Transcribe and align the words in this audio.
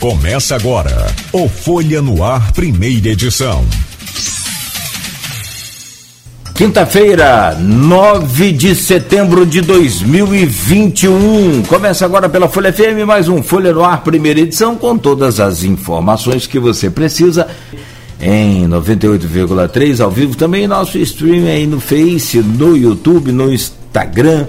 Começa 0.00 0.54
agora 0.54 1.08
o 1.32 1.48
Folha 1.48 2.00
no 2.00 2.22
Ar, 2.22 2.52
primeira 2.52 3.08
edição. 3.08 3.64
Quinta-feira, 6.54 7.58
9 7.60 8.52
de 8.52 8.76
setembro 8.76 9.44
de 9.44 9.60
2021. 9.60 11.64
Começa 11.64 12.04
agora 12.04 12.28
pela 12.28 12.48
Folha 12.48 12.72
FM, 12.72 13.04
mais 13.04 13.28
um 13.28 13.42
Folha 13.42 13.72
no 13.72 13.82
Ar, 13.82 14.04
primeira 14.04 14.38
edição, 14.38 14.76
com 14.76 14.96
todas 14.96 15.40
as 15.40 15.64
informações 15.64 16.46
que 16.46 16.60
você 16.60 16.88
precisa 16.88 17.48
em 18.20 18.68
98,3 18.68 20.00
ao 20.00 20.12
vivo. 20.12 20.36
Também 20.36 20.68
nosso 20.68 20.96
stream 20.98 21.48
aí 21.48 21.66
no 21.66 21.80
Face, 21.80 22.38
no 22.38 22.76
YouTube, 22.76 23.32
no 23.32 23.52
Instagram. 23.52 24.46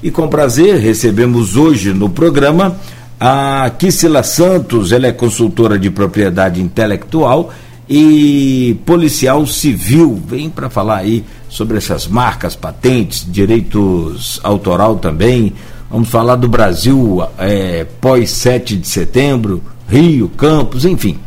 E 0.00 0.12
com 0.12 0.28
prazer 0.28 0.78
recebemos 0.78 1.56
hoje 1.56 1.92
no 1.92 2.08
programa 2.08 2.78
a 3.18 3.70
Kissila 3.78 4.22
Santos, 4.22 4.92
ela 4.92 5.06
é 5.06 5.12
consultora 5.12 5.78
de 5.78 5.90
propriedade 5.90 6.60
intelectual 6.60 7.52
e 7.88 8.78
policial 8.84 9.46
civil. 9.46 10.20
Vem 10.26 10.50
para 10.50 10.68
falar 10.68 10.98
aí 10.98 11.24
sobre 11.48 11.78
essas 11.78 12.06
marcas, 12.06 12.54
patentes, 12.54 13.26
direitos 13.26 14.38
autoral 14.42 14.96
também. 14.96 15.54
Vamos 15.90 16.08
falar 16.08 16.36
do 16.36 16.48
Brasil 16.48 17.22
é, 17.38 17.86
pós 18.00 18.30
7 18.30 18.76
de 18.76 18.88
setembro, 18.88 19.62
Rio, 19.88 20.28
Campos, 20.28 20.84
enfim. 20.84 21.18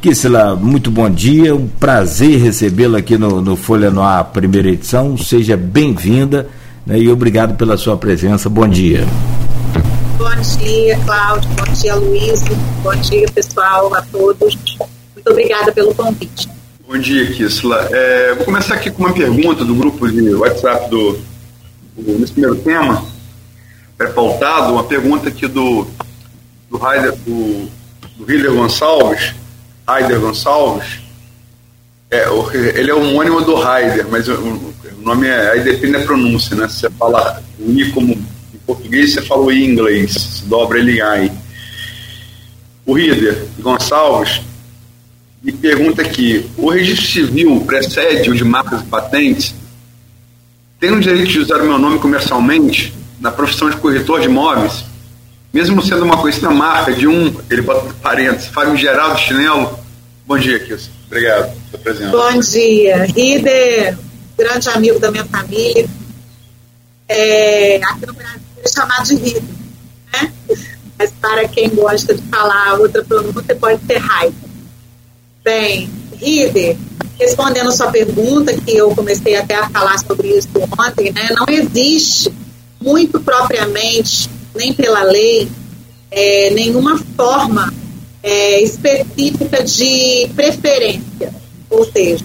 Kissila, 0.00 0.54
muito 0.54 0.92
bom 0.92 1.10
dia, 1.10 1.54
um 1.54 1.66
prazer 1.66 2.40
recebê-la 2.40 2.98
aqui 2.98 3.18
no, 3.18 3.42
no 3.42 3.56
Folha 3.56 3.90
no 3.90 4.00
Ar, 4.00 4.24
primeira 4.26 4.68
edição. 4.68 5.18
Seja 5.18 5.56
bem-vinda 5.56 6.48
né, 6.86 6.98
e 6.98 7.10
obrigado 7.10 7.56
pela 7.56 7.76
sua 7.76 7.96
presença. 7.96 8.48
Bom 8.48 8.68
dia. 8.68 9.04
Bom 10.28 10.42
dia, 10.42 10.98
Cláudio. 11.06 11.50
Bom 11.52 11.72
dia, 11.72 11.94
Luiz. 11.94 12.42
Bom 12.82 12.94
dia, 12.96 13.26
pessoal, 13.34 13.94
a 13.94 14.02
todos. 14.02 14.58
Muito 15.14 15.30
obrigada 15.30 15.72
pelo 15.72 15.94
convite. 15.94 16.50
Bom 16.86 16.98
dia, 16.98 17.32
Kisla. 17.32 17.88
É, 17.90 18.34
vou 18.34 18.44
começar 18.44 18.74
aqui 18.74 18.90
com 18.90 19.04
uma 19.04 19.14
pergunta 19.14 19.64
do 19.64 19.74
grupo 19.74 20.06
de 20.06 20.34
WhatsApp 20.34 20.90
do, 20.90 21.18
do 21.96 22.18
nesse 22.18 22.32
primeiro 22.32 22.56
tema. 22.56 23.06
É 23.98 24.06
pautado 24.08 24.74
uma 24.74 24.84
pergunta 24.84 25.30
aqui 25.30 25.46
do 25.46 25.86
do 26.70 26.76
Heider, 26.76 27.16
do, 27.24 27.66
do 28.18 28.30
Hiller 28.30 28.52
Gonçalves, 28.52 29.34
Heider 29.88 30.20
Gonçalves. 30.20 31.00
É, 32.10 32.26
ele 32.74 32.90
é 32.90 32.94
homônimo 32.94 33.40
do 33.40 33.56
Heider, 33.56 34.06
mas 34.10 34.28
o, 34.28 34.34
o 34.34 34.74
nome 35.00 35.26
é 35.26 35.52
aí 35.52 35.60
depende 35.62 35.94
da 35.94 36.04
pronúncia, 36.04 36.54
né? 36.54 36.68
Se 36.68 36.80
você 36.80 36.90
fala 36.90 37.42
o 37.58 37.70
I 37.72 37.90
como 37.92 38.37
português 38.68 39.14
você 39.14 39.22
falou 39.22 39.50
em 39.50 39.64
inglês, 39.64 40.42
dobra 40.44 40.78
ele 40.78 41.00
AI. 41.00 41.32
O 42.84 42.92
Rider 42.92 43.46
Gonçalves 43.58 44.42
me 45.42 45.52
pergunta 45.52 46.02
aqui: 46.02 46.48
o 46.58 46.68
registro 46.68 47.06
civil 47.06 47.64
precede 47.66 48.28
o 48.28 48.34
de 48.34 48.44
marcas 48.44 48.82
e 48.82 48.84
patentes? 48.84 49.54
Tenho 50.78 50.96
o 50.96 51.00
direito 51.00 51.28
de 51.28 51.38
usar 51.38 51.62
o 51.62 51.64
meu 51.64 51.78
nome 51.78 51.98
comercialmente 51.98 52.92
na 53.18 53.32
profissão 53.32 53.70
de 53.70 53.76
corretor 53.78 54.20
de 54.20 54.26
imóveis, 54.26 54.84
mesmo 55.50 55.82
sendo 55.82 56.04
uma 56.04 56.18
conhecida 56.18 56.50
marca 56.50 56.92
de 56.92 57.08
um, 57.08 57.34
ele 57.50 57.62
bota 57.62 57.92
parênteses, 58.02 58.48
Fábio 58.48 58.76
Geraldo 58.76 59.18
Chinelo? 59.18 59.78
Bom 60.26 60.36
dia, 60.36 60.58
Kilson. 60.60 60.90
Obrigado 61.06 61.56
pela 61.70 61.82
presença. 61.82 62.10
Bom 62.10 62.38
dia. 62.38 63.06
Rider, 63.06 63.98
grande 64.36 64.68
amigo 64.68 65.00
da 65.00 65.10
minha 65.10 65.24
família. 65.24 65.88
É, 67.08 67.76
aqui 67.82 68.06
no 68.06 68.12
Brasil 68.12 68.47
é 68.62 68.68
chamado 68.68 69.06
de 69.06 69.14
Rider, 69.16 69.42
né? 70.12 70.32
Mas 70.98 71.12
para 71.20 71.46
quem 71.48 71.68
gosta 71.70 72.14
de 72.14 72.22
falar 72.22 72.80
outra 72.80 73.04
pronúncia, 73.04 73.54
pode 73.54 73.84
ser 73.86 73.98
raiva. 73.98 74.34
Bem, 75.44 75.88
Rider, 76.14 76.76
respondendo 77.18 77.72
sua 77.72 77.90
pergunta, 77.90 78.52
que 78.52 78.76
eu 78.76 78.94
comecei 78.94 79.36
até 79.36 79.54
a 79.54 79.70
falar 79.70 79.98
sobre 79.98 80.28
isso 80.28 80.48
ontem, 80.78 81.12
né? 81.12 81.28
Não 81.30 81.46
existe, 81.48 82.32
muito 82.80 83.20
propriamente, 83.20 84.28
nem 84.54 84.72
pela 84.72 85.02
lei, 85.02 85.48
é, 86.10 86.50
nenhuma 86.50 86.98
forma 87.16 87.72
é, 88.22 88.62
específica 88.62 89.62
de 89.62 90.30
preferência. 90.34 91.34
Ou 91.70 91.84
seja, 91.84 92.24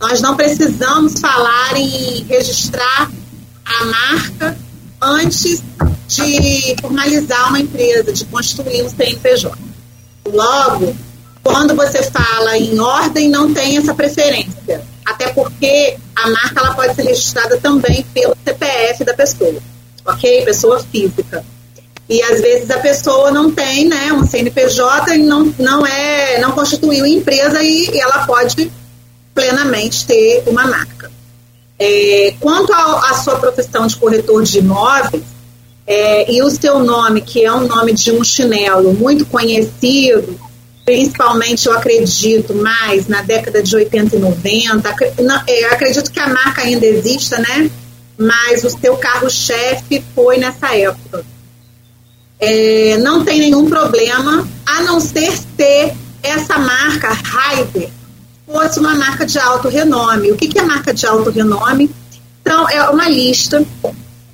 nós 0.00 0.20
não 0.20 0.36
precisamos 0.36 1.20
falar 1.20 1.76
em 1.76 2.24
registrar 2.24 3.10
a 3.64 3.84
marca 3.84 4.56
antes 5.00 5.62
de 6.08 6.76
formalizar 6.80 7.48
uma 7.48 7.60
empresa, 7.60 8.12
de 8.12 8.24
construir 8.26 8.82
um 8.82 8.88
CNPJ. 8.88 9.56
Logo, 10.26 10.94
quando 11.42 11.74
você 11.74 12.02
fala 12.10 12.56
em 12.58 12.78
ordem, 12.78 13.28
não 13.28 13.52
tem 13.52 13.78
essa 13.78 13.94
preferência. 13.94 14.82
Até 15.04 15.28
porque 15.28 15.96
a 16.14 16.30
marca 16.30 16.60
ela 16.60 16.74
pode 16.74 16.94
ser 16.94 17.02
registrada 17.02 17.56
também 17.58 18.04
pelo 18.12 18.36
CPF 18.44 19.04
da 19.04 19.14
pessoa, 19.14 19.60
ok? 20.04 20.44
Pessoa 20.44 20.80
física. 20.80 21.44
E 22.08 22.22
às 22.24 22.40
vezes 22.40 22.70
a 22.70 22.78
pessoa 22.78 23.30
não 23.30 23.52
tem 23.52 23.88
né, 23.88 24.12
um 24.12 24.26
CNPJ 24.26 25.14
e 25.14 25.18
não, 25.22 25.54
não, 25.58 25.86
é, 25.86 26.40
não 26.40 26.52
constituiu 26.52 27.06
empresa 27.06 27.62
e 27.62 27.88
ela 27.98 28.26
pode 28.26 28.70
plenamente 29.32 30.06
ter 30.06 30.42
uma 30.46 30.66
marca. 30.66 31.10
É, 31.82 32.34
quanto 32.38 32.74
à 32.74 33.14
sua 33.14 33.36
profissão 33.36 33.86
de 33.86 33.96
corretor 33.96 34.42
de 34.42 34.58
imóveis, 34.58 35.22
é, 35.86 36.30
e 36.30 36.42
o 36.42 36.50
seu 36.50 36.78
nome, 36.80 37.22
que 37.22 37.42
é 37.42 37.50
um 37.50 37.66
nome 37.66 37.94
de 37.94 38.12
um 38.12 38.22
chinelo 38.22 38.92
muito 38.92 39.24
conhecido, 39.24 40.38
principalmente 40.84 41.66
eu 41.66 41.72
acredito 41.72 42.54
mais 42.54 43.08
na 43.08 43.22
década 43.22 43.62
de 43.62 43.74
80 43.74 44.14
e 44.14 44.18
90, 44.18 44.94
é, 45.46 45.64
acredito 45.66 46.10
que 46.10 46.20
a 46.20 46.28
marca 46.28 46.60
ainda 46.62 46.84
exista, 46.84 47.38
né? 47.38 47.70
Mas 48.18 48.62
o 48.62 48.68
seu 48.68 48.98
carro-chefe 48.98 50.04
foi 50.14 50.36
nessa 50.36 50.76
época. 50.76 51.24
É, 52.38 52.98
não 52.98 53.24
tem 53.24 53.38
nenhum 53.38 53.70
problema, 53.70 54.46
a 54.66 54.82
não 54.82 55.00
ser 55.00 55.32
ter 55.56 55.94
essa 56.22 56.58
marca 56.58 57.08
Raider 57.08 57.88
fosse 58.52 58.80
uma 58.80 58.94
marca 58.94 59.24
de 59.24 59.38
alto 59.38 59.68
renome. 59.68 60.32
O 60.32 60.36
que, 60.36 60.48
que 60.48 60.58
é 60.58 60.62
marca 60.62 60.92
de 60.92 61.06
alto 61.06 61.30
renome? 61.30 61.90
Então, 62.40 62.68
é 62.68 62.82
uma 62.90 63.08
lista 63.08 63.64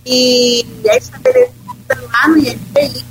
e 0.05 0.65
é 0.85 0.99
estabelecida 0.99 1.55
lá 1.89 2.29
no 2.29 2.39
INPI 2.39 3.05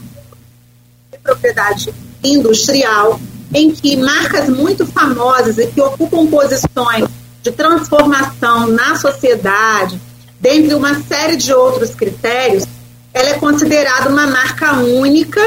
de 1.11 1.19
propriedade 1.21 1.93
industrial, 2.23 3.19
em 3.53 3.71
que 3.71 3.95
marcas 3.97 4.49
muito 4.49 4.85
famosas 4.85 5.57
e 5.57 5.67
que 5.67 5.81
ocupam 5.81 6.25
posições 6.27 7.07
de 7.43 7.51
transformação 7.51 8.67
na 8.67 8.95
sociedade, 8.95 10.01
dentre 10.39 10.73
uma 10.73 11.01
série 11.03 11.35
de 11.35 11.53
outros 11.53 11.91
critérios, 11.91 12.65
ela 13.13 13.29
é 13.29 13.33
considerada 13.33 14.09
uma 14.09 14.27
marca 14.27 14.73
única 14.79 15.41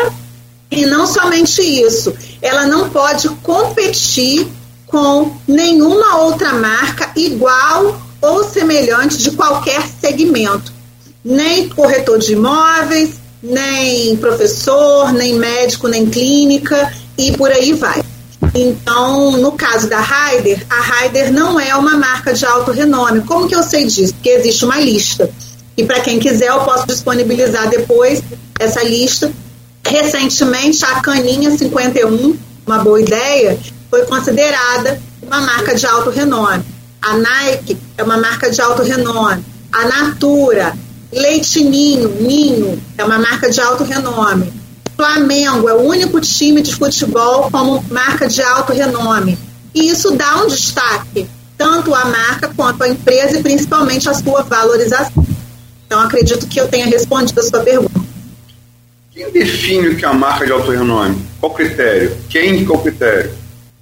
e 0.71 0.87
não 0.87 1.07
somente 1.07 1.61
isso, 1.61 2.15
ela 2.41 2.67
não 2.67 2.89
pode 2.91 3.29
competir 3.43 4.47
com 4.89 5.37
nenhuma 5.47 6.17
outra 6.23 6.53
marca 6.55 7.11
igual 7.15 8.01
ou 8.21 8.45
semelhante 8.45 9.19
de 9.19 9.31
qualquer 9.33 9.83
segmento. 10.01 10.73
Nem 11.25 11.69
corretor 11.69 12.19
de 12.19 12.33
imóveis, 12.33 13.15
nem 13.43 14.17
professor, 14.17 15.13
nem 15.13 15.35
médico, 15.35 15.89
nem 15.89 16.07
clínica 16.07 16.93
e 17.17 17.37
por 17.37 17.51
aí 17.51 17.73
vai. 17.73 18.03
Então, 18.55 19.33
no 19.33 19.53
caso 19.53 19.89
da 19.89 20.01
Raider, 20.01 20.65
a 20.71 20.81
Raider 20.81 21.33
não 21.33 21.61
é 21.61 21.75
uma 21.77 21.97
marca 21.97 22.33
de 22.33 22.45
alto 22.47 22.73
renome. 22.73 23.21
Como 23.23 23.47
que 23.47 23.55
eu 23.55 23.63
sei 23.63 23.85
disso? 23.85 24.15
Porque 24.15 24.31
existe 24.31 24.65
uma 24.65 24.81
lista. 24.81 25.31
E 25.77 25.85
para 25.85 26.01
quem 26.01 26.19
quiser, 26.19 26.49
eu 26.49 26.61
posso 26.61 26.87
disponibilizar 26.87 27.69
depois 27.69 28.23
essa 28.59 28.83
lista. 28.83 29.31
Recentemente, 29.87 30.85
a 30.85 31.01
Caninha 31.01 31.57
51, 31.57 32.37
uma 32.67 32.79
boa 32.79 33.01
ideia, 33.01 33.59
foi 33.91 34.05
considerada 34.07 35.01
uma 35.23 35.41
marca 35.41 35.75
de 35.75 35.87
alto 35.87 36.11
renome. 36.11 36.65
A 37.01 37.17
Nike 37.17 37.79
é 37.97 38.03
uma 38.03 38.17
marca 38.17 38.51
de 38.51 38.61
alto 38.61 38.83
renome. 38.83 39.45
A 39.73 39.85
Natura, 39.87 40.75
Leite 41.13 41.65
Ninho, 41.65 42.09
Ninho, 42.21 42.83
é 42.97 43.05
uma 43.05 43.19
marca 43.19 43.51
de 43.51 43.61
alto 43.61 43.85
renome. 43.85 44.53
Flamengo 44.97 45.69
é 45.69 45.75
o 45.75 45.83
único 45.83 46.21
time 46.21 46.61
de 46.61 46.75
futebol 46.75 47.51
como 47.51 47.85
marca 47.91 48.27
de 48.27 48.43
alto 48.43 48.73
renome. 48.73 49.39
E 49.75 49.89
isso 49.89 50.11
dá 50.17 50.43
um 50.43 50.49
destaque, 50.49 51.29
tanto 51.57 51.95
à 51.95 52.05
marca 52.07 52.51
quanto 52.55 52.83
à 52.83 52.89
empresa 52.89 53.39
e 53.39 53.43
principalmente 53.43 54.09
à 54.09 54.15
sua 54.15 54.43
valorização. 54.43 55.25
Então, 55.87 56.01
acredito 56.01 56.47
que 56.47 56.61
eu 56.61 56.69
tenha 56.69 56.87
respondido 56.87 57.41
a 57.41 57.45
sua 57.45 57.61
pergunta. 57.61 58.01
Quem 59.13 59.31
define 59.31 59.89
o 59.89 59.97
que 59.97 60.05
é 60.05 60.09
uma 60.09 60.19
marca 60.19 60.45
de 60.45 60.53
alto 60.53 60.71
renome? 60.71 61.17
Qual 61.41 61.55
critério? 61.55 62.17
Quem? 62.29 62.65
Qual 62.65 62.83
critério? 62.83 63.31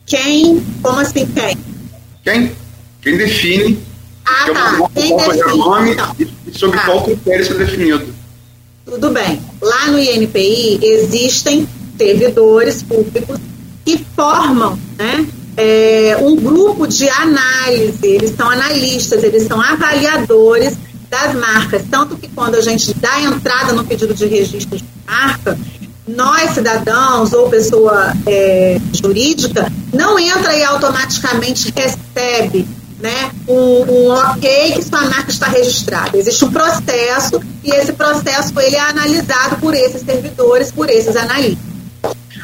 Quem? 0.06 0.64
Como 0.82 1.00
assim 1.00 1.26
quem? 1.26 1.56
Quem? 2.22 2.52
Quem 3.02 3.16
define 3.16 3.78
ah, 4.26 4.52
tá. 4.52 4.90
Quem 4.92 5.16
define, 5.16 5.58
nome 5.58 5.90
então. 5.92 6.16
e 6.18 6.58
sobre 6.58 6.78
tá. 6.78 6.84
qual 6.84 7.04
critério 7.04 7.42
isso 7.42 7.52
é 7.52 7.58
definido. 7.58 8.14
Tudo 8.84 9.10
bem. 9.10 9.40
Lá 9.60 9.86
no 9.88 9.98
INPI 9.98 10.80
existem 10.82 11.66
servidores 11.96 12.82
públicos 12.82 13.38
que 13.84 14.04
formam 14.16 14.78
né, 14.98 15.26
é, 15.56 16.16
um 16.20 16.36
grupo 16.36 16.86
de 16.86 17.08
análise, 17.08 18.04
eles 18.04 18.34
são 18.36 18.50
analistas, 18.50 19.22
eles 19.22 19.44
são 19.44 19.60
avaliadores 19.60 20.76
das 21.08 21.34
marcas. 21.34 21.82
Tanto 21.88 22.16
que 22.16 22.28
quando 22.28 22.56
a 22.56 22.60
gente 22.60 22.92
dá 22.94 23.20
entrada 23.20 23.72
no 23.72 23.84
pedido 23.84 24.12
de 24.12 24.26
registro 24.26 24.76
de 24.76 24.84
marca, 25.06 25.56
nós, 26.06 26.52
cidadãos 26.52 27.32
ou 27.32 27.48
pessoa 27.48 28.12
é, 28.26 28.78
jurídica, 28.92 29.70
não 29.92 30.18
entra 30.18 30.54
e 30.56 30.62
automaticamente 30.62 31.72
recebe 31.74 32.68
né, 33.00 33.30
um, 33.46 33.82
um, 33.82 34.10
ok 34.10 34.72
que 34.72 34.82
sua 34.82 35.02
marca 35.02 35.30
está 35.30 35.48
registrada. 35.48 36.16
Existe 36.16 36.44
um 36.44 36.52
processo 36.52 37.40
e 37.62 37.70
esse 37.70 37.92
processo 37.92 38.58
ele 38.60 38.76
é 38.76 38.80
analisado 38.80 39.56
por 39.56 39.74
esses 39.74 40.02
servidores, 40.02 40.70
por 40.70 40.88
esses 40.88 41.16
analistas. 41.16 41.64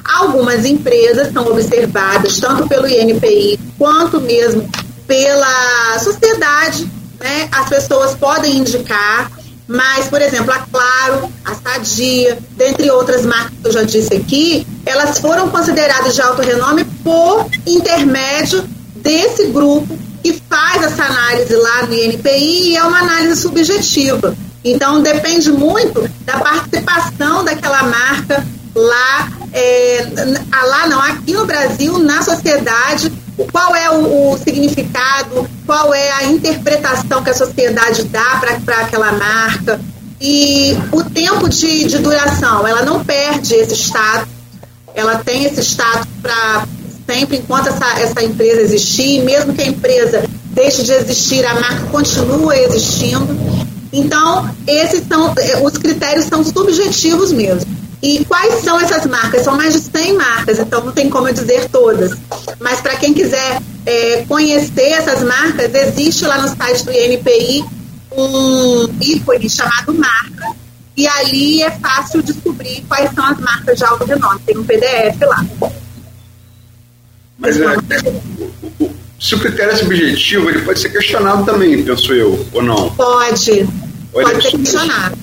Algumas 0.04 0.64
empresas 0.64 1.32
são 1.32 1.46
observadas 1.46 2.38
tanto 2.38 2.66
pelo 2.68 2.88
INPI 2.88 3.58
quanto 3.78 4.20
mesmo 4.20 4.68
pela 5.06 5.98
sociedade. 6.00 6.90
Né? 7.20 7.48
As 7.52 7.68
pessoas 7.68 8.14
podem 8.14 8.58
indicar, 8.58 9.30
mas, 9.66 10.08
por 10.08 10.20
exemplo, 10.20 10.52
a 10.52 10.58
Claro, 10.58 11.32
a 11.44 11.54
Sadia, 11.54 12.38
dentre 12.52 12.90
outras 12.90 13.24
marcas 13.24 13.52
que 13.60 13.68
eu 13.68 13.72
já 13.72 13.82
disse 13.82 14.14
aqui, 14.14 14.66
elas 14.84 15.18
foram 15.18 15.48
consideradas 15.48 16.14
de 16.14 16.22
alto 16.22 16.42
renome 16.42 16.84
por 17.04 17.46
intermédio 17.66 18.64
desse 18.96 19.46
grupo 19.46 19.98
que 20.22 20.40
faz 20.48 20.82
essa 20.82 21.04
análise 21.04 21.54
lá 21.54 21.86
no 21.86 21.94
INPI 21.94 22.70
e 22.70 22.76
é 22.76 22.82
uma 22.82 22.98
análise 22.98 23.40
subjetiva. 23.40 24.34
Então, 24.64 25.02
depende 25.02 25.50
muito 25.50 26.08
da 26.24 26.38
participação 26.38 27.44
daquela 27.44 27.82
marca 27.82 28.46
lá, 28.74 29.28
é, 29.52 30.06
lá 30.64 30.86
não, 30.86 31.00
aqui 31.00 31.32
no 31.32 31.44
Brasil, 31.44 31.98
na 31.98 32.22
sociedade, 32.22 33.12
qual 33.50 33.74
é 33.74 33.90
o, 33.90 34.32
o, 34.32 34.38
significado, 34.38 35.48
qual 35.66 35.94
é 35.94 36.10
a 36.12 36.24
interpretação 36.24 37.22
que 37.22 37.30
a 37.30 37.34
sociedade 37.34 38.04
dá 38.04 38.40
para 38.64 38.80
aquela 38.80 39.12
marca. 39.12 39.80
E 40.20 40.76
o 40.92 41.02
tempo 41.02 41.48
de, 41.48 41.84
de 41.84 41.98
duração, 41.98 42.66
ela 42.66 42.82
não 42.82 43.04
perde 43.04 43.54
esse 43.54 43.74
status, 43.74 44.28
ela 44.94 45.16
tem 45.16 45.44
esse 45.44 45.60
status 45.60 46.06
para 46.20 46.66
sempre 47.06 47.38
enquanto 47.38 47.68
essa, 47.68 47.98
essa 47.98 48.22
empresa 48.22 48.60
existir, 48.62 49.22
mesmo 49.24 49.52
que 49.52 49.62
a 49.62 49.66
empresa 49.66 50.22
deixe 50.52 50.82
de 50.82 50.92
existir, 50.92 51.44
a 51.44 51.54
marca 51.54 51.86
continua 51.86 52.56
existindo. 52.56 53.36
Então, 53.92 54.48
esses 54.66 55.06
são 55.06 55.34
eh, 55.36 55.60
os 55.62 55.76
critérios 55.76 56.26
são 56.26 56.44
subjetivos 56.44 57.32
mesmo. 57.32 57.81
E 58.02 58.24
quais 58.24 58.64
são 58.64 58.80
essas 58.80 59.06
marcas? 59.06 59.42
São 59.42 59.56
mais 59.56 59.74
de 59.74 59.80
100 59.80 60.14
marcas, 60.14 60.58
então 60.58 60.84
não 60.84 60.90
tem 60.90 61.08
como 61.08 61.28
eu 61.28 61.32
dizer 61.32 61.68
todas. 61.68 62.18
Mas 62.58 62.80
para 62.80 62.96
quem 62.96 63.14
quiser 63.14 63.62
é, 63.86 64.24
conhecer 64.26 64.88
essas 64.88 65.22
marcas, 65.22 65.72
existe 65.72 66.24
lá 66.24 66.38
no 66.38 66.48
site 66.48 66.84
do 66.84 66.90
INPI 66.90 67.64
um 68.10 68.88
ícone 69.00 69.48
chamado 69.48 69.94
marca, 69.94 70.54
e 70.96 71.06
ali 71.06 71.62
é 71.62 71.70
fácil 71.70 72.22
descobrir 72.22 72.84
quais 72.88 73.10
são 73.14 73.24
as 73.24 73.38
marcas 73.38 73.78
de 73.78 73.84
alto 73.84 74.04
renome. 74.04 74.40
Tem 74.44 74.58
um 74.58 74.64
PDF 74.64 75.20
lá. 75.22 75.46
Mas 77.38 77.58
é, 77.58 77.76
se 79.18 79.34
o 79.36 79.38
critério 79.38 79.72
é 79.72 79.76
subjetivo, 79.76 80.50
ele 80.50 80.62
pode 80.62 80.80
ser 80.80 80.90
questionado 80.90 81.44
também, 81.44 81.82
penso 81.82 82.12
eu, 82.12 82.46
ou 82.52 82.62
não? 82.62 82.90
Pode. 82.90 83.66
Ou 84.12 84.22
pode 84.22 84.38
é 84.38 84.50
ser 84.50 84.58
questionado. 84.58 85.21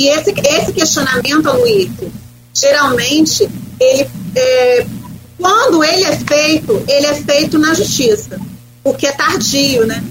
E 0.00 0.08
esse, 0.08 0.30
esse 0.30 0.72
questionamento, 0.72 1.52
Luiz, 1.58 1.90
geralmente, 2.54 3.46
ele, 3.78 4.08
é, 4.34 4.86
quando 5.36 5.84
ele 5.84 6.04
é 6.04 6.16
feito, 6.16 6.82
ele 6.88 7.04
é 7.04 7.14
feito 7.16 7.58
na 7.58 7.74
justiça, 7.74 8.40
porque 8.82 9.06
é 9.06 9.12
tardio, 9.12 9.84
né? 9.84 10.02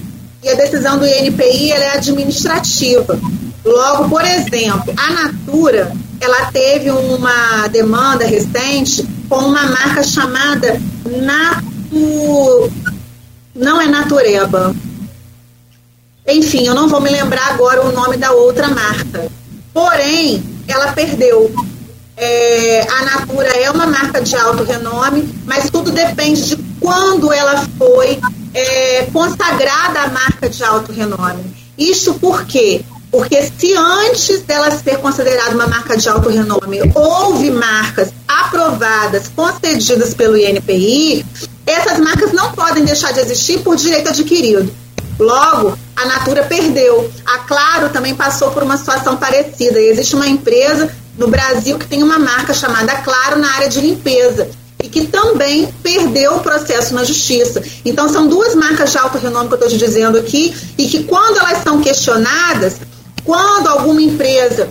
E 0.44 0.48
a 0.48 0.54
decisão 0.54 0.96
do 0.96 1.04
INPI 1.04 1.72
é 1.72 1.96
administrativa. 1.96 3.18
Logo, 3.64 4.08
por 4.08 4.24
exemplo, 4.24 4.94
a 4.96 5.10
Natura, 5.24 5.90
ela 6.20 6.52
teve 6.52 6.92
uma 6.92 7.66
demanda 7.66 8.24
recente 8.24 9.04
com 9.28 9.38
uma 9.38 9.66
marca 9.66 10.04
chamada 10.04 10.80
Natu... 11.04 12.72
Não 13.56 13.80
é 13.80 13.88
Natureba. 13.88 14.72
Enfim, 16.28 16.68
eu 16.68 16.76
não 16.76 16.88
vou 16.88 17.00
me 17.00 17.10
lembrar 17.10 17.48
agora 17.48 17.82
o 17.82 17.90
nome 17.90 18.16
da 18.16 18.30
outra 18.30 18.68
marca. 18.68 19.39
Porém, 19.72 20.42
ela 20.66 20.92
perdeu. 20.92 21.52
É, 22.16 22.86
a 22.90 23.04
Natura 23.04 23.48
é 23.48 23.70
uma 23.70 23.86
marca 23.86 24.20
de 24.20 24.36
alto 24.36 24.62
renome, 24.62 25.26
mas 25.46 25.70
tudo 25.70 25.90
depende 25.90 26.42
de 26.42 26.56
quando 26.78 27.32
ela 27.32 27.66
foi 27.78 28.20
é, 28.52 29.06
consagrada 29.12 30.02
a 30.02 30.08
marca 30.08 30.48
de 30.48 30.62
alto 30.62 30.92
renome. 30.92 31.56
Isso 31.78 32.14
por 32.14 32.44
quê? 32.44 32.82
Porque 33.10 33.42
se 33.58 33.74
antes 33.74 34.42
dela 34.42 34.70
ser 34.70 34.98
considerada 34.98 35.54
uma 35.54 35.66
marca 35.66 35.96
de 35.96 36.08
alto 36.08 36.28
renome, 36.28 36.78
houve 36.94 37.50
marcas 37.50 38.12
aprovadas, 38.28 39.28
concedidas 39.34 40.14
pelo 40.14 40.36
INPI, 40.36 41.24
essas 41.66 41.98
marcas 41.98 42.32
não 42.32 42.52
podem 42.52 42.84
deixar 42.84 43.12
de 43.12 43.20
existir 43.20 43.60
por 43.60 43.76
direito 43.76 44.10
adquirido. 44.10 44.70
Logo, 45.18 45.76
a 46.00 46.06
Natura 46.06 46.44
perdeu. 46.44 47.10
A 47.26 47.38
Claro 47.40 47.90
também 47.90 48.14
passou 48.14 48.50
por 48.50 48.62
uma 48.62 48.76
situação 48.76 49.16
parecida. 49.16 49.78
E 49.80 49.88
existe 49.88 50.14
uma 50.14 50.26
empresa 50.26 50.90
no 51.16 51.28
Brasil 51.28 51.78
que 51.78 51.86
tem 51.86 52.02
uma 52.02 52.18
marca 52.18 52.54
chamada 52.54 52.96
Claro 52.96 53.38
na 53.38 53.54
área 53.54 53.68
de 53.68 53.80
limpeza 53.80 54.48
e 54.82 54.88
que 54.88 55.06
também 55.06 55.70
perdeu 55.82 56.36
o 56.36 56.40
processo 56.40 56.94
na 56.94 57.04
justiça. 57.04 57.62
Então, 57.84 58.08
são 58.08 58.26
duas 58.26 58.54
marcas 58.54 58.92
de 58.92 58.98
alto 58.98 59.18
renome 59.18 59.48
que 59.48 59.54
eu 59.54 59.56
estou 59.56 59.70
te 59.70 59.76
dizendo 59.76 60.16
aqui 60.16 60.54
e 60.78 60.88
que, 60.88 61.04
quando 61.04 61.38
elas 61.38 61.62
são 61.62 61.80
questionadas, 61.82 62.76
quando 63.22 63.68
alguma 63.68 64.00
empresa 64.00 64.68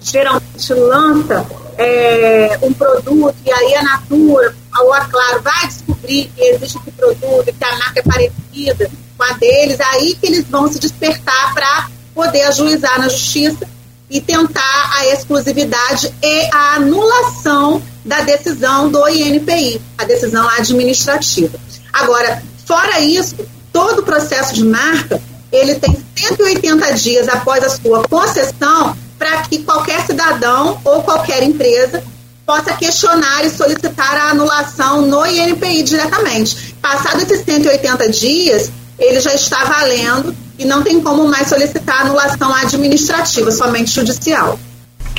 geralmente 0.00 0.72
lança 0.72 1.44
é, 1.76 2.58
um 2.62 2.72
produto 2.72 3.34
e 3.44 3.52
aí 3.52 3.74
a 3.74 3.82
Natura 3.82 4.54
ou 4.78 4.92
a 4.94 5.00
Claro 5.06 5.42
vai 5.42 5.66
descobrir 5.66 6.30
que 6.36 6.42
existe 6.42 6.78
esse 6.78 6.90
produto 6.92 7.44
que 7.44 7.64
a 7.64 7.76
marca 7.76 8.00
é 8.00 8.02
parecida 8.02 8.90
com 9.20 9.24
a 9.24 9.32
deles, 9.34 9.78
aí 9.80 10.14
que 10.14 10.26
eles 10.26 10.46
vão 10.48 10.66
se 10.66 10.78
despertar 10.78 11.52
para 11.52 11.90
poder 12.14 12.40
ajuizar 12.44 12.98
na 12.98 13.06
justiça 13.06 13.68
e 14.08 14.18
tentar 14.18 14.92
a 14.96 15.06
exclusividade 15.08 16.10
e 16.22 16.50
a 16.50 16.76
anulação 16.76 17.82
da 18.02 18.22
decisão 18.22 18.90
do 18.90 19.06
INPI, 19.06 19.78
a 19.98 20.04
decisão 20.04 20.48
administrativa. 20.48 21.58
Agora, 21.92 22.42
fora 22.66 22.98
isso, 23.00 23.36
todo 23.70 23.98
o 23.98 24.02
processo 24.02 24.54
de 24.54 24.64
marca, 24.64 25.20
ele 25.52 25.74
tem 25.74 26.02
180 26.16 26.94
dias 26.94 27.28
após 27.28 27.62
a 27.62 27.68
sua 27.68 28.02
concessão 28.08 28.96
para 29.18 29.42
que 29.42 29.62
qualquer 29.62 30.06
cidadão 30.06 30.80
ou 30.82 31.02
qualquer 31.02 31.42
empresa 31.42 32.02
possa 32.46 32.72
questionar 32.72 33.44
e 33.44 33.50
solicitar 33.50 34.16
a 34.16 34.30
anulação 34.30 35.02
no 35.02 35.26
INPI 35.26 35.82
diretamente. 35.82 36.74
Passado 36.80 37.20
esses 37.20 37.44
180 37.44 38.08
dias, 38.08 38.72
ele 39.00 39.18
já 39.18 39.34
está 39.34 39.64
valendo 39.64 40.34
e 40.58 40.64
não 40.64 40.82
tem 40.82 41.00
como 41.00 41.26
mais 41.28 41.48
solicitar 41.48 42.02
anulação 42.02 42.54
administrativa, 42.54 43.50
somente 43.50 43.90
judicial. 43.90 44.58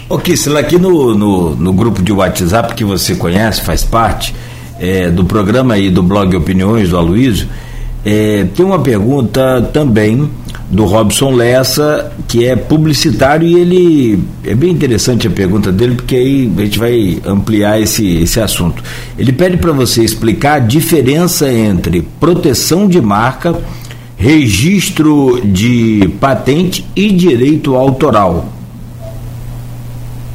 Ô 0.08 0.20
Kissela, 0.20 0.60
aqui 0.60 0.78
no, 0.78 1.16
no, 1.16 1.56
no, 1.56 1.74
grupo 1.74 2.02
de 2.02 2.12
WhatsApp 2.12 2.76
que 2.76 2.84
você 2.84 3.16
conhece, 3.16 3.62
faz 3.62 3.84
parte 3.84 4.36
é, 4.80 5.10
do 5.10 5.26
programa 5.26 5.74
aí 5.74 5.90
do 5.90 6.04
blog 6.04 6.36
Opiniões 6.36 6.90
do 6.90 6.98
Aloysio, 6.98 7.48
é, 8.06 8.46
tem 8.56 8.66
uma 8.66 8.80
pergunta 8.80 9.70
também 9.74 10.30
do 10.72 10.86
Robson 10.86 11.32
Lessa, 11.36 12.14
que 12.30 12.46
é 12.46 12.56
publicitário, 12.56 13.46
e 13.46 13.56
ele. 13.56 14.24
É 14.46 14.56
bem 14.56 14.72
interessante 14.72 15.28
a 15.28 15.30
pergunta 15.30 15.70
dele, 15.72 15.96
porque 15.96 16.16
aí 16.16 16.52
a 16.58 16.62
gente 16.62 16.80
vai 16.80 17.22
ampliar 17.26 17.80
esse, 17.80 18.24
esse 18.24 18.40
assunto. 18.40 18.82
Ele 19.18 19.34
pede 19.34 19.58
para 19.58 19.74
você 19.74 20.02
explicar 20.02 20.54
a 20.54 20.60
diferença 20.60 21.52
entre 21.52 22.02
proteção 22.20 22.88
de 22.88 23.02
marca, 23.02 23.60
registro 24.16 25.42
de 25.44 26.10
patente 26.22 26.86
e 26.96 27.12
direito 27.12 27.76
autoral. 27.76 28.48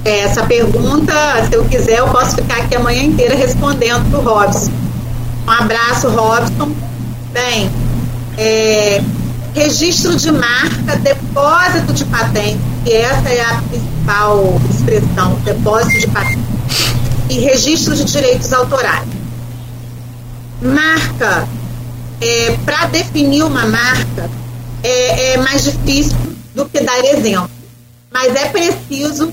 Essa 0.05 0.45
pergunta, 0.45 1.15
se 1.49 1.57
eu 1.57 1.65
quiser, 1.65 1.99
eu 1.99 2.09
posso 2.09 2.37
ficar 2.37 2.59
aqui 2.59 2.77
a 2.77 2.81
manhã 2.81 3.03
inteira 3.03 3.35
respondendo 3.35 4.09
para 4.11 4.21
o 4.21 4.23
Robson. 4.23 4.71
Um 5.49 5.51
abraço, 5.51 6.09
Robson. 6.09 6.71
Bem, 7.33 7.71
é, 8.39 9.03
registro 9.57 10.15
de 10.15 10.31
marca, 10.31 10.97
depósito 10.97 11.95
de 11.95 12.05
patente, 12.05 12.61
que 12.85 12.93
essa 12.93 13.31
é 13.31 13.41
a 13.41 13.63
principal 13.63 14.61
expressão, 14.71 15.35
depósito 15.45 15.99
de 15.99 16.07
patente, 16.09 16.41
e 17.31 17.39
registro 17.39 17.97
de 17.97 18.05
direitos 18.05 18.53
autorais. 18.53 19.09
Marca, 20.61 21.49
é, 22.21 22.57
para 22.67 22.85
definir 22.89 23.45
uma 23.45 23.65
marca, 23.65 24.31
é, 24.83 25.33
é 25.33 25.37
mais 25.39 25.65
difícil 25.65 26.17
do 26.55 26.67
que 26.67 26.81
dar 26.81 27.03
exemplo, 27.07 27.51
mas 28.13 28.37
é 28.37 28.49
preciso 28.51 29.33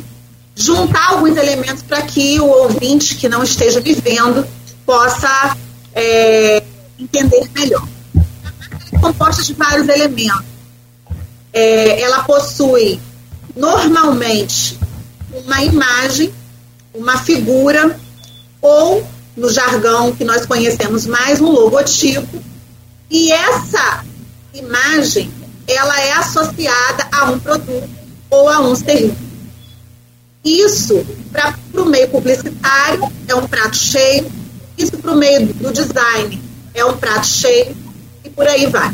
juntar 0.55 1.09
alguns 1.09 1.35
elementos 1.35 1.83
para 1.83 2.01
que 2.01 2.39
o 2.39 2.45
ouvinte 2.45 3.15
que 3.15 3.27
não 3.27 3.43
esteja 3.43 3.81
vivendo 3.81 4.47
possa 4.85 5.57
é, 5.93 6.63
entender 6.97 7.49
melhor. 7.53 7.92
Composta 9.03 9.43
de 9.43 9.53
vários 9.53 9.89
elementos. 9.89 10.45
É, 11.51 12.01
ela 12.01 12.23
possui 12.23 13.01
normalmente 13.53 14.79
uma 15.33 15.61
imagem, 15.61 16.33
uma 16.93 17.17
figura 17.17 17.99
ou, 18.61 19.05
no 19.35 19.51
jargão 19.51 20.13
que 20.13 20.23
nós 20.23 20.45
conhecemos 20.45 21.05
mais, 21.05 21.41
um 21.41 21.51
logotipo. 21.51 22.41
E 23.11 23.29
essa 23.29 24.05
imagem, 24.53 25.29
ela 25.67 25.99
é 25.99 26.13
associada 26.13 27.05
a 27.11 27.29
um 27.29 27.39
produto 27.39 27.89
ou 28.29 28.47
a 28.47 28.61
um 28.61 28.73
serviço. 28.73 29.17
Isso, 30.45 31.05
para 31.29 31.53
o 31.73 31.85
meio 31.85 32.07
publicitário, 32.07 33.11
é 33.27 33.35
um 33.35 33.45
prato 33.45 33.75
cheio. 33.75 34.31
Isso, 34.77 34.97
para 34.97 35.11
o 35.11 35.17
meio 35.17 35.53
do 35.53 35.73
design, 35.73 36.41
é 36.73 36.85
um 36.85 36.95
prato 36.95 37.27
cheio. 37.27 37.82
Por 38.35 38.47
aí 38.47 38.65
vai. 38.67 38.93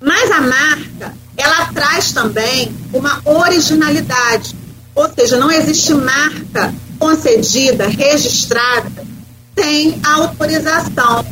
Mas 0.00 0.30
a 0.30 0.40
marca, 0.40 1.14
ela 1.36 1.66
traz 1.66 2.12
também 2.12 2.74
uma 2.92 3.20
originalidade. 3.24 4.54
Ou 4.94 5.08
seja, 5.12 5.36
não 5.36 5.50
existe 5.50 5.94
marca 5.94 6.74
concedida, 6.98 7.86
registrada, 7.86 9.04
sem 9.58 10.00
autorização 10.04 11.24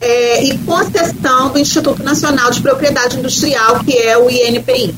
é, 0.00 0.44
e 0.44 0.58
concessão 0.58 1.50
do 1.50 1.58
Instituto 1.58 2.02
Nacional 2.02 2.50
de 2.50 2.60
Propriedade 2.60 3.18
Industrial, 3.18 3.80
que 3.84 3.96
é 3.96 4.18
o 4.18 4.28
INPI. 4.28 4.94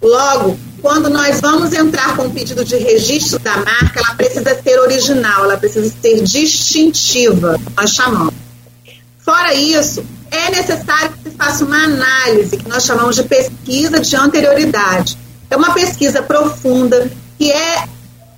Logo, 0.00 0.58
quando 0.80 1.08
nós 1.08 1.40
vamos 1.40 1.72
entrar 1.72 2.16
com 2.16 2.26
o 2.26 2.30
pedido 2.30 2.64
de 2.64 2.76
registro 2.76 3.38
da 3.38 3.56
marca, 3.58 4.00
ela 4.00 4.14
precisa 4.14 4.60
ser 4.60 4.80
original, 4.80 5.44
ela 5.44 5.56
precisa 5.56 5.92
ser 6.00 6.22
distintiva, 6.22 7.60
nós 7.76 7.90
chamamos. 7.90 8.34
Fora 9.18 9.54
isso, 9.54 10.04
necessário 10.52 11.12
que 11.12 11.30
se 11.30 11.36
faça 11.36 11.64
uma 11.64 11.84
análise, 11.84 12.56
que 12.56 12.68
nós 12.68 12.84
chamamos 12.84 13.16
de 13.16 13.24
pesquisa 13.24 13.98
de 13.98 14.14
anterioridade. 14.14 15.18
É 15.50 15.56
uma 15.56 15.74
pesquisa 15.74 16.22
profunda 16.22 17.10
que 17.38 17.50
é 17.50 17.84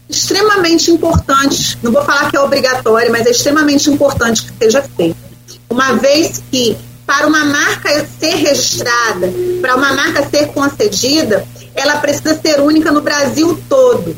extremamente 0.09 0.91
importante, 0.91 1.79
não 1.83 1.93
vou 1.93 2.05
falar 2.05 2.31
que 2.31 2.37
é 2.37 2.41
obrigatória, 2.41 3.11
mas 3.11 3.27
é 3.27 3.31
extremamente 3.31 3.91
importante 3.91 4.45
que 4.45 4.53
seja 4.59 4.83
feita. 4.83 5.19
Uma 5.69 5.95
vez 5.95 6.43
que 6.51 6.77
para 7.07 7.27
uma 7.27 7.45
marca 7.45 8.07
ser 8.19 8.37
registrada, 8.37 9.33
para 9.61 9.77
uma 9.77 9.93
marca 9.93 10.27
ser 10.29 10.49
concedida, 10.49 11.47
ela 11.75 11.97
precisa 11.97 12.39
ser 12.41 12.61
única 12.61 12.91
no 12.91 13.03
Brasil 13.03 13.61
todo. 13.69 14.17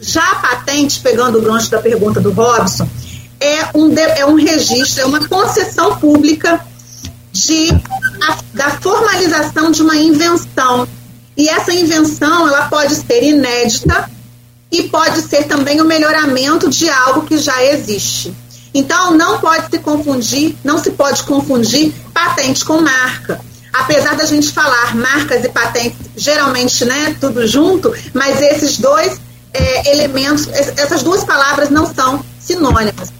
Já 0.00 0.32
a 0.32 0.34
patente, 0.36 1.00
pegando 1.00 1.38
o 1.38 1.42
gancho 1.42 1.70
da 1.70 1.78
pergunta 1.78 2.20
do 2.20 2.32
Robson, 2.32 2.88
é 3.40 3.68
um, 3.74 3.94
é 3.96 4.26
um 4.26 4.34
registro, 4.34 5.02
é 5.02 5.06
uma 5.06 5.28
concessão 5.28 5.96
pública 5.96 6.60
de, 7.34 7.68
a, 8.22 8.38
da 8.54 8.70
formalização 8.80 9.70
de 9.70 9.82
uma 9.82 9.96
invenção. 9.96 10.86
E 11.36 11.48
essa 11.48 11.72
invenção 11.72 12.46
ela 12.48 12.68
pode 12.68 12.94
ser 12.94 13.24
inédita 13.24 14.08
e 14.70 14.84
pode 14.84 15.20
ser 15.22 15.44
também 15.44 15.80
o 15.80 15.84
melhoramento 15.84 16.70
de 16.70 16.88
algo 16.88 17.22
que 17.22 17.36
já 17.36 17.62
existe. 17.64 18.32
Então, 18.72 19.12
não 19.16 19.38
pode 19.38 19.68
se 19.70 19.78
confundir, 19.78 20.56
não 20.64 20.78
se 20.78 20.92
pode 20.92 21.24
confundir 21.24 21.92
patente 22.12 22.64
com 22.64 22.80
marca. 22.80 23.40
Apesar 23.72 24.14
da 24.14 24.24
gente 24.24 24.52
falar 24.52 24.94
marcas 24.94 25.44
e 25.44 25.48
patentes, 25.48 25.98
geralmente, 26.16 26.84
né, 26.84 27.16
tudo 27.20 27.46
junto, 27.46 27.92
mas 28.12 28.40
esses 28.40 28.78
dois 28.78 29.20
é, 29.52 29.92
elementos, 29.92 30.46
essas 30.48 31.02
duas 31.02 31.24
palavras 31.24 31.70
não 31.70 31.92
são 31.92 32.24
sinônimas. 32.38 33.12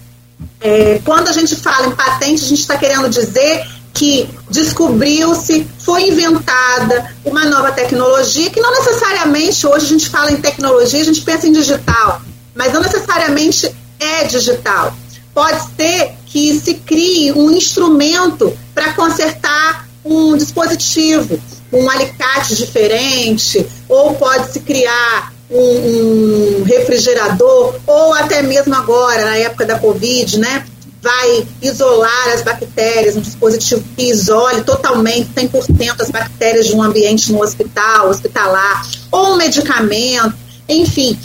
É, 0.60 1.00
quando 1.04 1.28
a 1.28 1.32
gente 1.32 1.54
fala 1.56 1.88
em 1.88 1.92
patente, 1.92 2.44
a 2.44 2.48
gente 2.48 2.60
está 2.60 2.76
querendo 2.76 3.08
dizer 3.08 3.64
que 3.94 4.28
descobriu-se, 4.50 5.66
foi 5.78 6.08
inventada 6.08 7.14
uma 7.24 7.44
nova 7.46 7.70
tecnologia, 7.72 8.50
que 8.50 8.60
não 8.60 8.72
necessariamente 8.72 9.66
hoje 9.66 9.86
a 9.86 9.88
gente 9.88 10.10
fala 10.10 10.32
em 10.32 10.40
tecnologia, 10.40 11.00
a 11.00 11.04
gente 11.04 11.22
pensa 11.22 11.46
em 11.46 11.52
digital, 11.52 12.20
mas 12.54 12.72
não 12.72 12.82
necessariamente 12.82 13.72
é 14.00 14.24
digital 14.24 14.92
pode 15.34 15.60
ser 15.76 16.12
que 16.26 16.58
se 16.58 16.74
crie 16.74 17.32
um 17.32 17.50
instrumento 17.50 18.56
para 18.72 18.92
consertar 18.92 19.86
um 20.04 20.36
dispositivo, 20.36 21.38
um 21.72 21.90
alicate 21.90 22.54
diferente, 22.54 23.66
ou 23.88 24.14
pode 24.14 24.52
se 24.52 24.60
criar 24.60 25.32
um, 25.50 25.58
um, 25.58 26.62
refrigerador, 26.64 27.74
ou 27.86 28.14
até 28.14 28.42
mesmo 28.42 28.74
agora, 28.74 29.24
na 29.24 29.36
época 29.38 29.66
da 29.66 29.78
Covid, 29.78 30.38
né? 30.38 30.64
Vai 31.04 31.46
isolar 31.60 32.28
as 32.32 32.40
bactérias, 32.40 33.14
um 33.14 33.20
dispositivo 33.20 33.84
que 33.94 34.04
isole 34.04 34.62
totalmente 34.62 35.28
100% 35.36 36.00
as 36.00 36.10
bactérias 36.10 36.66
de 36.66 36.74
um 36.74 36.82
ambiente 36.82 37.30
no 37.30 37.42
hospital, 37.42 38.08
hospitalar, 38.08 38.86
ou 39.12 39.34
um 39.34 39.36
medicamento, 39.36 40.34
enfim, 40.66 41.18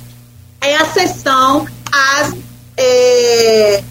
é 0.59 0.75
a 0.75 0.81
às 0.81 2.33
é, 2.75 3.83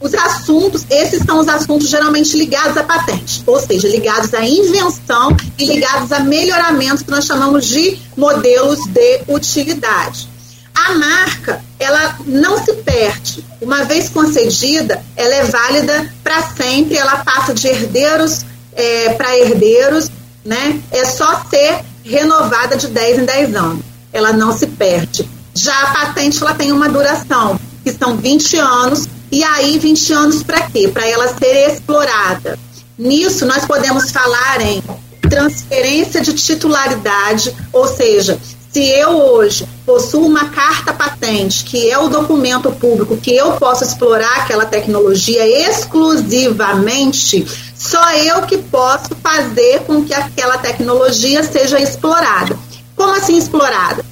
os 0.00 0.14
assuntos, 0.14 0.84
esses 0.90 1.24
são 1.24 1.38
os 1.38 1.48
assuntos 1.48 1.88
geralmente 1.88 2.36
ligados 2.36 2.76
à 2.76 2.82
patente, 2.82 3.42
ou 3.46 3.60
seja, 3.60 3.88
ligados 3.88 4.32
à 4.34 4.44
invenção 4.44 5.36
e 5.56 5.66
ligados 5.66 6.10
a 6.12 6.20
melhoramentos 6.20 7.02
que 7.02 7.10
nós 7.10 7.26
chamamos 7.26 7.66
de 7.66 7.96
modelos 8.16 8.78
de 8.86 9.22
utilidade. 9.28 10.28
A 10.86 10.94
marca, 10.94 11.60
ela 11.78 12.18
não 12.24 12.64
se 12.64 12.72
perde. 12.74 13.44
Uma 13.60 13.84
vez 13.84 14.08
concedida, 14.08 15.02
ela 15.16 15.34
é 15.34 15.44
válida 15.44 16.14
para 16.22 16.40
sempre, 16.42 16.96
ela 16.96 17.16
passa 17.24 17.52
de 17.52 17.66
herdeiros 17.66 18.44
é, 18.74 19.12
para 19.14 19.36
herdeiros, 19.36 20.08
né? 20.44 20.80
É 20.92 21.04
só 21.04 21.42
ser 21.50 21.80
renovada 22.04 22.76
de 22.76 22.86
10 22.86 23.18
em 23.18 23.24
10 23.24 23.56
anos. 23.56 23.84
Ela 24.12 24.32
não 24.32 24.56
se 24.56 24.68
perde. 24.68 25.28
Já 25.52 25.76
a 25.82 25.92
patente, 25.92 26.40
ela 26.40 26.54
tem 26.54 26.70
uma 26.70 26.88
duração 26.88 27.58
que 27.82 27.92
são 27.92 28.16
20 28.16 28.56
anos, 28.58 29.08
e 29.32 29.42
aí 29.42 29.78
20 29.78 30.12
anos 30.12 30.42
para 30.44 30.62
quê? 30.70 30.88
Para 30.88 31.06
ela 31.06 31.34
ser 31.36 31.72
explorada. 31.72 32.56
Nisso, 32.96 33.44
nós 33.44 33.64
podemos 33.66 34.10
falar 34.10 34.60
em 34.60 34.82
transferência 35.28 36.20
de 36.20 36.32
titularidade, 36.32 37.54
ou 37.72 37.86
seja, 37.86 38.38
se 38.78 38.88
eu 38.90 39.10
hoje 39.10 39.68
possuo 39.84 40.24
uma 40.24 40.50
carta 40.50 40.92
patente, 40.92 41.64
que 41.64 41.90
é 41.90 41.98
o 41.98 42.06
documento 42.08 42.70
público 42.70 43.16
que 43.16 43.34
eu 43.34 43.54
posso 43.54 43.82
explorar 43.82 44.36
aquela 44.36 44.64
tecnologia 44.64 45.44
exclusivamente, 45.68 47.44
só 47.74 48.12
eu 48.12 48.42
que 48.42 48.58
posso 48.58 49.16
fazer 49.20 49.80
com 49.80 50.04
que 50.04 50.14
aquela 50.14 50.58
tecnologia 50.58 51.42
seja 51.42 51.80
explorada. 51.80 52.56
Como 52.94 53.16
assim 53.16 53.36
explorada? 53.36 54.04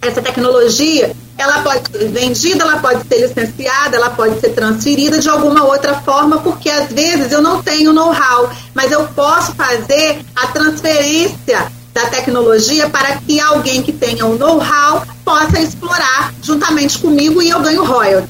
Essa 0.00 0.22
tecnologia 0.22 1.12
ela 1.36 1.62
pode 1.62 1.90
ser 1.90 2.08
vendida, 2.08 2.62
ela 2.62 2.78
pode 2.78 3.08
ser 3.08 3.26
licenciada, 3.26 3.96
ela 3.96 4.10
pode 4.10 4.38
ser 4.38 4.50
transferida 4.50 5.18
de 5.18 5.28
alguma 5.28 5.64
outra 5.64 5.96
forma, 5.96 6.38
porque 6.38 6.70
às 6.70 6.92
vezes 6.92 7.32
eu 7.32 7.42
não 7.42 7.60
tenho 7.60 7.92
know-how, 7.92 8.50
mas 8.72 8.92
eu 8.92 9.04
posso 9.08 9.52
fazer 9.56 10.20
a 10.36 10.46
transferência 10.46 11.72
da 11.96 12.10
tecnologia 12.10 12.90
para 12.90 13.16
que 13.16 13.40
alguém 13.40 13.82
que 13.82 13.90
tenha 13.90 14.26
um 14.26 14.36
know-how 14.36 15.02
possa 15.24 15.58
explorar 15.58 16.34
juntamente 16.42 16.98
comigo 16.98 17.40
e 17.40 17.48
eu 17.48 17.58
ganho 17.62 17.82
royalties. 17.84 18.28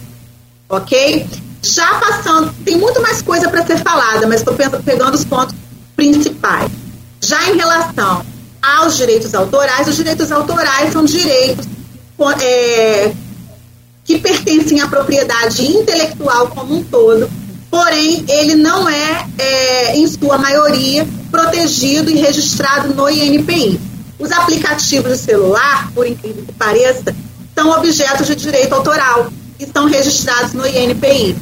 Ok? 0.69 1.27
Já 1.61 1.95
passando, 1.95 2.55
tem 2.65 2.77
muito 2.77 3.03
mais 3.03 3.21
coisa 3.21 3.49
para 3.49 3.67
ser 3.67 3.79
falada, 3.79 4.25
mas 4.29 4.41
estou 4.41 4.55
pegando 4.55 5.17
os 5.17 5.25
pontos 5.25 5.53
principais. 5.97 6.71
Já 7.21 7.51
em 7.51 7.57
relação 7.57 8.25
aos 8.63 8.97
direitos 8.97 9.35
autorais, 9.35 9.89
os 9.89 9.97
direitos 9.97 10.31
autorais 10.31 10.93
são 10.93 11.05
direitos 11.05 11.67
é, 12.41 13.13
que 14.05 14.19
pertencem 14.21 14.81
à 14.81 14.87
propriedade 14.87 15.67
intelectual 15.67 16.47
como 16.49 16.77
um 16.77 16.85
todo, 16.85 17.29
porém 17.77 18.25
ele 18.27 18.55
não 18.55 18.89
é, 18.89 19.27
é, 19.37 19.97
em 19.99 20.07
sua 20.07 20.39
maioria, 20.39 21.07
protegido 21.31 22.11
e 22.11 22.15
registrado 22.15 22.95
no 22.95 23.07
INPI. 23.07 23.79
Os 24.19 24.33
aplicativos 24.33 25.13
de 25.13 25.19
celular, 25.19 25.93
por 25.93 26.07
incrível 26.07 26.43
que 26.43 26.53
pareça, 26.53 27.15
são 27.55 27.71
objetos 27.71 28.29
de 28.29 28.35
direito 28.35 28.73
autoral 28.73 29.31
e 29.61 29.65
estão 29.65 29.85
registrados 29.85 30.55
no 30.55 30.67
INPI. 30.67 31.37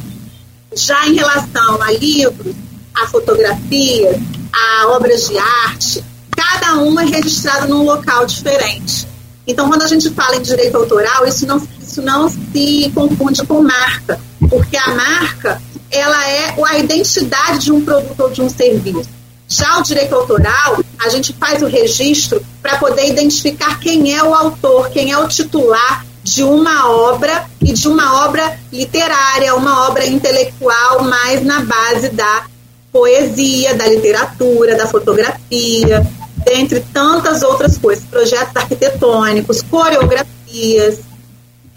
Já 0.75 1.07
em 1.07 1.15
relação 1.15 1.81
a 1.81 1.93
livros, 1.93 2.57
a 2.97 3.07
fotografias, 3.07 4.17
a 4.53 4.89
obras 4.89 5.29
de 5.29 5.39
arte, 5.39 6.05
cada 6.37 6.79
um 6.79 6.99
é 6.99 7.05
registrado 7.05 7.69
num 7.69 7.85
local 7.85 8.27
diferente. 8.27 9.07
Então, 9.47 9.69
quando 9.69 9.83
a 9.83 9.87
gente 9.87 10.11
fala 10.11 10.35
em 10.35 10.43
direito 10.43 10.77
autoral, 10.77 11.29
isso 11.29 11.47
não, 11.47 11.63
isso 11.81 12.03
não 12.03 12.29
se 12.29 12.91
confunde 12.93 13.47
com 13.47 13.63
marca, 13.63 14.19
porque 14.51 14.77
a 14.77 14.89
marca 14.97 15.63
ela 15.95 16.29
é 16.29 16.55
a 16.67 16.79
identidade 16.79 17.65
de 17.65 17.73
um 17.73 17.85
produto 17.85 18.21
ou 18.21 18.31
de 18.31 18.43
um 18.43 18.49
serviço. 18.49 19.09
Já 19.49 19.79
o 19.79 19.83
direito 19.83 20.15
autoral, 20.15 20.79
a 21.05 21.09
gente 21.09 21.33
faz 21.35 21.63
o 21.63 21.67
registro 21.67 22.45
para 22.63 22.79
poder 22.79 23.09
identificar 23.09 23.79
quem 23.79 24.17
é 24.17 24.23
o 24.23 24.35
autor, 24.35 24.91
quem 24.91 25.13
é 25.13 25.19
o 25.19 25.29
titular 25.29 26.05
de 26.23 26.43
uma 26.43 26.91
obra 26.91 27.47
e 27.61 27.73
de 27.73 27.87
uma 27.87 28.25
obra 28.27 28.59
literária, 28.73 29.55
uma 29.55 29.87
obra 29.87 30.07
intelectual, 30.07 31.03
mais 31.05 31.45
na 31.45 31.61
base 31.61 32.09
da 32.09 32.47
poesia, 32.91 33.75
da 33.75 33.87
literatura, 33.87 34.77
da 34.77 34.87
fotografia, 34.87 36.07
dentre 36.45 36.81
tantas 36.93 37.43
outras 37.43 37.77
coisas, 37.77 38.05
projetos 38.05 38.57
arquitetônicos, 38.57 39.63
coreografias, 39.63 41.01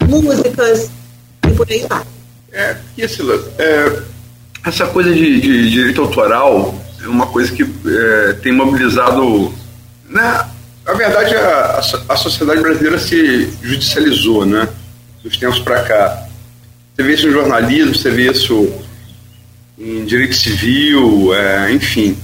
músicas 0.06 0.88
e 1.46 1.52
por 1.52 1.70
aí 1.70 1.86
vai. 1.86 2.17
É, 2.52 2.76
Isla, 2.96 3.52
é, 3.58 4.02
essa 4.66 4.86
coisa 4.86 5.12
de, 5.12 5.40
de, 5.40 5.70
direito 5.70 6.00
autoral 6.00 6.74
é 7.02 7.06
uma 7.06 7.26
coisa 7.26 7.52
que 7.52 7.62
é, 7.62 8.32
tem 8.34 8.52
mobilizado. 8.52 9.52
Né, 10.08 10.48
na 10.84 10.94
verdade, 10.94 11.34
a, 11.36 11.80
a, 12.08 12.16
sociedade 12.16 12.60
brasileira 12.60 12.98
se 12.98 13.50
judicializou, 13.62 14.46
né? 14.46 14.68
Dos 15.22 15.36
tempos 15.36 15.58
para 15.58 15.82
cá. 15.82 16.26
Você 16.94 17.02
vê 17.02 17.14
isso 17.14 17.26
no 17.26 17.32
jornalismo, 17.32 17.94
você 17.94 18.10
vê 18.10 18.30
isso 18.30 18.72
em 19.78 20.04
direito 20.04 20.34
civil, 20.34 21.34
é, 21.34 21.70
enfim. 21.72 22.16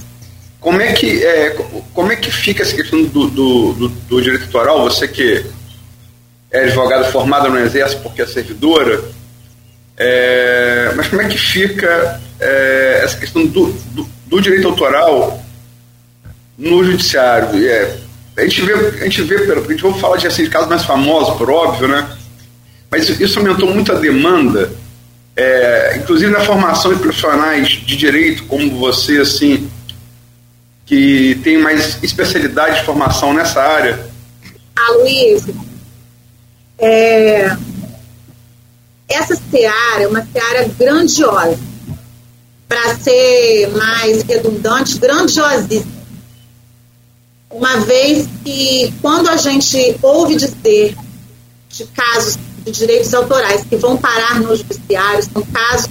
Como 0.59 0.81
é 0.81 0.93
que 0.93 1.23
é, 1.23 1.55
como 1.93 2.11
é 2.11 2.15
que 2.15 2.31
fica 2.31 2.63
essa 2.63 2.75
questão 2.75 3.03
do, 3.03 3.29
do, 3.29 3.73
do, 3.73 3.89
do 3.89 4.21
direito 4.21 4.45
autoral? 4.45 4.81
Você 4.83 5.07
que 5.07 5.45
é 6.51 6.63
advogada 6.63 7.05
formada 7.05 7.47
no 7.49 7.59
Exército 7.59 8.01
porque 8.01 8.23
é 8.23 8.25
servidora, 8.25 9.03
é, 9.97 10.91
mas 10.95 11.07
como 11.07 11.21
é 11.21 11.27
que 11.27 11.37
fica 11.37 12.21
é, 12.39 13.01
essa 13.03 13.17
questão 13.17 13.45
do, 13.45 13.71
do, 13.71 14.09
do, 14.27 14.41
direito 14.41 14.67
autoral 14.67 15.41
no 16.57 16.83
judiciário? 16.83 17.65
É, 17.67 17.97
a 18.37 18.41
gente 18.41 18.61
vê, 18.61 18.73
a 18.73 19.03
gente 19.05 19.21
vê, 19.21 19.35
a 19.35 19.71
gente 19.71 19.83
vai 19.83 19.99
falar 19.99 20.17
de, 20.17 20.27
assim, 20.27 20.49
casos 20.49 20.67
mais 20.67 20.83
famosos, 20.83 21.37
por 21.37 21.49
óbvio, 21.49 21.87
né? 21.87 22.17
Mas 22.91 23.09
isso 23.09 23.39
aumentou 23.39 23.73
muito 23.73 23.91
a 23.91 23.95
demanda, 23.95 24.71
é, 25.35 25.97
inclusive 25.97 26.31
na 26.31 26.41
formação 26.41 26.93
de 26.93 26.99
profissionais 26.99 27.69
de 27.69 27.95
direito, 27.95 28.43
como 28.45 28.77
você, 28.77 29.19
assim, 29.19 29.69
que 30.85 31.39
tem 31.43 31.57
mais 31.57 32.03
especialidade 32.03 32.79
de 32.79 32.85
formação 32.85 33.33
nessa 33.33 33.61
área. 33.61 34.05
Ah, 34.75 34.91
Luiz, 34.99 35.43
é, 36.77 37.55
essa 39.07 39.35
seara 39.35 40.03
é 40.03 40.07
uma 40.07 40.25
seara 40.25 40.67
grandiosa. 40.77 41.59
Para 42.67 42.97
ser 42.97 43.69
mais 43.75 44.23
redundante, 44.23 44.97
grandiosíssima. 44.97 45.93
Uma 47.49 47.77
vez 47.77 48.27
que, 48.43 48.93
quando 49.01 49.29
a 49.29 49.37
gente 49.37 49.97
ouve 50.01 50.35
dizer 50.35 50.95
de 51.69 51.85
casos 51.85 52.37
de 52.65 52.71
direitos 52.71 53.13
autorais 53.13 53.63
que 53.63 53.75
vão 53.75 53.95
parar 53.95 54.41
no 54.41 54.55
judiciário, 54.55 55.23
são 55.23 55.43
casos 55.43 55.89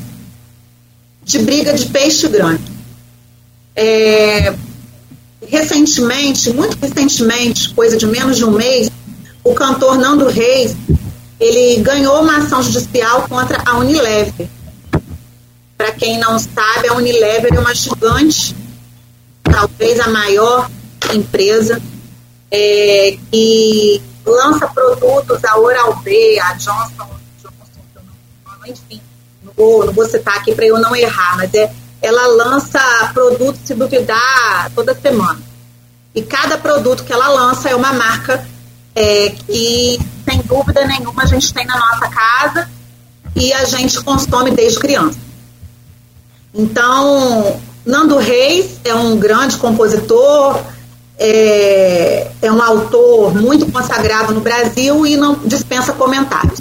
de 1.22 1.38
briga 1.38 1.72
de 1.72 1.86
peixe 1.86 2.28
grande. 2.28 2.64
É, 3.76 4.54
recentemente, 5.46 6.52
muito 6.52 6.76
recentemente, 6.80 7.72
coisa 7.72 7.96
de 7.96 8.06
menos 8.06 8.36
de 8.36 8.44
um 8.44 8.50
mês, 8.50 8.90
o 9.42 9.54
cantor 9.54 9.96
Nando 9.96 10.28
Reis 10.28 10.76
ele 11.38 11.82
ganhou 11.82 12.22
uma 12.22 12.38
ação 12.38 12.62
judicial 12.62 13.28
contra 13.28 13.62
a 13.64 13.76
Unilever. 13.78 14.48
Para 15.76 15.92
quem 15.92 16.18
não 16.18 16.38
sabe, 16.38 16.88
a 16.88 16.94
Unilever 16.94 17.54
é 17.54 17.58
uma 17.58 17.74
gigante, 17.74 18.54
talvez 19.42 20.00
a 20.00 20.08
maior 20.08 20.70
empresa, 21.12 21.80
é, 22.50 23.18
que 23.30 24.00
lança 24.24 24.66
produtos, 24.68 25.44
a 25.44 25.58
Oral-B, 25.58 26.38
a 26.40 26.54
Johnson, 26.54 27.10
Johnson 27.42 28.66
enfim, 28.66 29.00
não 29.42 29.52
vou, 29.56 29.86
não 29.86 29.92
vou 29.92 30.06
citar 30.06 30.36
aqui 30.36 30.54
para 30.54 30.66
eu 30.66 30.78
não 30.78 30.94
errar, 30.94 31.36
mas 31.36 31.52
é, 31.52 31.70
ela 32.00 32.26
lança 32.28 32.80
produtos, 33.12 33.60
se 33.64 33.74
duvidar, 33.74 34.70
toda 34.74 34.94
semana. 34.94 35.40
E 36.14 36.22
cada 36.22 36.56
produto 36.56 37.02
que 37.02 37.12
ela 37.12 37.28
lança 37.28 37.68
é 37.68 37.74
uma 37.74 37.92
marca 37.92 38.46
é, 38.94 39.30
que, 39.30 39.98
sem 40.34 40.42
dúvida 40.42 40.84
nenhuma, 40.84 41.22
a 41.22 41.26
gente 41.26 41.54
tem 41.54 41.64
na 41.64 41.78
nossa 41.78 42.08
casa 42.08 42.68
e 43.36 43.52
a 43.52 43.64
gente 43.64 44.02
consome 44.02 44.50
desde 44.50 44.78
criança. 44.78 45.18
Então, 46.52 47.60
Nando 47.86 48.18
Reis 48.18 48.80
é 48.84 48.94
um 48.94 49.16
grande 49.16 49.56
compositor, 49.56 50.60
é, 51.18 52.30
é 52.42 52.50
um 52.50 52.60
autor 52.60 53.34
muito 53.34 53.70
consagrado 53.70 54.34
no 54.34 54.40
Brasil 54.40 55.06
e 55.06 55.16
não 55.16 55.34
dispensa 55.44 55.92
comentários. 55.92 56.60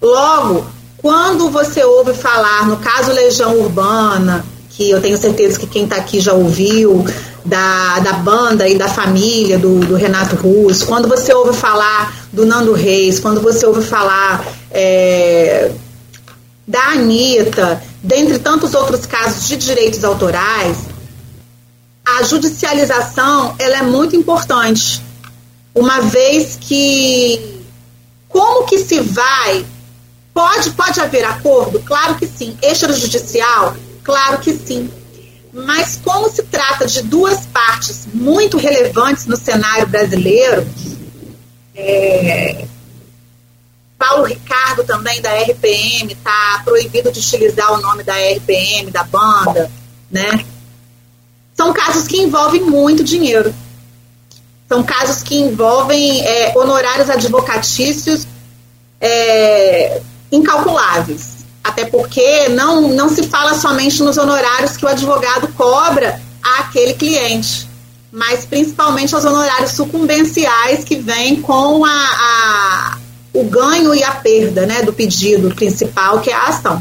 Logo, 0.00 0.66
quando 0.98 1.48
você 1.50 1.82
ouve 1.82 2.12
falar, 2.12 2.66
no 2.66 2.76
caso 2.76 3.12
Legião 3.12 3.58
Urbana, 3.58 4.44
que 4.70 4.90
eu 4.90 5.00
tenho 5.00 5.16
certeza 5.16 5.58
que 5.58 5.66
quem 5.66 5.84
está 5.84 5.96
aqui 5.96 6.20
já 6.20 6.32
ouviu, 6.32 7.04
da, 7.44 7.98
da 8.00 8.12
banda 8.14 8.66
e 8.66 8.78
da 8.78 8.88
família 8.88 9.58
do, 9.58 9.80
do, 9.80 9.94
Renato 9.94 10.34
Russo, 10.36 10.86
quando 10.86 11.06
você 11.06 11.34
ouve 11.34 11.56
falar 11.56 12.26
do 12.32 12.46
Nando 12.46 12.72
Reis, 12.72 13.20
quando 13.20 13.40
você 13.40 13.66
ouve 13.66 13.82
falar 13.82 14.44
é, 14.70 15.70
da 16.66 16.92
Anitta, 16.92 17.82
dentre 18.02 18.38
tantos 18.38 18.74
outros 18.74 19.04
casos 19.04 19.46
de 19.46 19.56
direitos 19.56 20.04
autorais, 20.04 20.78
a 22.04 22.22
judicialização 22.22 23.54
ela 23.58 23.78
é 23.78 23.82
muito 23.82 24.16
importante, 24.16 25.02
uma 25.74 26.00
vez 26.00 26.56
que 26.58 27.62
como 28.28 28.64
que 28.66 28.78
se 28.78 29.00
vai? 29.00 29.64
Pode 30.32 30.70
pode 30.70 30.98
haver 30.98 31.24
acordo, 31.24 31.78
claro 31.80 32.14
que 32.14 32.26
sim, 32.26 32.56
extrajudicial, 32.62 33.76
claro 34.02 34.38
que 34.38 34.52
sim 34.52 34.90
mas 35.54 36.00
como 36.02 36.28
se 36.28 36.42
trata 36.42 36.84
de 36.84 37.02
duas 37.02 37.46
partes 37.46 38.08
muito 38.12 38.56
relevantes 38.56 39.26
no 39.26 39.36
cenário 39.36 39.86
brasileiro, 39.86 40.66
é, 41.76 42.66
Paulo 43.96 44.24
Ricardo 44.24 44.82
também 44.82 45.22
da 45.22 45.32
RPM 45.32 46.12
está 46.12 46.60
proibido 46.64 47.12
de 47.12 47.20
utilizar 47.20 47.72
o 47.72 47.80
nome 47.80 48.02
da 48.02 48.14
RPM, 48.14 48.90
da 48.90 49.04
banda, 49.04 49.70
né? 50.10 50.44
São 51.54 51.72
casos 51.72 52.08
que 52.08 52.16
envolvem 52.18 52.62
muito 52.62 53.04
dinheiro. 53.04 53.54
São 54.68 54.82
casos 54.82 55.22
que 55.22 55.36
envolvem 55.36 56.26
é, 56.26 56.52
honorários 56.58 57.08
advocatícios 57.08 58.26
é, 59.00 60.02
incalculáveis. 60.32 61.33
Até 61.74 61.86
porque 61.86 62.48
não, 62.50 62.82
não 62.82 63.08
se 63.08 63.24
fala 63.24 63.52
somente 63.52 64.00
nos 64.00 64.16
honorários 64.16 64.76
que 64.76 64.84
o 64.84 64.88
advogado 64.88 65.48
cobra 65.56 66.22
àquele 66.40 66.94
cliente, 66.94 67.68
mas 68.12 68.44
principalmente 68.44 69.12
aos 69.12 69.24
honorários 69.24 69.72
sucumbenciais 69.72 70.84
que 70.84 70.94
vêm 70.94 71.42
com 71.42 71.84
a, 71.84 71.90
a, 71.90 72.98
o 73.32 73.42
ganho 73.42 73.92
e 73.92 74.04
a 74.04 74.12
perda 74.12 74.64
né, 74.64 74.82
do 74.82 74.92
pedido 74.92 75.52
principal, 75.52 76.20
que 76.20 76.30
é 76.30 76.34
a 76.34 76.44
ação. 76.44 76.80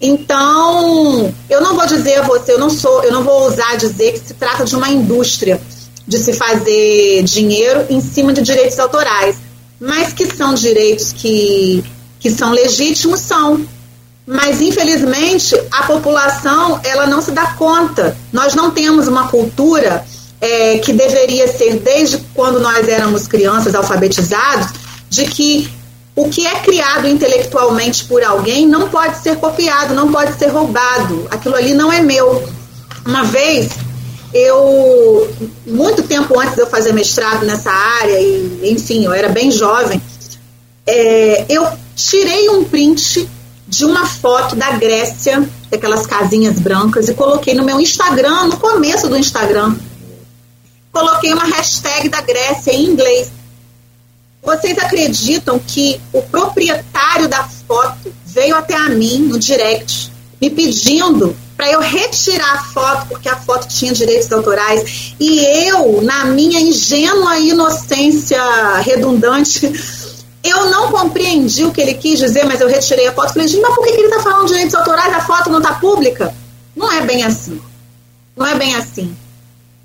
Então, 0.00 1.34
eu 1.50 1.60
não 1.60 1.76
vou 1.76 1.86
dizer 1.86 2.20
a 2.20 2.22
você, 2.22 2.52
eu 2.52 2.58
não 2.58 2.70
sou, 2.70 3.04
eu 3.04 3.12
não 3.12 3.22
vou 3.22 3.42
ousar 3.42 3.76
dizer 3.76 4.12
que 4.12 4.26
se 4.26 4.32
trata 4.32 4.64
de 4.64 4.74
uma 4.74 4.88
indústria 4.88 5.60
de 6.08 6.18
se 6.18 6.32
fazer 6.32 7.22
dinheiro 7.24 7.84
em 7.90 8.00
cima 8.00 8.32
de 8.32 8.40
direitos 8.40 8.78
autorais, 8.78 9.36
mas 9.78 10.14
que 10.14 10.34
são 10.34 10.54
direitos 10.54 11.12
que, 11.12 11.84
que 12.18 12.30
são 12.30 12.52
legítimos, 12.52 13.20
são 13.20 13.66
mas 14.26 14.60
infelizmente 14.60 15.54
a 15.70 15.82
população 15.82 16.80
ela 16.82 17.06
não 17.06 17.20
se 17.20 17.30
dá 17.30 17.48
conta. 17.58 18.16
Nós 18.32 18.54
não 18.54 18.70
temos 18.70 19.06
uma 19.06 19.28
cultura 19.28 20.04
é, 20.40 20.78
que 20.78 20.92
deveria 20.92 21.46
ser 21.48 21.78
desde 21.80 22.18
quando 22.34 22.58
nós 22.60 22.88
éramos 22.88 23.26
crianças 23.26 23.74
alfabetizados 23.74 24.72
de 25.10 25.26
que 25.26 25.70
o 26.16 26.28
que 26.28 26.46
é 26.46 26.60
criado 26.60 27.08
intelectualmente 27.08 28.04
por 28.04 28.22
alguém 28.22 28.66
não 28.66 28.88
pode 28.88 29.18
ser 29.18 29.36
copiado, 29.36 29.94
não 29.94 30.10
pode 30.10 30.38
ser 30.38 30.46
roubado. 30.46 31.26
Aquilo 31.30 31.56
ali 31.56 31.74
não 31.74 31.92
é 31.92 32.00
meu. 32.00 32.48
Uma 33.04 33.24
vez 33.24 33.72
eu 34.32 35.30
muito 35.66 36.02
tempo 36.02 36.38
antes 36.40 36.54
de 36.54 36.62
eu 36.62 36.66
fazer 36.66 36.92
mestrado 36.92 37.44
nessa 37.44 37.70
área 37.70 38.18
e 38.20 38.60
enfim 38.64 39.04
eu 39.04 39.12
era 39.12 39.28
bem 39.28 39.48
jovem 39.48 40.02
é, 40.84 41.46
eu 41.48 41.66
tirei 41.94 42.50
um 42.50 42.64
print 42.64 43.28
de 43.76 43.84
uma 43.84 44.06
foto 44.06 44.54
da 44.54 44.70
Grécia, 44.72 45.48
daquelas 45.68 46.06
casinhas 46.06 46.58
brancas, 46.60 47.08
e 47.08 47.14
coloquei 47.14 47.54
no 47.54 47.64
meu 47.64 47.80
Instagram, 47.80 48.44
no 48.44 48.56
começo 48.56 49.08
do 49.08 49.16
Instagram. 49.16 49.74
Coloquei 50.92 51.32
uma 51.32 51.44
hashtag 51.44 52.08
da 52.08 52.20
Grécia 52.20 52.72
em 52.72 52.84
inglês. 52.84 53.32
Vocês 54.40 54.78
acreditam 54.78 55.58
que 55.58 56.00
o 56.12 56.22
proprietário 56.22 57.26
da 57.26 57.48
foto 57.66 58.14
veio 58.26 58.54
até 58.54 58.74
a 58.74 58.90
mim 58.90 59.18
no 59.20 59.38
direct, 59.38 60.12
me 60.40 60.50
pedindo 60.50 61.34
para 61.56 61.70
eu 61.70 61.80
retirar 61.80 62.52
a 62.52 62.64
foto, 62.64 63.08
porque 63.08 63.28
a 63.28 63.36
foto 63.36 63.66
tinha 63.68 63.92
direitos 63.92 64.30
autorais, 64.30 65.14
e 65.18 65.38
eu, 65.66 66.02
na 66.02 66.26
minha 66.26 66.60
ingênua 66.60 67.38
inocência 67.38 68.40
redundante, 68.82 69.72
Eu 70.44 70.70
não 70.70 70.92
compreendi 70.92 71.64
o 71.64 71.72
que 71.72 71.80
ele 71.80 71.94
quis 71.94 72.18
dizer, 72.18 72.44
mas 72.44 72.60
eu 72.60 72.68
retirei 72.68 73.08
a 73.08 73.12
foto. 73.12 73.32
Falei, 73.32 73.48
gente, 73.48 73.62
mas 73.62 73.74
por 73.74 73.82
que 73.82 73.92
ele 73.92 74.08
está 74.08 74.20
falando 74.20 74.42
de 74.42 74.52
direitos 74.52 74.74
autorais? 74.74 75.14
A 75.14 75.20
foto 75.22 75.48
não 75.48 75.58
está 75.58 75.74
pública? 75.76 76.34
Não 76.76 76.92
é 76.92 77.00
bem 77.00 77.24
assim. 77.24 77.58
Não 78.36 78.46
é 78.46 78.54
bem 78.54 78.74
assim. 78.76 79.16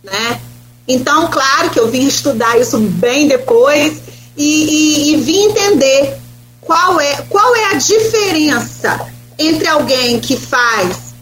Né? 0.03 0.41
Então, 0.85 1.29
claro 1.29 1.69
que 1.69 1.79
eu 1.79 1.87
vim 1.87 2.05
estudar 2.05 2.59
isso 2.59 2.77
bem 2.77 3.27
depois 3.27 4.01
e, 4.35 4.43
e, 4.43 5.13
e 5.13 5.17
vim 5.17 5.45
entender 5.45 6.17
qual 6.59 6.99
é, 6.99 7.15
qual 7.29 7.55
é 7.55 7.65
a 7.71 7.73
diferença 7.75 9.07
entre 9.37 9.67
alguém 9.67 10.19
que 10.19 10.35
faz 10.35 11.13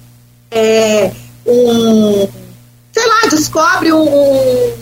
é, 0.50 1.12
um, 1.46 2.28
sei 2.92 3.08
lá, 3.08 3.28
descobre 3.30 3.94
um, 3.94 4.02
um, 4.02 4.74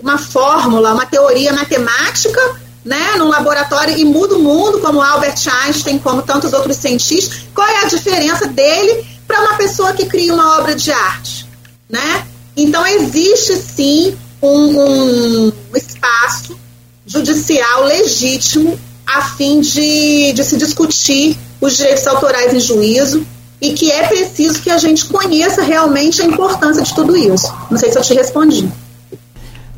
uma 0.00 0.18
fórmula, 0.18 0.94
uma 0.94 1.06
teoria 1.06 1.52
matemática, 1.52 2.40
né, 2.86 3.16
num 3.18 3.28
laboratório 3.28 3.98
e 3.98 4.04
muda 4.04 4.36
o 4.36 4.42
mundo, 4.42 4.78
como 4.78 5.02
Albert 5.02 5.40
Einstein, 5.64 5.98
como 5.98 6.22
tantos 6.22 6.52
outros 6.52 6.76
cientistas. 6.76 7.40
Qual 7.52 7.66
é 7.66 7.84
a 7.84 7.88
diferença 7.88 8.46
dele 8.46 9.04
para 9.26 9.40
uma 9.40 9.54
pessoa 9.54 9.92
que 9.92 10.06
cria 10.06 10.32
uma 10.32 10.60
obra 10.60 10.76
de 10.76 10.92
arte, 10.92 11.48
né? 11.90 12.24
Então 12.56 12.86
existe 12.86 13.56
sim 13.56 14.16
um, 14.40 15.48
um 15.48 15.52
espaço 15.74 16.56
judicial 17.04 17.84
legítimo 17.84 18.78
a 19.04 19.22
fim 19.22 19.60
de, 19.60 20.32
de 20.32 20.44
se 20.44 20.56
discutir 20.56 21.36
os 21.60 21.76
direitos 21.76 22.06
autorais 22.06 22.54
em 22.54 22.60
juízo 22.60 23.26
e 23.60 23.72
que 23.72 23.90
é 23.90 24.06
preciso 24.06 24.62
que 24.62 24.70
a 24.70 24.78
gente 24.78 25.06
conheça 25.06 25.62
realmente 25.62 26.22
a 26.22 26.24
importância 26.24 26.82
de 26.84 26.94
tudo 26.94 27.16
isso. 27.16 27.52
Não 27.68 27.78
sei 27.78 27.90
se 27.90 27.98
eu 27.98 28.02
te 28.02 28.14
respondi. 28.14 28.68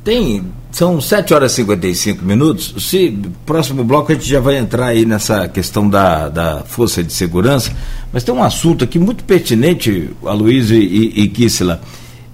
Tem, 0.05 0.44
são 0.70 1.00
7 1.00 1.35
horas 1.35 1.52
e 1.52 1.57
55 1.57 2.24
minutos. 2.24 2.74
Se 2.78 3.16
próximo 3.46 3.83
bloco 3.85 4.12
a 4.12 4.14
gente 4.14 4.28
já 4.28 4.40
vai 4.40 4.59
entrar 4.59 4.87
aí 4.87 5.04
nessa 5.04 5.48
questão 5.48 5.88
da, 5.88 6.28
da 6.28 6.64
força 6.64 7.02
de 7.02 7.12
segurança, 7.12 7.72
mas 8.12 8.22
tem 8.22 8.35
um 8.35 8.42
assunto 8.42 8.85
aqui 8.85 8.98
muito 8.98 9.24
pertinente, 9.24 10.11
Aloysio 10.24 10.76
e, 10.76 11.22
e, 11.22 11.28
Kissela, 11.28 11.81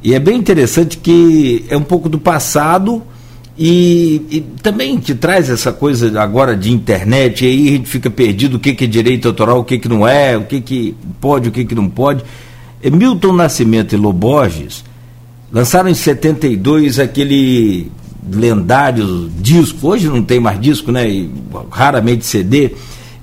e 0.03 0.14
é 0.14 0.18
bem 0.18 0.37
interessante 0.37 0.99
que 0.99 1.64
é 1.68 1.77
um 1.77 1.83
pouco 1.83 2.09
do 2.09 2.18
passado, 2.18 3.03
e, 3.57 4.20
e, 4.31 4.40
também 4.62 4.99
te 4.99 5.14
traz 5.14 5.49
essa 5.49 5.73
coisa 5.73 6.20
agora 6.20 6.57
de 6.57 6.73
internet, 6.73 7.44
e 7.44 7.49
aí 7.49 7.68
a 7.68 7.70
gente 7.73 7.88
fica 7.88 8.11
perdido 8.11 8.57
o 8.57 8.61
que, 8.61 8.75
que 8.75 8.85
é 8.85 8.87
direito 8.87 9.29
autoral, 9.29 9.61
o 9.61 9.64
que, 9.64 9.79
que 9.79 9.88
não 9.88 10.07
é, 10.07 10.37
o 10.37 10.42
que, 10.42 10.61
que 10.61 10.97
pode, 11.20 11.49
o 11.49 11.53
que, 11.53 11.64
que 11.64 11.75
não 11.75 11.88
pode. 11.88 12.25
Milton 12.83 13.33
Nascimento 13.33 13.94
e 13.94 13.97
Loborges 13.97 14.85
lançaram 15.53 15.88
em 15.88 15.94
72 15.94 16.99
aquele 16.99 17.90
lendário 18.31 19.31
disco, 19.39 19.89
hoje 19.89 20.09
não 20.09 20.23
tem 20.23 20.41
mais 20.41 20.61
disco, 20.61 20.91
né? 20.91 21.09
E, 21.09 21.31
raramente 21.71 22.25
CD, 22.25 22.75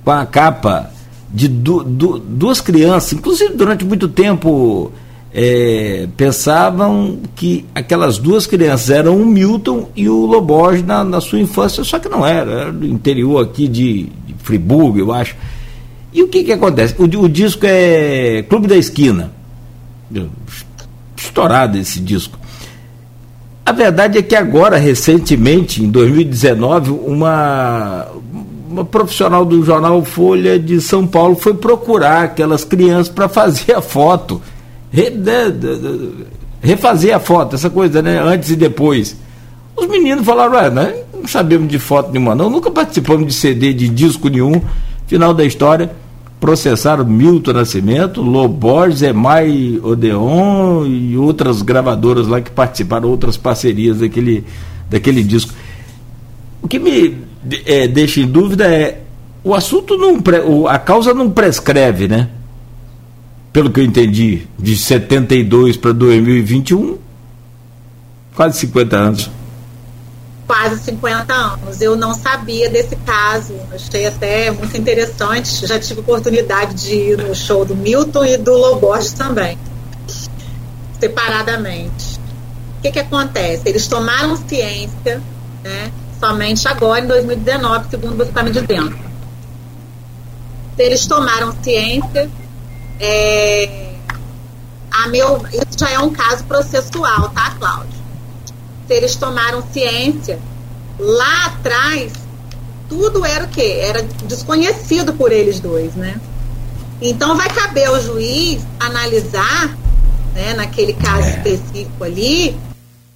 com 0.04 0.12
a 0.12 0.26
capa 0.26 0.92
de 1.34 1.48
du, 1.48 1.84
du, 1.84 2.20
duas 2.20 2.60
crianças, 2.60 3.14
inclusive 3.14 3.54
durante 3.54 3.86
muito 3.86 4.08
tempo 4.08 4.92
é, 5.34 6.08
pensavam 6.18 7.20
que 7.36 7.66
aquelas 7.74 8.18
duas 8.18 8.46
crianças 8.46 8.90
eram 8.90 9.16
o 9.16 9.26
Milton 9.26 9.90
e 9.96 10.10
o 10.10 10.26
Loborges 10.26 10.86
na, 10.86 11.04
na 11.04 11.22
sua 11.22 11.40
infância, 11.40 11.84
só 11.84 12.00
que 12.00 12.10
não 12.10 12.26
era, 12.26 12.52
era 12.52 12.74
do 12.74 12.86
interior 12.86 13.42
aqui 13.44 13.68
de, 13.68 14.04
de 14.26 14.36
Friburgo, 14.44 15.00
eu 15.00 15.12
acho. 15.12 15.36
E 16.14 16.22
o 16.22 16.28
que, 16.28 16.44
que 16.44 16.52
acontece? 16.52 16.96
O, 16.98 17.04
o 17.04 17.30
disco 17.30 17.66
é 17.66 18.44
Clube 18.50 18.68
da 18.68 18.76
Esquina. 18.76 19.32
Estourado 21.16 21.78
esse 21.78 22.02
disco. 22.02 22.38
A 23.66 23.72
verdade 23.72 24.18
é 24.18 24.22
que 24.22 24.36
agora, 24.36 24.78
recentemente, 24.78 25.84
em 25.84 25.90
2019, 25.90 26.92
uma, 26.92 28.08
uma 28.70 28.84
profissional 28.84 29.46
do 29.46 29.64
jornal 29.64 30.04
Folha 30.04 30.58
de 30.58 30.82
São 30.82 31.06
Paulo 31.06 31.36
foi 31.36 31.54
procurar 31.54 32.24
aquelas 32.24 32.64
crianças 32.64 33.10
para 33.10 33.30
fazer 33.30 33.74
a 33.74 33.82
foto 33.82 34.42
re, 34.92 35.10
de, 35.12 36.26
refazer 36.62 37.16
a 37.16 37.20
foto, 37.20 37.56
essa 37.56 37.70
coisa, 37.70 38.02
né? 38.02 38.20
Antes 38.20 38.50
e 38.50 38.56
depois. 38.56 39.16
Os 39.76 39.88
meninos 39.88 40.26
falaram, 40.26 40.54
ué, 40.54 40.70
né? 40.70 40.96
não 41.22 41.28
sabemos 41.28 41.70
de 41.70 41.80
foto 41.80 42.12
nenhuma, 42.12 42.36
não, 42.36 42.50
nunca 42.50 42.70
participamos 42.72 43.28
de 43.28 43.34
CD, 43.34 43.74
de 43.74 43.88
disco 43.88 44.28
nenhum. 44.28 44.62
Final 45.08 45.34
da 45.34 45.44
história, 45.44 45.92
processaram 46.42 47.06
Milton 47.06 47.54
Nascimento, 47.54 48.22
Loborges, 48.22 49.02
Emai 49.02 49.80
Odeon 49.82 50.86
e 50.86 51.16
outras 51.16 51.62
gravadoras 51.62 52.28
lá 52.28 52.42
que 52.42 52.52
participaram, 52.52 53.08
outras 53.08 53.38
parcerias 53.38 54.00
daquele, 54.00 54.44
daquele 54.90 55.24
disco. 55.24 55.54
O 56.62 56.68
que 56.68 56.78
me 56.78 57.16
é, 57.66 57.88
deixa 57.88 58.20
em 58.20 58.28
dúvida 58.28 58.66
é 58.66 59.04
o 59.42 59.56
assunto 59.56 59.98
não 59.98 60.22
a 60.68 60.78
causa 60.78 61.14
não 61.14 61.30
prescreve, 61.30 62.10
né? 62.10 62.28
pelo 63.52 63.70
que 63.70 63.80
eu 63.80 63.84
entendi, 63.84 64.44
de 64.58 64.78
72 64.78 65.76
para 65.76 65.92
2021, 65.92 66.98
quase 68.34 68.60
50 68.60 68.98
anos. 68.98 69.32
Quase 70.52 70.84
50 70.84 71.34
anos. 71.34 71.80
Eu 71.80 71.96
não 71.96 72.14
sabia 72.14 72.70
desse 72.70 72.98
caso, 72.98 73.56
achei 73.74 74.06
até 74.06 74.52
muito 74.52 74.76
interessante. 74.76 75.66
Já 75.66 75.80
tive 75.80 76.02
oportunidade 76.02 76.74
de 76.74 76.94
ir 76.94 77.18
no 77.18 77.34
show 77.34 77.64
do 77.64 77.74
Milton 77.74 78.26
e 78.26 78.36
do 78.36 78.52
Loborges 78.58 79.14
também, 79.14 79.58
separadamente. 81.00 82.20
O 82.78 82.82
que, 82.82 82.92
que 82.92 83.00
acontece? 83.00 83.62
Eles 83.66 83.88
tomaram 83.88 84.36
ciência 84.36 85.22
né, 85.64 85.90
somente 86.20 86.68
agora, 86.68 87.00
em 87.00 87.08
2019, 87.08 87.90
segundo 87.90 88.18
você 88.18 88.30
está 88.30 88.44
me 88.44 88.52
dizendo. 88.52 88.94
Eles 90.78 91.06
tomaram 91.06 91.56
ciência 91.64 92.30
é, 93.00 93.94
a 94.92 95.08
meu, 95.08 95.46
isso 95.54 95.80
já 95.80 95.92
é 95.92 96.00
um 96.00 96.10
caso 96.10 96.44
processual, 96.44 97.30
tá, 97.30 97.52
Cláudio? 97.58 98.01
Se 98.88 98.94
eles 98.94 99.16
tomaram 99.16 99.64
ciência, 99.72 100.40
lá 101.00 101.46
atrás, 101.46 102.12
tudo 102.90 103.26
era 103.26 103.46
o 103.46 103.48
quê? 103.48 103.80
Era 103.82 104.04
desconhecido 104.26 105.14
por 105.14 105.32
eles 105.32 105.60
dois, 105.60 105.94
né? 105.96 106.20
Então 107.02 107.36
vai 107.36 107.50
caber 107.50 107.88
ao 107.88 108.00
juiz 108.00 108.62
analisar, 108.80 109.76
né, 110.34 110.54
naquele 110.54 110.94
caso 110.94 111.28
é. 111.28 111.32
específico 111.32 112.04
ali, 112.04 112.56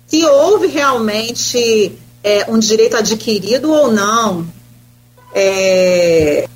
se 0.08 0.26
houve 0.26 0.68
realmente 0.68 1.98
é, 2.24 2.50
um 2.50 2.58
direito 2.58 2.96
adquirido 2.98 3.72
ou 3.72 3.92
não. 3.92 4.48
É, 5.34 6.48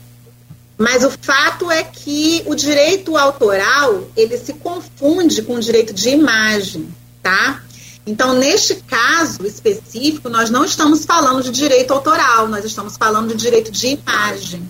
mas 0.77 1.03
o 1.03 1.11
fato 1.11 1.69
é 1.69 1.83
que 1.83 2.41
o 2.45 2.55
direito 2.55 3.17
autoral, 3.17 4.07
ele 4.15 4.37
se 4.37 4.53
confunde 4.53 5.41
com 5.41 5.55
o 5.55 5.59
direito 5.59 5.93
de 5.93 6.09
imagem, 6.09 6.87
tá? 7.21 7.61
Então, 8.05 8.33
neste 8.33 8.75
caso 8.75 9.45
específico, 9.45 10.29
nós 10.29 10.49
não 10.49 10.65
estamos 10.65 11.05
falando 11.05 11.43
de 11.43 11.51
direito 11.51 11.93
autoral, 11.93 12.47
nós 12.47 12.65
estamos 12.65 12.97
falando 12.97 13.29
de 13.29 13.35
direito 13.35 13.71
de 13.71 13.87
imagem. 13.87 14.69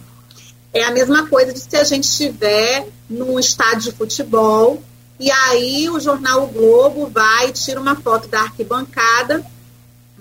É 0.74 0.84
a 0.84 0.92
mesma 0.92 1.28
coisa 1.28 1.54
de 1.54 1.60
se 1.60 1.76
a 1.76 1.84
gente 1.84 2.04
estiver 2.04 2.88
num 3.10 3.40
estádio 3.40 3.92
de 3.92 3.98
futebol 3.98 4.84
e 5.20 5.32
aí 5.32 5.90
o 5.90 6.00
jornal 6.00 6.44
o 6.44 6.48
Globo 6.48 7.08
vai 7.08 7.50
e 7.50 7.54
tira 7.54 7.80
uma 7.80 7.96
foto 7.96 8.28
da 8.28 8.42
arquibancada, 8.42 9.44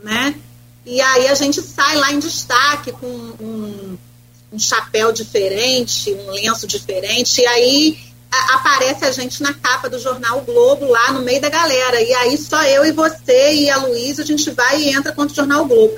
né? 0.03 0.35
E 0.87 1.01
aí 1.01 1.29
a 1.29 1.35
gente 1.35 1.61
sai 1.61 1.97
lá 1.97 2.13
em 2.13 2.19
destaque 2.19 2.93
com 2.93 3.07
um 3.07 3.99
um 4.53 4.59
chapéu 4.59 5.13
diferente, 5.13 6.13
um 6.13 6.31
lenço 6.31 6.67
diferente, 6.67 7.41
e 7.41 7.47
aí 7.47 7.99
a, 8.31 8.55
aparece 8.55 9.05
a 9.05 9.11
gente 9.11 9.43
na 9.43 9.53
capa 9.53 9.89
do 9.89 9.99
jornal 9.99 10.39
o 10.39 10.43
Globo, 10.43 10.87
lá 10.87 11.13
no 11.13 11.23
meio 11.23 11.41
da 11.41 11.49
galera. 11.49 12.01
E 12.01 12.13
aí 12.15 12.37
só 12.37 12.63
eu 12.65 12.85
e 12.85 12.93
você 12.93 13.55
e 13.55 13.71
a 13.71 13.79
Luísa, 13.79 14.23
a 14.23 14.27
gente 14.27 14.51
vai 14.51 14.81
e 14.81 14.91
entra 14.91 15.13
contra 15.13 15.33
o 15.33 15.37
jornal 15.37 15.65
o 15.65 15.69
Globo. 15.69 15.95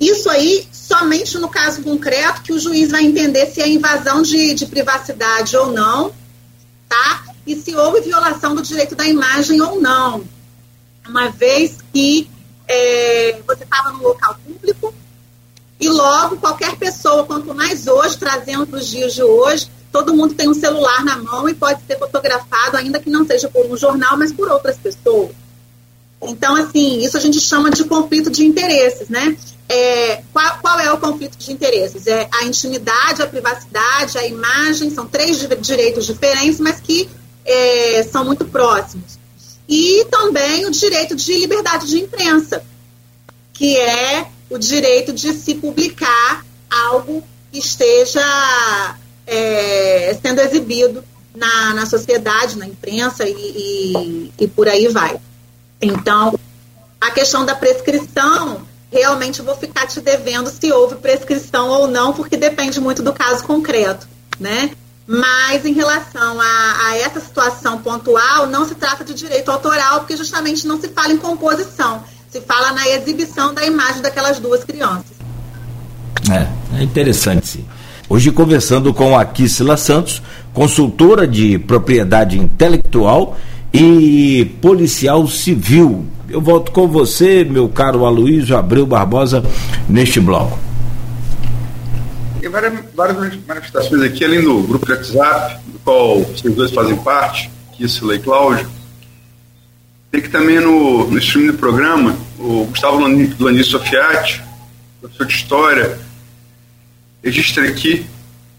Isso 0.00 0.30
aí, 0.30 0.66
somente 0.72 1.38
no 1.38 1.48
caso 1.48 1.82
concreto, 1.82 2.42
que 2.42 2.52
o 2.52 2.58
juiz 2.58 2.90
vai 2.90 3.04
entender 3.04 3.46
se 3.46 3.60
é 3.60 3.68
invasão 3.68 4.22
de, 4.22 4.54
de 4.54 4.64
privacidade 4.66 5.56
ou 5.56 5.72
não, 5.72 6.12
tá? 6.88 7.24
E 7.46 7.54
se 7.54 7.76
houve 7.76 8.00
violação 8.00 8.54
do 8.54 8.62
direito 8.62 8.94
da 8.94 9.06
imagem 9.06 9.60
ou 9.60 9.80
não. 9.80 10.24
Uma 11.06 11.28
vez 11.30 11.78
que 11.92 12.30
é, 12.66 13.40
você 13.46 13.64
estava 13.64 13.90
no 13.90 14.02
local 14.02 14.36
público, 14.42 14.94
e 15.80 15.88
logo, 15.88 16.36
qualquer 16.36 16.76
pessoa, 16.76 17.24
quanto 17.24 17.54
mais 17.54 17.86
hoje, 17.86 18.18
trazendo 18.18 18.76
os 18.76 18.86
dias 18.86 19.14
de 19.14 19.22
hoje, 19.22 19.70
todo 19.92 20.14
mundo 20.14 20.34
tem 20.34 20.48
um 20.48 20.54
celular 20.54 21.04
na 21.04 21.16
mão 21.16 21.48
e 21.48 21.54
pode 21.54 21.80
ser 21.86 21.98
fotografado, 21.98 22.76
ainda 22.76 23.00
que 23.00 23.10
não 23.10 23.26
seja 23.26 23.48
por 23.48 23.66
um 23.66 23.76
jornal, 23.76 24.16
mas 24.16 24.32
por 24.32 24.50
outras 24.50 24.76
pessoas. 24.76 25.30
Então, 26.22 26.54
assim, 26.56 27.02
isso 27.02 27.16
a 27.16 27.20
gente 27.20 27.40
chama 27.40 27.70
de 27.70 27.84
conflito 27.84 28.30
de 28.30 28.44
interesses, 28.44 29.08
né? 29.08 29.36
É, 29.68 30.22
qual, 30.32 30.58
qual, 30.60 30.78
é 30.80 30.92
o 30.92 30.98
conflito 30.98 31.38
de 31.38 31.52
interesses? 31.52 32.06
É 32.06 32.28
a 32.32 32.44
intimidade, 32.44 33.22
a 33.22 33.26
privacidade, 33.26 34.18
a 34.18 34.26
imagem, 34.26 34.90
são 34.90 35.06
três 35.06 35.38
direitos 35.60 36.04
diferentes, 36.04 36.60
mas 36.60 36.80
que 36.80 37.08
é, 37.44 38.02
são 38.02 38.24
muito 38.24 38.44
próximos. 38.44 39.18
E 39.68 40.04
também 40.10 40.66
o 40.66 40.70
direito 40.70 41.14
de 41.14 41.32
liberdade 41.38 41.86
de 41.86 42.00
imprensa, 42.00 42.62
que 43.52 43.76
é 43.78 44.26
o 44.50 44.58
direito 44.58 45.12
de 45.12 45.32
se 45.32 45.54
publicar 45.54 46.44
algo 46.68 47.22
que 47.52 47.58
esteja 47.58 48.20
é, 49.30 50.18
sendo 50.20 50.40
exibido 50.40 51.04
na, 51.34 51.72
na 51.74 51.86
sociedade, 51.86 52.58
na 52.58 52.66
imprensa 52.66 53.24
e, 53.24 53.32
e, 53.32 54.32
e 54.36 54.48
por 54.48 54.68
aí 54.68 54.88
vai. 54.88 55.16
Então, 55.80 56.38
a 57.00 57.12
questão 57.12 57.46
da 57.46 57.54
prescrição, 57.54 58.62
realmente 58.90 59.40
vou 59.40 59.54
ficar 59.54 59.86
te 59.86 60.00
devendo 60.00 60.50
se 60.50 60.72
houve 60.72 60.96
prescrição 60.96 61.68
ou 61.68 61.86
não, 61.86 62.12
porque 62.12 62.36
depende 62.36 62.80
muito 62.80 63.04
do 63.04 63.12
caso 63.12 63.44
concreto, 63.44 64.08
né? 64.38 64.72
Mas 65.06 65.64
em 65.64 65.72
relação 65.72 66.40
a, 66.40 66.88
a, 66.88 66.96
essa 66.98 67.20
situação 67.20 67.78
pontual, 67.78 68.48
não 68.48 68.66
se 68.66 68.74
trata 68.74 69.04
de 69.04 69.14
direito 69.14 69.50
autoral, 69.50 70.00
porque 70.00 70.16
justamente 70.16 70.66
não 70.66 70.80
se 70.80 70.88
fala 70.88 71.12
em 71.12 71.16
composição, 71.16 72.02
se 72.30 72.40
fala 72.40 72.72
na 72.72 72.88
exibição 72.88 73.54
da 73.54 73.64
imagem 73.64 74.02
daquelas 74.02 74.40
duas 74.40 74.64
crianças. 74.64 75.12
É, 76.30 76.80
é 76.80 76.82
interessante 76.82 77.46
sim. 77.46 77.66
Hoje 78.12 78.32
conversando 78.32 78.92
com 78.92 79.16
a 79.16 79.24
Kissila 79.24 79.76
Santos, 79.76 80.20
consultora 80.52 81.28
de 81.28 81.60
propriedade 81.60 82.36
intelectual 82.36 83.38
e 83.72 84.52
policial 84.60 85.28
civil. 85.28 86.04
Eu 86.28 86.40
volto 86.40 86.72
com 86.72 86.88
você, 86.88 87.44
meu 87.44 87.68
caro 87.68 88.04
Aloysio 88.04 88.56
Abreu 88.56 88.84
Barbosa, 88.84 89.44
neste 89.88 90.18
bloco. 90.18 90.58
Tem 92.40 92.50
várias, 92.50 92.72
várias 92.96 93.16
manifestações 93.46 94.02
aqui, 94.02 94.24
além 94.24 94.42
do 94.42 94.60
grupo 94.64 94.84
de 94.86 94.90
WhatsApp, 94.90 95.60
do 95.68 95.78
qual 95.78 96.20
vocês 96.20 96.52
dois 96.52 96.72
fazem 96.72 96.96
parte, 96.96 97.48
Kissila 97.74 98.16
e 98.16 98.18
Cláudio. 98.18 98.68
Tem 100.10 100.20
que 100.20 100.28
também 100.28 100.58
no, 100.58 101.08
no 101.08 101.18
stream 101.18 101.46
do 101.46 101.54
programa, 101.54 102.16
o 102.40 102.64
Gustavo 102.64 102.98
Lanis 102.98 103.68
Sofiati, 103.68 104.42
professor 105.00 105.26
de 105.28 105.32
História, 105.32 106.09
registra 107.22 107.68
aqui, 107.68 108.06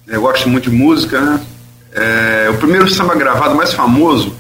eu 0.08 0.22
gosto 0.22 0.48
muito 0.50 0.70
de 0.70 0.76
música, 0.76 1.22
né? 1.22 1.46
É, 1.94 2.50
o 2.50 2.58
primeiro 2.58 2.90
samba 2.90 3.16
gravado 3.16 3.56
mais 3.56 3.74
famoso, 3.74 4.36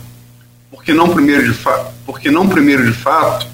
porque 0.69 0.93
não 0.93 1.09
primeiro 1.09 1.51
de 1.51 1.53
fato, 1.53 1.93
porque 2.05 2.31
não 2.31 2.47
primeiro 2.47 2.85
de 2.85 2.93
fato, 2.93 3.47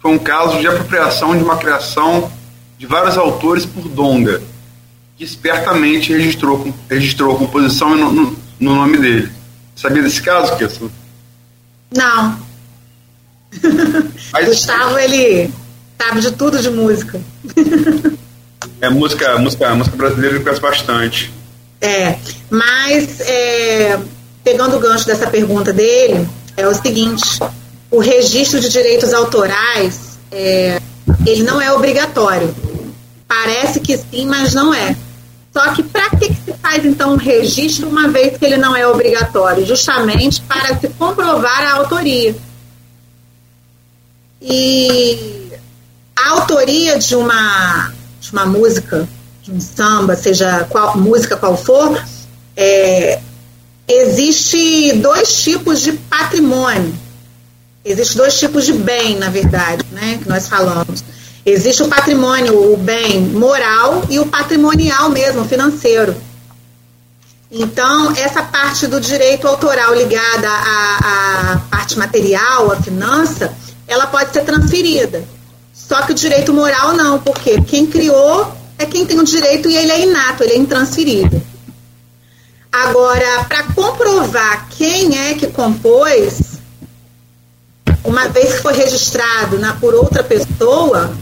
foi 0.00 0.10
um 0.12 0.18
caso 0.18 0.58
de 0.60 0.66
apropriação 0.66 1.36
de 1.36 1.42
uma 1.42 1.56
criação 1.56 2.30
de 2.78 2.86
vários 2.86 3.16
autores 3.16 3.66
por 3.66 3.88
Donga, 3.88 4.40
que 5.16 5.24
espertamente 5.24 6.12
registrou, 6.12 6.72
registrou 6.88 7.34
a 7.34 7.38
composição 7.38 7.96
no, 7.96 8.12
no, 8.12 8.38
no 8.60 8.74
nome 8.74 8.98
dele. 8.98 9.32
Sabia 9.74 10.02
desse 10.02 10.22
caso, 10.22 10.56
Kessa? 10.56 10.88
Não. 11.94 12.38
Mas, 14.32 14.46
Gustavo, 14.46 14.98
ele 14.98 15.50
sabe 16.00 16.20
de 16.20 16.32
tudo 16.32 16.60
de 16.60 16.70
música. 16.70 17.20
é, 18.80 18.88
música, 18.88 19.38
música, 19.38 19.74
música 19.74 19.96
brasileira 19.96 20.36
ele 20.36 20.44
conhece 20.44 20.60
bastante. 20.60 21.32
É, 21.80 22.16
mas 22.50 23.20
é, 23.20 23.98
pegando 24.42 24.76
o 24.76 24.80
gancho 24.80 25.06
dessa 25.06 25.26
pergunta 25.28 25.72
dele, 25.72 26.28
é 26.56 26.66
o 26.66 26.74
seguinte: 26.74 27.38
o 27.90 27.98
registro 27.98 28.60
de 28.60 28.68
direitos 28.68 29.12
autorais 29.12 30.18
é, 30.30 30.80
ele 31.26 31.42
não 31.42 31.60
é 31.60 31.72
obrigatório. 31.72 32.54
Parece 33.26 33.80
que 33.80 33.96
sim, 33.96 34.26
mas 34.26 34.54
não 34.54 34.72
é. 34.72 34.96
Só 35.52 35.72
que 35.72 35.82
para 35.82 36.10
que, 36.10 36.28
que 36.28 36.40
se 36.44 36.52
faz 36.60 36.84
então 36.84 37.14
um 37.14 37.16
registro 37.16 37.88
uma 37.88 38.08
vez 38.08 38.36
que 38.36 38.44
ele 38.44 38.56
não 38.56 38.76
é 38.76 38.86
obrigatório? 38.86 39.66
Justamente 39.66 40.40
para 40.42 40.78
se 40.78 40.88
comprovar 40.90 41.62
a 41.62 41.72
autoria. 41.74 42.34
E 44.40 45.50
a 46.16 46.30
autoria 46.30 46.98
de 46.98 47.16
uma, 47.16 47.92
de 48.20 48.32
uma 48.32 48.46
música 48.46 49.08
de 49.42 49.52
um 49.52 49.60
samba, 49.60 50.16
seja 50.16 50.66
qual 50.68 50.96
música 50.98 51.36
qual 51.36 51.56
for, 51.56 52.02
é, 52.56 53.20
existe 53.86 54.92
dois 54.94 55.42
tipos 55.42 55.80
de 55.80 55.92
patrimônio. 55.92 56.94
Existem 57.84 58.16
dois 58.18 58.38
tipos 58.38 58.66
de 58.66 58.72
bem, 58.72 59.16
na 59.16 59.30
verdade, 59.30 59.84
né, 59.92 60.18
que 60.22 60.28
nós 60.28 60.48
falamos. 60.48 61.02
Existe 61.46 61.82
o 61.82 61.88
patrimônio, 61.88 62.72
o 62.72 62.76
bem 62.76 63.20
moral 63.20 64.02
e 64.10 64.18
o 64.18 64.26
patrimonial 64.26 65.08
mesmo, 65.08 65.46
financeiro. 65.46 66.14
Então, 67.50 68.12
essa 68.14 68.42
parte 68.42 68.86
do 68.86 69.00
direito 69.00 69.48
autoral 69.48 69.94
ligada 69.94 70.48
à, 70.48 71.52
à 71.54 71.58
parte 71.70 71.98
material, 71.98 72.72
à 72.72 72.76
finança, 72.76 73.54
ela 73.86 74.06
pode 74.06 74.32
ser 74.32 74.44
transferida. 74.44 75.24
Só 75.88 76.02
que 76.02 76.12
o 76.12 76.14
direito 76.14 76.52
moral 76.52 76.92
não, 76.94 77.18
porque 77.18 77.62
quem 77.62 77.86
criou 77.86 78.52
é 78.76 78.84
quem 78.84 79.06
tem 79.06 79.18
o 79.18 79.24
direito 79.24 79.70
e 79.70 79.76
ele 79.76 79.90
é 79.90 80.02
inato, 80.02 80.44
ele 80.44 80.52
é 80.52 80.58
intransferível. 80.58 81.40
Agora, 82.70 83.44
para 83.48 83.62
comprovar 83.72 84.68
quem 84.68 85.18
é 85.18 85.34
que 85.34 85.46
compôs, 85.46 86.58
uma 88.04 88.28
vez 88.28 88.56
que 88.56 88.62
foi 88.62 88.74
registrado 88.74 89.58
na, 89.58 89.72
por 89.72 89.94
outra 89.94 90.22
pessoa, 90.22 91.16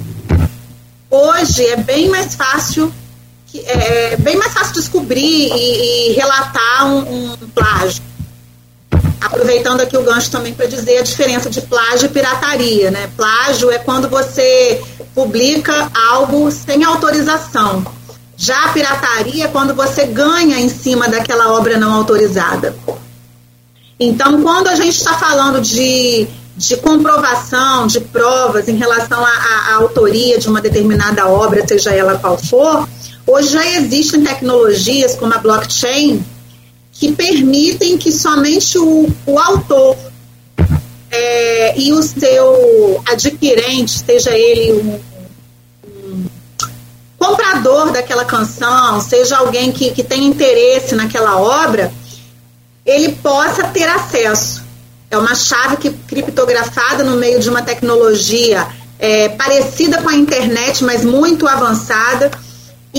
hoje 1.08 1.64
é 1.64 1.76
bem 1.76 2.08
mais 2.08 2.34
fácil 2.34 2.92
é, 3.64 4.12
é 4.12 4.16
bem 4.16 4.36
mais 4.36 4.52
fácil 4.52 4.74
descobrir 4.74 5.50
e, 5.52 6.10
e 6.10 6.12
relatar 6.14 6.86
um, 6.86 7.32
um, 7.32 7.36
plágio. 7.54 8.02
Aproveitando 9.20 9.80
aqui 9.80 9.96
o 9.96 10.02
gancho 10.02 10.30
também 10.30 10.52
para 10.52 10.66
dizer 10.66 10.98
a 10.98 11.02
diferença 11.02 11.48
de 11.48 11.60
plágio 11.62 12.06
e 12.06 12.08
pirataria. 12.08 12.90
Né? 12.90 13.10
Plágio 13.16 13.70
é 13.70 13.78
quando 13.78 14.08
você 14.08 14.80
publica 15.14 15.90
algo 16.10 16.50
sem 16.50 16.84
autorização. 16.84 17.84
Já 18.36 18.66
a 18.66 18.68
pirataria 18.68 19.44
é 19.46 19.48
quando 19.48 19.74
você 19.74 20.04
ganha 20.04 20.60
em 20.60 20.68
cima 20.68 21.08
daquela 21.08 21.54
obra 21.54 21.78
não 21.78 21.92
autorizada. 21.92 22.76
Então, 23.98 24.42
quando 24.42 24.68
a 24.68 24.74
gente 24.74 24.94
está 24.94 25.14
falando 25.14 25.58
de, 25.62 26.28
de 26.54 26.76
comprovação, 26.76 27.86
de 27.86 27.98
provas 27.98 28.68
em 28.68 28.76
relação 28.76 29.24
à 29.24 29.74
autoria 29.74 30.38
de 30.38 30.48
uma 30.48 30.60
determinada 30.60 31.26
obra, 31.26 31.66
seja 31.66 31.94
ela 31.94 32.18
qual 32.18 32.36
for, 32.36 32.86
hoje 33.26 33.48
já 33.48 33.66
existem 33.66 34.22
tecnologias 34.22 35.14
como 35.14 35.32
a 35.32 35.38
blockchain 35.38 36.22
que 36.98 37.12
permitem 37.12 37.98
que 37.98 38.10
somente 38.10 38.78
o, 38.78 39.08
o 39.26 39.38
autor 39.38 39.96
é, 41.10 41.78
e 41.78 41.92
o 41.92 42.02
seu 42.02 43.02
adquirente, 43.06 44.02
seja 44.04 44.30
ele 44.30 44.72
um, 44.72 45.00
um, 45.86 46.24
comprador 47.18 47.92
daquela 47.92 48.24
canção, 48.24 49.00
seja 49.00 49.36
alguém 49.36 49.72
que, 49.72 49.90
que 49.90 50.02
tem 50.02 50.24
interesse 50.24 50.94
naquela 50.94 51.38
obra, 51.38 51.92
ele 52.84 53.12
possa 53.12 53.64
ter 53.64 53.88
acesso. 53.88 54.64
É 55.10 55.18
uma 55.18 55.34
chave 55.34 55.76
que, 55.76 55.90
criptografada 55.90 57.04
no 57.04 57.16
meio 57.16 57.38
de 57.40 57.48
uma 57.48 57.62
tecnologia 57.62 58.66
é, 58.98 59.28
parecida 59.28 60.02
com 60.02 60.08
a 60.08 60.16
internet, 60.16 60.82
mas 60.82 61.04
muito 61.04 61.46
avançada, 61.46 62.30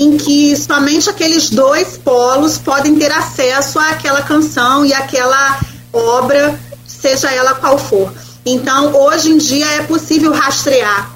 em 0.00 0.16
que 0.16 0.56
somente 0.56 1.10
aqueles 1.10 1.50
dois 1.50 1.98
polos 1.98 2.58
podem 2.58 2.96
ter 2.96 3.10
acesso 3.10 3.78
àquela 3.78 4.22
canção 4.22 4.84
e 4.84 4.92
àquela 4.92 5.60
obra 5.92 6.58
seja 6.86 7.32
ela 7.32 7.54
qual 7.54 7.78
for. 7.78 8.12
Então, 8.44 8.94
hoje 8.94 9.30
em 9.30 9.38
dia 9.38 9.66
é 9.72 9.82
possível 9.82 10.32
rastrear 10.32 11.10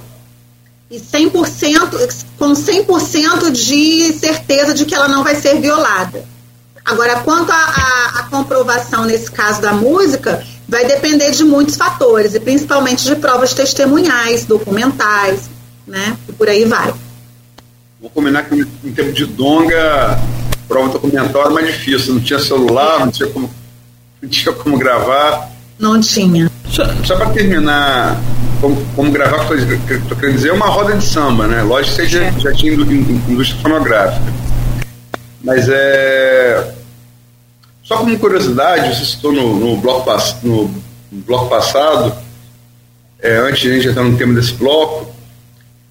e 0.91 1.01
100%, 1.01 2.25
com 2.39 2.53
100% 2.53 3.51
de 3.51 4.13
certeza 4.13 4.75
de 4.75 4.85
que 4.85 4.95
ela 4.95 5.09
não 5.09 5.25
vai 5.25 5.35
ser 5.37 5.59
violada. 5.61 6.25
Agora, 6.85 7.21
quanto 7.21 7.51
à 7.51 8.27
comprovação 8.31 9.05
nesse 9.05 9.31
caso 9.31 9.63
da 9.63 9.73
música, 9.73 10.45
vai 10.69 10.85
depender 10.85 11.31
de 11.31 11.45
muitos 11.45 11.77
fatores, 11.77 12.35
e 12.35 12.41
principalmente 12.41 13.05
de 13.05 13.17
provas 13.17 13.55
testemunhais, 13.55 14.45
documentais, 14.45 15.49
né? 15.87 16.17
E 16.29 16.33
por 16.33 16.49
aí 16.49 16.65
vai. 16.65 16.93
Vou 18.03 18.11
combinar 18.11 18.43
que 18.43 18.57
em 18.57 18.93
tempo 18.93 19.13
de 19.13 19.25
donga, 19.25 20.19
prova 20.67 20.89
documental 20.89 21.43
era 21.43 21.51
mais 21.51 21.69
difícil, 21.69 22.15
não 22.15 22.21
tinha 22.21 22.41
celular, 22.41 22.99
não 22.99 23.13
tinha 23.13 23.29
como, 23.29 23.49
não 24.21 24.29
tinha 24.29 24.53
como 24.53 24.77
gravar. 24.77 25.53
Não 25.79 26.01
tinha. 26.01 26.51
Só, 26.69 26.83
só 27.05 27.15
para 27.15 27.31
terminar, 27.31 28.21
como, 28.61 28.85
como 28.97 29.13
gravar, 29.13 29.47
que 29.47 29.95
estou 29.95 30.19
querendo 30.19 30.35
dizer, 30.35 30.49
é 30.49 30.53
uma 30.53 30.67
roda 30.67 30.97
de 30.97 31.05
samba, 31.05 31.47
né? 31.47 31.63
Lógico 31.63 31.95
que 31.95 32.03
você 32.03 32.09
já, 32.09 32.31
já 32.33 32.53
tinha 32.53 32.73
indústria 32.73 33.63
fonográfica. 33.63 34.33
Mas 35.41 35.69
é. 35.69 36.75
Só 37.85 37.99
como 37.99 38.19
curiosidade, 38.19 38.97
você 38.97 39.05
citou 39.05 39.33
no, 39.33 39.55
no, 39.61 39.77
bloco, 39.77 40.11
no, 40.43 40.65
no 41.13 41.23
bloco 41.23 41.49
passado, 41.49 42.13
é, 43.21 43.37
antes 43.37 43.61
de 43.61 43.71
a 43.71 43.75
gente 43.75 43.89
entrar 43.89 44.03
no 44.03 44.19
tema 44.19 44.35
desse 44.35 44.55
bloco, 44.55 45.15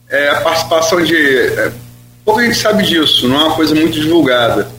é, 0.09 0.27
a 0.31 0.41
participação 0.41 1.01
de. 1.01 1.15
É, 1.15 1.71
pouco 2.23 2.39
a 2.39 2.43
gente 2.43 2.57
sabe 2.57 2.83
disso, 2.83 3.27
não 3.27 3.39
é 3.39 3.43
uma 3.45 3.55
coisa 3.55 3.73
muito 3.75 3.99
divulgada. 3.99 4.69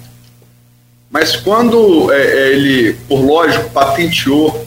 Mas 1.10 1.36
quando 1.36 2.10
é, 2.12 2.22
é 2.22 2.52
ele, 2.52 2.94
por 3.08 3.20
lógico, 3.20 3.68
patenteou 3.70 4.66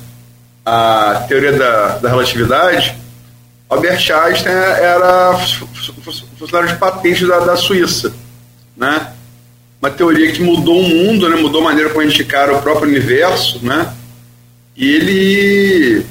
a 0.65 1.25
teoria 1.27 1.53
da, 1.53 1.97
da 1.97 2.09
relatividade, 2.09 2.95
Albert 3.69 4.11
Einstein 4.11 4.53
era 4.53 5.35
funcionário 6.37 6.69
de 6.69 6.77
patente 6.77 7.25
da, 7.25 7.39
da 7.39 7.55
Suíça. 7.55 8.13
né? 8.77 9.11
Uma 9.81 9.89
teoria 9.89 10.31
que 10.31 10.41
mudou 10.41 10.79
o 10.79 10.83
mundo, 10.87 11.29
né? 11.29 11.35
Mudou 11.35 11.61
a 11.61 11.65
maneira 11.65 11.89
como 11.89 12.01
a 12.01 12.07
gente 12.07 12.21
encara 12.21 12.55
o 12.55 12.61
próprio 12.61 12.89
universo, 12.89 13.59
né? 13.63 13.93
E 14.75 14.95
ele 14.95 16.05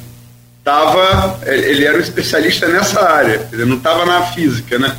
tava, 0.63 1.41
ele 1.47 1.85
era 1.85 1.99
um 1.99 2.01
especialista 2.01 2.67
nessa 2.67 3.01
área, 3.03 3.49
ele 3.53 3.65
não 3.67 3.77
estava 3.77 4.07
na 4.07 4.23
física, 4.23 4.79
né? 4.79 4.97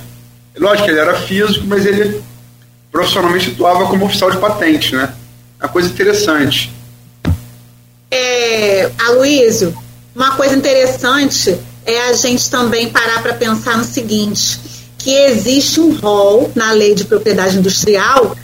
Lógico 0.57 0.85
que 0.85 0.91
ele 0.91 0.99
era 0.99 1.15
físico, 1.21 1.65
mas 1.67 1.85
ele 1.85 2.23
profissionalmente 2.91 3.51
atuava 3.51 3.87
como 3.87 4.05
oficial 4.05 4.31
de 4.31 4.37
patente, 4.37 4.95
né? 4.95 5.13
Uma 5.59 5.69
coisa 5.69 5.89
interessante. 5.89 6.73
É, 8.09 8.89
Aloysio, 9.07 9.75
uma 10.15 10.31
coisa 10.35 10.55
interessante 10.55 11.59
é 11.85 12.09
a 12.09 12.13
gente 12.13 12.49
também 12.49 12.89
parar 12.89 13.21
para 13.21 13.33
pensar 13.33 13.77
no 13.77 13.83
seguinte, 13.83 14.59
que 14.97 15.11
existe 15.11 15.79
um 15.79 15.93
rol 15.95 16.51
na 16.55 16.71
lei 16.71 16.95
de 16.95 17.03
propriedade 17.03 17.57
industrial 17.57 18.35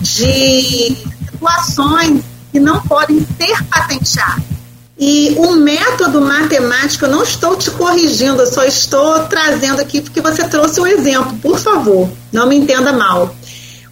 de 0.00 0.96
situações 1.30 2.22
que 2.50 2.58
não 2.58 2.80
podem 2.82 3.24
ser 3.38 3.62
patenteadas. 3.64 4.57
E 5.00 5.32
o 5.38 5.52
método 5.52 6.20
matemático, 6.20 7.04
eu 7.04 7.10
não 7.10 7.22
estou 7.22 7.54
te 7.54 7.70
corrigindo, 7.70 8.42
eu 8.42 8.46
só 8.52 8.64
estou 8.64 9.20
trazendo 9.26 9.80
aqui 9.80 10.00
porque 10.00 10.20
você 10.20 10.42
trouxe 10.48 10.80
um 10.80 10.86
exemplo, 10.86 11.38
por 11.38 11.56
favor, 11.56 12.10
não 12.32 12.48
me 12.48 12.56
entenda 12.56 12.92
mal. 12.92 13.32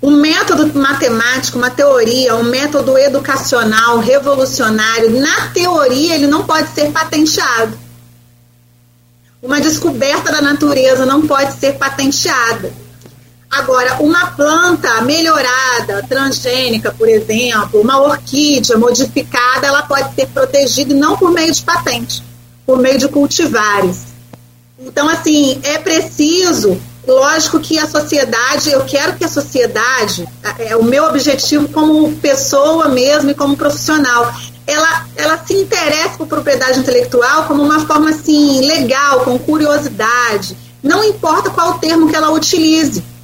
Um 0.03 0.11
método 0.11 0.77
matemático, 0.77 1.59
uma 1.59 1.71
teoria, 1.71 2.35
um 2.35 2.42
método 2.42 2.99
educacional 2.99 3.99
revolucionário, 3.99 5.21
na 5.21 5.49
teoria, 5.51 6.16
ele 6.16 6.27
não 6.27 6.45
pode 6.45 6.75
ser 6.75 6.90
patenteado. 6.90 7.79
Uma 9.40 9.61
descoberta 9.61 10.33
da 10.33 10.42
natureza 10.42 11.07
não 11.07 11.25
pode 11.25 11.53
ser 11.61 11.75
patenteada. 11.75 12.73
Agora, 13.57 13.97
uma 14.01 14.27
planta 14.33 15.01
melhorada, 15.01 16.05
transgênica, 16.07 16.92
por 16.92 17.09
exemplo, 17.09 17.81
uma 17.81 17.99
orquídea 17.99 18.77
modificada, 18.77 19.66
ela 19.66 19.83
pode 19.83 20.14
ser 20.14 20.27
protegida 20.27 20.95
não 20.95 21.16
por 21.16 21.31
meio 21.31 21.51
de 21.51 21.62
patente, 21.62 22.23
por 22.66 22.79
meio 22.79 22.99
de 22.99 23.09
cultivares. 23.09 24.09
Então, 24.79 25.09
assim, 25.09 25.59
é 25.62 25.79
preciso, 25.79 26.79
lógico 27.09 27.59
que 27.59 27.79
a 27.79 27.88
sociedade, 27.88 28.71
eu 28.71 28.85
quero 28.85 29.16
que 29.16 29.25
a 29.25 29.29
sociedade, 29.29 30.29
é 30.59 30.77
o 30.77 30.85
meu 30.85 31.05
objetivo 31.07 31.66
como 31.69 32.14
pessoa 32.16 32.90
mesmo 32.90 33.31
e 33.31 33.35
como 33.35 33.57
profissional, 33.57 34.35
ela, 34.66 35.07
ela 35.16 35.42
se 35.47 35.55
interessa 35.55 36.19
por 36.19 36.27
propriedade 36.27 36.81
intelectual 36.81 37.45
como 37.45 37.62
uma 37.62 37.87
forma 37.87 38.11
assim 38.11 38.61
legal, 38.61 39.21
com 39.21 39.38
curiosidade. 39.38 40.55
Não 40.83 41.03
importa 41.03 41.49
qual 41.49 41.79
termo 41.79 42.07
que 42.11 42.14
ela 42.14 42.31
utilize. 42.31 43.15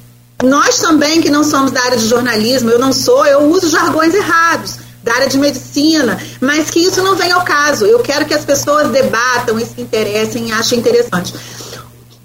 Nós 0.43 0.79
também, 0.79 1.21
que 1.21 1.29
não 1.29 1.43
somos 1.43 1.71
da 1.71 1.81
área 1.81 1.97
de 1.97 2.05
jornalismo, 2.05 2.69
eu 2.69 2.77
não 2.77 2.91
sou, 2.91 3.25
eu 3.25 3.49
uso 3.49 3.69
jargões 3.69 4.13
errados 4.13 4.75
da 5.01 5.13
área 5.13 5.27
de 5.27 5.37
medicina, 5.37 6.21
mas 6.41 6.69
que 6.69 6.79
isso 6.79 7.01
não 7.01 7.15
venha 7.15 7.35
ao 7.35 7.45
caso. 7.45 7.85
Eu 7.85 7.99
quero 7.99 8.25
que 8.25 8.33
as 8.33 8.43
pessoas 8.43 8.89
debatam 8.89 9.57
e 9.57 9.65
se 9.65 9.79
interessem 9.79 10.49
e 10.49 10.51
achem 10.51 10.79
interessante. 10.79 11.33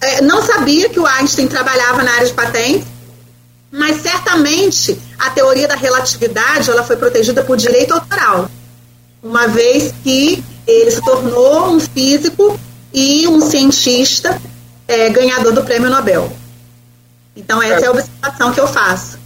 É, 0.00 0.20
não 0.20 0.42
sabia 0.42 0.88
que 0.88 0.98
o 0.98 1.06
Einstein 1.06 1.46
trabalhava 1.46 2.02
na 2.02 2.12
área 2.12 2.26
de 2.26 2.32
patentes, 2.32 2.86
mas 3.70 4.02
certamente 4.02 4.98
a 5.18 5.30
teoria 5.30 5.68
da 5.68 5.76
relatividade 5.76 6.70
ela 6.70 6.82
foi 6.82 6.96
protegida 6.96 7.42
por 7.44 7.56
direito 7.56 7.94
autoral 7.94 8.50
uma 9.22 9.46
vez 9.46 9.92
que 10.02 10.42
ele 10.66 10.90
se 10.90 11.00
tornou 11.02 11.70
um 11.70 11.80
físico 11.80 12.58
e 12.92 13.26
um 13.26 13.40
cientista 13.40 14.40
é, 14.86 15.08
ganhador 15.10 15.52
do 15.52 15.62
prêmio 15.62 15.90
Nobel. 15.90 16.32
Então, 17.38 17.62
essa 17.62 17.82
é, 17.82 17.84
é 17.84 17.86
a 17.86 17.90
observação 17.92 18.52
que 18.52 18.60
eu 18.60 18.66
faço. 18.66 19.18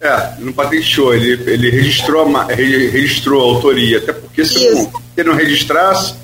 É, 0.00 0.34
não 0.38 0.52
patenteou, 0.52 1.14
ele, 1.14 1.50
ele 1.50 1.70
registrou, 1.70 2.30
registrou 2.46 3.40
a 3.40 3.54
autoria, 3.56 3.98
até 3.98 4.12
porque 4.12 4.44
se 4.44 4.70
não, 4.70 4.92
se 5.14 5.24
não 5.24 5.34
registrasse, 5.34 6.14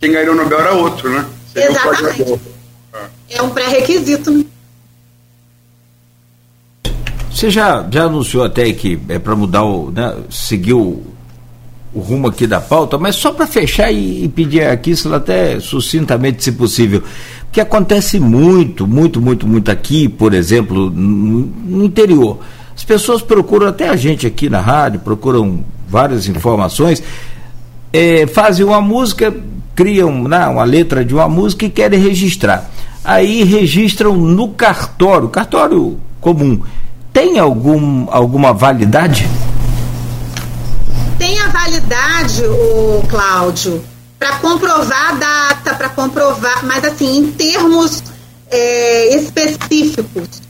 quem 0.00 0.12
ganhou 0.12 0.34
o 0.34 0.36
Nobel 0.36 0.60
era 0.60 0.72
outro, 0.72 1.10
né? 1.10 1.26
Seria 1.52 1.70
Exatamente. 1.70 2.22
Um 2.32 2.38
é 3.28 3.42
um 3.42 3.50
pré-requisito. 3.50 4.30
Né? 4.30 4.44
Você 7.30 7.50
já, 7.50 7.86
já 7.90 8.04
anunciou 8.04 8.44
até 8.44 8.72
que 8.72 9.00
é 9.08 9.18
para 9.18 9.36
mudar 9.36 9.62
o. 9.62 9.90
Né, 9.90 10.16
seguir 10.30 10.74
o, 10.74 11.02
o 11.92 12.00
rumo 12.00 12.28
aqui 12.28 12.46
da 12.46 12.60
pauta, 12.60 12.96
mas 12.96 13.16
só 13.16 13.32
para 13.32 13.46
fechar 13.46 13.90
e, 13.90 14.24
e, 14.24 14.28
pedir 14.28 14.62
aqui, 14.62 14.94
se 14.94 15.12
até 15.12 15.58
sucintamente, 15.58 16.42
se 16.42 16.52
possível, 16.52 17.02
que 17.50 17.60
acontece 17.60 18.20
muito, 18.20 18.86
muito, 18.86 19.20
muito, 19.20 19.46
muito 19.46 19.70
aqui, 19.70 20.08
por 20.08 20.32
exemplo, 20.32 20.88
no, 20.90 21.40
no, 21.40 21.84
interior. 21.84 22.38
As 22.76 22.84
pessoas 22.84 23.22
procuram, 23.22 23.66
até 23.66 23.88
a 23.88 23.96
gente 23.96 24.26
aqui 24.26 24.48
na 24.48 24.60
rádio, 24.60 25.00
procuram 25.00 25.64
várias 25.88 26.28
informações, 26.28 27.02
é, 27.92 28.26
fazem 28.26 28.64
uma 28.64 28.80
música, 28.80 29.34
criam 29.74 30.28
né, 30.28 30.46
uma 30.46 30.64
letra 30.64 31.04
de 31.04 31.12
uma 31.12 31.28
música 31.28 31.66
e 31.66 31.70
querem 31.70 31.98
registrar. 31.98 32.70
Aí 33.02 33.42
registram 33.42 34.14
no 34.16 34.48
cartório, 34.48 35.28
cartório 35.28 35.98
comum. 36.20 36.60
Tem 37.12 37.38
algum, 37.38 38.06
alguma 38.10 38.52
validade? 38.52 39.28
Tem 41.20 41.38
a 41.38 41.48
validade, 41.48 42.42
o 42.46 43.06
Cláudio, 43.06 43.84
para 44.18 44.36
comprovar 44.38 45.10
a 45.10 45.12
data, 45.12 45.74
para 45.74 45.90
comprovar, 45.90 46.64
mas 46.64 46.82
assim, 46.82 47.18
em 47.18 47.30
termos 47.32 48.02
é, 48.50 49.14
específicos 49.14 50.40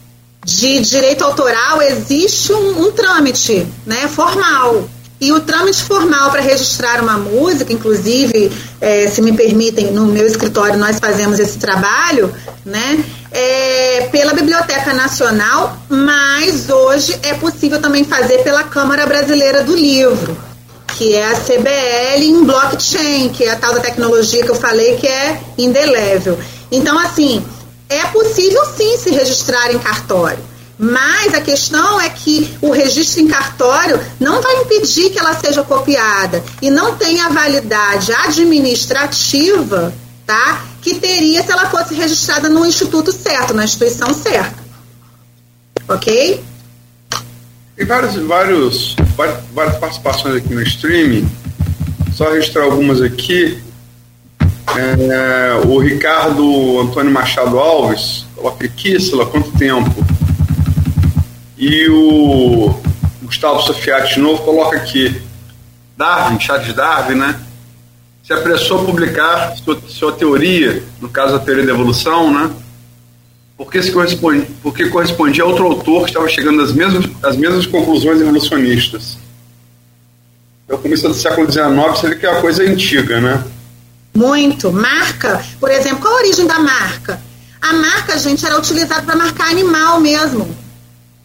de 0.44 0.78
direito 0.78 1.24
autoral, 1.24 1.82
existe 1.82 2.52
um, 2.52 2.86
um 2.86 2.92
trâmite 2.92 3.66
né, 3.84 4.06
formal. 4.06 4.88
E 5.20 5.32
o 5.32 5.40
trâmite 5.40 5.82
formal 5.82 6.30
para 6.30 6.40
registrar 6.40 7.02
uma 7.02 7.18
música, 7.18 7.72
inclusive, 7.72 8.50
é, 8.80 9.08
se 9.08 9.20
me 9.20 9.32
permitem, 9.32 9.90
no 9.92 10.06
meu 10.06 10.26
escritório 10.26 10.78
nós 10.78 10.98
fazemos 10.98 11.38
esse 11.38 11.58
trabalho, 11.58 12.32
né? 12.64 13.04
É, 13.30 14.08
pela 14.10 14.32
Biblioteca 14.32 14.94
Nacional, 14.94 15.76
mas 15.88 16.70
hoje 16.70 17.18
é 17.22 17.34
possível 17.34 17.80
também 17.82 18.02
fazer 18.02 18.38
pela 18.38 18.64
Câmara 18.64 19.04
Brasileira 19.04 19.62
do 19.62 19.76
Livro 19.76 20.49
que 21.00 21.14
é 21.14 21.32
a 21.32 21.34
CBL 21.34 22.22
em 22.22 22.44
blockchain, 22.44 23.30
que 23.30 23.44
é 23.44 23.52
a 23.52 23.56
tal 23.56 23.72
da 23.72 23.80
tecnologia 23.80 24.44
que 24.44 24.50
eu 24.50 24.54
falei 24.54 24.98
que 24.98 25.06
é 25.08 25.40
indelével. 25.56 26.38
Então, 26.70 26.98
assim, 26.98 27.42
é 27.88 28.04
possível 28.08 28.62
sim 28.76 28.98
se 28.98 29.08
registrar 29.08 29.72
em 29.72 29.78
cartório. 29.78 30.44
Mas 30.78 31.32
a 31.32 31.40
questão 31.40 31.98
é 31.98 32.10
que 32.10 32.54
o 32.60 32.70
registro 32.70 33.22
em 33.22 33.28
cartório 33.28 33.98
não 34.20 34.42
vai 34.42 34.60
impedir 34.60 35.08
que 35.08 35.18
ela 35.18 35.32
seja 35.40 35.62
copiada 35.62 36.44
e 36.60 36.70
não 36.70 36.94
tem 36.96 37.18
a 37.22 37.30
validade 37.30 38.12
administrativa, 38.12 39.94
tá? 40.26 40.66
Que 40.82 40.96
teria 40.96 41.42
se 41.42 41.50
ela 41.50 41.70
fosse 41.70 41.94
registrada 41.94 42.46
no 42.50 42.66
instituto 42.66 43.10
certo, 43.10 43.54
na 43.54 43.64
instituição 43.64 44.12
certa. 44.12 44.62
Ok? 45.88 46.44
Tem 47.80 47.86
vários, 47.86 48.14
vários, 48.14 48.96
várias 49.54 49.78
participações 49.78 50.36
aqui 50.36 50.52
no 50.52 50.60
streaming. 50.60 51.26
Só 52.12 52.30
registrar 52.30 52.64
algumas 52.64 53.00
aqui. 53.00 53.58
É, 54.76 55.66
o 55.66 55.78
Ricardo 55.78 56.78
Antônio 56.78 57.10
Machado 57.10 57.58
Alves 57.58 58.26
coloca 58.36 58.66
aqui, 58.66 59.00
sei 59.00 59.16
lá, 59.16 59.24
quanto 59.24 59.50
tempo? 59.52 60.04
E 61.56 61.88
o 61.88 62.78
Gustavo 63.22 63.62
Sofiati 63.62 64.16
de 64.16 64.20
novo 64.20 64.42
coloca 64.42 64.76
aqui. 64.76 65.22
Darwin, 65.96 66.38
Charles 66.38 66.74
Darwin, 66.74 67.14
né? 67.14 67.40
Se 68.22 68.34
apressou 68.34 68.82
a 68.82 68.84
publicar 68.84 69.56
sua, 69.56 69.80
sua 69.88 70.12
teoria, 70.12 70.82
no 71.00 71.08
caso 71.08 71.34
a 71.34 71.38
teoria 71.38 71.64
da 71.64 71.72
evolução, 71.72 72.30
né? 72.30 72.50
Porque, 73.60 73.82
se 73.82 73.92
corresponde, 73.92 74.46
porque 74.62 74.88
correspondia 74.88 75.44
a 75.44 75.46
outro 75.46 75.66
autor 75.66 76.04
que 76.04 76.08
estava 76.08 76.26
chegando 76.26 76.62
às 76.62 76.72
mesmas, 76.72 77.04
às 77.22 77.36
mesmas 77.36 77.66
conclusões 77.66 78.18
evolucionistas. 78.18 79.18
É 80.66 80.72
o 80.72 80.78
começo 80.78 81.06
do 81.06 81.12
século 81.12 81.52
XIX, 81.52 81.66
você 81.90 82.08
vê 82.08 82.16
que 82.16 82.24
é 82.24 82.30
uma 82.30 82.40
coisa 82.40 82.62
antiga, 82.62 83.20
né? 83.20 83.44
Muito. 84.14 84.72
Marca, 84.72 85.44
por 85.60 85.70
exemplo, 85.70 85.98
qual 85.98 86.14
a 86.14 86.16
origem 86.16 86.46
da 86.46 86.58
marca? 86.58 87.20
A 87.60 87.74
marca, 87.74 88.18
gente, 88.18 88.46
era 88.46 88.56
utilizada 88.56 89.02
para 89.02 89.14
marcar 89.14 89.50
animal 89.50 90.00
mesmo. 90.00 90.56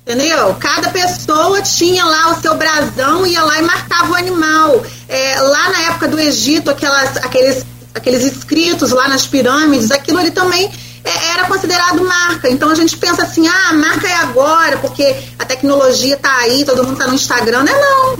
Entendeu? 0.05 0.55
Cada 0.55 0.89
pessoa 0.89 1.61
tinha 1.61 2.03
lá 2.03 2.33
o 2.33 2.41
seu 2.41 2.53
brasão, 2.57 3.25
ia 3.25 3.41
lá 3.43 3.59
e 3.59 3.61
marcava 3.61 4.11
o 4.11 4.15
animal. 4.15 4.85
É, 5.07 5.39
lá 5.39 5.69
na 5.69 5.81
época 5.83 6.09
do 6.09 6.19
Egito, 6.19 6.69
aquelas, 6.69 7.15
aqueles, 7.15 7.65
aqueles 7.93 8.25
escritos 8.25 8.91
lá 8.91 9.07
nas 9.07 9.25
pirâmides, 9.25 9.89
aquilo 9.89 10.17
ali 10.19 10.31
também 10.31 10.69
era 11.09 11.45
considerado 11.45 12.03
marca. 12.03 12.49
Então 12.49 12.69
a 12.69 12.75
gente 12.75 12.97
pensa 12.97 13.23
assim, 13.23 13.47
ah, 13.47 13.73
marca 13.73 14.07
é 14.07 14.15
agora, 14.15 14.77
porque 14.77 15.15
a 15.37 15.45
tecnologia 15.45 16.15
está 16.15 16.35
aí, 16.39 16.65
todo 16.65 16.83
mundo 16.83 16.93
está 16.93 17.07
no 17.07 17.15
Instagram. 17.15 17.63
Não 17.63 17.73
é 17.73 17.81
não, 17.81 18.17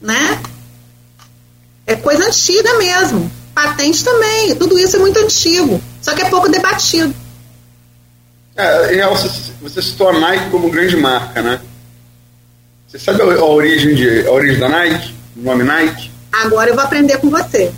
né? 0.00 0.42
É 1.86 1.94
coisa 1.96 2.26
antiga 2.26 2.78
mesmo. 2.78 3.30
Patente 3.54 4.02
também, 4.02 4.54
tudo 4.56 4.76
isso 4.78 4.96
é 4.96 4.98
muito 4.98 5.18
antigo, 5.20 5.80
só 6.02 6.12
que 6.12 6.22
é 6.22 6.28
pouco 6.28 6.48
debatido. 6.48 7.14
É, 8.56 8.96
é 8.96 9.08
você, 9.08 9.28
você 9.60 9.80
citou 9.80 10.08
a 10.08 10.12
Nike 10.18 10.50
como 10.50 10.70
grande 10.70 10.96
marca, 10.96 11.40
né? 11.40 11.60
Você 12.88 12.98
sabe 12.98 13.22
a, 13.22 13.24
a 13.24 13.44
origem, 13.44 13.94
de, 13.94 14.26
a 14.26 14.30
origem 14.32 14.58
da 14.58 14.68
Nike? 14.68 15.14
O 15.36 15.42
nome 15.42 15.62
Nike? 15.62 16.10
Agora 16.32 16.70
eu 16.70 16.74
vou 16.74 16.82
aprender 16.82 17.18
com 17.18 17.30
você. 17.30 17.72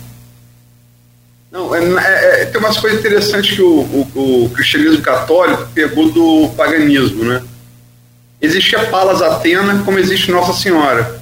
Não, 1.51 1.73
é, 1.73 1.79
é, 1.79 2.41
é 2.41 2.45
tem 2.45 2.59
umas 2.59 2.77
coisas 2.77 2.99
interessantes 2.99 3.55
que 3.55 3.61
o, 3.61 3.79
o, 3.79 4.45
o, 4.45 4.49
cristianismo 4.49 5.01
católico 5.01 5.67
pegou 5.73 6.11
do 6.11 6.49
paganismo, 6.55 7.23
né? 7.23 7.41
Existia 8.41 8.85
Palas 8.85 9.21
Atena 9.21 9.81
como 9.83 9.97
existe 9.97 10.31
Nossa 10.31 10.53
Senhora. 10.53 11.19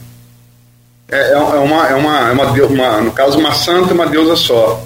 É, 1.07 1.33
é, 1.33 1.37
uma, 1.37 1.87
é, 1.87 1.93
uma, 1.93 2.29
é 2.29 2.31
uma, 2.31 2.51
uma, 2.51 3.01
no 3.01 3.11
caso, 3.11 3.37
uma 3.37 3.53
santa 3.53 3.93
uma 3.93 4.07
deusa 4.07 4.35
só. 4.35 4.83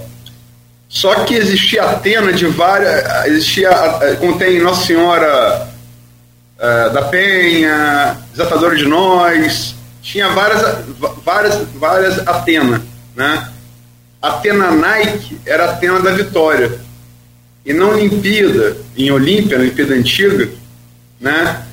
Só 0.89 1.23
que 1.23 1.35
existia 1.35 1.83
Atena 1.83 2.33
de 2.33 2.45
várias. 2.47 3.25
Existia. 3.27 3.69
Contém 4.19 4.59
Nossa 4.59 4.85
Senhora 4.85 5.67
uh, 6.57 6.93
da 6.93 7.03
Penha, 7.03 8.17
Desatadora 8.31 8.75
de 8.75 8.85
Nós. 8.85 9.75
Tinha 10.01 10.29
várias, 10.29 10.61
várias, 11.23 11.67
várias 11.75 12.27
Atena. 12.27 12.81
Né? 13.15 13.49
Atena 14.21 14.71
Nike 14.71 15.37
era 15.45 15.65
a 15.65 15.71
Atena 15.71 15.99
da 15.99 16.11
Vitória. 16.11 16.79
E 17.65 17.73
na 17.73 17.87
Olimpíada, 17.87 18.77
em 18.97 19.11
Olímpia, 19.11 19.57
na 19.57 19.63
Olimpíada 19.63 19.93
Antiga, 19.93 20.49
né, 21.19 21.63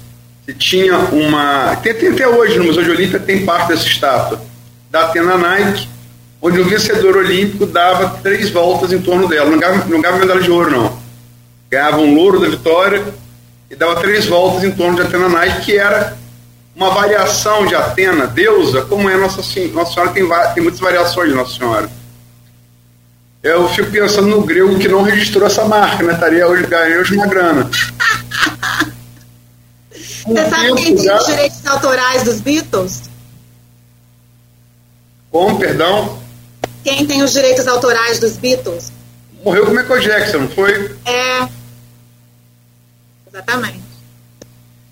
tinha 0.58 0.96
uma. 0.98 1.76
Tem, 1.76 1.94
tem 1.94 2.10
até 2.10 2.28
hoje 2.28 2.58
no 2.58 2.64
Museu 2.64 2.84
de 2.84 2.90
Olímpia 2.90 3.18
tem 3.18 3.44
parte 3.44 3.68
dessa 3.68 3.86
estátua 3.86 4.40
da 4.90 5.04
Atena 5.04 5.36
Nike 5.36 5.88
onde 6.40 6.60
o 6.60 6.64
vencedor 6.64 7.16
olímpico 7.16 7.66
dava 7.66 8.20
três 8.22 8.50
voltas 8.50 8.92
em 8.92 9.00
torno 9.00 9.28
dela. 9.28 9.50
Não 9.50 9.58
ganhava, 9.58 9.84
não 9.88 10.00
ganhava 10.00 10.20
medalha 10.20 10.40
de 10.40 10.50
ouro, 10.50 10.70
não. 10.70 10.98
Ganhava 11.70 11.98
um 11.98 12.14
louro 12.14 12.38
da 12.38 12.48
vitória 12.48 13.02
e 13.70 13.74
dava 13.74 13.96
três 13.96 14.26
voltas 14.26 14.62
em 14.62 14.70
torno 14.70 14.96
de 14.96 15.02
Atena 15.02 15.28
Nike, 15.28 15.64
que 15.66 15.76
era 15.76 16.16
uma 16.74 16.90
variação 16.90 17.66
de 17.66 17.74
Atena, 17.74 18.26
deusa, 18.26 18.82
como 18.82 19.08
é 19.08 19.16
Nossa 19.16 19.42
Senhora. 19.42 19.72
Nossa 19.72 19.94
Senhora 19.94 20.12
tem, 20.12 20.28
tem 20.54 20.62
muitas 20.62 20.80
variações 20.80 21.30
de 21.30 21.34
Nossa 21.34 21.58
Senhora. 21.58 21.90
Eu 23.42 23.68
fico 23.68 23.90
pensando 23.90 24.28
no 24.28 24.42
grego 24.42 24.78
que 24.78 24.88
não 24.88 25.02
registrou 25.02 25.46
essa 25.46 25.64
marca, 25.64 26.02
né? 26.02 26.14
Estaria 26.14 26.46
hoje 26.46 26.66
ganhando 26.66 27.00
hoje 27.00 27.14
uma 27.14 27.26
grana. 27.26 27.70
Você 30.26 30.50
sabe 30.50 30.74
quem 30.74 30.96
tem 30.96 31.14
os 31.14 31.26
direitos 31.26 31.66
autorais 31.66 32.22
dos 32.24 32.40
Beatles? 32.40 33.02
Como, 35.30 35.58
perdão? 35.58 36.26
quem 36.86 37.04
tem 37.04 37.20
os 37.24 37.32
direitos 37.32 37.66
autorais 37.66 38.20
dos 38.20 38.36
Beatles? 38.36 38.92
Morreu 39.42 39.66
com 39.66 39.72
o 39.72 39.74
Michael 39.74 40.00
Jackson, 40.00 40.38
não 40.38 40.48
foi? 40.48 40.96
É. 41.04 41.48
Exatamente. 43.28 43.82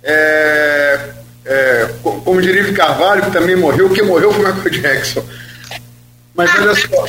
É, 0.03 1.11
é, 1.45 1.95
como 2.03 2.43
diria 2.43 2.69
o 2.69 2.75
Carvalho, 2.75 3.23
que 3.23 3.31
também 3.31 3.55
morreu, 3.55 3.89
que 3.91 4.03
morreu 4.03 4.35
com 4.35 4.43
o 4.43 4.45
Michael 4.45 4.71
Jackson. 4.71 5.25
Mas 6.35 6.53
olha 6.57 6.75
só, 6.75 7.07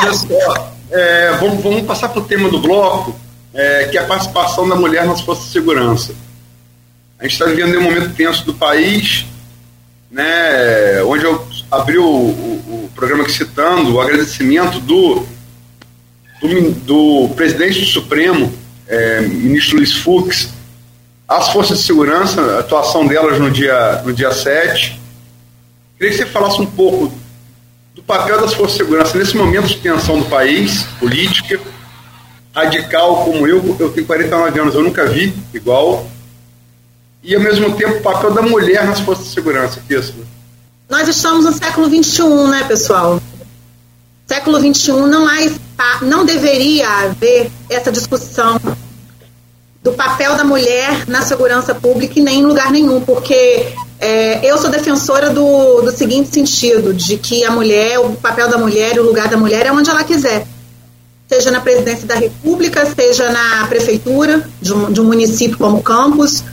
olha 0.00 0.14
só 0.14 0.74
é, 0.90 1.32
vamos, 1.40 1.62
vamos, 1.62 1.82
passar 1.82 2.08
para 2.08 2.20
o 2.20 2.24
tema 2.24 2.48
do 2.48 2.60
bloco, 2.60 3.18
é, 3.52 3.84
que 3.88 3.98
é 3.98 4.00
a 4.00 4.06
participação 4.06 4.68
da 4.68 4.76
mulher 4.76 5.04
nas 5.06 5.20
forças 5.20 5.46
de 5.46 5.50
segurança. 5.50 6.14
A 7.18 7.24
gente 7.24 7.32
está 7.32 7.46
vivendo 7.46 7.78
um 7.78 7.82
momento 7.82 8.14
tenso 8.14 8.44
do 8.44 8.54
país, 8.54 9.26
né, 10.10 11.02
onde 11.04 11.24
eu 11.24 11.44
abri 11.70 11.98
o, 11.98 12.04
o, 12.04 12.84
o 12.84 12.90
programa 12.94 13.28
citando 13.28 13.94
o 13.94 14.00
agradecimento 14.00 14.78
do, 14.80 15.26
do, 16.40 16.70
do 16.72 17.34
presidente 17.34 17.80
do 17.80 17.86
Supremo, 17.86 18.52
é, 18.86 19.20
ministro 19.22 19.78
Luiz 19.78 19.94
Fux, 19.94 20.50
às 21.26 21.48
forças 21.48 21.78
de 21.78 21.84
segurança, 21.84 22.40
a 22.40 22.60
atuação 22.60 23.06
delas 23.06 23.40
no 23.40 23.50
dia, 23.50 24.02
no 24.04 24.12
dia 24.12 24.30
7. 24.30 25.00
Queria 25.98 26.12
que 26.12 26.22
você 26.22 26.26
falasse 26.26 26.60
um 26.60 26.66
pouco 26.66 27.12
papel 28.06 28.40
das 28.40 28.54
forças 28.54 28.76
de 28.76 28.84
segurança 28.84 29.18
nesse 29.18 29.36
momento 29.36 29.66
de 29.66 29.76
tensão 29.76 30.18
do 30.18 30.26
país, 30.26 30.84
política, 30.98 31.60
radical 32.54 33.24
como 33.24 33.46
eu, 33.46 33.76
eu 33.78 33.90
tenho 33.90 34.06
49 34.06 34.60
anos, 34.60 34.74
eu 34.74 34.82
nunca 34.82 35.06
vi 35.06 35.34
igual, 35.52 36.06
e 37.22 37.34
ao 37.34 37.40
mesmo 37.40 37.74
tempo 37.74 37.98
o 37.98 38.02
papel 38.02 38.32
da 38.32 38.42
mulher 38.42 38.86
nas 38.86 39.00
forças 39.00 39.26
de 39.26 39.32
segurança, 39.32 39.80
Kissler. 39.88 40.26
Nós 40.88 41.08
estamos 41.08 41.46
no 41.46 41.52
século 41.52 41.88
XXI, 41.88 42.48
né, 42.50 42.64
pessoal? 42.68 43.20
Século 44.26 44.58
XXI 44.58 44.92
não 44.92 45.26
há 45.26 45.38
não 46.02 46.24
deveria 46.24 46.88
haver 46.88 47.50
essa 47.68 47.90
discussão 47.90 48.58
do 49.82 49.92
papel 49.92 50.36
da 50.36 50.44
mulher 50.44 51.06
na 51.06 51.22
segurança 51.22 51.74
pública 51.74 52.18
e 52.18 52.22
nem 52.22 52.40
em 52.40 52.46
lugar 52.46 52.70
nenhum, 52.70 53.00
porque 53.00 53.74
é, 54.00 54.44
eu 54.44 54.58
sou 54.58 54.70
defensora 54.70 55.30
do, 55.30 55.82
do 55.82 55.92
seguinte 55.92 56.32
sentido, 56.32 56.92
de 56.92 57.16
que 57.16 57.44
a 57.44 57.50
mulher, 57.50 57.98
o 57.98 58.12
papel 58.16 58.48
da 58.48 58.58
mulher, 58.58 58.98
o 58.98 59.02
lugar 59.02 59.28
da 59.28 59.36
mulher 59.36 59.66
é 59.66 59.72
onde 59.72 59.88
ela 59.88 60.04
quiser. 60.04 60.46
Seja 61.28 61.50
na 61.50 61.60
presidência 61.60 62.06
da 62.06 62.14
República, 62.14 62.84
seja 62.94 63.30
na 63.30 63.66
prefeitura 63.66 64.46
de 64.60 64.72
um, 64.72 64.92
de 64.92 65.00
um 65.00 65.04
município 65.04 65.56
como 65.56 65.82
Campos, 65.82 66.44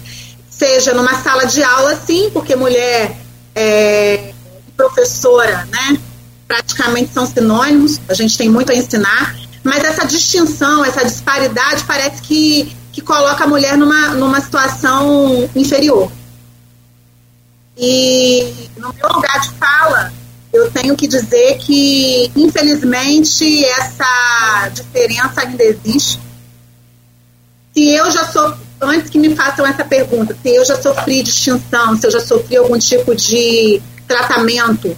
seja 0.50 0.94
numa 0.94 1.22
sala 1.22 1.46
de 1.46 1.62
aula, 1.62 2.00
sim, 2.06 2.30
porque 2.32 2.56
mulher 2.56 3.18
é, 3.56 4.32
professora, 4.78 5.68
né? 5.72 6.00
Praticamente 6.48 7.14
são 7.14 7.26
sinônimos, 7.26 8.00
a 8.08 8.14
gente 8.14 8.38
tem 8.38 8.50
muito 8.50 8.72
a 8.72 8.76
ensinar, 8.76 9.36
mas 9.64 9.84
essa 9.84 10.06
distinção, 10.06 10.84
essa 10.84 11.04
disparidade 11.04 11.84
parece 11.86 12.22
que, 12.22 12.76
que 12.92 13.02
coloca 13.02 13.44
a 13.44 13.48
mulher 13.48 13.78
numa, 13.78 14.10
numa 14.10 14.40
situação 14.42 15.50
inferior. 15.56 16.12
E 17.78 18.70
no 18.78 18.94
meu 18.94 19.10
lugar 19.14 19.40
de 19.40 19.50
fala, 19.52 20.14
eu 20.52 20.70
tenho 20.72 20.96
que 20.96 21.08
dizer 21.08 21.58
que, 21.58 22.32
infelizmente, 22.36 23.66
essa 23.66 24.70
diferença 24.74 25.42
ainda 25.42 25.64
existe. 25.64 26.20
Se 27.74 27.90
eu 27.90 28.12
já 28.12 28.26
sou 28.26 28.54
antes 28.82 29.10
que 29.10 29.18
me 29.18 29.36
façam 29.36 29.66
essa 29.66 29.86
pergunta, 29.86 30.36
se 30.42 30.50
eu 30.50 30.66
já 30.66 30.82
sofri 30.82 31.24
distinção, 31.24 31.96
se 31.96 32.06
eu 32.06 32.12
já 32.12 32.20
sofri 32.20 32.58
algum 32.58 32.78
tipo 32.78 33.16
de 33.16 33.82
tratamento 34.08 34.96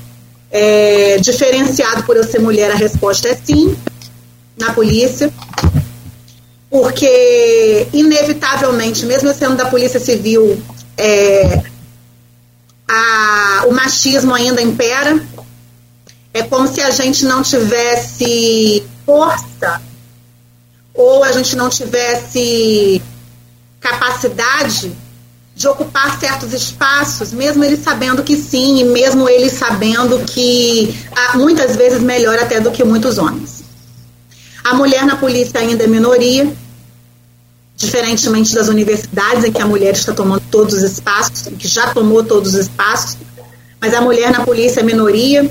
é, 0.49 1.17
diferenciado 1.17 2.03
por 2.03 2.15
eu 2.15 2.23
ser 2.23 2.39
mulher, 2.39 2.71
a 2.71 2.75
resposta 2.75 3.27
é 3.27 3.35
sim, 3.35 3.77
na 4.57 4.73
polícia. 4.73 5.31
Porque, 6.69 7.87
inevitavelmente, 7.93 9.05
mesmo 9.05 9.29
eu 9.29 9.33
sendo 9.35 9.55
da 9.55 9.67
Polícia 9.67 9.99
Civil, 9.99 10.59
é, 10.97 11.61
a, 12.93 13.65
o 13.67 13.71
machismo 13.71 14.33
ainda 14.33 14.61
impera. 14.61 15.21
É 16.33 16.43
como 16.43 16.67
se 16.67 16.81
a 16.81 16.91
gente 16.91 17.25
não 17.25 17.41
tivesse 17.41 18.83
força 19.05 19.81
ou 20.93 21.23
a 21.23 21.31
gente 21.31 21.55
não 21.55 21.69
tivesse 21.69 23.01
capacidade 23.79 24.95
de 25.55 25.67
ocupar 25.67 26.19
certos 26.19 26.51
espaços, 26.53 27.31
mesmo 27.31 27.63
eles 27.63 27.79
sabendo 27.83 28.23
que 28.23 28.35
sim, 28.35 28.79
e 28.79 28.83
mesmo 28.83 29.29
eles 29.29 29.53
sabendo 29.53 30.19
que 30.25 30.97
ah, 31.15 31.37
muitas 31.37 31.75
vezes 31.75 32.01
melhor 32.01 32.37
até 32.39 32.59
do 32.59 32.71
que 32.71 32.83
muitos 32.83 33.17
homens. 33.17 33.63
A 34.63 34.73
mulher 34.73 35.05
na 35.05 35.15
polícia 35.15 35.59
ainda 35.59 35.83
é 35.83 35.87
minoria, 35.87 36.51
diferentemente 37.83 38.55
das 38.55 38.67
universidades 38.67 39.43
em 39.43 39.51
que 39.51 39.61
a 39.61 39.65
mulher 39.65 39.93
está 39.93 40.13
tomando 40.13 40.43
todos 40.49 40.75
os 40.75 40.83
espaços, 40.83 41.47
que 41.57 41.67
já 41.67 41.93
tomou 41.93 42.23
todos 42.23 42.53
os 42.53 42.61
espaços, 42.61 43.17
mas 43.79 43.93
a 43.93 44.01
mulher 44.01 44.31
na 44.31 44.45
polícia 44.45 44.79
é 44.79 44.83
minoria. 44.83 45.49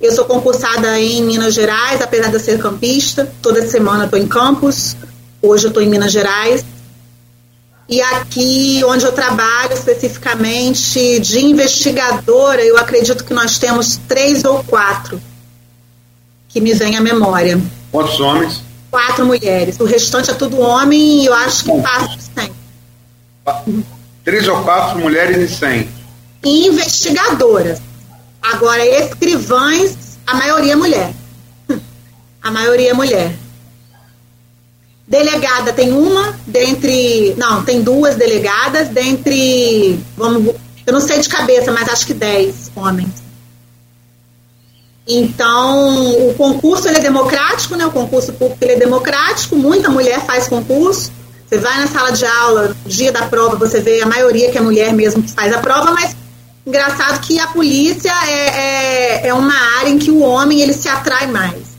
Eu 0.00 0.12
sou 0.12 0.24
concursada 0.24 0.98
em 0.98 1.22
Minas 1.22 1.54
Gerais, 1.54 2.00
apesar 2.00 2.28
de 2.30 2.38
ser 2.40 2.58
campista. 2.60 3.30
Toda 3.40 3.66
semana 3.68 4.04
estou 4.04 4.18
em 4.18 4.26
Campos. 4.26 4.96
Hoje 5.40 5.66
eu 5.66 5.68
estou 5.68 5.82
em 5.82 5.88
Minas 5.88 6.12
Gerais. 6.12 6.64
E 7.88 8.00
aqui, 8.00 8.80
onde 8.84 9.04
eu 9.04 9.12
trabalho 9.12 9.74
especificamente 9.74 11.20
de 11.20 11.44
investigadora, 11.44 12.62
eu 12.62 12.78
acredito 12.78 13.24
que 13.24 13.34
nós 13.34 13.58
temos 13.58 13.98
três 14.08 14.44
ou 14.44 14.62
quatro 14.64 15.20
que 16.48 16.60
me 16.60 16.72
vem 16.72 16.96
à 16.96 17.00
memória. 17.00 17.60
Quantos 17.90 18.18
homens? 18.20 18.62
Quatro 18.92 19.24
mulheres. 19.24 19.80
O 19.80 19.86
restante 19.86 20.30
é 20.30 20.34
tudo 20.34 20.60
homem 20.60 21.22
e 21.22 21.24
eu 21.24 21.32
acho 21.32 21.64
que 21.64 21.80
passa 21.80 22.14
de 22.14 22.22
cem. 22.22 23.84
Três 24.22 24.46
ou 24.46 24.62
quatro 24.62 24.98
mulheres 24.98 25.50
e 25.50 25.54
cem. 25.56 25.88
Investigadoras. 26.44 27.80
Agora, 28.42 28.84
escrivães, 28.84 29.96
a 30.26 30.34
maioria 30.34 30.74
é 30.74 30.76
mulher. 30.76 31.14
A 32.42 32.50
maioria 32.50 32.90
é 32.90 32.92
mulher. 32.92 33.34
Delegada 35.08 35.72
tem 35.72 35.90
uma, 35.90 36.38
dentre. 36.46 37.34
Não, 37.38 37.64
tem 37.64 37.80
duas 37.80 38.16
delegadas, 38.16 38.88
dentre. 38.88 39.98
Vamos, 40.18 40.54
eu 40.86 40.92
não 40.92 41.00
sei 41.00 41.18
de 41.18 41.30
cabeça, 41.30 41.72
mas 41.72 41.88
acho 41.88 42.06
que 42.06 42.12
dez 42.12 42.70
homens. 42.76 43.21
Então, 45.06 46.28
o 46.28 46.34
concurso 46.34 46.88
ele 46.88 46.98
é 46.98 47.00
democrático, 47.00 47.74
né? 47.74 47.84
O 47.84 47.90
concurso 47.90 48.32
público 48.32 48.62
ele 48.62 48.72
é 48.72 48.78
democrático, 48.78 49.56
muita 49.56 49.90
mulher 49.90 50.24
faz 50.24 50.46
concurso. 50.46 51.10
Você 51.48 51.58
vai 51.58 51.78
na 51.80 51.86
sala 51.86 52.12
de 52.12 52.24
aula, 52.24 52.76
dia 52.86 53.12
da 53.12 53.26
prova, 53.26 53.56
você 53.56 53.80
vê 53.80 54.00
a 54.00 54.06
maioria 54.06 54.50
que 54.50 54.56
é 54.56 54.60
mulher 54.60 54.92
mesmo 54.92 55.22
que 55.22 55.32
faz 55.32 55.52
a 55.52 55.58
prova, 55.58 55.90
mas 55.90 56.16
engraçado 56.66 57.20
que 57.20 57.38
a 57.38 57.48
polícia 57.48 58.12
é, 58.26 59.26
é, 59.26 59.28
é 59.28 59.34
uma 59.34 59.54
área 59.78 59.90
em 59.90 59.98
que 59.98 60.10
o 60.10 60.20
homem 60.20 60.62
ele 60.62 60.72
se 60.72 60.88
atrai 60.88 61.26
mais. 61.26 61.72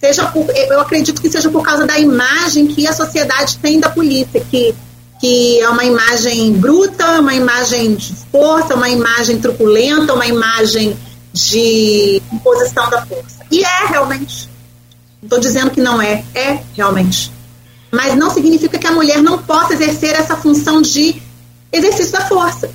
Seja 0.00 0.24
por, 0.26 0.46
eu 0.50 0.80
acredito 0.80 1.20
que 1.20 1.30
seja 1.30 1.50
por 1.50 1.62
causa 1.62 1.86
da 1.86 1.98
imagem 1.98 2.66
que 2.66 2.86
a 2.86 2.92
sociedade 2.92 3.58
tem 3.58 3.78
da 3.78 3.88
polícia, 3.88 4.40
que, 4.50 4.74
que 5.20 5.60
é 5.60 5.68
uma 5.68 5.84
imagem 5.84 6.52
bruta, 6.54 7.20
uma 7.20 7.34
imagem 7.34 7.94
de 7.94 8.14
força, 8.30 8.74
uma 8.74 8.88
imagem 8.88 9.38
truculenta, 9.38 10.14
uma 10.14 10.26
imagem 10.26 10.96
de 11.32 12.22
imposição 12.32 12.88
da 12.90 13.04
força. 13.06 13.44
E 13.50 13.62
é 13.62 13.86
realmente. 13.86 14.48
Não 15.20 15.26
estou 15.26 15.40
dizendo 15.40 15.70
que 15.70 15.80
não 15.80 16.00
é, 16.00 16.24
é 16.34 16.62
realmente 16.74 17.32
mas 17.92 18.16
não 18.16 18.30
significa 18.30 18.78
que 18.78 18.86
a 18.86 18.92
mulher 18.92 19.22
não 19.22 19.36
possa 19.36 19.74
exercer 19.74 20.14
essa 20.14 20.34
função 20.34 20.80
de 20.80 21.20
exercício 21.70 22.12
da 22.12 22.22
força. 22.22 22.70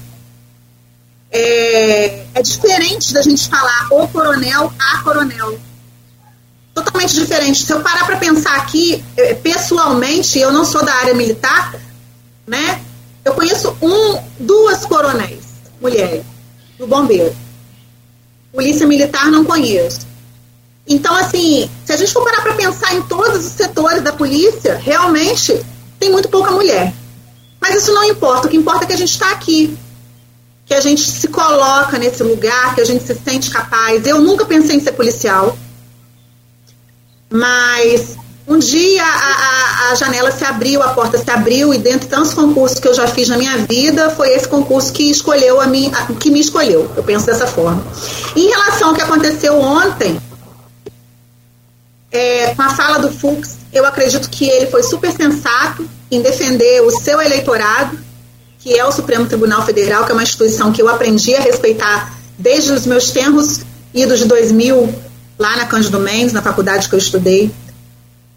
É, 1.32 2.24
é 2.36 2.42
diferente 2.44 3.12
da 3.14 3.24
gente 3.24 3.50
falar 3.50 3.88
o 3.90 4.08
coronel 4.08 4.72
a 4.80 5.02
coronel. 5.02 5.60
Totalmente 6.76 7.16
diferente. 7.16 7.64
Se 7.64 7.74
eu 7.74 7.82
parar 7.82 8.06
para 8.06 8.18
pensar 8.18 8.56
aqui, 8.58 9.04
é, 9.18 9.34
pessoalmente, 9.34 10.38
eu 10.38 10.54
não 10.54 10.64
sou 10.64 10.86
da 10.86 10.94
área 10.94 11.16
militar, 11.16 11.76
né? 12.46 12.80
Eu 13.26 13.34
conheço 13.34 13.76
um, 13.82 14.22
duas 14.40 14.86
coronéis, 14.86 15.46
mulheres, 15.82 16.24
do 16.78 16.86
bombeiro. 16.86 17.36
Polícia 18.52 18.88
militar 18.88 19.30
não 19.30 19.46
conheço. 19.46 20.08
Então, 20.88 21.14
assim, 21.16 21.70
se 21.86 21.92
a 21.92 21.98
gente 21.98 22.14
for 22.14 22.24
parar 22.24 22.42
para 22.42 22.54
pensar 22.54 22.96
em 22.96 23.02
todos 23.04 23.46
os 23.46 23.52
setores 23.52 24.02
da 24.02 24.14
polícia, 24.14 24.76
realmente 24.76 25.62
tem 26.00 26.10
muito 26.10 26.30
pouca 26.30 26.52
mulher. 26.52 26.94
Mas 27.60 27.76
isso 27.76 27.94
não 27.94 28.04
importa, 28.06 28.48
o 28.48 28.50
que 28.50 28.58
importa 28.58 28.86
é 28.86 28.88
que 28.88 28.94
a 28.94 28.98
gente 28.98 29.12
está 29.12 29.32
aqui, 29.32 29.78
que 30.66 30.74
a 30.74 30.82
gente 30.82 31.02
se 31.02 31.28
coloca 31.28 31.98
nesse 31.98 32.24
lugar, 32.24 32.76
que 32.76 32.82
a 32.82 32.86
gente 32.86 33.06
se 33.06 33.16
sente 33.16 33.50
capaz. 33.50 34.06
Eu 34.06 34.22
nunca 34.22 34.46
pensei 34.46 34.76
em 34.76 34.80
ser 34.80 34.94
policial, 34.94 35.58
mas 37.30 38.17
um 38.48 38.58
dia 38.58 39.04
a, 39.04 39.88
a, 39.88 39.92
a, 39.92 39.96
janela 39.96 40.32
se 40.32 40.46
abriu, 40.46 40.82
a 40.82 40.90
porta 40.90 41.18
se 41.18 41.30
abriu, 41.30 41.74
e 41.74 41.78
dentre 41.78 42.08
tantos 42.08 42.34
concursos 42.34 42.80
que 42.80 42.88
eu 42.88 42.94
já 42.94 43.06
fiz 43.06 43.28
na 43.28 43.38
minha 43.38 43.58
vida, 43.58 44.10
foi 44.12 44.30
esse 44.30 44.48
concurso 44.48 44.94
que 44.94 45.12
escolheu 45.12 45.60
a 45.60 45.68
mim, 45.68 45.92
que 46.20 46.32
me 46.32 46.40
escolheu. 46.40 46.90
Eu 46.96 47.04
penso 47.04 47.26
dessa 47.26 47.46
forma. 47.46 47.86
Em 48.36 48.48
relação 48.48 48.90
ao 48.90 48.96
que 48.96 49.02
aconteceu 49.02 49.60
ontem, 49.60 50.18
é, 52.10 52.56
com 52.56 52.62
a 52.62 52.70
fala 52.70 53.00
do 53.00 53.12
Fux, 53.12 53.58
eu 53.74 53.86
acredito 53.86 54.30
que 54.30 54.46
ele 54.46 54.68
foi 54.68 54.82
super 54.82 55.12
sensato 55.12 55.88
em 56.10 56.22
defender 56.22 56.82
o 56.84 56.92
seu 57.02 57.22
eleitorado, 57.22 58.00
que 58.60 58.78
é 58.78 58.86
o 58.86 58.92
Supremo 58.94 59.26
Tribunal 59.26 59.66
Federal, 59.66 60.06
que 60.06 60.12
é 60.12 60.14
uma 60.14 60.24
instituição 60.24 60.72
que 60.72 60.82
eu 60.82 60.88
aprendi 60.88 61.36
a 61.36 61.42
respeitar 61.42 62.14
desde 62.38 62.72
os 62.72 62.86
meus 62.86 63.12
tempos 63.12 63.62
idos 63.94 64.20
de 64.20 64.26
2000, 64.26 64.94
lá 65.38 65.58
na 65.58 65.66
Cândido 65.66 66.00
Mendes, 66.00 66.32
na 66.32 66.42
faculdade 66.42 66.88
que 66.88 66.96
eu 66.96 67.00
estudei. 67.00 67.52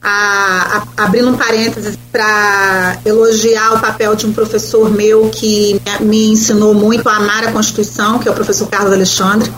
A, 0.03 0.79
a, 0.97 1.05
abrindo 1.05 1.29
um 1.29 1.37
parênteses 1.37 1.99
para 2.11 2.99
elogiar 3.05 3.75
o 3.75 3.81
papel 3.81 4.15
de 4.15 4.27
um 4.27 4.33
professor 4.33 4.91
meu 4.91 5.29
que 5.29 5.81
me 6.01 6.29
ensinou 6.29 6.73
muito 6.73 7.07
a 7.09 7.17
amar 7.17 7.45
a 7.45 7.53
Constituição, 7.53 8.19
que 8.19 8.27
é 8.27 8.31
o 8.31 8.35
professor 8.35 8.67
Carlos 8.69 8.93
Alexandre 8.93 9.53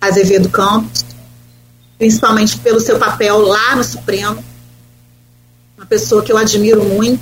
Azevedo 0.00 0.48
Campos 0.48 1.04
principalmente 1.98 2.58
pelo 2.58 2.80
seu 2.80 2.98
papel 2.98 3.38
lá 3.40 3.74
no 3.74 3.84
Supremo, 3.84 4.42
uma 5.76 5.86
pessoa 5.86 6.22
que 6.22 6.30
eu 6.30 6.36
admiro 6.36 6.84
muito. 6.84 7.20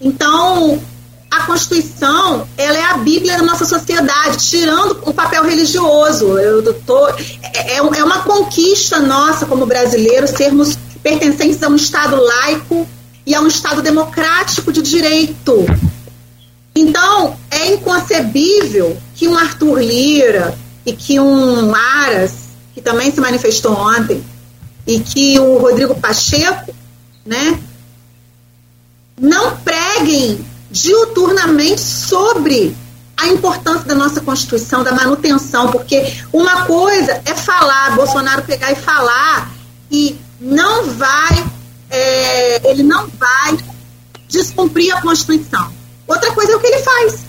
Então, 0.00 0.80
a 1.36 1.46
Constituição, 1.46 2.46
ela 2.56 2.78
é 2.78 2.84
a 2.84 2.96
Bíblia 2.98 3.36
da 3.36 3.42
nossa 3.42 3.64
sociedade, 3.64 4.38
tirando 4.38 5.02
o 5.02 5.12
papel 5.12 5.44
religioso. 5.44 6.38
Eu 6.38 6.74
tô, 6.80 7.08
é, 7.08 7.18
é, 7.52 7.76
é 7.76 8.04
uma 8.04 8.22
conquista 8.22 9.00
nossa 9.00 9.46
como 9.46 9.66
brasileiros 9.66 10.30
sermos 10.30 10.78
pertencentes 11.02 11.62
a 11.62 11.68
um 11.68 11.76
Estado 11.76 12.16
laico 12.16 12.86
e 13.26 13.34
a 13.34 13.40
um 13.40 13.46
Estado 13.46 13.82
democrático 13.82 14.72
de 14.72 14.82
direito. 14.82 15.66
Então, 16.74 17.36
é 17.50 17.72
inconcebível 17.72 18.96
que 19.14 19.28
um 19.28 19.36
Arthur 19.36 19.80
Lira 19.80 20.56
e 20.84 20.92
que 20.92 21.20
um 21.20 21.74
Aras 21.74 22.44
que 22.74 22.80
também 22.80 23.12
se 23.12 23.20
manifestou 23.20 23.72
ontem, 23.72 24.22
e 24.84 24.98
que 24.98 25.38
o 25.38 25.58
Rodrigo 25.58 25.94
Pacheco, 25.94 26.74
né, 27.24 27.58
não 29.18 29.56
preguem 29.58 30.44
diuturnamente 30.74 31.80
sobre 31.80 32.76
a 33.16 33.28
importância 33.28 33.84
da 33.84 33.94
nossa 33.94 34.20
Constituição, 34.20 34.82
da 34.82 34.90
manutenção, 34.90 35.70
porque 35.70 36.02
uma 36.32 36.66
coisa 36.66 37.22
é 37.24 37.32
falar, 37.32 37.94
Bolsonaro 37.94 38.42
pegar 38.42 38.72
e 38.72 38.74
falar, 38.74 39.52
e 39.88 40.18
não 40.40 40.90
vai, 40.90 41.46
é, 41.88 42.70
ele 42.70 42.82
não 42.82 43.06
vai 43.06 43.56
descumprir 44.28 44.94
a 44.96 45.00
Constituição. 45.00 45.72
Outra 46.08 46.32
coisa 46.32 46.52
é 46.52 46.56
o 46.56 46.60
que 46.60 46.66
ele 46.66 46.82
faz. 46.82 47.20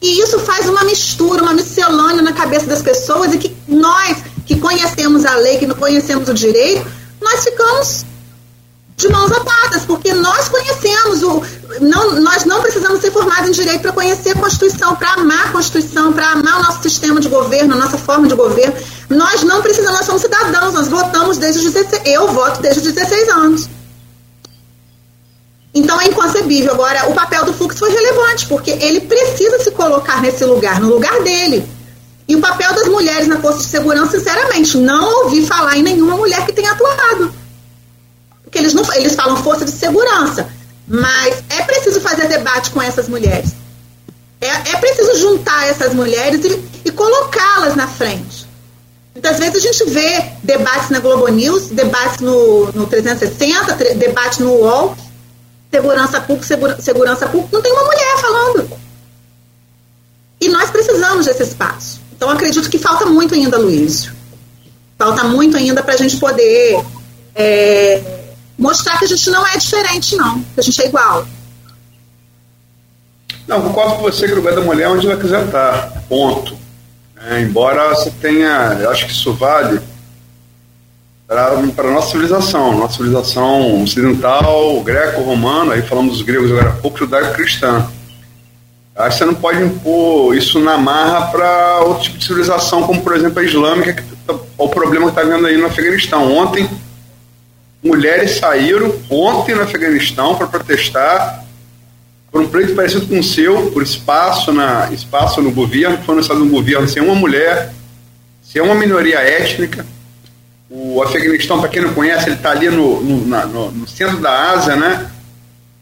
E 0.00 0.22
isso 0.22 0.38
faz 0.38 0.66
uma 0.66 0.84
mistura, 0.84 1.42
uma 1.42 1.52
miscelânea 1.52 2.22
na 2.22 2.32
cabeça 2.32 2.64
das 2.64 2.80
pessoas 2.80 3.34
e 3.34 3.38
que 3.38 3.54
nós, 3.68 4.16
que 4.46 4.58
conhecemos 4.58 5.26
a 5.26 5.34
lei, 5.36 5.58
que 5.58 5.66
não 5.66 5.74
conhecemos 5.74 6.28
o 6.30 6.34
direito, 6.34 6.86
nós 7.20 7.44
ficamos 7.44 8.06
de 8.98 9.08
mãos 9.08 9.30
atadas, 9.30 9.84
porque 9.86 10.12
nós 10.12 10.48
conhecemos 10.48 11.22
o. 11.22 11.40
Não, 11.80 12.20
nós 12.20 12.44
não 12.44 12.60
precisamos 12.60 13.00
ser 13.00 13.12
formados 13.12 13.48
em 13.48 13.52
direito 13.52 13.80
para 13.80 13.92
conhecer 13.92 14.30
a 14.30 14.34
Constituição, 14.34 14.96
para 14.96 15.12
amar 15.12 15.46
a 15.46 15.52
Constituição, 15.52 16.12
para 16.12 16.32
amar 16.32 16.58
o 16.58 16.62
nosso 16.64 16.82
sistema 16.82 17.20
de 17.20 17.28
governo, 17.28 17.74
a 17.74 17.76
nossa 17.76 17.96
forma 17.96 18.26
de 18.26 18.34
governo. 18.34 18.74
Nós 19.08 19.44
não 19.44 19.62
precisamos, 19.62 19.98
nós 19.98 20.04
somos 20.04 20.22
cidadãos, 20.22 20.74
nós 20.74 20.88
votamos 20.88 21.38
desde 21.38 21.64
os 21.64 21.72
16. 21.72 22.02
Eu 22.06 22.26
voto 22.32 22.60
desde 22.60 22.88
os 22.88 22.92
16 22.92 23.28
anos. 23.28 23.68
Então 25.72 26.00
é 26.00 26.08
inconcebível. 26.08 26.72
Agora, 26.72 27.08
o 27.08 27.14
papel 27.14 27.44
do 27.44 27.52
Fux 27.52 27.78
foi 27.78 27.90
relevante, 27.90 28.48
porque 28.48 28.72
ele 28.72 29.02
precisa 29.02 29.62
se 29.62 29.70
colocar 29.70 30.20
nesse 30.20 30.44
lugar, 30.44 30.80
no 30.80 30.88
lugar 30.88 31.22
dele. 31.22 31.64
E 32.26 32.34
o 32.34 32.40
papel 32.40 32.74
das 32.74 32.88
mulheres 32.88 33.28
na 33.28 33.38
Força 33.40 33.58
de 33.58 33.66
Segurança, 33.66 34.18
sinceramente, 34.18 34.76
não 34.76 35.22
ouvi 35.22 35.46
falar 35.46 35.76
em 35.76 35.84
nenhuma 35.84 36.16
mulher 36.16 36.44
que 36.44 36.52
tenha 36.52 36.72
atuado. 36.72 37.37
Porque 38.48 38.58
eles, 38.58 38.72
não, 38.72 38.82
eles 38.94 39.14
falam 39.14 39.36
Força 39.36 39.62
de 39.66 39.70
Segurança, 39.70 40.48
mas 40.86 41.44
é 41.50 41.62
preciso 41.64 42.00
fazer 42.00 42.28
debate 42.28 42.70
com 42.70 42.80
essas 42.80 43.06
mulheres. 43.06 43.50
É, 44.40 44.46
é 44.46 44.76
preciso 44.76 45.18
juntar 45.18 45.68
essas 45.68 45.92
mulheres 45.92 46.42
e, 46.42 46.88
e 46.88 46.90
colocá-las 46.90 47.76
na 47.76 47.86
frente. 47.86 48.48
Muitas 49.12 49.38
vezes 49.38 49.56
a 49.56 49.72
gente 49.72 49.90
vê 49.90 50.24
debates 50.42 50.88
na 50.88 50.98
Globo 50.98 51.28
News, 51.28 51.66
debates 51.66 52.20
no, 52.20 52.72
no 52.72 52.86
360, 52.86 53.74
debate 53.96 54.42
no 54.42 54.52
UOL, 54.52 54.96
segurança 55.70 56.18
pública, 56.22 56.46
segura, 56.46 56.80
segurança 56.80 57.26
pública, 57.26 57.50
não 57.52 57.60
tem 57.60 57.72
uma 57.72 57.84
mulher 57.84 58.16
falando. 58.18 58.70
E 60.40 60.48
nós 60.48 60.70
precisamos 60.70 61.26
desse 61.26 61.42
espaço. 61.42 62.00
Então, 62.16 62.30
acredito 62.30 62.70
que 62.70 62.78
falta 62.78 63.04
muito 63.04 63.34
ainda, 63.34 63.58
Luiz. 63.58 64.10
Falta 64.96 65.24
muito 65.24 65.56
ainda 65.56 65.82
para 65.82 65.94
a 65.94 65.96
gente 65.98 66.16
poder 66.16 66.82
é, 67.34 68.17
mostrar 68.58 68.98
que 68.98 69.04
a 69.04 69.08
gente 69.08 69.30
não 69.30 69.46
é 69.46 69.56
diferente, 69.56 70.16
não, 70.16 70.40
que 70.42 70.60
a 70.60 70.62
gente 70.62 70.82
é 70.82 70.86
igual. 70.86 71.26
Não, 73.46 73.62
concordo 73.62 73.96
com 73.96 74.02
você 74.02 74.26
que 74.26 74.32
o 74.32 74.36
lugar 74.36 74.54
da 74.54 74.60
mulher 74.60 74.84
é 74.84 74.88
onde 74.88 75.06
ela 75.06 75.18
quiser 75.18 75.46
estar, 75.46 76.02
ponto. 76.08 76.58
É, 77.30 77.40
embora 77.40 77.88
você 77.94 78.10
tenha, 78.10 78.78
eu 78.80 78.90
acho 78.90 79.06
que 79.06 79.12
isso 79.12 79.32
vale 79.32 79.80
para 81.26 81.88
a 81.88 81.92
nossa 81.92 82.10
civilização, 82.10 82.78
nossa 82.78 82.96
civilização 82.96 83.82
ocidental, 83.82 84.80
greco-romana, 84.82 85.74
aí 85.74 85.82
falamos 85.82 86.14
dos 86.14 86.22
gregos 86.22 86.50
agora 86.50 86.70
há 86.70 86.72
pouco, 86.72 86.98
judaico-cristã. 86.98 87.86
Aí 88.96 89.12
você 89.12 89.24
não 89.24 89.34
pode 89.34 89.62
impor 89.62 90.34
isso 90.34 90.58
na 90.58 90.76
marra 90.76 91.26
para 91.28 91.80
outro 91.80 92.04
tipo 92.04 92.18
de 92.18 92.24
civilização, 92.24 92.82
como 92.82 93.02
por 93.02 93.14
exemplo 93.14 93.38
a 93.38 93.44
islâmica, 93.44 93.92
que 93.94 94.02
tá, 94.26 94.34
o 94.56 94.68
problema 94.68 95.12
que 95.12 95.18
está 95.18 95.22
vendo 95.22 95.46
aí 95.46 95.56
no 95.56 95.66
Afeganistão. 95.66 96.34
Ontem, 96.36 96.68
mulheres 97.82 98.38
saíram, 98.38 98.94
ontem 99.08 99.54
no 99.54 99.62
Afeganistão, 99.62 100.36
para 100.36 100.46
protestar 100.46 101.44
por 102.30 102.42
um 102.42 102.48
pleito 102.48 102.74
parecido 102.74 103.06
com 103.06 103.18
o 103.18 103.24
seu, 103.24 103.70
por 103.70 103.82
espaço, 103.82 104.52
na, 104.52 104.90
espaço 104.92 105.40
no 105.40 105.50
governo, 105.50 105.98
foi 106.04 106.14
no 106.14 106.46
governo, 106.46 106.86
sem 106.88 107.02
uma 107.02 107.14
mulher, 107.14 107.72
sem 108.42 108.60
uma 108.60 108.74
minoria 108.74 109.18
étnica 109.18 109.86
o 110.70 111.02
Afeganistão, 111.02 111.60
para 111.60 111.70
quem 111.70 111.80
não 111.80 111.94
conhece, 111.94 112.28
ele 112.28 112.36
está 112.36 112.50
ali 112.50 112.68
no, 112.68 113.02
no, 113.02 113.26
na, 113.26 113.46
no, 113.46 113.70
no, 113.70 113.88
centro 113.88 114.18
da 114.18 114.50
Ásia, 114.50 114.76
né? 114.76 115.10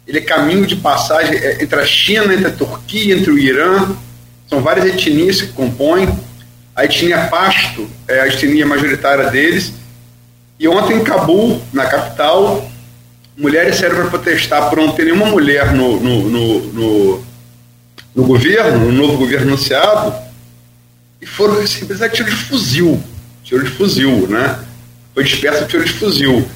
Ele 0.07 0.19
é 0.19 0.21
caminho 0.21 0.65
de 0.65 0.77
passagem 0.77 1.37
é, 1.37 1.63
entre 1.63 1.81
a 1.81 1.85
China, 1.85 2.33
entre 2.33 2.47
a 2.47 2.53
Turquia, 2.53 3.15
entre 3.15 3.31
o 3.33 3.39
Irã. 3.39 3.97
São 4.49 4.61
várias 4.61 4.87
etnias 4.87 5.43
que 5.43 5.49
compõem. 5.49 6.09
A 6.75 6.85
etnia 6.85 7.27
Pasto 7.27 7.89
é 8.07 8.21
a 8.21 8.29
etnia 8.29 8.65
majoritária 8.65 9.29
deles. 9.29 9.73
E 10.59 10.67
ontem 10.67 10.97
em 10.97 11.05
Cabul, 11.05 11.61
na 11.73 11.87
capital, 11.87 12.67
mulheres 13.37 13.77
saíram 13.77 13.97
para 13.97 14.07
protestar 14.07 14.71
por 14.71 14.79
não 14.79 14.93
ter 14.93 15.05
nenhuma 15.05 15.27
mulher 15.27 15.73
no, 15.75 16.01
no, 16.01 16.29
no, 16.29 16.61
no, 16.73 17.25
no 18.15 18.25
governo, 18.25 18.91
no 18.91 18.93
novo 18.93 19.19
governo 19.19 19.49
anunciado, 19.49 20.15
e 21.21 21.27
foram 21.27 21.61
recebidas 21.61 22.01
a 22.01 22.09
tiro 22.09 22.31
de 22.31 22.37
fuzil. 22.37 23.03
Tiro 23.45 23.65
de 23.65 23.71
fuzil, 23.71 24.27
né? 24.29 24.59
Foi 25.15 25.25
disperso 25.25 25.67
tiro 25.67 25.85
de 25.85 25.93
fuzil. 25.93 26.47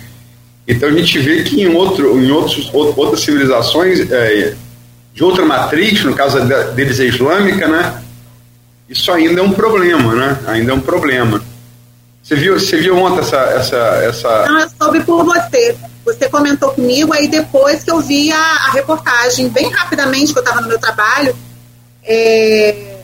Então 0.66 0.88
a 0.88 0.92
gente 0.92 1.18
vê 1.18 1.42
que 1.42 1.60
em, 1.62 1.74
outro, 1.74 2.18
em 2.22 2.30
outros, 2.30 2.70
outras 2.72 3.20
civilizações 3.20 4.10
é, 4.10 4.54
de 5.12 5.24
outra 5.24 5.44
matriz, 5.44 6.02
no 6.04 6.14
caso 6.14 6.40
deles 6.74 7.00
é 7.00 7.04
islâmica, 7.04 7.68
né? 7.68 8.02
Isso 8.88 9.10
ainda 9.12 9.40
é 9.40 9.42
um 9.42 9.52
problema, 9.52 10.14
né? 10.14 10.38
Ainda 10.46 10.72
é 10.72 10.74
um 10.74 10.80
problema. 10.80 11.42
Você 12.30 12.36
viu, 12.36 12.60
você 12.60 12.76
viu 12.76 12.96
ontem 12.96 13.18
essa, 13.18 13.38
essa, 13.38 13.76
essa. 13.76 14.46
Não, 14.46 14.60
eu 14.60 14.70
soube 14.80 15.02
por 15.02 15.24
você. 15.24 15.76
Você 16.04 16.28
comentou 16.28 16.70
comigo, 16.70 17.12
aí 17.12 17.26
depois 17.26 17.82
que 17.82 17.90
eu 17.90 17.98
vi 17.98 18.30
a, 18.30 18.38
a 18.38 18.70
reportagem, 18.70 19.48
bem 19.48 19.68
rapidamente, 19.68 20.32
que 20.32 20.38
eu 20.38 20.44
estava 20.44 20.60
no 20.60 20.68
meu 20.68 20.78
trabalho. 20.78 21.34
É... 22.04 23.00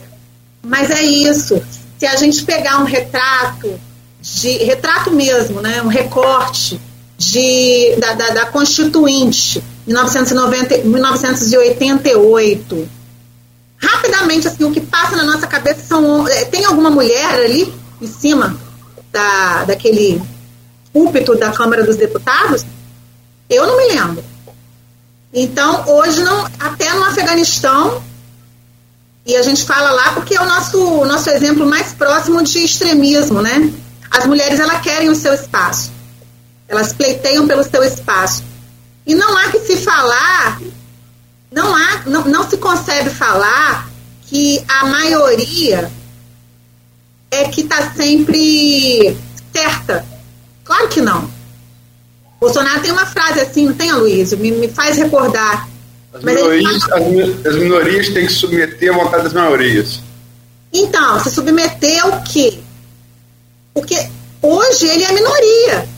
Mas 0.65 0.89
é 0.91 1.01
isso. 1.01 1.61
Se 1.99 2.05
a 2.05 2.15
gente 2.15 2.45
pegar 2.45 2.79
um 2.79 2.85
retrato, 2.85 3.77
de 4.21 4.63
retrato 4.63 5.11
mesmo, 5.11 5.59
né, 5.59 5.81
um 5.81 5.89
recorte 5.89 6.79
de, 7.17 7.97
da, 7.97 8.13
da, 8.13 8.29
da 8.29 8.45
Constituinte, 8.45 9.61
1990, 9.85 10.85
1988. 10.85 12.89
Rapidamente, 13.77 14.47
assim, 14.47 14.63
o 14.63 14.71
que 14.71 14.79
passa 14.79 15.17
na 15.17 15.25
nossa 15.25 15.47
cabeça 15.47 15.81
são. 15.85 16.25
É, 16.29 16.45
tem 16.45 16.63
alguma 16.63 16.89
mulher 16.89 17.43
ali 17.43 17.73
em 18.01 18.07
cima 18.07 18.65
da, 19.17 19.63
daquele 19.65 20.21
púlpito 20.93 21.35
da 21.35 21.51
Câmara 21.51 21.83
dos 21.83 21.95
Deputados? 21.95 22.63
Eu 23.49 23.65
não 23.65 23.77
me 23.77 23.87
lembro. 23.87 24.23
Então, 25.33 25.87
hoje, 25.87 26.21
não, 26.21 26.45
até 26.59 26.93
no 26.93 27.03
Afeganistão, 27.03 28.03
e 29.25 29.35
a 29.35 29.41
gente 29.41 29.65
fala 29.65 29.91
lá 29.91 30.13
porque 30.13 30.35
é 30.35 30.41
o 30.41 30.45
nosso, 30.45 31.05
nosso 31.05 31.29
exemplo 31.31 31.65
mais 31.65 31.93
próximo 31.93 32.43
de 32.43 32.59
extremismo, 32.59 33.41
né? 33.41 33.73
As 34.11 34.25
mulheres, 34.25 34.59
elas 34.59 34.81
querem 34.81 35.09
o 35.09 35.15
seu 35.15 35.33
espaço. 35.33 35.91
Elas 36.67 36.93
pleiteiam 36.93 37.47
pelo 37.47 37.63
seu 37.63 37.83
espaço. 37.83 38.43
E 39.05 39.15
não 39.15 39.37
há 39.37 39.49
que 39.51 39.59
se 39.59 39.77
falar, 39.77 40.61
não, 41.51 41.75
há, 41.75 42.03
não, 42.05 42.25
não 42.25 42.49
se 42.49 42.57
concebe 42.57 43.09
falar 43.09 43.89
que 44.27 44.63
a 44.67 44.85
maioria 44.85 45.91
é 47.31 47.45
que 47.45 47.61
está 47.61 47.91
sempre 47.91 49.17
certa. 49.53 50.05
Claro 50.63 50.87
que 50.89 51.01
não. 51.01 51.29
Bolsonaro 52.39 52.81
tem 52.81 52.91
uma 52.91 53.05
frase 53.05 53.39
assim, 53.39 53.65
não 53.65 53.73
tem, 53.73 53.89
Aloysio? 53.89 54.37
Me, 54.37 54.51
me 54.51 54.67
faz 54.67 54.97
recordar. 54.97 55.67
As 56.13 56.23
minorias, 56.23 56.83
fala... 56.83 57.01
as 57.45 57.55
minorias 57.55 58.09
têm 58.09 58.25
que 58.25 58.33
submeter 58.33 58.93
à 58.93 58.97
vontade 58.97 59.23
das 59.23 59.33
maiorias. 59.33 60.01
Então, 60.71 61.19
se 61.23 61.31
submeter 61.31 62.05
ao 62.05 62.21
quê? 62.23 62.59
Porque 63.73 63.95
hoje 64.41 64.87
ele 64.87 65.03
é 65.03 65.11
minoria. 65.11 65.89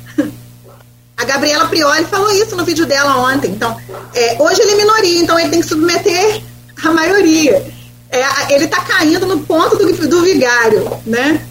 A 1.17 1.25
Gabriela 1.25 1.67
Prioli 1.67 2.05
falou 2.05 2.31
isso 2.31 2.55
no 2.55 2.63
vídeo 2.63 2.85
dela 2.85 3.17
ontem. 3.33 3.51
Então, 3.51 3.77
é, 4.13 4.37
hoje 4.41 4.61
ele 4.61 4.71
é 4.71 4.75
minoria, 4.75 5.19
então 5.19 5.37
ele 5.37 5.49
tem 5.49 5.61
que 5.61 5.67
submeter 5.67 6.41
a 6.81 6.91
maioria. 6.91 7.78
É, 8.11 8.53
ele 8.53 8.65
está 8.65 8.81
caindo 8.81 9.27
no 9.27 9.39
ponto 9.41 9.75
do, 9.75 10.07
do 10.07 10.21
vigário, 10.21 10.99
né? 11.05 11.45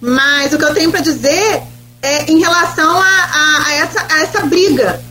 Mas 0.00 0.52
o 0.52 0.58
que 0.58 0.64
eu 0.64 0.74
tenho 0.74 0.90
para 0.90 1.00
dizer 1.00 1.62
é 2.00 2.30
em 2.30 2.38
relação 2.38 3.00
a, 3.00 3.06
a, 3.06 3.64
a, 3.66 3.74
essa, 3.74 4.06
a 4.08 4.20
essa 4.22 4.46
briga. 4.46 5.02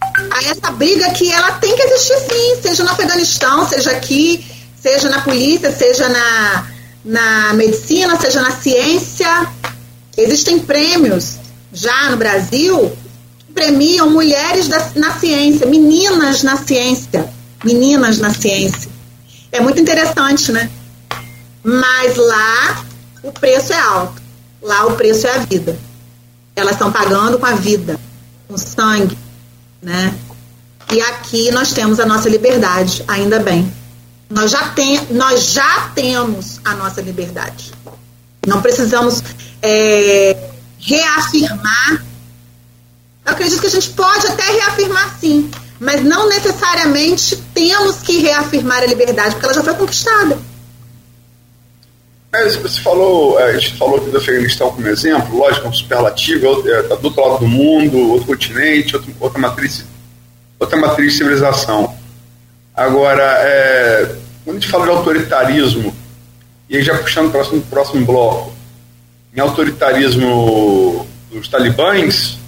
A 0.00 0.44
essa 0.44 0.70
briga 0.72 1.10
que 1.10 1.30
ela 1.30 1.52
tem 1.52 1.76
que 1.76 1.82
existir 1.82 2.18
sim, 2.20 2.62
seja 2.62 2.84
no 2.84 2.90
Afeganistão, 2.90 3.68
seja 3.68 3.90
aqui, 3.90 4.44
seja 4.80 5.10
na 5.10 5.20
polícia, 5.20 5.70
seja 5.70 6.08
na, 6.08 6.66
na 7.04 7.52
medicina, 7.54 8.18
seja 8.18 8.40
na 8.40 8.52
ciência. 8.52 9.46
Existem 10.16 10.58
prêmios 10.58 11.36
já 11.72 12.10
no 12.10 12.16
Brasil 12.16 12.90
premiam 13.54 14.08
mulheres 14.10 14.68
da, 14.68 14.90
na 14.96 15.18
ciência, 15.18 15.66
meninas 15.66 16.42
na 16.42 16.56
ciência, 16.56 17.28
meninas 17.64 18.18
na 18.18 18.32
ciência. 18.32 18.89
É 19.52 19.60
muito 19.60 19.80
interessante, 19.80 20.52
né? 20.52 20.70
Mas 21.62 22.16
lá 22.16 22.84
o 23.22 23.32
preço 23.32 23.72
é 23.72 23.78
alto. 23.78 24.20
Lá 24.62 24.86
o 24.86 24.96
preço 24.96 25.26
é 25.26 25.34
a 25.34 25.38
vida. 25.38 25.78
Elas 26.54 26.72
estão 26.72 26.92
pagando 26.92 27.38
com 27.38 27.46
a 27.46 27.52
vida, 27.52 27.98
com 28.46 28.56
sangue, 28.56 29.16
né? 29.82 30.14
E 30.92 31.00
aqui 31.00 31.50
nós 31.50 31.72
temos 31.72 32.00
a 32.00 32.06
nossa 32.06 32.28
liberdade, 32.28 33.04
ainda 33.06 33.38
bem. 33.38 33.72
Nós 34.28 34.50
já, 34.50 34.68
tem, 34.70 35.00
nós 35.10 35.52
já 35.52 35.90
temos 35.94 36.60
a 36.64 36.74
nossa 36.74 37.00
liberdade. 37.00 37.72
Não 38.46 38.60
precisamos 38.60 39.22
é, 39.62 40.50
reafirmar 40.78 42.10
eu 43.24 43.32
acredito 43.32 43.60
que 43.60 43.66
a 43.66 43.70
gente 43.70 43.90
pode 43.90 44.26
até 44.26 44.44
reafirmar 44.44 45.16
sim, 45.20 45.50
mas 45.80 46.04
não 46.04 46.28
necessariamente 46.28 47.36
temos 47.54 48.02
que 48.02 48.18
reafirmar 48.18 48.82
a 48.82 48.86
liberdade, 48.86 49.30
porque 49.30 49.46
ela 49.46 49.54
já 49.54 49.64
foi 49.64 49.74
conquistada. 49.74 50.38
Mas 52.30 52.54
você 52.56 52.80
falou, 52.80 53.40
é, 53.40 53.50
a 53.50 53.58
gente 53.58 53.76
falou 53.76 53.96
aqui 53.96 54.10
do 54.10 54.18
Afeganistão 54.18 54.70
como 54.70 54.86
exemplo, 54.86 55.38
lógico, 55.38 55.66
um 55.66 55.72
superlativo, 55.72 56.68
é, 56.68 56.82
tá 56.82 56.94
do 56.94 57.06
outro 57.06 57.26
lado 57.26 57.40
do 57.40 57.48
mundo, 57.48 58.10
outro 58.10 58.26
continente, 58.26 58.94
outro, 58.94 59.12
outra 59.18 59.38
matriz, 59.40 59.84
outra 60.58 60.78
matriz 60.78 61.12
de 61.12 61.18
civilização. 61.18 61.96
Agora, 62.76 63.22
é, 63.22 64.14
quando 64.44 64.58
a 64.58 64.60
gente 64.60 64.70
fala 64.70 64.84
de 64.84 64.90
autoritarismo, 64.90 65.96
e 66.68 66.76
aí 66.76 66.82
já 66.82 66.96
puxando 66.98 67.28
o 67.28 67.30
próximo, 67.30 67.62
próximo 67.62 68.06
bloco, 68.06 68.52
em 69.34 69.40
autoritarismo 69.40 71.06
dos 71.32 71.48
talibãs, 71.48 72.39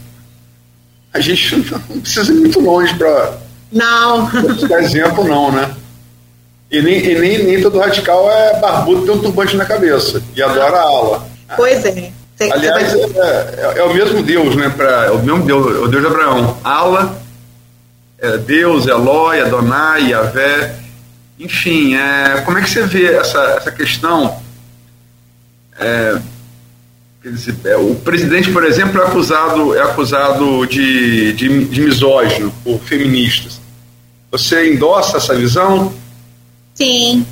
a 1.12 1.20
gente 1.20 1.56
não 1.88 2.00
precisa 2.00 2.32
ir 2.32 2.36
muito 2.36 2.60
longe 2.60 2.94
para 2.94 3.38
não. 3.70 4.30
dar 4.68 4.82
exemplo, 4.82 5.24
não, 5.24 5.50
né? 5.50 5.74
E 6.70 6.80
nem, 6.80 7.04
e 7.04 7.18
nem, 7.18 7.44
nem 7.44 7.62
todo 7.62 7.78
radical 7.78 8.30
é 8.30 8.58
barbudo 8.58 9.04
tem 9.04 9.14
um 9.14 9.18
turbante 9.18 9.56
na 9.56 9.64
cabeça 9.64 10.22
e 10.34 10.42
adora 10.42 10.76
a 10.76 10.82
ala. 10.82 11.28
Pois 11.56 11.84
é. 11.84 12.12
Você, 12.34 12.50
Aliás, 12.50 12.92
vai... 12.92 13.00
é, 13.02 13.74
é, 13.74 13.78
é, 13.78 13.82
o 13.84 13.94
mesmo 13.94 14.22
Deus, 14.22 14.56
né? 14.56 14.72
Pra, 14.74 15.04
é 15.04 15.10
o 15.10 15.18
mesmo 15.18 15.44
Deus, 15.44 15.66
é 15.66 15.78
o 15.78 15.88
Deus 15.88 16.02
de 16.02 16.08
Abraão. 16.08 16.56
Ala, 16.64 17.18
é 18.18 18.38
Deus, 18.38 18.86
Eloi, 18.86 19.40
Adonai, 19.40 20.10
Yahvé. 20.10 20.76
Enfim, 21.38 21.94
é, 21.94 22.40
como 22.42 22.58
é 22.58 22.62
que 22.62 22.70
você 22.70 22.82
vê 22.82 23.14
essa, 23.14 23.40
essa 23.58 23.70
questão? 23.70 24.40
É, 25.78 26.16
Dizer, 27.24 27.54
é, 27.64 27.76
o 27.76 27.94
presidente, 27.94 28.50
por 28.50 28.64
exemplo, 28.64 29.00
é 29.00 29.06
acusado, 29.06 29.74
é 29.76 29.80
acusado 29.80 30.66
de, 30.66 31.32
de, 31.34 31.64
de 31.66 31.80
misógino 31.80 32.52
por 32.64 32.80
feministas. 32.80 33.60
Você 34.30 34.72
endossa 34.72 35.18
essa 35.18 35.34
visão? 35.34 35.92
Sim. 36.74 37.24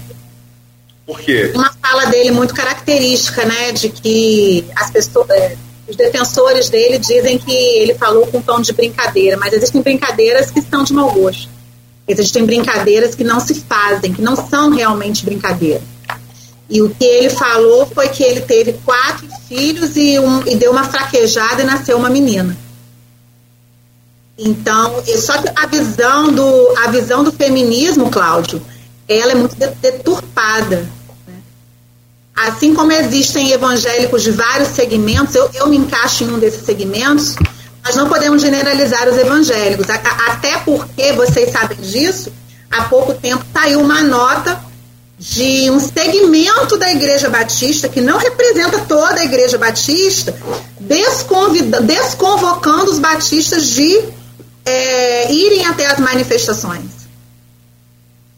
Por 1.05 1.19
quê? 1.19 1.51
Uma 1.55 1.73
fala 1.83 2.07
dele 2.07 2.31
muito 2.31 2.55
característica, 2.55 3.45
né, 3.45 3.73
de 3.73 3.89
que 3.89 4.65
as 4.77 4.93
pessoas, 4.93 5.29
é, 5.31 5.57
os 5.89 5.97
defensores 5.97 6.71
dele 6.71 6.99
dizem 6.99 7.37
que 7.37 7.53
ele 7.53 7.95
falou 7.95 8.29
com 8.29 8.41
tom 8.41 8.61
de 8.61 8.73
brincadeira, 8.73 9.37
mas 9.37 9.53
existem 9.53 9.83
brincadeiras 9.83 10.53
que 10.53 10.63
são 10.63 10.85
de 10.85 10.93
mau 10.93 11.11
gosto. 11.11 11.49
Existem 12.07 12.45
brincadeiras 12.45 13.17
que 13.17 13.25
não 13.25 13.41
se 13.41 13.61
fazem, 13.63 14.13
que 14.13 14.23
não 14.23 14.37
são 14.37 14.71
realmente 14.71 15.25
brincadeiras. 15.25 15.83
E 16.71 16.81
o 16.81 16.89
que 16.89 17.05
ele 17.05 17.29
falou 17.29 17.85
foi 17.85 18.09
que 18.09 18.23
ele 18.23 18.43
teve 18.43 18.75
quatro 18.85 19.27
filhos 19.49 19.97
e, 19.97 20.21
um, 20.21 20.47
e 20.47 20.55
deu 20.55 20.71
uma 20.71 20.85
fraquejada 20.85 21.63
e 21.63 21.65
nasceu 21.65 21.99
uma 21.99 22.09
menina. 22.09 22.57
Então, 24.39 25.03
só 25.19 25.37
que 25.39 25.49
a 25.55 25.67
visão 25.67 26.33
do, 26.33 26.75
a 26.79 26.87
visão 26.93 27.25
do 27.25 27.33
feminismo, 27.33 28.09
Cláudio, 28.09 28.63
ela 29.09 29.33
é 29.33 29.35
muito 29.35 29.57
deturpada. 29.57 30.89
Né? 31.27 31.35
Assim 32.37 32.73
como 32.73 32.93
existem 32.93 33.51
evangélicos 33.51 34.23
de 34.23 34.31
vários 34.31 34.69
segmentos, 34.69 35.35
eu, 35.35 35.51
eu 35.53 35.67
me 35.67 35.77
encaixo 35.77 36.23
em 36.23 36.31
um 36.31 36.39
desses 36.39 36.65
segmentos, 36.65 37.35
nós 37.85 37.97
não 37.97 38.09
podemos 38.09 38.41
generalizar 38.41 39.09
os 39.09 39.19
evangélicos. 39.19 39.87
Até 39.91 40.59
porque, 40.59 41.13
vocês 41.15 41.51
sabem 41.51 41.79
disso, 41.79 42.33
há 42.71 42.85
pouco 42.85 43.13
tempo 43.13 43.45
saiu 43.53 43.81
uma 43.81 44.03
nota 44.03 44.70
de 45.21 45.71
um 45.71 45.79
segmento 45.79 46.79
da 46.79 46.91
Igreja 46.91 47.29
Batista, 47.29 47.91
que 47.91 48.01
não 48.01 48.17
representa 48.17 48.79
toda 48.89 49.21
a 49.21 49.25
Igreja 49.25 49.59
Batista, 49.59 50.35
desconvocando 51.83 52.91
os 52.91 52.99
batistas 52.99 53.69
de 53.69 54.03
é, 54.65 55.31
irem 55.31 55.67
até 55.67 55.85
as 55.85 55.99
manifestações. 55.99 57.07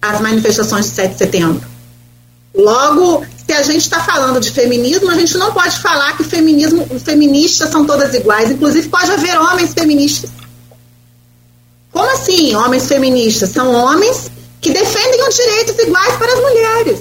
As 0.03 0.21
manifestações 0.21 0.87
de 0.87 0.91
7 0.91 1.13
de 1.13 1.19
setembro. 1.19 1.65
Logo, 2.53 3.25
se 3.47 3.53
a 3.53 3.63
gente 3.63 3.83
está 3.83 4.01
falando 4.01 4.41
de 4.41 4.51
feminismo, 4.51 5.09
a 5.09 5.15
gente 5.15 5.39
não 5.39 5.53
pode 5.53 5.79
falar 5.79 6.17
que 6.17 6.25
feminismo, 6.25 6.85
feministas 6.99 7.71
são 7.71 7.87
todas 7.87 8.13
iguais. 8.13 8.51
Inclusive, 8.51 8.89
pode 8.89 9.09
haver 9.09 9.39
homens 9.39 9.73
feministas. 9.73 10.31
Como 11.93 12.11
assim, 12.11 12.57
homens 12.57 12.89
feministas? 12.89 13.51
São 13.51 13.73
homens 13.73 14.33
que 14.63 14.71
defendem 14.71 15.02
os 15.33 15.37
direitos 15.37 15.79
iguais 15.79 16.17
para 16.17 16.33
as 16.33 16.41
mulheres. 16.41 17.01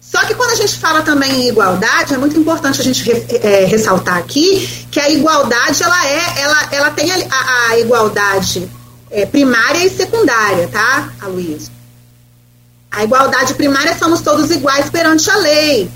Só 0.00 0.26
que 0.26 0.34
quando 0.34 0.50
a 0.50 0.56
gente 0.56 0.76
fala 0.76 1.00
também 1.02 1.32
em 1.32 1.48
igualdade, 1.48 2.12
é 2.12 2.18
muito 2.18 2.38
importante 2.38 2.80
a 2.80 2.84
gente 2.84 3.10
é, 3.10 3.64
ressaltar 3.64 4.18
aqui 4.18 4.86
que 4.90 5.00
a 5.00 5.08
igualdade 5.08 5.82
ela 5.82 6.06
é, 6.06 6.40
ela, 6.40 6.68
ela 6.72 6.90
tem 6.90 7.10
a, 7.10 7.70
a, 7.70 7.78
igualdade 7.78 8.68
é, 9.10 9.24
primária 9.24 9.82
e 9.84 9.88
secundária, 9.88 10.68
tá, 10.68 11.10
Aloysio? 11.20 11.72
A 12.90 13.04
igualdade 13.04 13.54
primária 13.54 13.96
somos 13.96 14.20
todos 14.20 14.50
iguais 14.50 14.90
perante 14.90 15.30
a 15.30 15.36
lei. 15.36 15.90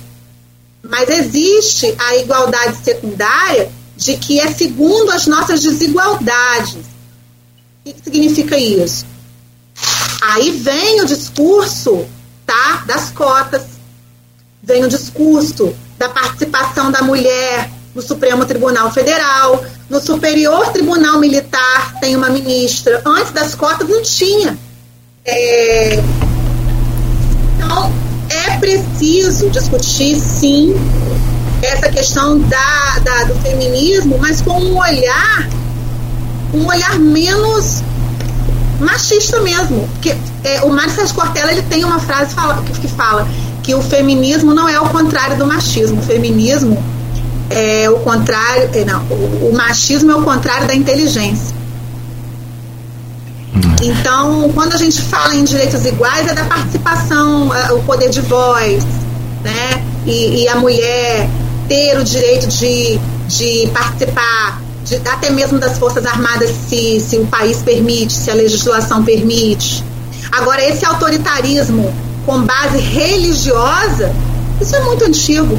Mas 0.83 1.11
existe 1.11 1.95
a 1.99 2.17
igualdade 2.17 2.79
secundária 2.83 3.71
de 3.97 4.17
que 4.17 4.41
é 4.41 4.51
segundo 4.51 5.11
as 5.11 5.27
nossas 5.27 5.63
desigualdades. 5.63 6.87
O 7.85 7.93
que 7.93 8.03
significa 8.03 8.57
isso? 8.57 9.05
Aí 10.21 10.51
vem 10.51 11.03
o 11.03 11.07
discurso 11.07 12.07
tá, 12.45 12.85
das 12.87 13.11
cotas, 13.11 13.63
vem 14.63 14.85
o 14.85 14.89
discurso 14.89 15.75
da 15.99 16.09
participação 16.09 16.91
da 16.91 17.03
mulher 17.03 17.71
no 17.95 18.03
Supremo 18.03 18.45
Tribunal 18.45 18.93
Federal, 18.93 19.65
no 19.89 20.01
Superior 20.01 20.71
Tribunal 20.73 21.19
Militar 21.19 21.95
tem 22.01 22.15
uma 22.15 22.29
ministra. 22.29 23.01
Antes 23.07 23.33
das 23.33 23.55
cotas 23.55 23.89
não 23.89 24.03
tinha. 24.03 24.59
É... 25.25 25.95
Então, 27.55 27.93
é 28.29 28.59
preciso 28.59 29.49
discutir, 29.51 30.17
sim, 30.17 30.75
essa 31.63 31.89
questão 31.89 32.39
da, 32.39 32.99
da, 33.03 33.25
do 33.25 33.35
feminismo, 33.37 34.19
mas 34.19 34.43
com 34.43 34.61
um 34.61 34.79
olhar, 34.79 35.49
um 36.53 36.67
olhar 36.67 36.99
menos 36.99 37.83
machista 38.81 39.41
mesmo. 39.41 39.89
Porque 39.93 40.15
é, 40.45 40.63
o 40.63 40.71
Mário 40.71 40.93
Sérgio 40.93 41.15
Cortella 41.15 41.53
ele 41.53 41.63
tem 41.63 41.85
uma 41.85 41.99
frase 41.99 42.35
fala, 42.35 42.63
que 42.63 42.89
fala 42.89 43.27
que 43.63 43.75
o 43.75 43.83
feminismo 43.83 44.55
não 44.55 44.69
é 44.69 44.81
o 44.81 44.89
contrário 44.89 45.37
do 45.37 45.47
machismo. 45.47 45.99
O 46.01 46.03
feminismo 46.03 46.83
é 47.51 47.89
o 47.91 47.99
contrário. 48.01 48.71
É, 48.73 48.85
não, 48.85 49.03
o, 49.05 49.51
o 49.51 49.57
machismo 49.57 50.13
é 50.13 50.17
o 50.17 50.23
contrário 50.23 50.67
da 50.67 50.75
inteligência. 50.75 51.55
Então, 53.83 54.51
quando 54.55 54.75
a 54.75 54.79
gente 54.79 55.01
fala 55.03 55.35
em 55.35 55.45
direitos 55.45 55.85
iguais, 55.85 56.27
é 56.27 56.35
da 56.35 56.45
participação, 56.45 57.55
é, 57.55 57.73
o 57.73 57.83
poder 57.83 58.09
de 58.09 58.21
voz, 58.23 58.83
né? 59.43 59.85
E, 60.07 60.43
e 60.43 60.49
a 60.49 60.57
mulher 60.57 61.29
ter 61.69 61.99
o 61.99 62.05
direito 62.05 62.47
de, 62.47 62.99
de 63.29 63.69
participar, 63.73 64.61
de, 64.87 64.97
até 65.09 65.31
mesmo 65.31 65.59
das 65.59 65.79
Forças 65.79 66.07
Armadas, 66.07 66.51
se, 66.69 67.01
se 67.01 67.19
o 67.19 67.27
país 67.27 67.59
permite, 67.59 68.13
se 68.13 68.31
a 68.31 68.35
legislação 68.35 69.05
permite. 69.05 69.85
Agora, 70.33 70.63
esse 70.65 70.85
autoritarismo 70.85 71.93
com 72.25 72.43
base 72.43 72.79
religiosa, 72.79 74.13
isso 74.61 74.75
é 74.75 74.81
muito 74.81 75.05
antigo. 75.05 75.59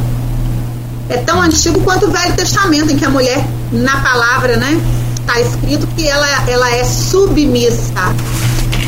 É 1.09 1.17
tão 1.17 1.41
antigo 1.41 1.79
quanto 1.81 2.07
o 2.07 2.11
Velho 2.11 2.35
Testamento, 2.35 2.91
em 2.91 2.97
que 2.97 3.05
a 3.05 3.09
mulher, 3.09 3.45
na 3.71 4.01
palavra, 4.01 4.57
né, 4.57 4.79
está 5.19 5.39
escrito 5.39 5.87
que 5.87 6.07
ela, 6.07 6.27
ela 6.49 6.69
é 6.73 6.83
submissa. 6.83 7.93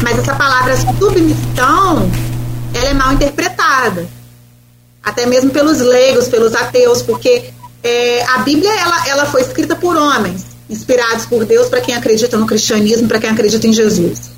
Mas 0.02 0.18
essa 0.20 0.36
palavra 0.36 0.76
submissão, 0.98 2.10
ela 2.74 2.90
é 2.90 2.94
mal 2.94 3.14
interpretada. 3.14 4.08
Até 5.04 5.26
mesmo 5.26 5.50
pelos 5.50 5.80
leigos, 5.80 6.28
pelos 6.28 6.54
ateus, 6.54 7.02
porque 7.02 7.54
é, 7.84 8.24
a 8.24 8.40
Bíblia 8.40 8.72
ela, 8.80 9.08
ela 9.08 9.26
foi 9.26 9.42
escrita 9.42 9.76
por 9.76 9.96
homens, 9.96 10.46
inspirados 10.70 11.26
por 11.26 11.46
Deus 11.46 11.68
para 11.68 11.82
quem 11.82 11.96
acredita 11.96 12.38
no 12.38 12.46
cristianismo, 12.46 13.08
para 13.08 13.20
quem 13.20 13.30
acredita 13.30 13.68
em 13.68 13.74
Jesus. 13.74 14.32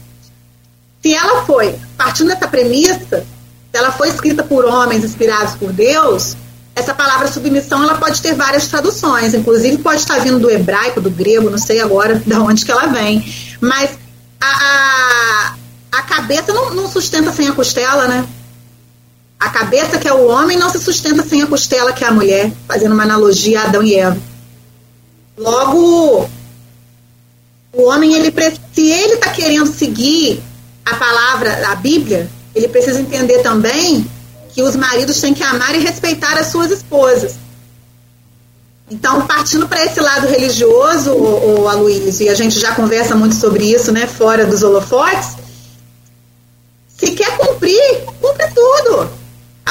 Se 1.01 1.13
ela 1.13 1.45
foi, 1.45 1.75
partindo 1.97 2.27
dessa 2.27 2.47
premissa, 2.47 3.25
se 3.71 3.77
ela 3.77 3.91
foi 3.91 4.09
escrita 4.09 4.43
por 4.43 4.65
homens 4.65 5.03
inspirados 5.03 5.55
por 5.55 5.73
Deus, 5.73 6.35
essa 6.75 6.93
palavra 6.93 7.27
submissão 7.27 7.83
ela 7.83 7.95
pode 7.95 8.21
ter 8.21 8.33
várias 8.33 8.67
traduções, 8.67 9.33
inclusive 9.33 9.79
pode 9.79 10.01
estar 10.01 10.19
vindo 10.19 10.39
do 10.39 10.49
hebraico, 10.49 11.01
do 11.01 11.09
grego, 11.09 11.49
não 11.49 11.57
sei 11.57 11.81
agora 11.81 12.15
de 12.25 12.33
onde 12.35 12.63
que 12.63 12.71
ela 12.71 12.87
vem. 12.87 13.25
Mas 13.59 13.91
a, 14.39 14.45
a, 14.45 15.55
a 15.91 16.01
cabeça 16.03 16.53
não, 16.53 16.73
não 16.73 16.87
sustenta 16.87 17.31
sem 17.31 17.47
a 17.47 17.53
costela, 17.53 18.07
né? 18.07 18.25
A 19.41 19.49
cabeça 19.49 19.97
que 19.97 20.07
é 20.07 20.13
o 20.13 20.27
homem 20.27 20.55
não 20.55 20.69
se 20.69 20.77
sustenta 20.77 21.23
sem 21.23 21.41
a 21.41 21.47
costela 21.47 21.91
que 21.91 22.03
é 22.03 22.07
a 22.07 22.11
mulher, 22.11 22.53
fazendo 22.67 22.93
uma 22.93 23.01
analogia 23.01 23.61
a 23.61 23.63
Adão 23.63 23.81
e 23.81 23.95
Eva. 23.95 24.15
Logo, 25.35 26.29
o 27.73 27.83
homem, 27.87 28.13
ele, 28.13 28.31
se 28.71 28.91
ele 28.91 29.15
está 29.15 29.31
querendo 29.31 29.65
seguir 29.65 30.43
a 30.85 30.95
palavra, 30.95 31.69
a 31.69 31.75
Bíblia, 31.75 32.29
ele 32.53 32.67
precisa 32.67 33.01
entender 33.01 33.39
também 33.39 34.05
que 34.53 34.61
os 34.61 34.75
maridos 34.75 35.19
têm 35.19 35.33
que 35.33 35.41
amar 35.41 35.73
e 35.73 35.79
respeitar 35.79 36.37
as 36.37 36.47
suas 36.47 36.69
esposas. 36.69 37.33
Então, 38.91 39.25
partindo 39.25 39.67
para 39.67 39.83
esse 39.83 39.99
lado 39.99 40.27
religioso, 40.27 41.13
o, 41.13 41.61
o 41.61 41.67
Aloysio, 41.67 42.27
e 42.27 42.29
a 42.29 42.35
gente 42.35 42.59
já 42.59 42.75
conversa 42.75 43.15
muito 43.15 43.33
sobre 43.33 43.63
isso, 43.63 43.91
né, 43.91 44.05
fora 44.05 44.45
dos 44.45 44.61
holofotes, 44.61 45.29
se 46.95 47.09
quer 47.13 47.35
cumprir, 47.37 48.03
cumpre 48.21 48.47
tudo. 48.53 49.20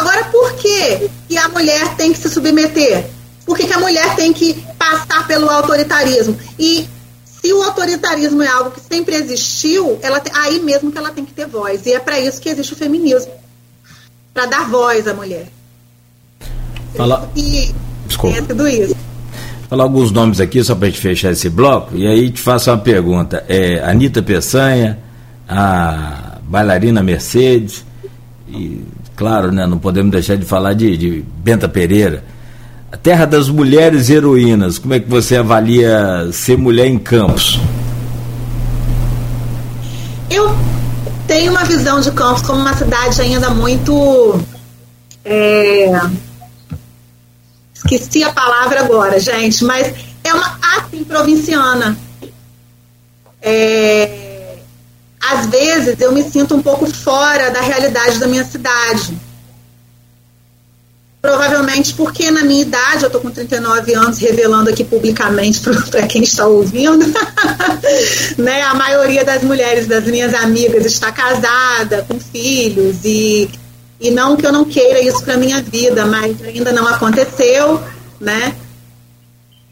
Agora, 0.01 0.25
por 0.25 0.55
que, 0.55 1.11
que 1.29 1.37
a 1.37 1.49
mulher 1.51 1.95
tem 1.95 2.11
que 2.11 2.19
se 2.19 2.31
submeter? 2.31 3.07
Por 3.45 3.55
que, 3.55 3.67
que 3.67 3.73
a 3.75 3.79
mulher 3.79 4.17
tem 4.17 4.33
que 4.33 4.55
passar 4.79 5.27
pelo 5.27 5.51
autoritarismo? 5.51 6.39
E 6.59 6.89
se 7.27 7.53
o 7.53 7.63
autoritarismo 7.63 8.43
é 8.43 8.49
algo 8.49 8.71
que 8.71 8.81
sempre 8.81 9.15
existiu, 9.17 9.99
ela 10.01 10.23
aí 10.33 10.59
mesmo 10.61 10.91
que 10.91 10.97
ela 10.97 11.11
tem 11.11 11.23
que 11.23 11.35
ter 11.35 11.47
voz. 11.47 11.85
E 11.85 11.93
é 11.93 11.99
para 11.99 12.19
isso 12.19 12.41
que 12.41 12.49
existe 12.49 12.73
o 12.73 12.77
feminismo 12.77 13.31
para 14.33 14.47
dar 14.47 14.71
voz 14.71 15.07
à 15.07 15.13
mulher. 15.13 15.49
Fala... 16.97 17.31
E 17.37 17.75
Desculpa. 18.07 18.39
é 18.39 18.41
tudo 18.41 18.67
isso. 18.67 18.97
Falar 19.69 19.85
alguns 19.85 20.11
nomes 20.11 20.41
aqui 20.41 20.65
só 20.65 20.75
para 20.75 20.89
a 20.89 20.91
gente 20.91 21.01
fechar 21.01 21.31
esse 21.31 21.51
bloco 21.51 21.95
e 21.95 22.07
aí 22.07 22.31
te 22.31 22.41
faço 22.41 22.71
uma 22.71 22.79
pergunta. 22.79 23.45
É 23.47 23.81
Anitta 23.81 24.23
Peçanha, 24.23 24.99
a 25.47 26.39
bailarina 26.43 27.03
Mercedes 27.03 27.85
e, 28.49 28.83
claro, 29.21 29.53
né, 29.53 29.66
não 29.66 29.79
podemos 29.79 30.11
deixar 30.11 30.35
de 30.35 30.47
falar 30.47 30.73
de, 30.73 30.97
de 30.97 31.25
Benta 31.45 31.68
Pereira. 31.68 32.25
A 32.91 32.97
terra 32.97 33.27
das 33.27 33.51
mulheres 33.51 34.09
heroínas, 34.09 34.79
como 34.79 34.95
é 34.95 34.99
que 34.99 35.11
você 35.11 35.37
avalia 35.37 36.31
ser 36.33 36.57
mulher 36.57 36.87
em 36.87 36.99
Campos? 36.99 37.61
Eu 40.31 40.51
tem 41.27 41.51
uma 41.51 41.64
visão 41.64 42.01
de 42.01 42.11
Campos 42.12 42.41
como 42.41 42.61
uma 42.61 42.75
cidade 42.75 43.21
ainda 43.21 43.51
muito. 43.51 44.41
É, 45.23 45.93
esqueci 47.75 48.25
a 48.25 48.33
palavra 48.33 48.81
agora, 48.81 49.21
gente, 49.21 49.62
mas 49.66 49.93
é 50.25 50.33
uma 50.33 50.59
assim 50.79 51.05
provinciana. 51.05 51.95
É, 53.43 54.20
às 55.33 55.47
vezes 55.47 56.01
eu 56.01 56.12
me 56.12 56.22
sinto 56.22 56.55
um 56.55 56.62
pouco 56.62 56.87
fora 56.93 57.51
da 57.51 57.61
realidade 57.61 58.18
da 58.18 58.26
minha 58.26 58.45
cidade 58.45 59.16
Provavelmente 61.20 61.93
porque 61.93 62.31
na 62.31 62.43
minha 62.43 62.62
idade, 62.62 63.03
eu 63.03 63.09
estou 63.09 63.20
com 63.20 63.31
39 63.31 63.95
anos, 63.95 64.18
revelando 64.18 64.70
aqui 64.70 64.83
publicamente 64.83 65.61
para 65.91 66.07
quem 66.07 66.22
está 66.22 66.47
ouvindo, 66.47 67.05
né, 68.39 68.62
a 68.62 68.74
maioria 68.74 69.22
das 69.22 69.43
mulheres 69.43 69.87
das 69.87 70.05
minhas 70.05 70.33
amigas 70.33 70.87
está 70.87 71.12
casada, 71.12 72.07
com 72.09 72.18
filhos, 72.18 73.05
e, 73.05 73.51
e 74.01 74.11
não 74.11 74.35
que 74.35 74.47
eu 74.47 74.53
não 74.53 74.64
queira 74.64 74.99
isso 75.01 75.22
para 75.22 75.37
minha 75.37 75.61
vida, 75.61 76.07
mas 76.07 76.41
ainda 76.43 76.72
não 76.72 76.89
aconteceu, 76.89 77.83
né? 78.18 78.55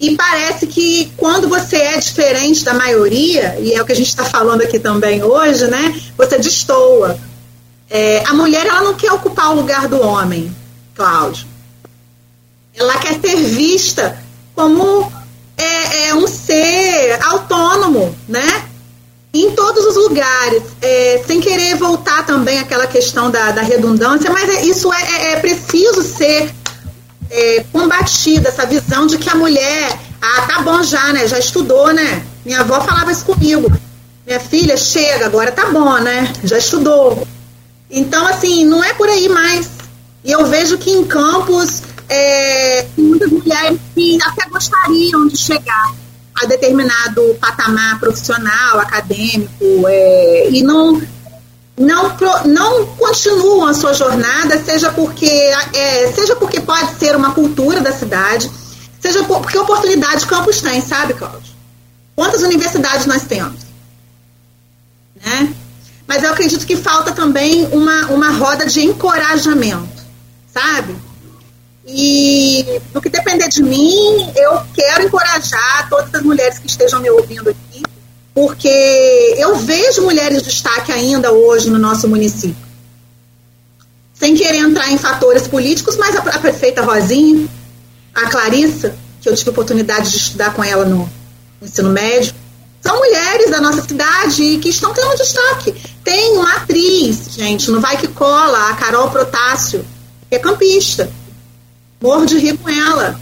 E 0.01 0.14
parece 0.14 0.66
que 0.66 1.12
quando 1.16 1.49
você 1.49 1.76
é 1.76 1.99
diferente 1.99 2.64
da 2.64 2.72
maioria, 2.72 3.59
e 3.61 3.72
é 3.72 3.82
o 3.82 3.84
que 3.84 3.92
a 3.92 3.96
gente 3.96 4.09
está 4.09 4.24
falando 4.24 4.62
aqui 4.62 4.78
também 4.78 5.22
hoje, 5.24 5.66
né? 5.66 6.01
Você 6.16 6.38
destoa. 6.38 7.18
É, 7.90 8.22
a 8.26 8.32
mulher 8.32 8.64
ela 8.66 8.82
não 8.82 8.94
quer 8.94 9.12
ocupar 9.12 9.51
o 9.51 9.57
lugar 9.57 9.88
do 9.88 10.01
homem. 10.01 10.55
Cláudio. 10.94 11.46
Ela 12.74 12.96
quer 12.99 13.20
ser 13.20 13.36
vista 13.36 14.22
como 14.55 15.12
é, 15.57 16.09
é 16.09 16.14
um 16.14 16.28
ser 16.28 17.18
autônomo, 17.24 18.14
né? 18.28 18.64
Em 19.34 19.51
todos 19.51 19.84
os 19.84 19.96
lugares, 19.96 20.62
é, 20.80 21.22
sem 21.26 21.40
querer 21.40 21.74
voltar 21.76 22.24
também 22.24 22.61
àquela 22.61 22.86
questão 22.86 23.30
da, 23.30 23.51
da 23.51 23.62
redundância, 23.62 24.30
mas 24.30 24.49
é, 24.49 24.64
isso 24.64 24.92
é, 24.92 25.03
é, 25.03 25.32
é 25.32 25.36
preciso 25.36 26.03
ser 26.03 26.53
é, 27.31 27.64
combatida, 27.72 28.49
essa 28.49 28.66
visão 28.66 29.07
de 29.07 29.18
que 29.18 29.29
a 29.29 29.35
mulher, 29.35 29.99
ah, 30.20 30.43
tá 30.43 30.62
bom 30.62 30.83
já, 30.83 31.12
né? 31.12 31.26
Já 31.26 31.39
estudou, 31.39 31.93
né? 31.93 32.24
Minha 32.45 32.61
avó 32.61 32.81
falava 32.81 33.12
isso 33.12 33.24
comigo. 33.24 33.70
Minha 34.26 34.41
filha, 34.41 34.76
chega, 34.76 35.26
agora 35.26 35.53
tá 35.53 35.66
bom, 35.66 35.99
né? 35.99 36.33
Já 36.45 36.59
estudou. 36.59 37.26
Então, 37.91 38.26
assim, 38.26 38.64
não 38.64 38.83
é 38.85 38.93
por 38.95 39.09
aí 39.09 39.29
mais. 39.29 39.68
E 40.24 40.33
eu 40.33 40.47
vejo 40.47 40.76
que 40.79 40.91
em 40.91 41.05
Campos, 41.05 41.83
é, 42.09 42.87
muitas 42.97 43.31
mulheres 43.31 43.79
que 43.95 44.18
até 44.22 44.49
gostariam 44.49 45.26
de 45.29 45.37
chegar 45.37 45.95
a 46.43 46.47
determinado 46.47 47.37
patamar 47.41 47.99
profissional, 47.99 48.79
acadêmico, 48.81 49.64
é, 49.89 50.49
e 50.51 50.62
não, 50.62 51.01
não, 51.79 52.16
não 52.45 52.87
continuam 52.87 53.66
a 53.66 53.74
sua 53.74 53.95
jornada, 53.95 54.62
seja 54.62 54.91
porque, 54.93 55.26
é, 55.26 56.12
seja 56.12 56.35
porque 56.37 56.61
pode 56.61 56.99
ser 56.99 57.14
uma 57.14 57.33
cultura 57.33 57.81
da 57.81 57.93
cidade, 57.93 58.51
seja 59.01 59.22
porque 59.24 59.57
oportunidade 59.57 60.26
campus 60.26 60.61
tem, 60.61 60.81
sabe, 60.81 61.14
Cláudio? 61.14 61.53
Quantas 62.16 62.43
universidades 62.43 63.07
nós 63.07 63.22
temos? 63.22 63.61
Né? 65.24 65.55
Mas 66.07 66.22
eu 66.22 66.33
acredito 66.33 66.66
que 66.66 66.76
falta 66.76 67.12
também 67.12 67.66
uma, 67.66 68.07
uma 68.07 68.31
roda 68.31 68.66
de 68.66 68.85
encorajamento, 68.85 70.03
sabe? 70.53 70.97
E 71.87 72.81
no 72.93 73.01
que 73.01 73.09
depender 73.09 73.49
de 73.49 73.62
mim, 73.62 74.31
eu 74.37 74.62
quero 74.74 75.05
encorajar 75.05 75.89
todas 75.89 76.14
as 76.14 76.22
mulheres 76.22 76.59
que 76.59 76.66
estejam 76.66 77.01
me 77.01 77.09
ouvindo 77.11 77.51
aqui, 77.51 77.59
porque 78.35 79.35
eu 79.37 79.57
vejo 79.57 80.03
mulheres 80.03 80.43
de 80.43 80.49
destaque 80.49 80.93
ainda 80.93 81.33
hoje 81.33 81.70
no 81.70 81.79
nosso 81.79 82.09
município. 82.09 82.68
Sem 84.14 84.35
querer 84.35 84.59
entrar 84.59 84.91
em 84.93 84.99
fatores 84.99 85.47
políticos, 85.47 85.97
mas 85.97 86.16
a, 86.16 86.20
a 86.20 86.39
prefeita 86.39 86.83
Rosinha, 86.83 87.49
a 88.14 88.29
Clarissa, 88.29 88.95
que 89.20 89.29
eu 89.29 89.35
tive 89.35 89.51
oportunidade 89.51 90.11
de 90.11 90.16
estudar 90.16 90.55
com 90.55 90.62
ela 90.62 90.85
no 90.85 91.09
ensino 91.62 91.91
médio, 91.91 92.35
são 92.81 92.97
mulheres 92.97 93.51
da 93.51 93.61
nossa 93.61 93.83
cidade 93.83 94.43
e 94.43 94.59
que 94.59 94.68
estão 94.68 94.93
tendo 94.93 95.16
destaque. 95.16 95.74
Tem 96.05 96.37
uma 96.37 96.57
atriz, 96.57 97.35
gente, 97.35 97.70
no 97.70 97.81
Vai 97.81 97.97
Que 97.97 98.09
Cola, 98.09 98.70
a 98.70 98.74
Carol 98.74 99.11
Protássio, 99.11 99.85
que 100.29 100.37
é 100.37 100.39
campista 100.39 101.11
Morro 102.01 102.26
de 102.26 102.39
rir 102.39 102.57
com 102.57 102.68
ela. 102.68 103.20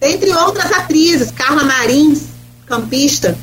Entre 0.00 0.32
outras 0.32 0.70
atrizes, 0.72 1.30
Carla 1.30 1.62
Marins, 1.62 2.22
campista. 2.66 3.38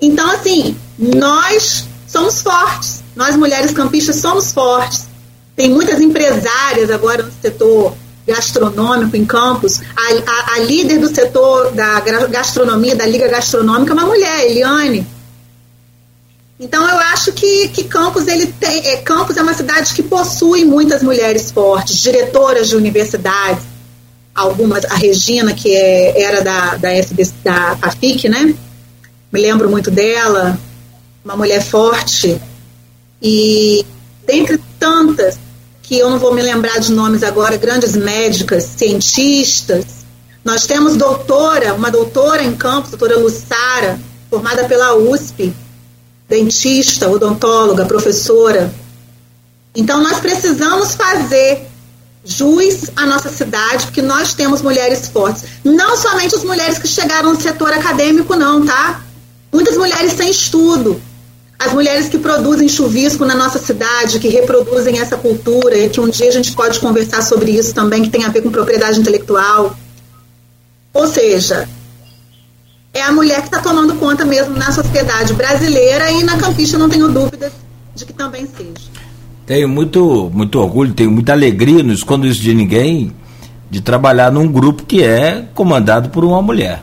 Então, 0.00 0.30
assim, 0.30 0.76
nós 0.98 1.84
somos 2.06 2.42
fortes. 2.42 3.02
Nós, 3.14 3.36
mulheres 3.36 3.72
campistas, 3.72 4.16
somos 4.16 4.52
fortes. 4.52 5.06
Tem 5.54 5.70
muitas 5.70 6.00
empresárias 6.00 6.90
agora 6.90 7.22
no 7.22 7.32
setor 7.40 7.96
gastronômico 8.26 9.16
em 9.16 9.24
Campos. 9.24 9.80
A, 9.96 10.30
a, 10.30 10.54
a 10.56 10.58
líder 10.60 10.98
do 10.98 11.08
setor 11.08 11.72
da 11.72 12.00
gastronomia, 12.28 12.94
da 12.94 13.06
Liga 13.06 13.28
Gastronômica, 13.28 13.92
é 13.92 13.94
uma 13.94 14.06
mulher, 14.06 14.50
Eliane. 14.50 15.06
Então 16.58 16.88
eu 16.88 16.98
acho 16.98 17.32
que, 17.32 17.68
que 17.68 17.84
Campos 17.84 18.26
ele 18.26 18.46
tem, 18.46 18.86
é, 18.88 18.96
Campos 18.96 19.36
é 19.36 19.42
uma 19.42 19.52
cidade 19.52 19.94
que 19.94 20.02
possui 20.02 20.64
muitas 20.64 21.02
mulheres 21.02 21.50
fortes, 21.50 21.98
diretoras 21.98 22.68
de 22.70 22.76
universidades, 22.76 23.62
algumas, 24.34 24.84
a 24.86 24.94
Regina 24.94 25.52
que 25.52 25.70
é, 25.70 26.22
era 26.22 26.42
da 26.42 26.76
da, 26.76 26.88
FB, 27.02 27.30
da 27.44 27.76
FAFIC, 27.76 28.28
né? 28.30 28.54
Me 29.32 29.40
lembro 29.40 29.68
muito 29.68 29.90
dela, 29.90 30.58
uma 31.24 31.36
mulher 31.36 31.62
forte 31.62 32.40
e 33.20 33.84
dentre 34.26 34.60
tantas 34.78 35.38
que 35.82 35.98
eu 35.98 36.10
não 36.10 36.18
vou 36.18 36.34
me 36.34 36.42
lembrar 36.42 36.78
de 36.80 36.92
nomes 36.92 37.22
agora, 37.22 37.56
grandes 37.56 37.96
médicas, 37.96 38.64
cientistas. 38.76 39.84
Nós 40.44 40.66
temos 40.66 40.96
doutora, 40.96 41.74
uma 41.74 41.90
doutora 41.90 42.42
em 42.42 42.56
Campos, 42.56 42.90
doutora 42.90 43.18
Lussara, 43.18 43.98
formada 44.28 44.64
pela 44.64 44.96
USP, 44.96 45.54
dentista, 46.28 47.08
odontóloga, 47.08 47.84
professora. 47.86 48.72
Então, 49.74 50.02
nós 50.02 50.18
precisamos 50.18 50.94
fazer 50.94 51.66
jus 52.24 52.90
à 52.96 53.06
nossa 53.06 53.28
cidade, 53.28 53.84
porque 53.86 54.02
nós 54.02 54.34
temos 54.34 54.62
mulheres 54.62 55.06
fortes. 55.06 55.44
Não 55.62 55.96
somente 55.96 56.34
as 56.34 56.42
mulheres 56.42 56.78
que 56.78 56.88
chegaram 56.88 57.32
no 57.32 57.40
setor 57.40 57.72
acadêmico, 57.72 58.34
não, 58.34 58.66
tá? 58.66 59.02
Muitas 59.56 59.78
mulheres 59.78 60.12
sem 60.12 60.30
estudo. 60.30 61.00
As 61.58 61.72
mulheres 61.72 62.10
que 62.10 62.18
produzem 62.18 62.68
chuvisco 62.68 63.24
na 63.24 63.34
nossa 63.34 63.58
cidade, 63.58 64.18
que 64.18 64.28
reproduzem 64.28 64.98
essa 64.98 65.16
cultura, 65.16 65.78
e 65.78 65.88
que 65.88 65.98
um 65.98 66.10
dia 66.10 66.28
a 66.28 66.30
gente 66.30 66.52
pode 66.52 66.78
conversar 66.78 67.22
sobre 67.22 67.52
isso 67.52 67.74
também, 67.74 68.02
que 68.02 68.10
tem 68.10 68.22
a 68.26 68.28
ver 68.28 68.42
com 68.42 68.50
propriedade 68.50 69.00
intelectual. 69.00 69.74
Ou 70.92 71.06
seja, 71.06 71.66
é 72.92 73.00
a 73.00 73.10
mulher 73.10 73.40
que 73.40 73.46
está 73.46 73.60
tomando 73.60 73.94
conta 73.94 74.26
mesmo 74.26 74.54
na 74.58 74.70
sociedade 74.70 75.32
brasileira 75.32 76.10
e 76.10 76.22
na 76.22 76.36
campista 76.36 76.76
não 76.76 76.90
tenho 76.90 77.08
dúvidas 77.08 77.52
de 77.94 78.04
que 78.04 78.12
também 78.12 78.46
seja. 78.46 78.90
Tenho 79.46 79.70
muito, 79.70 80.30
muito 80.34 80.60
orgulho, 80.60 80.92
tenho 80.92 81.10
muita 81.10 81.32
alegria, 81.32 81.82
não 81.82 81.94
escondo 81.94 82.26
isso 82.26 82.42
de 82.42 82.52
ninguém, 82.52 83.10
de 83.70 83.80
trabalhar 83.80 84.30
num 84.30 84.46
grupo 84.46 84.84
que 84.84 85.02
é 85.02 85.46
comandado 85.54 86.10
por 86.10 86.26
uma 86.26 86.42
mulher, 86.42 86.82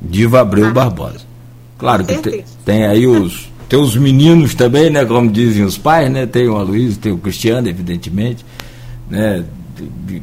Diva 0.00 0.40
Abreu 0.40 0.68
ah, 0.68 0.70
Barbosa. 0.70 1.29
Claro 1.80 2.04
que 2.04 2.18
tem, 2.18 2.44
tem, 2.64 2.86
aí 2.86 3.06
os, 3.06 3.50
tem 3.68 3.78
os 3.78 3.96
meninos 3.96 4.54
também, 4.54 4.90
né, 4.90 5.04
como 5.04 5.30
dizem 5.30 5.64
os 5.64 5.78
pais, 5.78 6.10
né, 6.10 6.26
tem 6.26 6.46
o 6.46 6.56
Aloysio, 6.56 6.98
tem 6.98 7.10
o 7.10 7.18
Cristiano, 7.18 7.68
evidentemente, 7.68 8.44
né, 9.08 9.42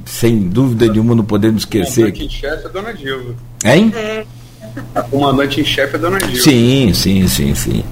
sem 0.05 0.37
dúvida 0.47 0.87
nenhuma 0.87 1.15
não 1.15 1.25
podemos 1.25 1.63
esquecer. 1.63 2.13
O 2.13 2.29
chefe 2.29 2.65
é 2.67 2.69
Dona 2.69 2.93
Diva. 2.93 3.35
Hein? 3.65 3.91
É. 3.95 4.25
A 4.93 5.01
comandante 5.01 5.61
em 5.61 5.65
chefe 5.65 5.95
é 5.95 5.99
Dona 5.99 6.19
Gil. 6.19 6.41
Sim, 6.41 6.93
sim, 6.93 7.27
sim, 7.27 7.55
sim. 7.55 7.83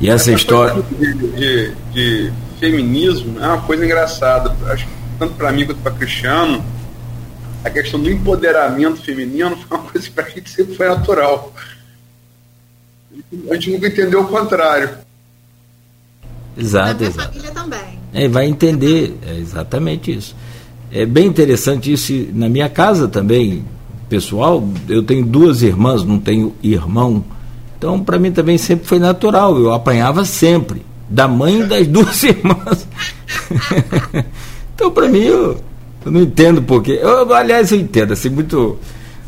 E 0.00 0.08
essa, 0.08 0.30
essa 0.30 0.40
história. 0.40 0.82
De, 0.98 1.14
de, 1.14 1.72
de, 1.92 2.32
feminismo 2.58 3.38
é 3.40 3.46
uma 3.46 3.60
coisa 3.62 3.84
engraçada. 3.84 4.54
Acho 4.70 4.86
que 4.86 4.92
tanto 5.18 5.34
para 5.34 5.52
mim 5.52 5.66
quanto 5.66 5.80
para 5.80 5.92
Cristiano, 5.92 6.64
a 7.64 7.70
questão 7.70 8.00
do 8.00 8.10
empoderamento 8.10 9.02
feminino 9.02 9.56
foi 9.68 9.76
uma 9.76 9.86
coisa 9.86 10.06
que 10.06 10.12
para 10.12 10.24
a 10.26 10.30
gente 10.30 10.50
sempre 10.50 10.74
foi 10.74 10.88
natural. 10.88 11.52
A 13.50 13.54
gente 13.54 13.70
nunca 13.70 13.88
entendeu 13.88 14.22
o 14.22 14.28
contrário. 14.28 14.90
Exato. 16.56 16.90
A 16.90 16.94
minha 16.94 17.12
família 17.12 17.50
também. 17.50 18.00
É, 18.12 18.28
vai 18.28 18.46
entender, 18.46 19.16
é 19.26 19.36
exatamente 19.36 20.12
isso. 20.12 20.34
É 20.92 21.06
bem 21.06 21.26
interessante 21.26 21.92
isso 21.92 22.12
na 22.32 22.48
minha 22.48 22.68
casa 22.68 23.06
também 23.06 23.64
pessoal, 24.10 24.68
eu 24.88 25.04
tenho 25.04 25.24
duas 25.24 25.62
irmãs, 25.62 26.04
não 26.04 26.18
tenho 26.18 26.52
irmão. 26.62 27.24
Então, 27.78 28.02
para 28.02 28.18
mim 28.18 28.32
também 28.32 28.58
sempre 28.58 28.84
foi 28.84 28.98
natural. 28.98 29.56
Eu 29.56 29.72
apanhava 29.72 30.24
sempre, 30.24 30.82
da 31.08 31.28
mãe 31.28 31.64
das 31.66 31.86
duas 31.88 32.22
irmãs. 32.24 32.86
então, 34.74 34.90
para 34.90 35.08
mim, 35.08 35.20
eu, 35.20 35.56
eu, 36.04 36.12
não 36.12 36.20
entendo 36.22 36.60
porquê. 36.60 36.98
Eu, 37.00 37.32
aliás, 37.32 37.70
eu 37.70 37.78
entendo, 37.78 38.12
assim, 38.12 38.28
muito 38.28 38.76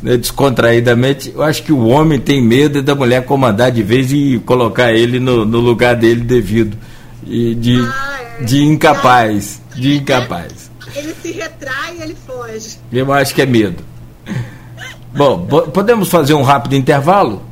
né, 0.03 0.17
descontraídamente. 0.17 1.33
Eu 1.35 1.43
acho 1.43 1.63
que 1.63 1.73
o 1.73 1.87
homem 1.87 2.19
tem 2.19 2.43
medo 2.43 2.83
da 2.83 2.95
mulher 2.95 3.25
comandar 3.25 3.71
de 3.71 3.83
vez 3.83 4.13
e 4.13 4.41
colocar 4.45 4.93
ele 4.93 5.21
no, 5.21 5.45
no 5.45 5.61
lugar 5.61 5.95
dele 5.95 6.23
devido. 6.23 6.77
E 7.27 7.55
de, 7.55 7.81
ah, 7.81 8.19
é. 8.41 8.45
de 8.45 8.63
incapaz. 8.65 9.63
De 9.75 9.97
incapaz. 9.97 10.71
Ele 10.95 11.15
se 11.23 11.33
retrai 11.33 11.97
e 11.99 12.03
ele 12.03 12.17
foge. 12.27 12.79
Eu 12.93 13.13
acho 13.13 13.35
que 13.35 13.43
é 13.43 13.47
medo. 13.47 13.83
Bom, 15.15 15.47
podemos 15.47 16.09
fazer 16.09 16.35
um 16.35 16.43
rápido 16.43 16.75
intervalo? 16.75 17.43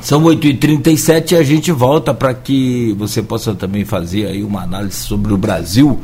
São 0.00 0.22
8h37 0.22 1.32
e 1.32 1.36
a 1.36 1.42
gente 1.42 1.72
volta 1.72 2.14
para 2.14 2.32
que 2.32 2.94
você 2.98 3.22
possa 3.22 3.54
também 3.54 3.84
fazer 3.84 4.26
aí 4.26 4.44
uma 4.44 4.62
análise 4.62 4.98
sobre 4.98 5.32
o 5.32 5.36
Brasil 5.36 6.00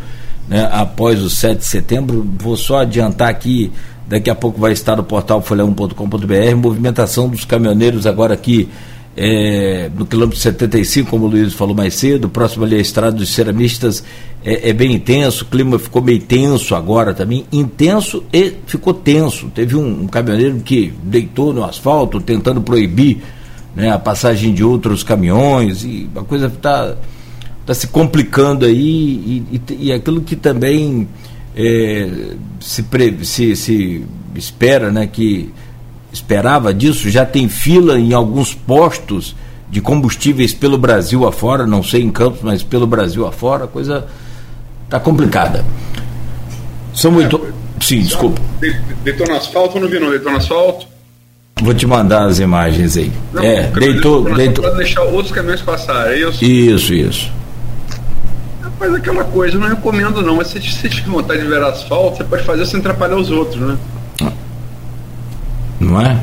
né, 0.49 0.69
após 0.73 1.21
o 1.23 1.31
7 1.31 1.59
de 1.59 1.65
setembro. 1.65 2.27
Vou 2.39 2.57
só 2.57 2.81
adiantar 2.81 3.29
aqui, 3.29 3.71
daqui 4.07 4.31
a 4.31 4.35
pouco 4.35 4.61
vai 4.61 4.73
estar 4.73 4.97
no 4.97 5.05
portal 5.05 5.43
folha1.com.br, 5.43 6.57
movimentação 6.57 7.29
dos 7.29 7.45
caminhoneiros 7.45 8.07
agora 8.07 8.35
aqui 8.35 8.69
é, 9.17 9.91
no 9.95 10.07
quilômetro 10.07 10.39
75, 10.39 11.11
como 11.11 11.27
o 11.27 11.29
Luiz 11.29 11.53
falou 11.53 11.75
mais 11.75 11.95
cedo, 11.95 12.29
próximo 12.29 12.65
ali 12.65 12.77
à 12.77 12.79
estrada 12.79 13.17
dos 13.17 13.29
ceramistas, 13.31 14.03
é, 14.45 14.71
é, 14.71 14.73
bem 14.73 14.93
intenso, 14.93 15.45
o 15.45 15.47
clima 15.47 15.79
ficou 15.79 16.03
meio 16.03 16.21
tenso 16.21 16.75
agora 16.75 17.13
também, 17.13 17.45
intenso 17.53 18.25
e 18.33 18.55
ficou 18.67 18.95
tenso. 18.95 19.51
Teve 19.55 19.77
um, 19.77 20.03
um 20.03 20.07
caminhoneiro 20.07 20.61
que 20.61 20.93
deitou 21.03 21.53
no 21.53 21.63
asfalto, 21.63 22.21
tentando 22.21 22.63
proibir 22.63 23.19
né, 23.77 23.91
a 23.91 23.99
passagem 23.99 24.55
de 24.55 24.65
outros 24.65 25.03
caminhões, 25.03 25.85
e 25.85 26.09
a 26.17 26.23
coisa 26.23 26.47
está 26.47 26.97
tá 27.67 27.75
se 27.75 27.87
complicando 27.89 28.65
aí, 28.65 28.73
e, 28.73 29.47
e, 29.53 29.87
e 29.89 29.93
aquilo 29.93 30.23
que 30.23 30.37
também 30.37 31.07
é, 31.57 32.09
se, 32.61 32.83
pre, 32.85 33.25
se, 33.25 33.55
se 33.57 34.05
espera 34.35 34.91
né, 34.91 35.07
que 35.07 35.53
esperava 36.13 36.73
disso, 36.73 37.11
já 37.11 37.25
tem 37.25 37.49
fila 37.49 37.99
em 37.99 38.13
alguns 38.13 38.55
postos 38.55 39.35
de 39.71 39.81
combustíveis 39.81 40.53
pelo 40.53 40.77
Brasil 40.77 41.27
afora, 41.27 41.67
não 41.67 41.83
sei 41.83 42.03
em 42.03 42.11
Campos, 42.11 42.41
mas 42.43 42.63
pelo 42.63 42.87
Brasil 42.87 43.27
afora, 43.27 43.65
a 43.65 43.69
coisa 43.69 44.07
está 44.85 45.01
complicada. 45.01 45.65
São 46.95 47.11
muito. 47.11 47.37
É, 47.37 47.63
Sim, 47.83 48.03
desculpa. 48.03 48.41
Deitou 49.03 49.27
no 49.27 49.35
asfalto 49.35 49.77
ou 49.77 49.81
não 49.81 49.89
viu, 49.89 50.01
não? 50.01 50.11
Deitou 50.11 50.31
no 50.31 50.39
asfalto? 50.39 50.87
Vou 51.63 51.73
te 51.73 51.87
mandar 51.87 52.27
as 52.27 52.39
imagens 52.39 52.97
aí. 52.97 53.11
Não, 53.33 53.43
é, 53.43 53.63
deitou. 53.69 54.25
deitou... 54.35 54.65
Pode 54.65 54.77
deixar 54.77 55.03
outros 55.03 55.33
caminhões 55.33 55.63
passarem, 55.63 56.13
é 56.13 56.29
isso? 56.29 56.45
Isso, 56.45 56.95
isso. 56.95 57.33
Mas 58.83 58.95
aquela 58.95 59.23
coisa, 59.23 59.55
eu 59.55 59.61
não 59.61 59.69
recomendo 59.69 60.21
não, 60.23 60.35
mas 60.35 60.49
se 60.49 60.61
você 60.61 60.89
tiver 60.89 61.09
vontade 61.09 61.41
de 61.41 61.47
ver 61.47 61.63
asfalto, 61.63 62.17
você 62.17 62.25
pode 62.25 62.43
fazer 62.43 62.67
sem 62.67 62.81
atrapalhar 62.81 63.17
os 63.17 63.31
outros, 63.31 63.61
né? 63.61 63.79
não 65.79 66.01
é? 66.01 66.21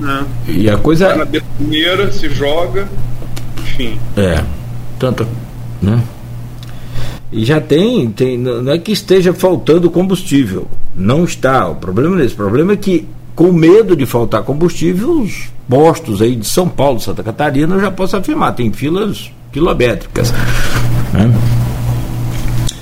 É. 0.00 0.50
E 0.52 0.70
a 0.70 0.76
coisa. 0.76 1.08
Vai 1.08 1.18
na 1.18 1.24
betoneira, 1.24 2.12
se 2.12 2.28
joga, 2.28 2.86
enfim. 3.58 3.98
É. 4.16 4.44
Tanta. 5.00 5.26
Né? 5.82 6.00
E 7.32 7.44
já 7.44 7.60
tem, 7.60 8.08
tem, 8.08 8.38
não 8.38 8.70
é 8.70 8.78
que 8.78 8.92
esteja 8.92 9.32
faltando 9.32 9.90
combustível. 9.90 10.68
Não 10.94 11.24
está. 11.24 11.68
O 11.68 11.74
problema 11.74 12.20
é 12.20 12.24
esse. 12.24 12.34
O 12.34 12.36
problema 12.36 12.74
é 12.74 12.76
que, 12.76 13.08
com 13.34 13.52
medo 13.52 13.96
de 13.96 14.06
faltar 14.06 14.44
combustível, 14.44 15.22
os 15.22 15.48
postos 15.68 16.22
aí 16.22 16.36
de 16.36 16.46
São 16.46 16.68
Paulo, 16.68 17.00
Santa 17.00 17.24
Catarina, 17.24 17.74
eu 17.74 17.80
já 17.80 17.90
posso 17.90 18.16
afirmar, 18.16 18.52
tem 18.52 18.72
filas 18.72 19.32
quilométricas. 19.52 20.32
Né? 21.26 21.34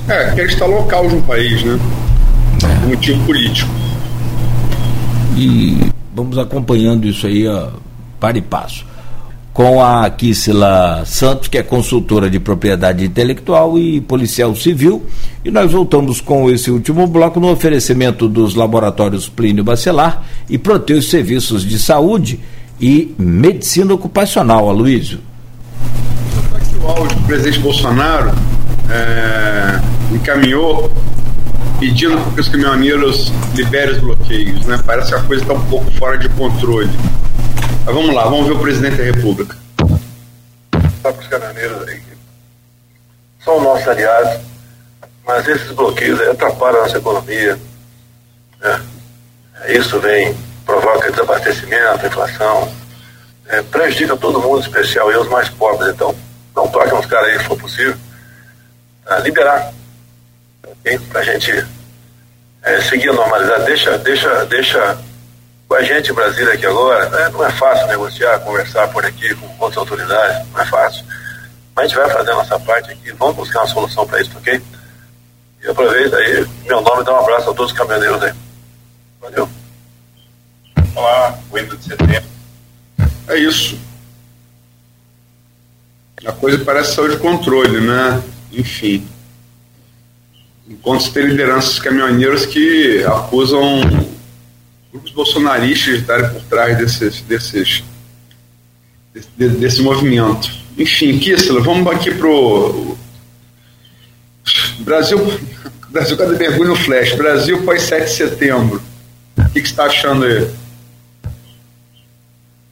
É, 0.08 0.30
que 0.34 0.42
está 0.42 0.66
local 0.66 1.08
de 1.08 1.16
um 1.16 1.22
país, 1.22 1.62
né? 1.64 1.78
É. 2.62 2.86
motivo 2.86 3.24
político. 3.24 3.70
E 5.36 5.90
vamos 6.14 6.38
acompanhando 6.38 7.06
isso 7.06 7.26
aí 7.26 7.44
para 8.18 8.38
e 8.38 8.42
passo 8.42 8.84
com 9.56 9.82
a 9.82 10.10
Kissila 10.10 11.02
Santos, 11.06 11.48
que 11.48 11.56
é 11.56 11.62
consultora 11.62 12.28
de 12.28 12.38
propriedade 12.38 13.06
intelectual 13.06 13.78
e 13.78 14.02
policial 14.02 14.54
civil. 14.54 15.06
E 15.42 15.50
nós 15.50 15.72
voltamos 15.72 16.20
com 16.20 16.50
esse 16.50 16.70
último 16.70 17.06
bloco 17.06 17.40
no 17.40 17.50
oferecimento 17.50 18.28
dos 18.28 18.54
laboratórios 18.54 19.30
Plínio 19.30 19.64
Bacelar 19.64 20.22
e 20.46 20.58
Proteus 20.58 21.08
Serviços 21.08 21.64
de 21.64 21.78
Saúde 21.78 22.38
e 22.78 23.14
Medicina 23.18 23.94
Ocupacional, 23.94 24.68
Aloysio. 24.68 25.20
O 26.86 26.90
áudio 26.90 27.16
do 27.18 27.26
presidente 27.26 27.58
Bolsonaro 27.58 28.30
é, 28.88 30.14
encaminhou 30.14 30.88
pedindo 31.80 32.16
que 32.32 32.40
os 32.40 32.48
caminhoneiros 32.48 33.32
liberem 33.56 33.96
os 33.96 34.00
bloqueios. 34.00 34.64
Né? 34.66 34.80
Parece 34.86 35.08
que 35.08 35.14
a 35.16 35.22
coisa 35.24 35.42
está 35.42 35.54
um 35.54 35.66
pouco 35.66 35.90
fora 35.92 36.16
de 36.16 36.28
controle. 36.28 36.88
Mas 37.84 37.92
vamos 37.92 38.14
lá, 38.14 38.24
vamos 38.24 38.46
ver 38.46 38.52
o 38.52 38.60
presidente 38.60 38.98
da 38.98 39.02
República. 39.02 39.56
Sabe 41.02 41.18
os 41.18 41.26
caminhoneiros 41.26 41.88
aí 41.88 42.06
são 43.44 43.60
nossos 43.60 43.86
aliados, 43.86 44.40
mas 45.24 45.46
esses 45.46 45.70
bloqueios 45.70 46.20
atrapalham 46.20 46.80
a 46.80 46.82
nossa 46.82 46.98
economia. 46.98 47.56
Né? 48.60 48.82
Isso 49.68 49.98
vem, 50.00 50.36
provoca 50.64 51.10
desabastecimento, 51.10 52.06
inflação, 52.06 52.72
é, 53.48 53.62
prejudica 53.62 54.16
todo 54.16 54.40
mundo, 54.40 54.58
em 54.58 54.62
especial 54.62 55.10
e 55.12 55.16
os 55.16 55.28
mais 55.28 55.48
pobres. 55.48 55.94
Então, 55.94 56.14
não 56.56 56.66
toquem 56.68 56.98
os 56.98 57.06
caras 57.06 57.28
aí, 57.28 57.38
se 57.38 57.44
for 57.44 57.58
possível, 57.58 57.94
liberar, 59.22 59.72
okay? 60.64 60.98
para 60.98 61.20
a 61.20 61.24
gente 61.24 61.66
é, 62.62 62.80
seguir 62.80 63.10
a 63.10 63.12
normalidade. 63.12 63.66
Deixa, 63.66 63.98
deixa, 63.98 64.44
deixa 64.46 64.98
com 65.68 65.74
a 65.74 65.82
gente 65.82 66.10
em 66.10 66.14
Brasília 66.14 66.54
aqui 66.54 66.64
agora, 66.64 67.08
né, 67.10 67.28
não 67.28 67.44
é 67.44 67.50
fácil 67.50 67.86
negociar, 67.88 68.38
conversar 68.40 68.88
por 68.88 69.04
aqui 69.04 69.34
com 69.34 69.46
outras 69.58 69.78
autoridades, 69.78 70.48
não 70.50 70.60
é 70.60 70.66
fácil. 70.66 71.04
Mas 71.74 71.84
a 71.84 71.88
gente 71.88 71.96
vai 71.98 72.10
fazer 72.10 72.30
a 72.30 72.36
nossa 72.36 72.58
parte 72.60 72.90
aqui, 72.90 73.12
vamos 73.12 73.36
buscar 73.36 73.60
uma 73.60 73.68
solução 73.68 74.06
para 74.06 74.20
isso, 74.22 74.30
ok? 74.38 74.62
E 75.62 75.68
aproveita 75.68 76.16
aí, 76.16 76.46
meu 76.64 76.80
nome, 76.80 77.04
dá 77.04 77.12
um 77.12 77.20
abraço 77.20 77.50
a 77.50 77.54
todos 77.54 77.72
os 77.72 77.78
caminhoneiros 77.78 78.22
aí. 78.22 78.32
Valeu. 79.20 79.48
Olá, 80.94 81.38
Windows 81.52 81.78
de 81.80 81.88
setembro. 81.88 82.30
É 83.28 83.36
isso. 83.36 83.78
A 86.24 86.32
coisa 86.32 86.58
parece 86.64 86.94
sair 86.94 87.10
de 87.10 87.16
controle, 87.18 87.80
né? 87.80 88.22
Enfim. 88.52 89.06
Enquanto 90.68 91.12
tem 91.12 91.26
lideranças 91.26 91.78
caminhoneiros 91.78 92.46
que 92.46 93.04
acusam 93.04 93.80
grupos 94.92 95.12
bolsonaristas 95.12 96.00
estarem 96.00 96.30
por 96.30 96.42
trás 96.42 96.76
desses, 96.78 97.20
desses, 97.22 97.84
desse, 99.12 99.28
desse 99.58 99.82
movimento. 99.82 100.50
Enfim, 100.76 101.18
Kissela, 101.18 101.60
vamos 101.60 101.86
aqui 101.92 102.14
pro 102.14 102.96
Brasil, 104.80 105.18
Brasil 105.90 106.16
cada 106.16 106.36
mergulho 106.36 106.70
no 106.70 106.76
flash, 106.76 107.14
Brasil 107.14 107.62
pós 107.64 107.82
7 107.82 108.04
de 108.04 108.10
setembro. 108.10 108.82
O 109.38 109.50
que 109.50 109.60
você 109.60 109.66
está 109.66 109.84
achando 109.84 110.24
aí? 110.24 110.50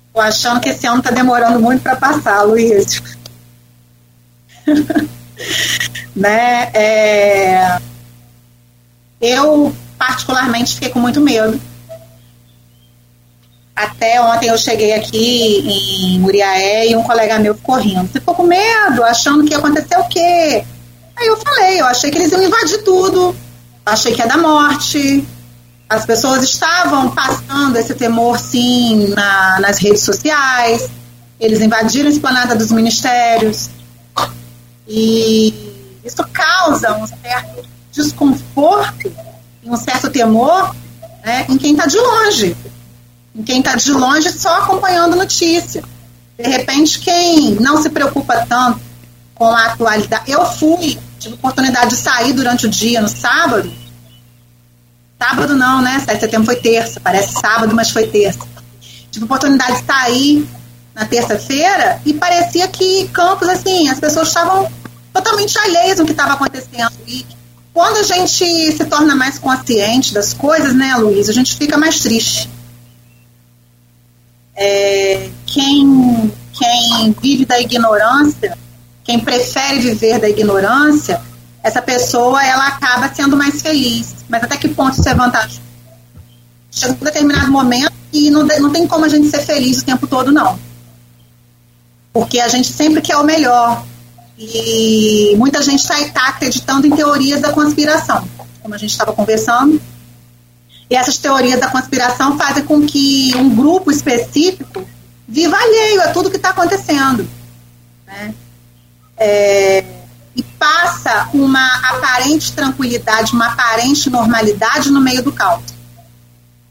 Estou 0.09 0.23
achando 0.23 0.61
que 0.61 0.69
esse 0.69 0.87
ano 0.87 0.99
está 0.99 1.11
demorando 1.11 1.61
muito 1.61 1.83
para 1.83 1.97
passar, 1.97 2.43
Luiz. 2.43 3.03
né? 6.15 6.71
É... 6.75 7.79
Eu, 9.21 9.75
particularmente, 9.99 10.75
fiquei 10.75 10.91
com 10.91 11.01
muito 11.01 11.21
medo 11.21 11.61
até 13.75 14.21
ontem 14.21 14.49
eu 14.49 14.57
cheguei 14.57 14.93
aqui 14.93 15.59
em 15.67 16.21
Muriaé 16.21 16.89
e 16.89 16.97
um 16.97 17.03
colega 17.03 17.41
meu 17.41 17.55
ficou 17.55 17.77
rindo. 17.77 18.09
Ficou 18.09 18.35
com 18.35 18.45
medo, 18.45 19.03
achando 19.03 19.45
que 19.45 19.51
ia 19.51 19.59
acontecer 19.59 19.99
o 19.99 20.05
quê? 20.05 20.65
Aí 21.17 21.27
eu 21.27 21.37
falei, 21.37 21.81
eu 21.81 21.87
achei 21.87 22.11
que 22.11 22.19
eles 22.19 22.31
iam 22.31 22.43
invadir 22.43 22.83
tudo. 22.85 23.35
Achei 23.85 24.13
que 24.13 24.21
ia 24.21 24.29
dar 24.29 24.39
morte. 24.39 25.27
As 25.89 26.07
pessoas 26.07 26.45
estavam 26.45 27.11
passando 27.11 27.77
esse 27.77 27.95
temor, 27.95 28.39
sim, 28.39 29.09
na, 29.09 29.59
nas 29.61 29.79
redes 29.79 30.03
sociais. 30.03 30.89
Eles 31.41 31.61
invadiram 31.61 32.09
a 32.09 32.13
esplanada 32.13 32.55
dos 32.55 32.71
ministérios. 32.71 33.71
E 34.87 35.55
isso 36.05 36.25
causa 36.33 36.97
um 36.97 37.07
certo 37.07 37.67
desconforto 37.93 39.13
e 39.63 39.71
um 39.71 39.77
certo 39.77 40.11
temor 40.11 40.75
né, 41.25 41.47
em 41.49 41.57
quem 41.57 41.73
está 41.73 41.87
de 41.87 41.97
longe 41.97 42.57
em 43.35 43.43
quem 43.43 43.59
está 43.59 43.75
de 43.75 43.91
longe 43.91 44.31
só 44.31 44.61
acompanhando 44.61 45.17
notícia. 45.17 45.83
De 46.39 46.49
repente, 46.49 47.01
quem 47.01 47.55
não 47.57 47.83
se 47.83 47.91
preocupa 47.91 48.47
tanto 48.47 48.81
com 49.35 49.47
a 49.47 49.67
atualidade. 49.67 50.31
Eu 50.31 50.47
fui, 50.47 50.99
tive 51.19 51.35
oportunidade 51.35 51.91
de 51.91 51.97
sair 51.97 52.33
durante 52.33 52.67
o 52.67 52.69
dia 52.69 53.01
no 53.01 53.09
sábado. 53.09 53.73
Sábado 55.21 55.57
não, 55.57 55.83
né? 55.83 55.99
7 55.99 56.15
de 56.15 56.21
setembro 56.21 56.47
foi 56.47 56.57
terça, 56.57 57.01
parece 57.01 57.33
sábado, 57.33 57.75
mas 57.75 57.91
foi 57.91 58.07
terça. 58.07 58.41
Tive 59.11 59.25
oportunidade 59.25 59.81
de 59.81 59.87
sair 59.87 60.49
na 60.95 61.05
terça-feira 61.05 62.01
e 62.05 62.15
parecia 62.15 62.69
que 62.69 63.09
Campos, 63.09 63.49
assim, 63.49 63.89
as 63.89 63.99
pessoas 63.99 64.29
estavam 64.29 64.71
totalmente 65.13 65.59
alheias 65.59 65.99
do 65.99 66.05
que 66.05 66.13
estava 66.13 66.35
acontecendo. 66.35 66.93
E 67.07 67.27
quando 67.73 67.97
a 67.99 68.03
gente 68.03 68.73
se 68.73 68.85
torna 68.85 69.17
mais 69.17 69.39
consciente 69.39 70.15
das 70.15 70.33
coisas, 70.33 70.75
né, 70.75 70.95
Luiz, 70.97 71.29
a 71.29 71.33
gente 71.33 71.57
fica 71.57 71.77
mais 71.77 72.01
triste 72.01 72.49
é, 74.57 75.29
quem, 75.47 76.33
quem 76.53 77.17
vive 77.21 77.45
da 77.45 77.61
ignorância, 77.61 78.57
quem 79.03 79.19
prefere 79.19 79.81
viver 79.81 80.19
da 80.19 80.29
ignorância, 80.29 81.21
essa 81.63 81.83
pessoa 81.83 82.45
ela 82.45 82.69
acaba 82.69 83.13
sendo 83.13 83.37
mais 83.37 83.61
feliz. 83.61 84.15
Mas 84.29 84.45
até 84.45 84.57
que 84.57 84.69
ponto 84.69 84.99
isso 84.99 85.09
é 85.09 85.15
vantagem? 85.15 85.61
Chega 86.71 86.93
um 86.93 87.05
determinado 87.05 87.51
momento 87.51 87.93
e 88.13 88.31
não, 88.31 88.45
não 88.45 88.71
tem 88.71 88.87
como 88.87 89.05
a 89.05 89.09
gente 89.09 89.29
ser 89.29 89.41
feliz 89.41 89.81
o 89.81 89.85
tempo 89.85 90.07
todo, 90.07 90.33
não. 90.33 90.59
Porque 92.15 92.39
a 92.39 92.47
gente 92.47 92.73
sempre 92.73 93.03
quer 93.03 93.17
o 93.17 93.25
melhor. 93.25 93.85
E 94.39 95.35
muita 95.37 95.61
gente 95.61 95.81
está 95.81 95.97
tá 96.11 96.29
acreditando 96.29 96.87
em 96.87 96.91
teorias 96.91 97.41
da 97.41 97.53
conspiração, 97.53 98.27
como 98.63 98.73
a 98.73 98.79
gente 98.79 98.93
estava 98.93 99.13
conversando. 99.13 99.83
E 100.89 100.95
essas 100.95 101.19
teorias 101.19 101.59
da 101.59 101.69
conspiração 101.69 102.39
fazem 102.39 102.65
com 102.65 102.87
que 102.87 103.33
um 103.37 103.55
grupo 103.55 103.91
específico 103.91 104.87
viva 105.27 105.57
alheio 105.57 106.03
a 106.03 106.09
tudo 106.09 106.31
que 106.31 106.37
está 106.37 106.51
acontecendo. 106.51 107.29
Né? 108.07 108.33
É, 109.17 109.85
e 110.37 110.43
passa 110.43 111.31
uma 111.35 111.67
aparente 111.91 112.53
tranquilidade, 112.53 113.33
uma 113.33 113.49
aparente 113.49 114.09
normalidade 114.09 114.89
no 114.91 115.01
meio 115.01 115.23
do 115.23 115.33
caos. 115.33 115.65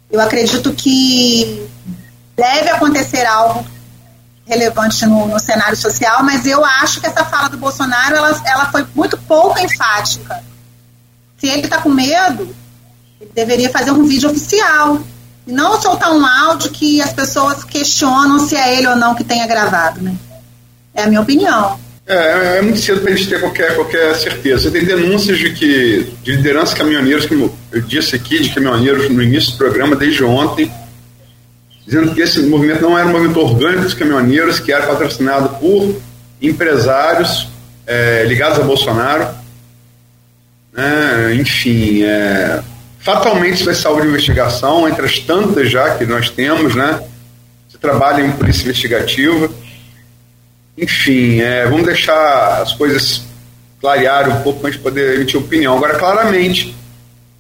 Eu 0.10 0.22
acredito 0.22 0.72
que 0.74 1.68
deve 2.36 2.70
acontecer 2.70 3.26
algo 3.26 3.73
relevante 4.46 5.06
no, 5.06 5.28
no, 5.28 5.40
cenário 5.40 5.78
social, 5.78 6.24
mas 6.24 6.46
eu 6.46 6.64
acho 6.64 7.00
que 7.00 7.08
essa 7.08 7.24
fala 7.24 7.50
do 7.50 7.58
Bolsonaro 7.58 8.16
ela, 8.16 8.42
ela 8.46 8.66
foi 8.72 8.86
muito 8.94 9.18
pouco 9.18 9.60
enfática. 9.60 10.44
Se 11.38 11.48
ele 11.48 11.64
está 11.64 11.82
com 11.82 11.90
medo, 11.90 12.54
ele 13.20 13.32
deveria 13.34 13.70
fazer 13.70 13.92
um 13.92 14.06
vídeo 14.06 14.30
oficial. 14.30 15.02
E 15.46 15.52
não 15.52 15.80
soltar 15.82 16.12
um 16.14 16.26
áudio 16.26 16.72
que 16.72 17.02
as 17.02 17.12
pessoas 17.12 17.64
questionam 17.64 18.40
se 18.40 18.56
é 18.56 18.78
ele 18.78 18.88
ou 18.88 18.96
não 18.96 19.16
que 19.16 19.24
tenha 19.24 19.46
gravado, 19.46 20.02
né? 20.02 20.16
É 20.94 21.04
a 21.04 21.08
minha 21.08 21.22
opinião. 21.22 21.80
É, 22.06 22.58
é 22.58 22.62
muito 22.62 22.80
cedo 22.80 23.02
para 23.02 23.14
a 23.14 23.16
gente 23.16 23.30
ter 23.30 23.40
qualquer, 23.40 23.76
qualquer 23.76 24.16
certeza. 24.16 24.70
Tem 24.70 24.84
denúncias 24.84 25.38
de 25.38 25.54
que 25.54 26.14
de 26.22 26.36
liderança 26.36 26.76
caminhoneiros, 26.76 27.26
como 27.26 27.58
eu 27.72 27.82
disse 27.82 28.16
aqui, 28.16 28.42
de 28.42 28.50
caminhoneiros 28.50 29.10
no 29.10 29.22
início 29.22 29.54
do 29.54 29.58
programa, 29.58 29.96
desde 29.96 30.24
ontem, 30.24 30.72
dizendo 31.86 32.14
que 32.14 32.22
esse 32.22 32.42
movimento 32.44 32.82
não 32.82 32.98
era 32.98 33.08
um 33.08 33.12
movimento 33.12 33.40
orgânico 33.40 33.84
dos 33.84 33.94
caminhoneiros, 33.94 34.60
que 34.60 34.72
era 34.72 34.88
patrocinado 34.88 35.50
por 35.60 35.96
empresários 36.42 37.48
é, 37.86 38.24
ligados 38.26 38.60
a 38.60 38.64
Bolsonaro. 38.64 39.28
É, 40.76 41.36
enfim, 41.36 42.04
é, 42.04 42.62
Fatalmente 43.04 43.56
isso 43.56 43.66
vai 43.66 43.76
ser 43.76 44.02
de 44.02 44.08
investigação, 44.08 44.88
entre 44.88 45.06
as 45.06 45.20
tantas 45.20 45.70
já 45.70 45.98
que 45.98 46.06
nós 46.06 46.30
temos, 46.30 46.74
né? 46.74 47.04
trabalha 47.82 48.22
em 48.26 48.32
polícia 48.32 48.64
investigativa. 48.64 49.50
Enfim, 50.78 51.42
é, 51.42 51.66
vamos 51.66 51.86
deixar 51.86 52.62
as 52.62 52.72
coisas 52.72 53.24
clarearem 53.82 54.34
um 54.34 54.42
pouco 54.42 54.62
para 54.62 54.70
a 54.70 54.72
gente 54.72 54.82
poder 54.82 55.16
emitir 55.16 55.38
opinião. 55.38 55.76
Agora, 55.76 56.00
claramente, 56.00 56.74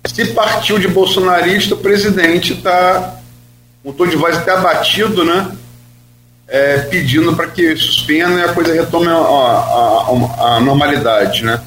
se 0.05 0.25
partiu 0.33 0.77
de 0.77 0.89
bolsonarista, 0.89 1.75
o 1.75 1.77
presidente 1.77 2.51
está, 2.51 3.21
o 3.83 3.91
tom 3.91 4.07
de 4.07 4.15
voz 4.15 4.37
até 4.37 4.51
abatido, 4.51 5.25
né? 5.25 5.51
É, 6.47 6.79
pedindo 6.79 7.35
para 7.35 7.47
que 7.47 7.75
suspenda 7.75 8.39
e 8.39 8.43
a 8.43 8.53
coisa 8.53 8.73
retome 8.73 9.07
a, 9.07 9.13
a, 9.13 9.15
a, 9.17 10.55
a 10.55 10.59
normalidade, 10.59 11.43
né? 11.43 11.59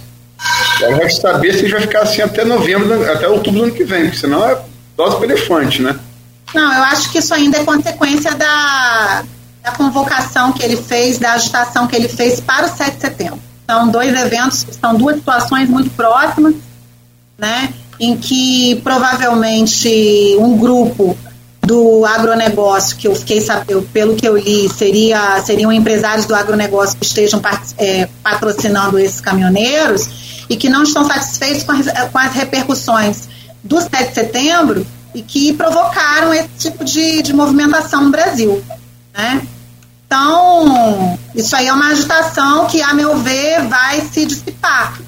Agora 0.77 0.97
vai 0.97 1.11
saber 1.11 1.55
se 1.55 1.69
vai 1.69 1.81
ficar 1.81 2.03
assim 2.03 2.23
até 2.23 2.45
novembro, 2.45 3.11
até 3.11 3.27
outubro 3.29 3.61
do 3.61 3.65
ano 3.67 3.75
que 3.75 3.85
vem, 3.85 4.05
porque 4.05 4.19
senão 4.19 4.49
é 4.49 4.59
dose 4.97 5.17
para 5.17 5.25
elefante, 5.25 5.83
né? 5.83 5.99
Não, 6.55 6.73
eu 6.73 6.83
acho 6.85 7.11
que 7.11 7.19
isso 7.19 7.35
ainda 7.35 7.59
é 7.59 7.65
consequência 7.65 8.35
da, 8.35 9.25
da 9.63 9.73
convocação 9.73 10.53
que 10.53 10.63
ele 10.63 10.77
fez, 10.77 11.19
da 11.19 11.33
agitação 11.33 11.87
que 11.87 11.97
ele 11.97 12.09
fez 12.09 12.41
para 12.41 12.67
o 12.67 12.77
7 12.77 12.95
de 12.95 13.01
setembro. 13.01 13.41
São 13.69 13.89
dois 13.89 14.15
eventos, 14.15 14.65
são 14.81 14.95
duas 14.95 15.17
situações 15.17 15.69
muito 15.69 15.91
próximas, 15.91 16.55
né? 17.37 17.73
Em 17.99 18.17
que 18.17 18.81
provavelmente 18.85 20.37
um 20.39 20.57
grupo 20.57 21.17
do 21.67 22.07
agronegócio, 22.07 22.97
que 22.97 23.09
eu 23.09 23.15
fiquei 23.15 23.41
sabendo, 23.41 23.83
pelo 23.93 24.15
que 24.15 24.27
eu 24.27 24.37
li, 24.37 24.69
seria, 24.69 25.43
seriam 25.43 25.73
empresários 25.73 26.25
do 26.25 26.35
agronegócio 26.35 26.97
que 26.97 27.05
estejam 27.05 27.43
é, 27.77 28.09
patrocinando 28.23 28.99
esses 28.99 29.21
caminhoneiros 29.21 30.45
e 30.49 30.57
que 30.57 30.69
não 30.69 30.85
estão 30.85 31.05
satisfeitos 31.05 31.65
com 31.65 31.73
as, 31.73 31.87
com 32.13 32.19
as 32.19 32.33
repercussões 32.33 33.29
do 33.65 33.81
7 33.81 34.09
de 34.09 34.15
setembro 34.15 34.87
e 35.13 35.23
que 35.23 35.53
provocaram 35.55 36.33
esse 36.33 36.49
tipo 36.59 36.85
de, 36.85 37.23
de 37.23 37.33
movimentação 37.33 38.05
no 38.05 38.11
Brasil. 38.11 38.63
Né? 39.13 39.43
Então, 40.07 41.19
isso 41.35 41.57
aí 41.57 41.67
é 41.67 41.73
uma 41.73 41.89
agitação 41.89 42.67
que, 42.67 42.81
a 42.81 42.95
meu 42.95 43.19
ver, 43.19 43.63
vai 43.67 44.03
se 44.03 44.25
dissipar. 44.25 45.01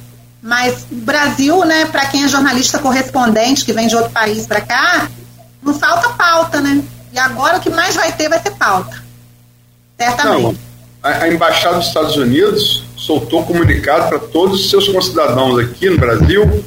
Mas 0.42 0.86
o 0.90 0.96
Brasil, 0.96 1.64
né, 1.64 1.84
para 1.86 2.06
quem 2.06 2.24
é 2.24 2.28
jornalista 2.28 2.80
correspondente, 2.80 3.64
que 3.64 3.72
vem 3.72 3.86
de 3.86 3.94
outro 3.94 4.10
país 4.10 4.46
para 4.46 4.60
cá, 4.60 5.08
não 5.62 5.78
falta 5.78 6.10
pauta, 6.10 6.60
né? 6.60 6.82
E 7.12 7.18
agora 7.18 7.58
o 7.58 7.60
que 7.60 7.70
mais 7.70 7.94
vai 7.94 8.12
ter 8.12 8.28
vai 8.28 8.40
ser 8.40 8.52
pauta. 8.52 9.02
Certamente. 9.98 10.42
Não, 10.42 10.56
a, 11.02 11.28
Embaixada 11.28 11.78
dos 11.78 11.88
Estados 11.88 12.16
Unidos 12.16 12.84
soltou 12.96 13.44
comunicado 13.44 14.08
para 14.08 14.18
todos 14.18 14.60
os 14.60 14.70
seus 14.70 14.88
concidadãos 14.88 15.58
aqui 15.58 15.88
no 15.88 15.98
Brasil 15.98 16.64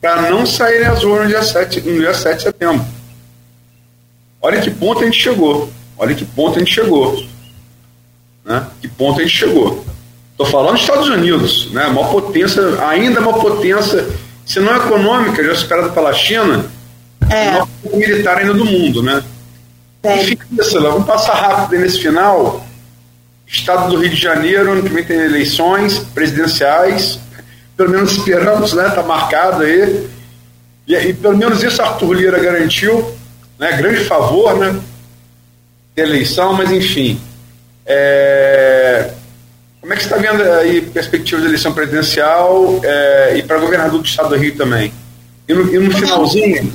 para 0.00 0.30
não 0.30 0.46
saírem 0.46 0.86
às 0.86 1.02
ruas 1.02 1.22
no 1.22 1.28
dia, 1.28 1.42
7, 1.42 1.80
no 1.80 2.00
dia 2.00 2.14
7 2.14 2.36
de 2.36 2.42
setembro. 2.44 2.86
Olha 4.40 4.60
que 4.60 4.70
ponto 4.70 5.02
a 5.02 5.04
gente 5.04 5.20
chegou. 5.20 5.70
Olha 5.96 6.14
que 6.14 6.24
ponto 6.24 6.56
a 6.56 6.58
gente 6.60 6.72
chegou. 6.72 7.20
Né? 8.44 8.64
Que 8.80 8.86
ponto 8.86 9.18
a 9.18 9.22
gente 9.22 9.36
chegou. 9.36 9.84
Estou 10.30 10.46
falando 10.46 10.74
dos 10.74 10.82
Estados 10.82 11.08
Unidos, 11.08 11.72
né? 11.72 11.86
uma 11.86 12.08
potência, 12.08 12.62
ainda 12.86 13.20
uma 13.20 13.40
potência, 13.40 14.08
se 14.46 14.60
não 14.60 14.76
econômica, 14.76 15.42
já 15.42 15.54
superada 15.56 15.88
pela 15.88 16.12
China, 16.12 16.64
é. 17.30 17.62
uma 17.84 17.96
militar 17.96 18.38
ainda 18.38 18.54
do 18.54 18.64
mundo. 18.64 19.02
Né? 19.02 19.22
É. 20.02 20.22
Enfim, 20.22 20.38
vamos 20.80 21.06
passar 21.06 21.34
rápido 21.34 21.80
nesse 21.80 22.00
final. 22.00 22.66
Estado 23.46 23.90
do 23.90 23.98
Rio 23.98 24.10
de 24.10 24.20
Janeiro, 24.20 24.72
ano 24.72 24.82
que 24.82 24.90
vem 24.90 25.02
tem 25.02 25.18
eleições 25.18 25.98
presidenciais, 25.98 27.18
pelo 27.76 27.90
menos 27.90 28.12
esperamos, 28.12 28.74
né? 28.74 28.88
Está 28.88 29.02
marcado 29.02 29.62
aí. 29.62 30.06
E, 30.86 30.94
e, 30.94 31.14
pelo 31.14 31.36
menos 31.36 31.62
isso 31.62 31.80
Arthur 31.80 32.12
Lira 32.12 32.38
garantiu, 32.38 33.14
né? 33.58 33.72
Grande 33.76 34.04
favor, 34.04 34.56
né? 34.58 34.78
De 35.96 36.02
eleição, 36.02 36.52
mas 36.52 36.70
enfim. 36.70 37.18
É... 37.86 39.12
Como 39.80 39.94
é 39.94 39.96
que 39.96 40.02
você 40.02 40.14
está 40.14 40.18
vendo 40.18 40.42
aí 40.42 40.82
perspectiva 40.82 41.40
de 41.40 41.46
eleição 41.46 41.72
presidencial 41.72 42.80
é... 42.82 43.38
e 43.38 43.42
para 43.42 43.58
governador 43.58 44.00
do 44.00 44.06
estado 44.06 44.28
do 44.28 44.36
Rio 44.36 44.56
também? 44.56 44.92
E 45.48 45.54
no, 45.54 45.74
e 45.74 45.78
no 45.78 45.90
finalzinho, 45.90 46.70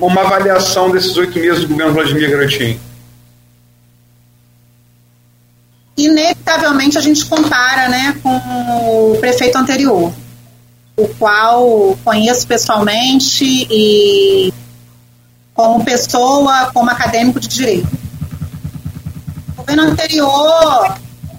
uma 0.00 0.22
avaliação 0.22 0.90
desses 0.90 1.16
oito 1.16 1.38
meses 1.38 1.62
do 1.62 1.68
governo 1.68 1.92
Vladimir 1.92 2.30
Garotinho 2.30 2.80
inevitavelmente 5.96 6.98
a 6.98 7.00
gente 7.00 7.24
compara 7.26 7.88
né, 7.88 8.18
com 8.22 8.36
o 8.36 9.16
prefeito 9.18 9.56
anterior, 9.56 10.12
o 10.96 11.08
qual 11.18 11.96
conheço 12.04 12.46
pessoalmente 12.46 13.44
e 13.44 14.52
como 15.52 15.84
pessoa, 15.84 16.70
como 16.72 16.90
acadêmico 16.90 17.38
de 17.38 17.48
direito. 17.48 17.88
O 19.52 19.54
governo 19.58 19.82
anterior, 19.84 20.98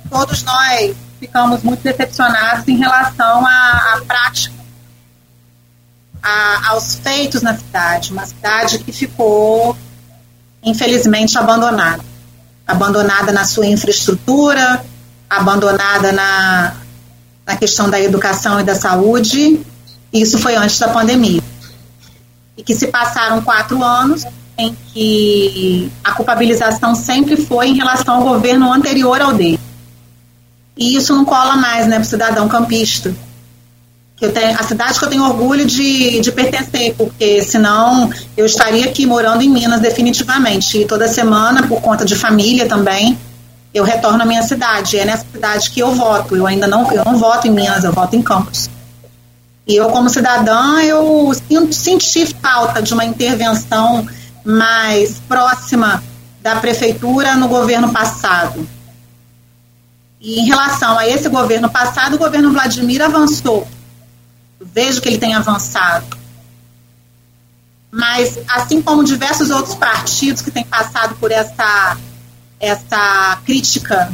todos 0.09 0.43
nós 0.43 0.95
ficamos 1.19 1.61
muito 1.63 1.81
decepcionados 1.83 2.67
em 2.67 2.77
relação 2.77 3.45
à, 3.45 3.95
à 3.95 4.01
prática, 4.05 4.54
a, 6.25 6.69
aos 6.71 6.95
feitos 6.95 7.41
na 7.41 7.55
cidade, 7.55 8.11
uma 8.11 8.25
cidade 8.25 8.79
que 8.79 8.91
ficou, 8.91 9.77
infelizmente, 10.63 11.37
abandonada 11.37 12.03
abandonada 12.67 13.31
na 13.31 13.45
sua 13.45 13.65
infraestrutura, 13.67 14.83
abandonada 15.29 16.11
na, 16.11 16.75
na 17.45 17.55
questão 17.55 17.89
da 17.89 17.99
educação 17.99 18.59
e 18.59 18.63
da 18.63 18.75
saúde. 18.75 19.59
Isso 20.11 20.39
foi 20.39 20.55
antes 20.55 20.79
da 20.79 20.87
pandemia. 20.87 21.41
E 22.57 22.63
que 22.63 22.73
se 22.73 22.87
passaram 22.87 23.41
quatro 23.41 23.83
anos 23.83 24.25
em 24.57 24.75
que 24.93 25.91
a 26.03 26.13
culpabilização 26.13 26.95
sempre 26.95 27.35
foi 27.35 27.67
em 27.67 27.75
relação 27.75 28.15
ao 28.15 28.23
governo 28.23 28.71
anterior 28.71 29.21
ao 29.21 29.33
dele. 29.33 29.59
E 30.77 30.95
isso 30.95 31.13
não 31.13 31.25
cola 31.25 31.55
mais 31.57 31.87
né, 31.87 31.97
para 31.97 32.03
o 32.03 32.09
cidadão 32.09 32.47
campista 32.47 33.13
que 34.15 34.29
tenho, 34.29 34.57
a 34.57 34.63
cidade 34.63 34.97
que 34.97 35.05
eu 35.05 35.09
tenho 35.09 35.23
orgulho 35.23 35.65
de, 35.65 36.21
de 36.21 36.31
pertencer, 36.31 36.95
porque 36.97 37.41
senão 37.41 38.09
eu 38.37 38.45
estaria 38.45 38.85
aqui 38.85 39.05
morando 39.05 39.41
em 39.41 39.49
Minas 39.49 39.81
definitivamente. 39.81 40.77
E 40.79 40.85
toda 40.85 41.07
semana, 41.07 41.67
por 41.67 41.81
conta 41.81 42.05
de 42.05 42.15
família 42.15 42.65
também, 42.65 43.17
eu 43.73 43.83
retorno 43.83 44.21
à 44.21 44.25
minha 44.25 44.41
cidade. 44.41 44.97
É 44.97 45.05
nessa 45.05 45.25
cidade 45.29 45.69
que 45.69 45.81
eu 45.81 45.93
voto. 45.93 46.35
Eu 46.35 46.47
ainda 46.47 46.65
não, 46.65 46.89
eu 46.93 47.03
não 47.03 47.17
voto 47.17 47.47
em 47.47 47.51
Minas, 47.51 47.83
eu 47.83 47.91
voto 47.91 48.15
em 48.15 48.21
Campos. 48.21 48.69
E 49.67 49.75
eu, 49.75 49.89
como 49.89 50.09
cidadã, 50.09 50.79
eu 50.81 51.31
senti 51.71 52.25
falta 52.41 52.81
de 52.81 52.93
uma 52.93 53.03
intervenção 53.03 54.07
mais 54.45 55.19
próxima 55.27 56.01
da 56.41 56.55
prefeitura 56.57 57.35
no 57.35 57.49
governo 57.49 57.91
passado. 57.91 58.65
E 60.21 60.39
em 60.39 60.45
relação 60.45 60.97
a 60.97 61.07
esse 61.07 61.27
governo 61.27 61.69
passado, 61.69 62.15
o 62.15 62.17
governo 62.17 62.53
Vladimir 62.53 63.01
avançou 63.01 63.67
vejo 64.59 65.01
que 65.01 65.09
ele 65.09 65.17
tem 65.17 65.33
avançado. 65.33 66.17
Mas, 67.91 68.37
assim 68.49 68.81
como 68.81 69.03
diversos 69.03 69.49
outros 69.49 69.75
partidos 69.75 70.41
que 70.41 70.51
têm 70.51 70.65
passado 70.65 71.15
por 71.15 71.31
essa, 71.31 71.97
essa 72.59 73.39
crítica, 73.45 74.11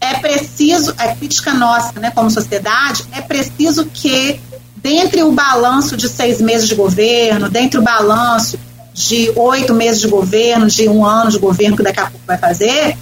é 0.00 0.14
preciso, 0.14 0.94
é 0.98 1.14
crítica 1.14 1.52
nossa, 1.52 1.98
né, 1.98 2.12
como 2.12 2.30
sociedade, 2.30 3.04
é 3.12 3.20
preciso 3.20 3.86
que, 3.86 4.40
dentre 4.76 5.22
o 5.24 5.32
balanço 5.32 5.96
de 5.96 6.08
seis 6.08 6.40
meses 6.40 6.68
de 6.68 6.76
governo, 6.76 7.48
dentre 7.48 7.78
o 7.78 7.82
balanço 7.82 8.58
de 8.94 9.32
oito 9.34 9.74
meses 9.74 10.00
de 10.00 10.08
governo, 10.08 10.66
de 10.66 10.88
um 10.88 11.04
ano 11.04 11.30
de 11.30 11.38
governo 11.38 11.76
que 11.76 11.82
daqui 11.82 12.00
a 12.00 12.10
pouco 12.10 12.24
vai 12.26 12.38
fazer, 12.38 12.96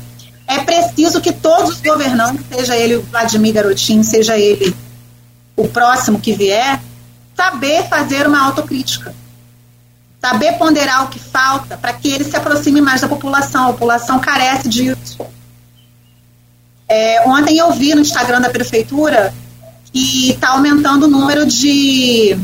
é 0.46 0.58
preciso 0.60 1.20
que 1.20 1.32
todos 1.32 1.70
os 1.70 1.80
governantes, 1.80 2.44
seja 2.50 2.76
ele 2.76 2.96
o 2.96 3.02
Vladimir 3.02 3.52
Garotinho, 3.52 4.04
seja 4.04 4.38
ele 4.38 4.74
o 5.56 5.66
próximo 5.68 6.20
que 6.20 6.32
vier, 6.32 6.80
saber 7.34 7.88
fazer 7.88 8.26
uma 8.26 8.40
autocrítica. 8.44 9.14
Saber 10.20 10.54
ponderar 10.54 11.04
o 11.04 11.08
que 11.08 11.18
falta 11.18 11.76
para 11.76 11.92
que 11.92 12.08
ele 12.08 12.24
se 12.24 12.36
aproxime 12.36 12.80
mais 12.80 13.00
da 13.00 13.08
população. 13.08 13.68
A 13.68 13.72
população 13.72 14.18
carece 14.18 14.68
disso. 14.68 15.18
É, 16.88 17.22
ontem 17.28 17.58
eu 17.58 17.72
vi 17.72 17.94
no 17.94 18.00
Instagram 18.00 18.40
da 18.40 18.50
prefeitura 18.50 19.32
que 19.92 20.30
está 20.30 20.50
aumentando 20.50 21.04
o 21.04 21.08
número 21.08 21.46
de, 21.46 22.38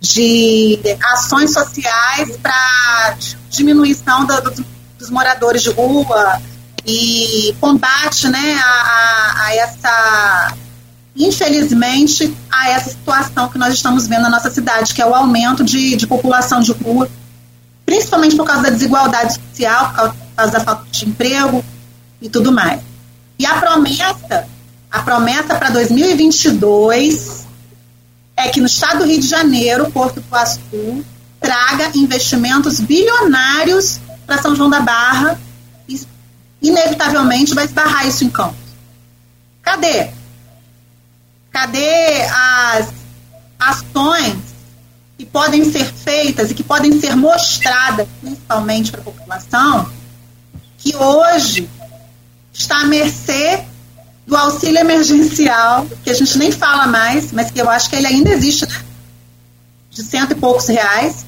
de 0.00 0.78
ações 1.14 1.52
sociais 1.52 2.36
para 2.38 3.16
diminuição 3.48 4.24
do, 4.26 4.40
do, 4.42 4.64
dos 4.98 5.10
moradores 5.10 5.62
de 5.62 5.70
rua 5.70 6.40
e 6.86 7.54
combate 7.60 8.28
né, 8.28 8.60
a, 8.62 8.68
a, 8.68 9.44
a 9.44 9.54
essa 9.54 10.54
infelizmente, 11.16 12.34
a 12.50 12.70
essa 12.70 12.90
situação 12.90 13.48
que 13.48 13.58
nós 13.58 13.74
estamos 13.74 14.06
vendo 14.06 14.22
na 14.22 14.30
nossa 14.30 14.50
cidade, 14.50 14.94
que 14.94 15.02
é 15.02 15.06
o 15.06 15.14
aumento 15.14 15.62
de, 15.62 15.96
de 15.96 16.06
população 16.06 16.60
de 16.60 16.72
rua, 16.72 17.08
principalmente 17.84 18.36
por 18.36 18.46
causa 18.46 18.62
da 18.62 18.70
desigualdade 18.70 19.34
social, 19.34 19.90
por 19.90 20.14
causa, 20.36 20.52
da 20.52 20.60
falta 20.60 20.86
de 20.90 21.08
emprego 21.08 21.64
e 22.20 22.28
tudo 22.28 22.50
mais. 22.50 22.80
E 23.38 23.44
a 23.44 23.54
promessa, 23.54 24.46
a 24.90 25.02
promessa 25.02 25.54
para 25.56 25.70
2022 25.70 27.46
é 28.36 28.48
que 28.48 28.60
no 28.60 28.66
estado 28.66 29.00
do 29.00 29.04
Rio 29.04 29.20
de 29.20 29.28
Janeiro, 29.28 29.90
Porto 29.90 30.20
do 30.20 30.36
Açu, 30.36 31.04
traga 31.40 31.90
investimentos 31.94 32.80
bilionários 32.80 34.00
para 34.26 34.40
São 34.40 34.54
João 34.54 34.70
da 34.70 34.80
Barra 34.80 35.38
inevitavelmente 36.62 37.54
vai 37.54 37.64
esbarrar 37.64 38.06
isso 38.06 38.24
em 38.24 38.30
campo. 38.30 38.54
Cadê? 39.60 40.10
Cadê 41.52 42.22
as 42.22 42.88
ações 43.58 44.38
que 45.18 45.26
podem 45.26 45.70
ser 45.70 45.84
feitas 45.84 46.50
e 46.50 46.54
que 46.54 46.62
podem 46.62 46.98
ser 46.98 47.14
mostradas, 47.14 48.08
principalmente 48.20 48.90
para 48.90 49.00
a 49.00 49.04
população, 49.04 49.92
que 50.78 50.96
hoje 50.96 51.68
está 52.52 52.80
à 52.80 52.84
mercê 52.86 53.64
do 54.26 54.36
auxílio 54.36 54.78
emergencial, 54.78 55.86
que 56.02 56.10
a 56.10 56.14
gente 56.14 56.38
nem 56.38 56.50
fala 56.50 56.86
mais, 56.86 57.32
mas 57.32 57.50
que 57.50 57.60
eu 57.60 57.68
acho 57.68 57.90
que 57.90 57.96
ele 57.96 58.06
ainda 58.06 58.30
existe, 58.30 58.66
né? 58.66 58.82
De 59.90 60.02
cento 60.02 60.32
e 60.32 60.34
poucos 60.34 60.68
reais. 60.68 61.26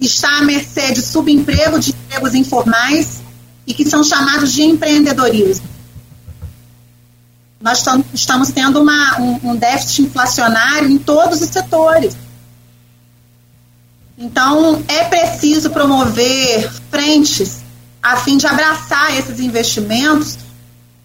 Está 0.00 0.38
à 0.38 0.42
mercê 0.42 0.92
de 0.92 1.02
subemprego, 1.02 1.78
de 1.78 1.90
empregos 1.90 2.34
informais 2.34 3.20
e 3.66 3.74
que 3.74 3.88
são 3.88 4.02
chamados 4.02 4.52
de 4.52 4.62
empreendedorismo. 4.62 5.68
Nós 7.60 7.84
estamos 8.14 8.50
tendo 8.50 8.80
uma, 8.80 9.20
um, 9.20 9.50
um 9.50 9.56
déficit 9.56 10.02
inflacionário 10.02 10.88
em 10.88 10.96
todos 10.96 11.42
os 11.42 11.48
setores. 11.50 12.16
Então, 14.16 14.82
é 14.88 15.04
preciso 15.04 15.70
promover 15.70 16.70
frentes 16.90 17.58
a 18.02 18.16
fim 18.16 18.38
de 18.38 18.46
abraçar 18.46 19.16
esses 19.18 19.40
investimentos 19.40 20.38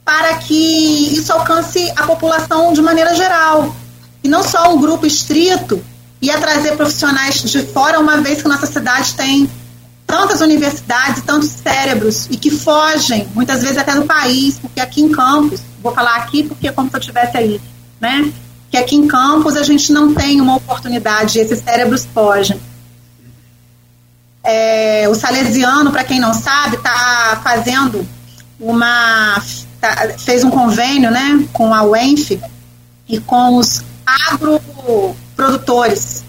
para 0.06 0.36
que 0.36 1.18
isso 1.18 1.34
alcance 1.34 1.92
a 1.96 2.04
população 2.04 2.72
de 2.72 2.82
maneira 2.82 3.14
geral. 3.16 3.76
E 4.24 4.30
não 4.30 4.44
só 4.44 4.74
um 4.74 4.80
grupo 4.80 5.06
estrito, 5.06 5.84
e 6.22 6.32
a 6.32 6.40
trazer 6.40 6.76
profissionais 6.76 7.42
de 7.44 7.64
fora, 7.64 8.00
uma 8.00 8.18
vez 8.18 8.42
que 8.42 8.48
nossa 8.48 8.66
cidade 8.66 9.14
tem 9.14 9.50
tantas 10.08 10.42
universidades, 10.42 11.24
tantos 11.24 11.50
cérebros, 11.50 12.28
e 12.32 12.38
que 12.38 12.50
fogem, 12.50 13.28
muitas 13.36 13.62
vezes 13.62 13.78
até 13.78 13.94
do 13.94 14.06
país, 14.06 14.58
porque 14.58 14.80
aqui 14.80 15.02
em 15.02 15.12
Campos, 15.12 15.60
vou 15.86 15.94
falar 15.94 16.16
aqui 16.16 16.42
porque 16.44 16.68
é 16.68 16.72
como 16.72 16.90
se 16.90 16.96
eu 16.96 17.00
estivesse 17.00 17.38
aí, 17.38 17.62
né? 18.02 18.34
Que 18.72 18.78
aqui 18.78 18.96
em 18.96 19.08
Campos 19.08 19.56
a 19.56 19.62
gente 19.62 19.94
não 19.94 20.16
tem 20.16 20.42
uma 20.42 20.56
oportunidade, 20.56 21.38
esses 21.40 21.60
cérebros 21.60 22.08
fogem. 22.12 22.60
É, 24.44 25.08
o 25.08 25.14
Salesiano, 25.14 25.92
para 25.92 26.04
quem 26.04 26.20
não 26.20 26.34
sabe, 26.34 26.76
está 26.78 27.40
fazendo 27.44 28.04
uma. 28.60 29.40
Tá, 29.80 30.10
fez 30.18 30.44
um 30.44 30.50
convênio 30.50 31.12
né, 31.12 31.48
com 31.54 31.72
a 31.74 31.84
UENF 31.84 32.42
e 33.08 33.20
com 33.20 33.58
os 33.58 33.84
agroprodutores 34.32 36.24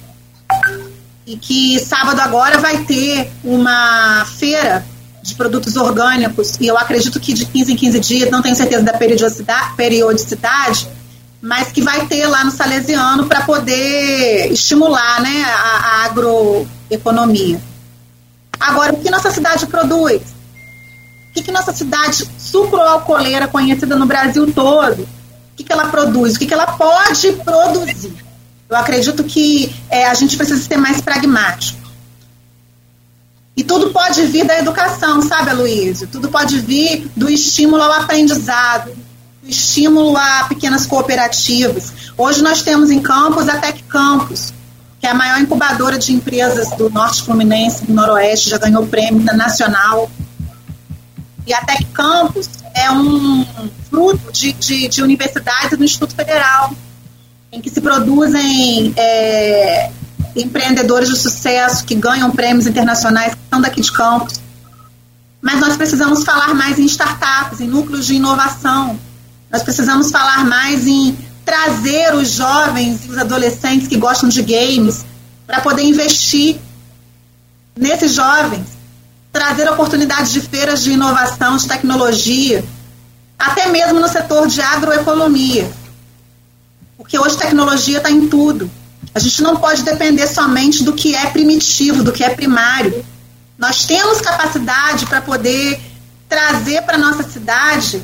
e 1.26 1.36
que 1.36 1.78
sábado 1.80 2.20
agora 2.20 2.58
vai 2.58 2.84
ter 2.84 3.30
uma 3.42 4.24
feira 4.38 4.84
de 5.26 5.34
produtos 5.34 5.76
orgânicos, 5.76 6.54
e 6.60 6.68
eu 6.68 6.78
acredito 6.78 7.18
que 7.18 7.34
de 7.34 7.44
15 7.44 7.72
em 7.72 7.76
15 7.76 8.00
dias, 8.00 8.30
não 8.30 8.40
tenho 8.40 8.54
certeza 8.54 8.82
da 8.82 8.92
periodicidade, 9.76 10.88
mas 11.42 11.72
que 11.72 11.82
vai 11.82 12.06
ter 12.06 12.26
lá 12.26 12.44
no 12.44 12.52
Salesiano 12.52 13.26
para 13.26 13.42
poder 13.42 14.52
estimular 14.52 15.20
né, 15.20 15.44
a, 15.44 15.78
a 15.78 16.04
agroeconomia. 16.04 17.60
Agora, 18.58 18.92
o 18.92 19.02
que 19.02 19.10
nossa 19.10 19.30
cidade 19.32 19.66
produz? 19.66 20.22
O 20.22 21.34
que, 21.34 21.42
que 21.42 21.52
nossa 21.52 21.72
cidade 21.72 22.24
sucroalcooleira, 22.38 23.48
conhecida 23.48 23.96
no 23.96 24.06
Brasil 24.06 24.50
todo, 24.52 25.02
o 25.02 25.08
que, 25.56 25.64
que 25.64 25.72
ela 25.72 25.86
produz? 25.86 26.36
O 26.36 26.38
que, 26.38 26.46
que 26.46 26.54
ela 26.54 26.66
pode 26.68 27.32
produzir? 27.32 28.14
Eu 28.68 28.76
acredito 28.76 29.22
que 29.24 29.74
é, 29.90 30.06
a 30.06 30.14
gente 30.14 30.36
precisa 30.36 30.62
ser 30.62 30.76
mais 30.76 31.00
pragmático. 31.00 31.85
E 33.56 33.64
tudo 33.64 33.90
pode 33.90 34.22
vir 34.26 34.44
da 34.44 34.58
educação, 34.58 35.22
sabe, 35.22 35.50
Aloysio? 35.50 36.06
Tudo 36.06 36.28
pode 36.28 36.60
vir 36.60 37.10
do 37.16 37.28
estímulo 37.30 37.82
ao 37.82 37.92
aprendizado, 37.92 38.90
do 39.42 39.48
estímulo 39.48 40.14
a 40.14 40.44
pequenas 40.44 40.84
cooperativas. 40.84 41.90
Hoje 42.18 42.42
nós 42.42 42.60
temos 42.60 42.90
em 42.90 43.00
Campos 43.00 43.48
a 43.48 43.56
Tec 43.56 43.82
Campus, 43.84 44.52
que 45.00 45.06
é 45.06 45.10
a 45.10 45.14
maior 45.14 45.40
incubadora 45.40 45.98
de 45.98 46.12
empresas 46.12 46.70
do 46.76 46.90
Norte 46.90 47.22
Fluminense, 47.22 47.86
do 47.86 47.94
Noroeste, 47.94 48.50
já 48.50 48.58
ganhou 48.58 48.86
prêmio 48.86 49.24
nacional. 49.34 50.10
E 51.46 51.54
a 51.54 51.64
Tec 51.64 51.86
Campus 51.94 52.50
é 52.74 52.90
um 52.90 53.46
fruto 53.88 54.30
de, 54.32 54.52
de, 54.52 54.88
de 54.88 55.02
universidades 55.02 55.78
do 55.78 55.82
Instituto 55.82 56.14
Federal 56.14 56.74
em 57.50 57.60
que 57.60 57.70
se 57.70 57.80
produzem 57.80 58.92
é, 58.96 59.90
empreendedores 60.36 61.08
de 61.08 61.16
sucesso 61.16 61.84
que 61.84 61.94
ganham 61.94 62.30
prêmios 62.30 62.66
internacionais, 62.66 63.34
que 63.34 63.40
são 63.50 63.60
daqui 63.60 63.80
de 63.80 63.90
Campos. 63.90 64.40
Mas 65.40 65.60
nós 65.60 65.76
precisamos 65.76 66.24
falar 66.24 66.54
mais 66.54 66.78
em 66.78 66.84
startups, 66.84 67.60
em 67.60 67.66
núcleos 67.66 68.06
de 68.06 68.14
inovação. 68.14 68.98
Nós 69.50 69.62
precisamos 69.62 70.10
falar 70.10 70.44
mais 70.44 70.86
em 70.86 71.16
trazer 71.44 72.14
os 72.14 72.32
jovens 72.32 73.04
e 73.06 73.10
os 73.10 73.18
adolescentes 73.18 73.88
que 73.88 73.96
gostam 73.96 74.28
de 74.28 74.42
games 74.42 75.04
para 75.46 75.60
poder 75.60 75.82
investir 75.82 76.58
nesses 77.76 78.12
jovens, 78.12 78.66
trazer 79.32 79.70
oportunidades 79.70 80.32
de 80.32 80.40
feiras 80.40 80.82
de 80.82 80.92
inovação, 80.92 81.56
de 81.56 81.68
tecnologia, 81.68 82.64
até 83.38 83.68
mesmo 83.68 84.00
no 84.00 84.08
setor 84.08 84.48
de 84.48 84.60
agroeconomia. 84.60 85.70
Porque 86.96 87.18
hoje 87.18 87.36
tecnologia 87.36 87.98
está 87.98 88.10
em 88.10 88.26
tudo. 88.26 88.70
A 89.14 89.18
gente 89.18 89.43
não 89.43 89.56
pode 89.56 89.82
depender 89.82 90.27
somente 90.27 90.85
do 90.85 90.93
que 90.93 91.14
é 91.14 91.27
primitivo, 91.27 92.05
do 92.05 92.12
que 92.12 92.23
é 92.23 92.31
primário. 92.31 93.05
Nós 93.59 93.86
temos 93.86 94.20
capacidade 94.20 95.06
para 95.06 95.23
poder 95.23 95.81
trazer 96.28 96.82
para 96.82 96.98
nossa 96.98 97.23
cidade 97.23 98.02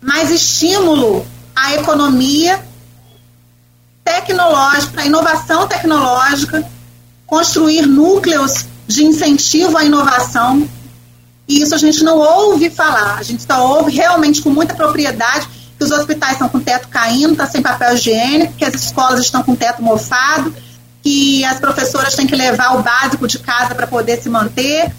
mais 0.00 0.30
estímulo 0.30 1.26
à 1.56 1.74
economia 1.74 2.62
tecnológica, 4.04 5.00
à 5.00 5.06
inovação 5.06 5.66
tecnológica, 5.66 6.68
construir 7.26 7.86
núcleos 7.86 8.66
de 8.86 9.04
incentivo 9.04 9.78
à 9.78 9.84
inovação. 9.84 10.68
E 11.48 11.62
isso 11.62 11.74
a 11.74 11.78
gente 11.78 12.04
não 12.04 12.18
ouve 12.18 12.68
falar, 12.68 13.16
a 13.18 13.22
gente 13.22 13.42
só 13.42 13.66
ouve 13.66 13.92
realmente 13.92 14.42
com 14.42 14.50
muita 14.50 14.74
propriedade 14.74 15.48
que 15.84 15.92
os 15.92 15.98
hospitais 15.98 16.32
estão 16.32 16.48
com 16.48 16.60
teto 16.60 16.88
caindo, 16.88 17.32
está 17.32 17.46
sem 17.46 17.60
papel 17.60 17.94
higiênico, 17.94 18.54
que 18.54 18.64
as 18.64 18.74
escolas 18.74 19.20
estão 19.20 19.42
com 19.42 19.54
teto 19.54 19.82
mofado, 19.82 20.54
que 21.02 21.44
as 21.44 21.60
professoras 21.60 22.14
têm 22.14 22.26
que 22.26 22.34
levar 22.34 22.78
o 22.78 22.82
básico 22.82 23.28
de 23.28 23.38
casa 23.38 23.74
para 23.74 23.86
poder 23.86 24.20
se 24.20 24.30
manter. 24.30 24.94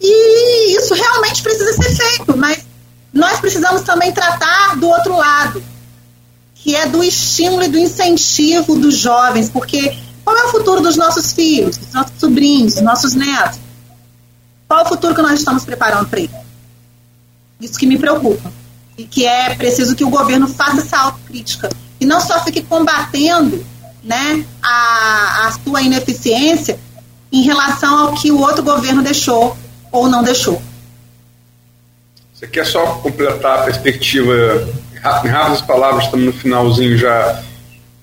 E 0.00 0.76
isso 0.76 0.92
realmente 0.92 1.42
precisa 1.42 1.72
ser 1.72 1.94
feito, 1.94 2.36
mas 2.36 2.66
nós 3.12 3.38
precisamos 3.38 3.82
também 3.82 4.12
tratar 4.12 4.76
do 4.76 4.88
outro 4.88 5.16
lado, 5.16 5.62
que 6.54 6.74
é 6.74 6.86
do 6.86 7.02
estímulo 7.04 7.62
e 7.62 7.68
do 7.68 7.78
incentivo 7.78 8.76
dos 8.76 8.96
jovens, 8.98 9.48
porque 9.48 9.96
qual 10.24 10.36
é 10.36 10.44
o 10.46 10.48
futuro 10.48 10.80
dos 10.80 10.96
nossos 10.96 11.32
filhos, 11.32 11.76
dos 11.76 11.92
nossos 11.92 12.18
sobrinhos, 12.18 12.74
dos 12.74 12.82
nossos 12.82 13.14
netos? 13.14 13.60
Qual 14.66 14.80
é 14.80 14.82
o 14.82 14.88
futuro 14.88 15.14
que 15.14 15.22
nós 15.22 15.38
estamos 15.38 15.64
preparando 15.64 16.08
para 16.08 16.18
eles? 16.18 16.34
Isso 17.60 17.78
que 17.78 17.86
me 17.86 17.96
preocupa 17.96 18.52
e 18.96 19.04
que 19.04 19.26
é 19.26 19.54
preciso 19.54 19.94
que 19.94 20.04
o 20.04 20.10
governo 20.10 20.48
faça 20.48 20.80
essa 20.80 20.98
autocrítica 20.98 21.68
e 22.00 22.06
não 22.06 22.20
só 22.20 22.42
fique 22.44 22.62
combatendo 22.62 23.64
né, 24.02 24.44
a, 24.62 25.46
a 25.46 25.52
sua 25.64 25.82
ineficiência 25.82 26.78
em 27.32 27.42
relação 27.42 27.98
ao 27.98 28.14
que 28.14 28.30
o 28.30 28.40
outro 28.40 28.62
governo 28.62 29.02
deixou 29.02 29.56
ou 29.90 30.08
não 30.08 30.22
deixou. 30.22 30.60
Você 32.32 32.46
quer 32.46 32.66
só 32.66 32.84
completar 32.96 33.60
a 33.60 33.62
perspectiva, 33.62 34.32
em 35.24 35.28
rápidas 35.28 35.62
palavras, 35.62 36.04
estamos 36.04 36.26
no 36.26 36.32
finalzinho 36.32 36.96
já, 36.96 37.42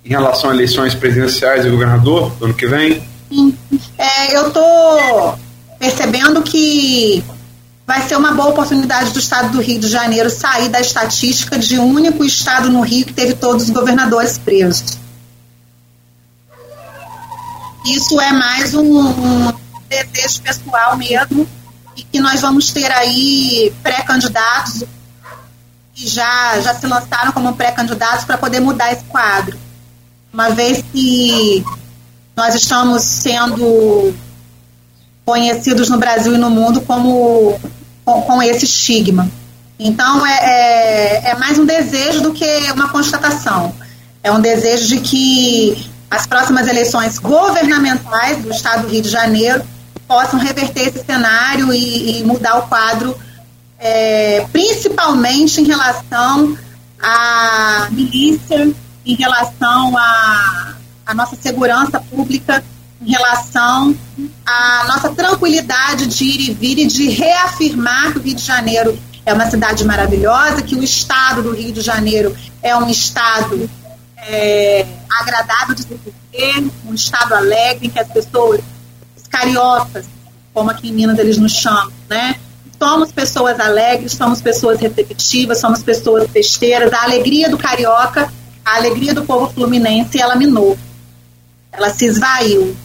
em 0.03 0.09
relação 0.09 0.49
a 0.49 0.53
eleições 0.53 0.95
presidenciais 0.95 1.65
e 1.65 1.69
governador 1.69 2.31
do 2.31 2.45
ano 2.45 2.53
que 2.53 2.65
vem? 2.65 3.07
Sim. 3.29 3.57
É, 3.97 4.35
eu 4.35 4.47
estou 4.47 5.39
percebendo 5.79 6.41
que 6.41 7.23
vai 7.85 8.07
ser 8.07 8.15
uma 8.15 8.31
boa 8.31 8.49
oportunidade 8.49 9.11
do 9.11 9.19
estado 9.19 9.51
do 9.51 9.61
Rio 9.61 9.79
de 9.79 9.87
Janeiro 9.87 10.29
sair 10.29 10.69
da 10.69 10.79
estatística 10.79 11.57
de 11.57 11.77
único 11.77 12.23
estado 12.23 12.69
no 12.69 12.81
Rio 12.81 13.05
que 13.05 13.13
teve 13.13 13.33
todos 13.33 13.63
os 13.63 13.69
governadores 13.69 14.37
presos. 14.37 14.97
Isso 17.85 18.19
é 18.21 18.31
mais 18.31 18.73
um, 18.73 19.09
um 19.09 19.53
desejo 19.89 20.41
pessoal 20.41 20.95
mesmo 20.95 21.47
e 21.95 22.03
que 22.03 22.19
nós 22.19 22.41
vamos 22.41 22.71
ter 22.71 22.89
aí 22.91 23.73
pré-candidatos 23.83 24.83
que 25.93 26.07
já, 26.07 26.59
já 26.61 26.73
se 26.73 26.87
lançaram 26.87 27.31
como 27.33 27.53
pré-candidatos 27.55 28.25
para 28.25 28.37
poder 28.37 28.61
mudar 28.61 28.91
esse 28.93 29.03
quadro. 29.03 29.59
Uma 30.33 30.49
vez 30.49 30.83
que 30.91 31.63
nós 32.35 32.55
estamos 32.55 33.03
sendo 33.03 34.15
conhecidos 35.25 35.89
no 35.89 35.97
Brasil 35.97 36.33
e 36.33 36.37
no 36.37 36.49
mundo 36.49 36.81
como 36.81 37.59
com, 38.03 38.21
com 38.21 38.41
esse 38.41 38.65
estigma. 38.65 39.29
Então 39.79 40.25
é, 40.25 40.33
é, 40.33 41.29
é, 41.31 41.35
mais 41.35 41.57
um 41.57 41.65
desejo 41.65 42.21
do 42.21 42.33
que 42.33 42.45
uma 42.71 42.89
constatação. 42.89 43.73
É 44.23 44.31
um 44.31 44.39
desejo 44.39 44.87
de 44.87 44.99
que 44.99 45.89
as 46.09 46.25
próximas 46.25 46.67
eleições 46.67 47.17
governamentais 47.17 48.37
do 48.41 48.51
Estado 48.51 48.83
do 48.83 48.89
Rio 48.89 49.01
de 49.01 49.09
Janeiro 49.09 49.63
possam 50.07 50.39
reverter 50.39 50.89
esse 50.89 51.03
cenário 51.03 51.73
e, 51.73 52.19
e 52.19 52.23
mudar 52.23 52.59
o 52.59 52.67
quadro, 52.67 53.17
é, 53.79 54.45
principalmente 54.51 55.59
em 55.59 55.65
relação 55.65 56.57
à 57.01 57.87
milícia, 57.91 58.71
em 59.05 59.15
relação 59.15 59.97
à, 59.97 60.73
à 61.05 61.13
nossa 61.13 61.35
segurança 61.35 61.99
pública, 61.99 62.63
em 63.05 63.11
relação 63.11 63.95
à 64.45 64.85
nossa 64.87 65.09
tranquilidade 65.09 66.07
de 66.07 66.23
ir 66.23 66.49
e 66.49 66.53
vir 66.53 66.79
e 66.79 66.87
de 66.87 67.09
reafirmar 67.09 68.13
que 68.13 68.19
o 68.19 68.21
Rio 68.21 68.35
de 68.35 68.43
Janeiro 68.43 68.97
é 69.25 69.33
uma 69.33 69.49
cidade 69.49 69.83
maravilhosa, 69.85 70.61
que 70.61 70.75
o 70.75 70.83
estado 70.83 71.43
do 71.43 71.51
Rio 71.53 71.71
de 71.71 71.81
Janeiro 71.81 72.35
é 72.61 72.75
um 72.75 72.89
estado 72.89 73.69
é, 74.17 74.85
agradável 75.09 75.75
de 75.75 75.83
se 75.83 75.99
viver, 76.33 76.71
um 76.85 76.93
estado 76.93 77.33
alegre, 77.35 77.87
em 77.87 77.89
que 77.89 77.99
as 77.99 78.07
pessoas, 78.07 78.61
os 79.15 79.27
cariocas, 79.27 80.05
como 80.53 80.69
aqui 80.71 80.89
em 80.89 80.93
Minas 80.93 81.17
eles 81.19 81.37
nos 81.37 81.53
chamam, 81.53 81.91
né? 82.09 82.35
Somos 82.77 83.11
pessoas 83.11 83.59
alegres, 83.59 84.13
somos 84.13 84.41
pessoas 84.41 84.79
receptivas, 84.79 85.59
somos 85.59 85.81
pessoas 85.81 86.29
festeiras. 86.29 86.91
A 86.91 87.03
alegria 87.03 87.49
do 87.49 87.57
carioca, 87.57 88.31
a 88.65 88.75
alegria 88.75 89.13
do 89.13 89.23
povo 89.23 89.53
fluminense, 89.53 90.19
ela 90.19 90.35
minou. 90.35 90.77
Ela 91.71 91.89
se 91.89 92.05
esvaiu. 92.05 92.75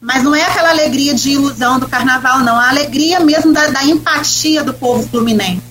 Mas 0.00 0.22
não 0.22 0.34
é 0.34 0.42
aquela 0.42 0.70
alegria 0.70 1.14
de 1.14 1.30
ilusão 1.30 1.78
do 1.78 1.88
carnaval, 1.88 2.40
não. 2.40 2.58
A 2.58 2.68
alegria 2.68 3.20
mesmo 3.20 3.52
da, 3.52 3.68
da 3.68 3.84
empatia 3.84 4.62
do 4.62 4.74
povo 4.74 5.08
fluminense. 5.08 5.62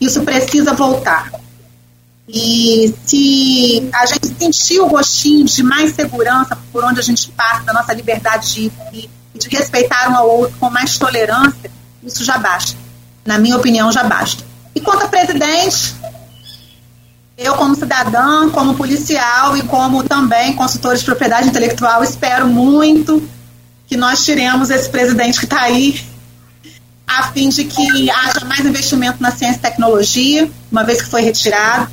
Isso 0.00 0.22
precisa 0.22 0.74
voltar. 0.74 1.30
E 2.28 2.94
se 3.06 3.88
a 3.94 4.04
gente 4.04 4.28
sentir 4.38 4.80
o 4.80 4.88
gostinho 4.88 5.46
de 5.46 5.62
mais 5.62 5.94
segurança 5.94 6.58
por 6.70 6.84
onde 6.84 7.00
a 7.00 7.02
gente 7.02 7.30
passa, 7.30 7.62
da 7.62 7.72
nossa 7.72 7.94
liberdade 7.94 8.52
de 8.52 8.60
ir 8.92 9.10
e 9.34 9.38
de 9.38 9.48
respeitar 9.48 10.10
um 10.10 10.16
ao 10.16 10.28
outro 10.28 10.56
com 10.58 10.68
mais 10.68 10.98
tolerância, 10.98 11.70
isso 12.02 12.24
já 12.24 12.36
basta. 12.36 12.76
Na 13.24 13.38
minha 13.38 13.56
opinião, 13.56 13.90
já 13.90 14.04
basta. 14.04 14.44
E 14.74 14.80
quanto 14.80 15.04
a 15.04 15.08
presidente, 15.08 15.94
eu, 17.36 17.54
como 17.54 17.74
cidadã, 17.74 18.50
como 18.50 18.74
policial 18.74 19.56
e 19.56 19.62
como 19.62 20.02
também 20.02 20.54
consultor 20.54 20.96
de 20.96 21.04
propriedade 21.04 21.48
intelectual, 21.48 22.02
espero 22.04 22.46
muito 22.46 23.26
que 23.88 23.96
nós 23.96 24.24
tiremos 24.24 24.68
esse 24.70 24.88
presidente 24.88 25.38
que 25.38 25.46
está 25.46 25.62
aí, 25.62 26.04
a 27.06 27.32
fim 27.32 27.48
de 27.48 27.64
que 27.64 28.10
haja 28.10 28.44
mais 28.44 28.60
investimento 28.60 29.22
na 29.22 29.30
ciência 29.30 29.56
e 29.56 29.62
tecnologia, 29.62 30.48
uma 30.70 30.84
vez 30.84 31.00
que 31.00 31.08
foi 31.08 31.22
retirado, 31.22 31.90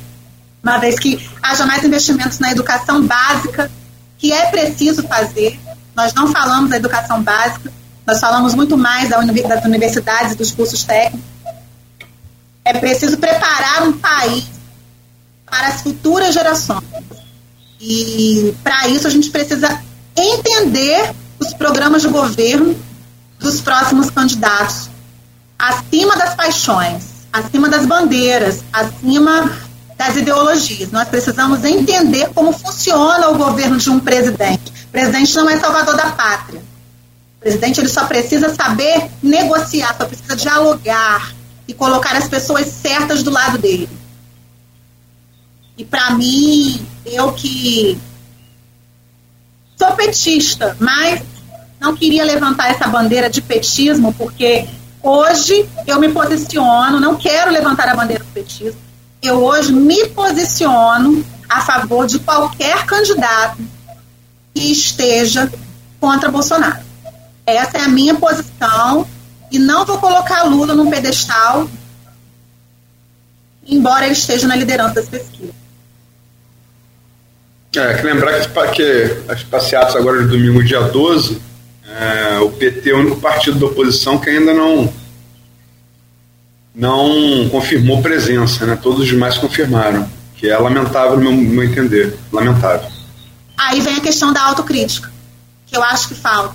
uma 0.62 0.76
vez 0.76 0.98
que 0.98 1.26
haja 1.42 1.64
mais 1.64 1.82
investimentos 1.82 2.38
na 2.38 2.52
educação 2.52 3.04
básica, 3.06 3.70
que 4.18 4.30
é 4.30 4.46
preciso 4.46 5.02
fazer. 5.04 5.58
Nós 5.94 6.12
não 6.12 6.30
falamos 6.30 6.68
da 6.68 6.76
educação 6.76 7.22
básica, 7.22 7.72
nós 8.06 8.20
falamos 8.20 8.54
muito 8.54 8.76
mais 8.76 9.08
das 9.08 9.64
universidades 9.64 10.32
e 10.32 10.36
dos 10.36 10.50
cursos 10.50 10.84
técnicos. 10.84 11.26
É 12.62 12.74
preciso 12.74 13.16
preparar 13.16 13.84
um 13.84 13.92
país 13.92 14.44
para 15.46 15.68
as 15.68 15.80
futuras 15.80 16.34
gerações. 16.34 16.84
E 17.80 18.54
para 18.62 18.88
isso 18.88 19.06
a 19.06 19.10
gente 19.10 19.30
precisa 19.30 19.80
entender 20.14 21.14
os 21.46 21.54
programas 21.54 22.02
de 22.02 22.08
governo 22.08 22.76
dos 23.38 23.60
próximos 23.60 24.10
candidatos, 24.10 24.90
acima 25.58 26.16
das 26.16 26.34
paixões, 26.34 27.04
acima 27.32 27.68
das 27.68 27.86
bandeiras, 27.86 28.64
acima 28.72 29.56
das 29.96 30.16
ideologias. 30.16 30.90
Nós 30.90 31.08
precisamos 31.08 31.64
entender 31.64 32.30
como 32.34 32.52
funciona 32.52 33.28
o 33.28 33.38
governo 33.38 33.76
de 33.76 33.90
um 33.90 34.00
presidente. 34.00 34.72
O 34.88 34.92
presidente 34.92 35.34
não 35.36 35.48
é 35.48 35.58
salvador 35.58 35.96
da 35.96 36.10
pátria. 36.10 36.60
O 37.36 37.40
presidente 37.40 37.80
ele 37.80 37.88
só 37.88 38.06
precisa 38.06 38.54
saber 38.54 39.10
negociar, 39.22 39.94
só 39.96 40.04
precisa 40.06 40.34
dialogar 40.34 41.34
e 41.68 41.74
colocar 41.74 42.16
as 42.16 42.28
pessoas 42.28 42.66
certas 42.66 43.22
do 43.22 43.30
lado 43.30 43.58
dele. 43.58 43.88
E 45.76 45.84
para 45.84 46.10
mim, 46.12 46.84
eu 47.04 47.32
que 47.32 47.98
sou 49.76 49.92
petista, 49.92 50.74
mas 50.80 51.22
não 51.86 51.94
queria 51.96 52.24
levantar 52.24 52.68
essa 52.68 52.88
bandeira 52.88 53.30
de 53.30 53.40
petismo, 53.40 54.12
porque 54.14 54.66
hoje 55.00 55.68
eu 55.86 56.00
me 56.00 56.08
posiciono, 56.08 56.98
não 56.98 57.14
quero 57.14 57.52
levantar 57.52 57.88
a 57.88 57.94
bandeira 57.94 58.24
do 58.24 58.30
petismo, 58.32 58.80
eu 59.22 59.44
hoje 59.44 59.72
me 59.72 60.08
posiciono 60.08 61.24
a 61.48 61.60
favor 61.60 62.06
de 62.06 62.18
qualquer 62.18 62.84
candidato 62.86 63.58
que 64.52 64.72
esteja 64.72 65.50
contra 66.00 66.28
Bolsonaro. 66.28 66.84
Essa 67.46 67.78
é 67.78 67.80
a 67.82 67.88
minha 67.88 68.16
posição 68.16 69.06
e 69.52 69.58
não 69.58 69.86
vou 69.86 69.98
colocar 69.98 70.42
Lula 70.42 70.74
num 70.74 70.90
pedestal, 70.90 71.70
embora 73.64 74.06
ele 74.06 74.14
esteja 74.14 74.48
na 74.48 74.56
liderança 74.56 74.94
das 74.94 75.08
pesquisas. 75.08 75.54
É, 77.76 77.94
que 77.94 78.02
lembrar 78.02 78.40
que, 78.40 78.74
que 78.74 79.30
as 79.30 79.44
passeatas 79.44 79.94
agora 79.94 80.22
de 80.22 80.28
domingo, 80.28 80.64
dia 80.64 80.80
12, 80.80 81.40
é, 81.98 82.38
o 82.40 82.50
PT 82.50 82.90
é 82.90 82.94
o 82.94 82.98
único 82.98 83.16
partido 83.16 83.58
da 83.58 83.66
oposição 83.66 84.18
que 84.18 84.28
ainda 84.28 84.52
não 84.52 84.92
não 86.74 87.48
confirmou 87.48 88.02
presença, 88.02 88.66
né? 88.66 88.78
Todos 88.80 89.00
os 89.00 89.06
demais 89.06 89.38
confirmaram, 89.38 90.06
que 90.36 90.46
é 90.46 90.58
lamentável 90.58 91.16
no 91.18 91.32
meu, 91.32 91.32
meu 91.32 91.64
entender, 91.64 92.18
lamentável. 92.30 92.90
Aí 93.56 93.80
vem 93.80 93.96
a 93.96 94.00
questão 94.00 94.30
da 94.30 94.42
autocrítica, 94.42 95.10
que 95.64 95.74
eu 95.74 95.82
acho 95.82 96.08
que 96.08 96.14
falta. 96.14 96.54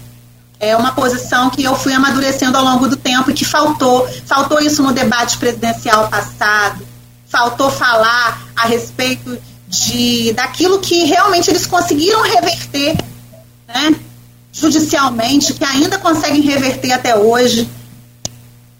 É 0.59 0.77
uma 0.77 0.91
posição 0.91 1.49
que 1.49 1.63
eu 1.63 1.75
fui 1.75 1.91
amadurecendo 1.91 2.55
ao 2.55 2.63
longo 2.63 2.87
do 2.87 2.95
tempo 2.95 3.31
e 3.31 3.33
que 3.33 3.43
faltou. 3.43 4.07
Faltou 4.27 4.59
isso 4.59 4.83
no 4.83 4.93
debate 4.93 5.39
presidencial 5.39 6.07
passado. 6.07 6.85
Faltou 7.27 7.71
falar 7.71 8.43
a 8.55 8.67
respeito 8.67 9.39
de 9.67 10.33
daquilo 10.33 10.79
que 10.79 11.05
realmente 11.05 11.49
eles 11.49 11.65
conseguiram 11.65 12.21
reverter, 12.21 12.95
né? 13.67 13.95
Judicialmente, 14.61 15.53
que 15.53 15.63
ainda 15.65 15.97
conseguem 15.97 16.41
reverter 16.41 16.91
até 16.91 17.15
hoje. 17.15 17.67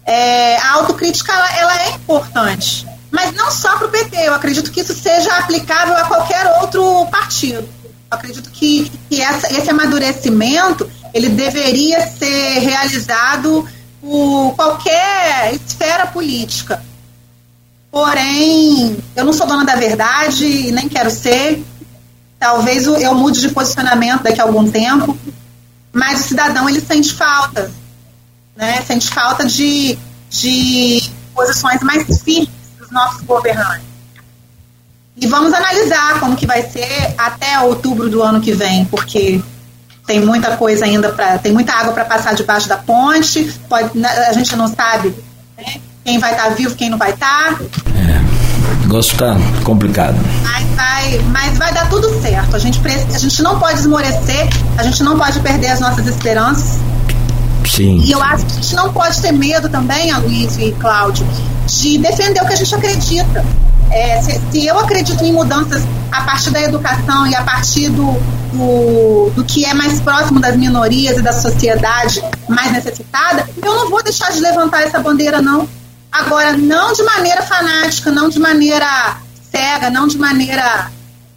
É, 0.06 0.56
a 0.58 0.72
autocrítica 0.74 1.32
ela, 1.32 1.56
ela, 1.58 1.82
é 1.82 1.90
importante, 1.90 2.86
mas 3.10 3.34
não 3.34 3.50
só 3.50 3.76
para 3.76 3.86
o 3.86 3.90
PT. 3.90 4.16
Eu 4.16 4.34
acredito 4.34 4.70
que 4.70 4.80
isso 4.80 4.94
seja 4.94 5.36
aplicável 5.38 5.96
a 5.96 6.04
qualquer 6.04 6.46
outro 6.60 7.06
partido. 7.06 7.68
Eu 7.84 8.18
acredito 8.18 8.50
que, 8.50 8.90
que 9.08 9.20
essa, 9.20 9.52
esse 9.52 9.70
amadurecimento 9.70 10.88
ele 11.12 11.28
deveria 11.28 12.06
ser 12.06 12.58
realizado 12.60 13.68
por 14.00 14.54
qualquer 14.56 15.54
esfera 15.54 16.06
política. 16.06 16.82
Porém, 17.90 18.96
eu 19.14 19.24
não 19.24 19.32
sou 19.32 19.46
dona 19.46 19.64
da 19.64 19.76
verdade 19.76 20.46
e 20.46 20.72
nem 20.72 20.88
quero 20.88 21.10
ser. 21.10 21.62
Talvez 22.38 22.86
eu 22.86 23.14
mude 23.14 23.40
de 23.40 23.50
posicionamento 23.50 24.22
daqui 24.22 24.40
a 24.40 24.44
algum 24.44 24.68
tempo, 24.68 25.16
mas 25.92 26.20
o 26.20 26.22
cidadão 26.24 26.68
ele 26.68 26.80
sente 26.80 27.12
falta, 27.12 27.70
né? 28.56 28.82
Sente 28.82 29.08
falta 29.08 29.44
de, 29.44 29.98
de 30.30 31.02
posições 31.34 31.80
mais 31.82 32.22
firmes 32.22 32.48
dos 32.78 32.90
nossos 32.90 33.22
governantes. 33.22 33.92
E 35.16 35.26
vamos 35.26 35.52
analisar 35.52 36.18
como 36.20 36.36
que 36.36 36.46
vai 36.46 36.62
ser 36.62 37.14
até 37.18 37.60
outubro 37.60 38.08
do 38.08 38.22
ano 38.22 38.40
que 38.40 38.52
vem, 38.52 38.84
porque 38.86 39.42
tem 40.06 40.20
muita 40.20 40.56
coisa 40.56 40.86
ainda 40.86 41.12
para, 41.12 41.38
tem 41.38 41.52
muita 41.52 41.74
água 41.74 41.92
para 41.92 42.04
passar 42.04 42.34
debaixo 42.34 42.68
da 42.68 42.78
ponte. 42.78 43.52
Pode, 43.68 43.96
né, 43.96 44.08
a 44.08 44.32
gente 44.32 44.56
não 44.56 44.66
sabe 44.68 45.14
né, 45.56 45.80
quem 46.04 46.18
vai 46.18 46.32
estar 46.32 46.44
tá 46.44 46.50
vivo, 46.50 46.74
quem 46.74 46.88
não 46.88 46.98
vai 46.98 47.10
estar. 47.10 47.58
Tá. 47.58 48.41
Negócio 48.92 49.12
está 49.12 49.34
complicado. 49.64 50.18
Mas 50.42 50.68
vai, 50.76 51.18
mas 51.30 51.56
vai 51.56 51.72
dar 51.72 51.88
tudo 51.88 52.10
certo. 52.20 52.54
A 52.54 52.58
gente, 52.58 52.78
a 52.86 53.18
gente 53.18 53.42
não 53.42 53.58
pode 53.58 53.80
esmorecer, 53.80 54.50
a 54.76 54.82
gente 54.82 55.02
não 55.02 55.16
pode 55.16 55.40
perder 55.40 55.68
as 55.68 55.80
nossas 55.80 56.06
esperanças. 56.06 56.78
Sim. 57.66 58.02
E 58.04 58.12
eu 58.12 58.22
acho 58.22 58.44
que 58.44 58.52
a 58.52 58.54
gente 58.56 58.74
não 58.74 58.92
pode 58.92 59.18
ter 59.22 59.32
medo 59.32 59.70
também, 59.70 60.10
Aloysio 60.10 60.68
e 60.68 60.72
Cláudio, 60.72 61.26
de 61.66 61.96
defender 61.96 62.42
o 62.42 62.46
que 62.46 62.52
a 62.52 62.56
gente 62.56 62.74
acredita. 62.74 63.42
É, 63.90 64.20
se, 64.20 64.38
se, 64.50 64.66
eu 64.66 64.78
acredito 64.78 65.24
em 65.24 65.32
mudanças 65.32 65.82
a 66.10 66.20
partir 66.24 66.50
da 66.50 66.60
educação 66.60 67.26
e 67.26 67.34
a 67.34 67.42
partir 67.42 67.88
do, 67.88 68.12
do, 68.52 69.30
do, 69.34 69.42
que 69.42 69.64
é 69.64 69.72
mais 69.72 70.02
próximo 70.02 70.38
das 70.38 70.54
minorias 70.54 71.16
e 71.16 71.22
da 71.22 71.32
sociedade 71.32 72.22
mais 72.46 72.70
necessitada, 72.70 73.48
eu 73.62 73.74
não 73.74 73.88
vou 73.88 74.02
deixar 74.02 74.30
de 74.32 74.40
levantar 74.40 74.82
essa 74.82 74.98
bandeira, 74.98 75.40
não. 75.40 75.66
Agora, 76.12 76.52
não 76.52 76.92
de 76.92 77.02
maneira 77.02 77.42
fanática, 77.42 78.10
não 78.10 78.28
de 78.28 78.38
maneira 78.38 79.16
cega, 79.50 79.88
não 79.88 80.06
de 80.06 80.18
maneira 80.18 80.92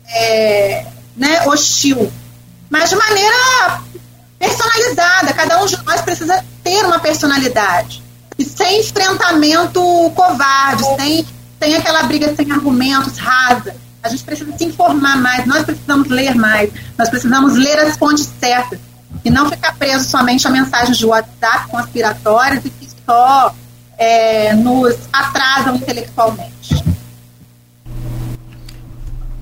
é, 0.10 0.86
né, 1.16 1.48
hostil, 1.48 2.12
mas 2.70 2.90
de 2.90 2.96
maneira 2.98 3.82
personalizada. 4.38 5.34
Cada 5.34 5.64
um 5.64 5.66
de 5.66 5.82
nós 5.86 6.02
precisa 6.02 6.44
ter 6.62 6.86
uma 6.86 7.00
personalidade. 7.00 8.04
E 8.38 8.44
sem 8.44 8.82
enfrentamento 8.82 9.82
covarde, 10.14 10.84
sem, 10.98 11.26
sem 11.58 11.76
aquela 11.76 12.04
briga 12.04 12.36
sem 12.36 12.52
argumentos 12.52 13.18
rasa. 13.18 13.74
A 14.04 14.10
gente 14.10 14.24
precisa 14.24 14.56
se 14.58 14.66
informar 14.66 15.18
mais, 15.18 15.46
nós 15.46 15.64
precisamos 15.64 16.10
ler 16.10 16.36
mais, 16.36 16.70
nós 16.98 17.10
precisamos 17.10 17.56
ler 17.56 17.80
as 17.80 17.98
fontes 17.98 18.30
certas. 18.40 18.80
e 19.24 19.30
não 19.30 19.50
ficar 19.50 19.74
preso 19.76 20.08
somente 20.08 20.46
a 20.46 20.52
mensagens 20.52 20.98
de 20.98 21.06
WhatsApp 21.06 21.70
conspiratórias 21.70 22.64
e 22.66 22.70
que 22.70 22.88
só 23.06 23.56
é, 23.98 24.54
nos 24.54 24.96
atrasam 25.12 25.76
intelectualmente. 25.76 26.84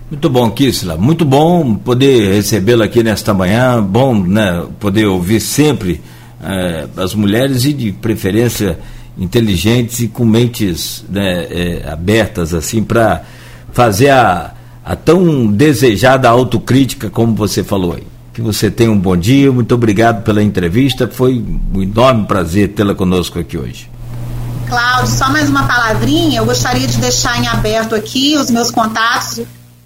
Muito 0.10 0.30
bom, 0.30 0.52
Kisla. 0.52 0.96
Muito 0.96 1.26
bom 1.26 1.74
poder 1.74 2.36
recebê-la 2.36 2.86
aqui 2.86 3.02
nesta 3.02 3.34
manhã. 3.34 3.82
Bom 3.82 4.16
né, 4.16 4.64
poder 4.80 5.08
ouvir 5.08 5.40
sempre 5.40 6.02
é, 6.44 6.86
as 6.98 7.16
mulheres 7.16 7.66
e, 7.66 7.74
de 7.74 7.92
preferência, 7.92 8.78
inteligentes 9.18 10.02
e 10.02 10.08
com 10.08 10.24
mentes 10.24 11.04
né, 11.10 11.48
é, 11.50 11.90
abertas 11.92 12.54
assim 12.54 12.84
para 12.84 13.24
fazer 13.72 14.10
a, 14.10 14.54
a 14.86 14.96
tão 14.96 15.48
desejada 15.48 16.30
autocrítica 16.30 17.10
como 17.10 17.34
você 17.34 17.64
falou 17.64 17.94
aí. 17.94 18.04
Que 18.34 18.42
você 18.42 18.70
tenha 18.70 18.92
um 18.92 18.98
bom 18.98 19.18
dia, 19.18 19.52
muito 19.52 19.74
obrigado 19.74 20.24
pela 20.24 20.44
entrevista, 20.44 21.08
foi 21.08 21.44
um 21.74 21.82
enorme 21.82 22.26
prazer 22.26 22.70
tê-la 22.70 22.94
conosco 22.96 23.40
aqui 23.40 23.58
hoje. 23.58 23.90
Cláudio, 24.74 25.16
só 25.16 25.30
mais 25.30 25.48
uma 25.50 25.68
palavrinha, 25.68 26.40
eu 26.40 26.46
gostaria 26.48 26.88
de 26.88 26.98
deixar 26.98 27.40
em 27.40 27.48
aberto 27.48 27.94
aqui 27.94 28.36
os 28.36 28.50
meus 28.50 28.72
contatos 28.72 29.40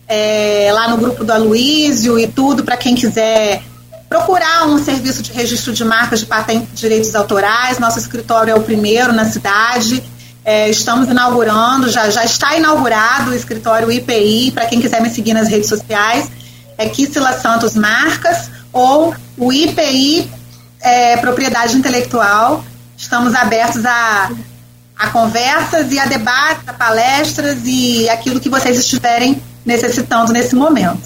é, 0.08 0.70
lá 0.72 0.88
no 0.88 0.96
grupo 0.96 1.26
do 1.26 1.34
Aloísio 1.34 2.18
e 2.18 2.26
tudo, 2.26 2.64
para 2.64 2.78
quem 2.78 2.96
quiser 2.96 3.62
procurar 4.08 4.66
um 4.66 4.82
serviço 4.82 5.22
de 5.22 5.34
registro 5.34 5.74
de 5.74 5.84
marcas 5.84 6.22
de 6.22 6.26
patente 6.26 6.68
de 6.68 6.78
direitos 6.78 7.14
autorais. 7.16 7.80
Nosso 7.80 8.00
escritório 8.00 8.52
é 8.52 8.56
o 8.56 8.64
primeiro 8.64 9.12
na 9.12 9.26
cidade. 9.26 10.02
É, 10.46 10.70
estamos 10.70 11.10
inaugurando, 11.10 11.90
já, 11.90 12.10
já 12.10 12.24
está 12.24 12.56
inaugurado 12.56 13.32
o 13.32 13.36
escritório 13.36 13.92
IPI, 13.92 14.52
para 14.52 14.68
quem 14.68 14.80
quiser 14.80 15.02
me 15.02 15.10
seguir 15.10 15.34
nas 15.34 15.50
redes 15.50 15.68
sociais, 15.68 16.30
é 16.78 16.88
Kissila 16.88 17.34
Santos 17.34 17.76
Marcas 17.76 18.50
ou 18.72 19.14
o 19.38 19.52
IPI 19.52 20.32
é, 20.80 21.18
Propriedade 21.18 21.76
Intelectual. 21.76 22.64
Estamos 22.96 23.36
abertos 23.36 23.86
a, 23.86 24.32
a 24.98 25.07
conversas 25.07 25.91
e 25.91 25.99
a 25.99 26.06
debates, 26.06 26.68
a 26.68 26.74
palestras 26.74 27.60
e 27.65 28.10
aquilo 28.10 28.40
que 28.40 28.49
vocês 28.49 28.78
estiverem 28.78 29.41
necessitando 29.65 30.32
nesse 30.32 30.56
momento. 30.56 31.02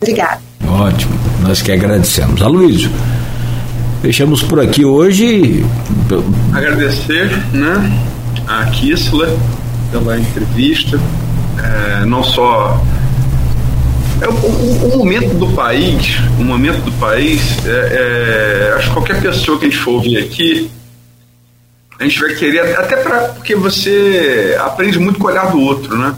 Obrigada. 0.00 0.40
Ótimo, 0.66 1.14
nós 1.40 1.62
que 1.62 1.72
agradecemos. 1.72 2.42
Aloysio, 2.42 2.90
fechamos 4.02 4.42
por 4.42 4.60
aqui 4.60 4.84
hoje. 4.84 5.64
Agradecer 6.52 7.30
né, 7.52 7.92
a 8.46 8.66
Kissler 8.66 9.30
pela 9.90 10.18
entrevista, 10.18 11.00
é, 11.62 12.04
não 12.04 12.22
só 12.22 12.82
é, 14.20 14.28
o, 14.28 14.32
o, 14.32 14.94
o, 14.94 14.98
momento 14.98 15.34
do 15.34 15.46
país, 15.48 16.18
o 16.38 16.44
momento 16.44 16.82
do 16.84 16.92
país, 16.92 17.40
é, 17.66 18.70
é, 18.70 18.74
acho 18.76 18.88
que 18.88 18.92
qualquer 18.94 19.20
pessoa 19.20 19.58
que 19.58 19.66
a 19.66 19.68
gente 19.68 19.80
for 19.80 19.92
ouvir 19.92 20.18
aqui, 20.18 20.70
a 21.98 22.04
gente 22.04 22.20
vai 22.20 22.34
querer, 22.34 22.76
até 22.76 22.96
pra, 22.96 23.28
porque 23.28 23.54
você 23.54 24.56
aprende 24.60 24.98
muito 24.98 25.18
com 25.18 25.26
o 25.26 25.30
olhar 25.30 25.50
do 25.50 25.60
outro, 25.60 25.96
né? 25.96 26.14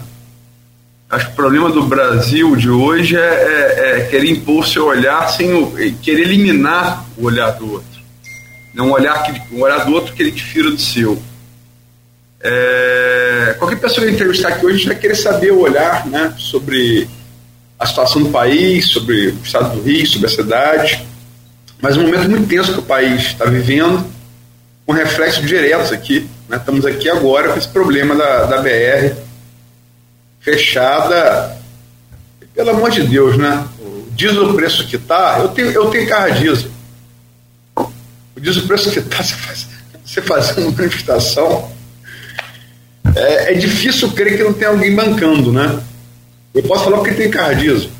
Acho 1.08 1.26
que 1.26 1.32
o 1.32 1.36
problema 1.36 1.70
do 1.70 1.84
Brasil 1.84 2.56
de 2.56 2.68
hoje 2.68 3.16
é, 3.16 3.20
é, 3.20 4.00
é 4.00 4.06
querer 4.06 4.28
impor 4.28 4.66
seu 4.66 4.86
olhar 4.86 5.28
sem 5.28 5.54
o, 5.54 5.72
querer 6.02 6.22
eliminar 6.22 7.04
o 7.16 7.26
olhar 7.26 7.52
do 7.52 7.72
outro. 7.72 8.00
Não 8.74 8.88
um 8.88 8.92
olhar, 8.92 9.22
que, 9.22 9.54
um 9.54 9.62
olhar 9.62 9.84
do 9.84 9.92
outro 9.92 10.12
que 10.12 10.22
ele 10.22 10.32
difira 10.32 10.70
do 10.70 10.80
seu. 10.80 11.22
É, 12.40 13.54
qualquer 13.58 13.76
pessoa 13.76 14.06
que 14.06 14.12
entrevistar 14.12 14.48
aqui 14.48 14.66
hoje 14.66 14.86
vai 14.86 14.96
querer 14.96 15.14
saber 15.14 15.52
o 15.52 15.60
olhar 15.60 16.06
né, 16.06 16.34
sobre 16.36 17.08
a 17.78 17.86
situação 17.86 18.22
do 18.22 18.30
país, 18.30 18.88
sobre 18.88 19.28
o 19.28 19.42
estado 19.42 19.76
do 19.76 19.82
Rio, 19.82 20.06
sobre 20.06 20.26
a 20.26 20.30
cidade. 20.30 21.06
Mas 21.80 21.96
um 21.96 22.02
momento 22.02 22.28
muito 22.28 22.48
tenso 22.48 22.72
que 22.72 22.80
o 22.80 22.82
país 22.82 23.26
está 23.26 23.44
vivendo, 23.44 24.04
com 24.86 24.92
reflexos 24.92 25.44
diretos 25.44 25.92
aqui. 25.92 26.28
Né, 26.48 26.56
estamos 26.56 26.86
aqui 26.86 27.10
agora 27.10 27.52
com 27.52 27.58
esse 27.58 27.68
problema 27.68 28.14
da, 28.14 28.44
da 28.46 28.62
BR 28.62 29.16
fechada. 30.40 31.58
Pelo 32.54 32.70
amor 32.70 32.90
de 32.90 33.02
Deus, 33.02 33.36
né? 33.36 33.66
Diz 34.12 34.34
o 34.34 34.54
preço 34.54 34.86
que 34.86 34.96
tá, 34.96 35.38
eu 35.40 35.48
tenho, 35.48 35.70
eu 35.72 35.90
tenho 35.90 36.08
carro 36.08 36.32
diesel. 36.32 36.70
Diz 38.40 38.56
o 38.56 38.66
preço 38.66 38.90
que 38.90 39.02
tá, 39.02 39.20
você, 39.22 39.34
faz, 40.22 40.46
você 40.46 40.60
uma 40.60 40.70
manifestação. 40.70 41.70
É, 43.14 43.52
é, 43.52 43.54
difícil 43.54 44.12
crer 44.12 44.36
que 44.36 44.42
não 44.42 44.52
tem 44.52 44.68
alguém 44.68 44.94
bancando, 44.94 45.52
né? 45.52 45.82
Eu 46.54 46.62
posso 46.62 46.84
falar 46.84 46.98
porque 46.98 47.14
tem 47.14 47.30
carro 47.30 47.56
diesel. 47.56 47.90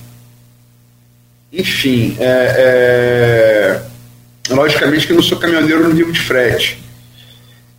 Enfim, 1.52 2.16
é, 2.18 2.54
é, 2.58 3.82
logicamente 4.50 5.06
que 5.06 5.12
eu 5.12 5.16
não 5.16 5.22
sou 5.22 5.38
caminhoneiro 5.38 5.88
no 5.88 5.94
livro 5.94 6.12
de 6.12 6.20
frete. 6.20 6.82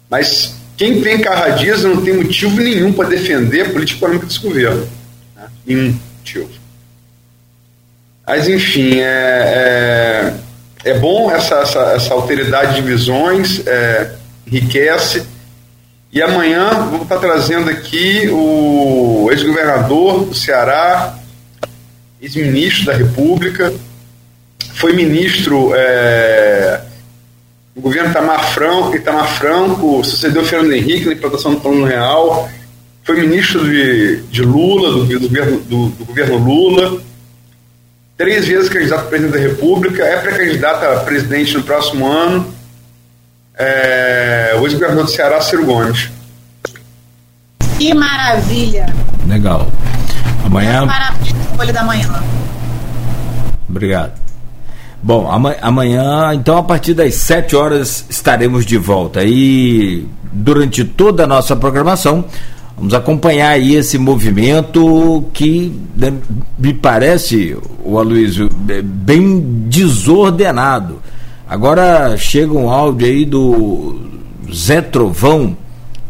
Mas 0.10 0.56
quem 0.76 1.02
tem 1.02 1.22
carro 1.22 1.58
diesel 1.58 1.96
não 1.96 2.04
tem 2.04 2.14
motivo 2.14 2.62
nenhum 2.62 2.94
para 2.94 3.10
defender 3.10 3.62
a 3.62 3.70
política 3.70 3.98
econômica 3.98 4.26
desse 4.28 4.40
governo. 4.40 4.88
Né? 5.36 5.48
Nenhum 5.66 6.00
motivo. 6.18 6.50
Mas, 8.26 8.48
enfim, 8.48 9.00
é, 9.00 10.34
é, 10.84 10.92
é 10.92 11.00
bom 11.00 11.32
essa, 11.32 11.56
essa, 11.60 11.80
essa, 11.94 12.14
alteridade 12.14 12.76
de 12.76 12.82
visões, 12.82 13.66
é, 13.66 14.12
enriquece. 14.46 15.24
E 16.12 16.22
amanhã 16.22 16.70
vou 16.90 17.04
estar 17.04 17.20
trazendo 17.20 17.70
aqui 17.70 18.28
o 18.30 19.30
ex-governador 19.32 20.26
do 20.26 20.36
Ceará, 20.36 21.18
ex-ministro 22.22 22.86
da 22.86 22.94
República, 22.94 23.74
foi 24.78 24.94
ministro 24.94 25.72
é, 25.76 26.82
o 27.76 27.82
governo 27.82 28.12
Itamar 28.12 28.52
Franco, 28.54 28.96
Itamar 28.96 29.28
Franco 29.28 30.04
sucedeu 30.04 30.46
Fernando 30.46 30.72
Henrique 30.74 31.08
na 31.08 31.14
implantação 31.14 31.56
do 31.56 31.60
Plano 31.60 31.84
Real, 31.84 32.48
foi 33.04 33.20
ministro 33.22 33.68
de, 33.68 34.22
de 34.24 34.42
Lula, 34.44 34.92
do, 34.92 35.06
do, 35.06 35.28
governo, 35.28 35.60
do, 35.62 35.90
do 35.90 36.06
governo 36.06 36.38
Lula, 36.38 37.02
três 38.16 38.46
vezes 38.46 38.70
candidato 38.70 39.02
a 39.02 39.04
presidente 39.06 39.34
da 39.34 39.40
República, 39.40 40.04
é 40.04 40.18
pré-candidato 40.18 40.84
a 40.86 41.00
presidente 41.00 41.56
no 41.56 41.64
próximo 41.64 42.08
ano, 42.08 42.54
é, 43.58 44.56
o 44.60 44.66
ex-governador 44.66 45.06
do 45.06 45.12
Ceará, 45.12 45.42
Ciro 45.42 45.66
Gomes. 45.66 46.10
Que 47.80 47.96
maravilha! 47.96 48.94
Legal. 49.28 49.72
Amanhã. 50.46 50.86
Maravilha, 50.86 51.74
da 51.74 51.84
manhã. 51.84 52.24
Obrigado. 53.68 54.27
Bom, 55.08 55.26
amanhã, 55.62 56.34
então, 56.34 56.58
a 56.58 56.64
partir 56.64 56.94
das 56.94 57.16
7 57.16 57.56
horas, 57.56 58.06
estaremos 58.10 58.66
de 58.66 58.78
volta. 58.78 59.24
E 59.24 60.06
durante 60.34 60.84
toda 60.84 61.24
a 61.24 61.28
nossa 61.28 61.56
programação, 61.56 62.26
vamos 62.76 62.94
acompanhar 62.94 63.52
aí 63.52 63.76
esse 63.76 63.98
movimento 63.98 65.24
que 65.32 65.72
né, 65.96 66.14
me 66.60 66.74
parece, 66.74 67.58
o 67.86 67.98
Aloysio, 67.98 68.50
é 68.68 68.82
bem 68.82 69.40
desordenado. 69.70 71.02
Agora 71.48 72.18
chega 72.18 72.52
um 72.52 72.70
áudio 72.70 73.08
aí 73.08 73.24
do 73.24 74.02
Zé 74.54 74.82
Trovão, 74.82 75.56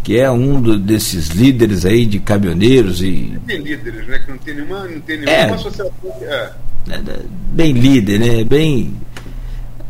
que 0.03 0.18
é 0.18 0.32
um 0.32 0.60
do, 0.60 0.80
desses 0.80 1.28
líderes 1.28 1.86
aí 1.86 2.03
de 2.03 2.18
caminhoneiros 2.18 2.99
e. 3.03 3.38
Tem 3.45 3.60
líderes, 3.60 4.07
né? 4.07 4.18
Que 4.18 4.32
não 4.32 4.38
tem 4.40 4.56
nenhuma, 4.56 4.88
não 4.88 4.99
tem 5.02 5.18
nenhuma 5.18 5.32
é. 5.32 5.52
associação. 5.52 5.91
É 6.22 6.66
bem 7.51 7.73
líder, 7.73 8.19
né? 8.19 8.43
Bem. 8.43 8.95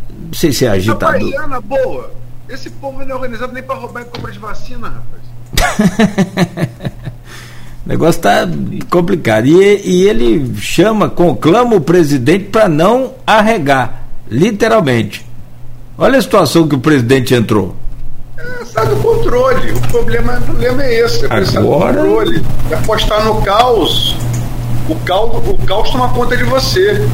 Não 0.09 0.33
sei 0.33 0.51
se 0.51 0.65
é 0.65 0.69
agitador. 0.69 1.19
Baiana, 1.19 1.61
boa. 1.61 2.11
Esse 2.49 2.69
povo 2.69 3.03
não 3.03 3.11
é 3.11 3.15
organizado 3.15 3.53
nem 3.53 3.61
para 3.61 3.75
roubar 3.75 4.01
em 4.01 4.05
compra 4.05 4.31
de 4.31 4.39
vacina, 4.39 4.87
rapaz. 4.87 5.87
o 7.85 7.89
negócio 7.89 8.21
tá 8.21 8.47
complicado. 8.89 9.45
E, 9.47 9.81
e 9.85 10.07
ele 10.07 10.55
chama, 10.57 11.09
conclama 11.09 11.75
o 11.75 11.81
presidente 11.81 12.45
para 12.45 12.69
não 12.69 13.13
arregar, 13.25 14.03
literalmente. 14.29 15.25
Olha 15.97 16.19
a 16.19 16.21
situação 16.21 16.67
que 16.67 16.75
o 16.75 16.79
presidente 16.79 17.33
entrou. 17.33 17.75
É, 18.37 18.65
sai 18.65 18.87
do 18.87 18.95
controle. 18.97 19.71
O 19.71 19.81
problema, 19.87 20.37
o 20.37 20.41
problema 20.43 20.83
é 20.83 20.99
esse. 21.01 21.25
É 21.25 21.29
Agora... 21.57 22.01
do 22.01 22.07
controle. 22.07 22.43
É 22.69 22.75
apostar 22.75 23.25
no 23.25 23.41
caos 23.41 24.15
o 24.89 24.95
caos, 25.05 25.31
o 25.47 25.57
caos 25.65 25.89
toma 25.89 26.09
conta 26.09 26.35
de 26.37 26.43
você. 26.43 27.07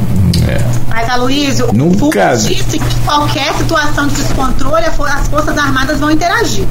É. 0.48 0.58
Mas, 0.88 1.08
Aloysio, 1.08 1.72
Nunca... 1.72 2.32
o 2.32 2.36
disse 2.36 2.78
que 2.78 3.00
qualquer 3.04 3.52
situação 3.54 4.06
de 4.06 4.14
descontrole, 4.14 4.84
as 4.84 5.28
Forças 5.28 5.58
Armadas 5.58 5.98
vão 6.00 6.10
interagir. 6.10 6.66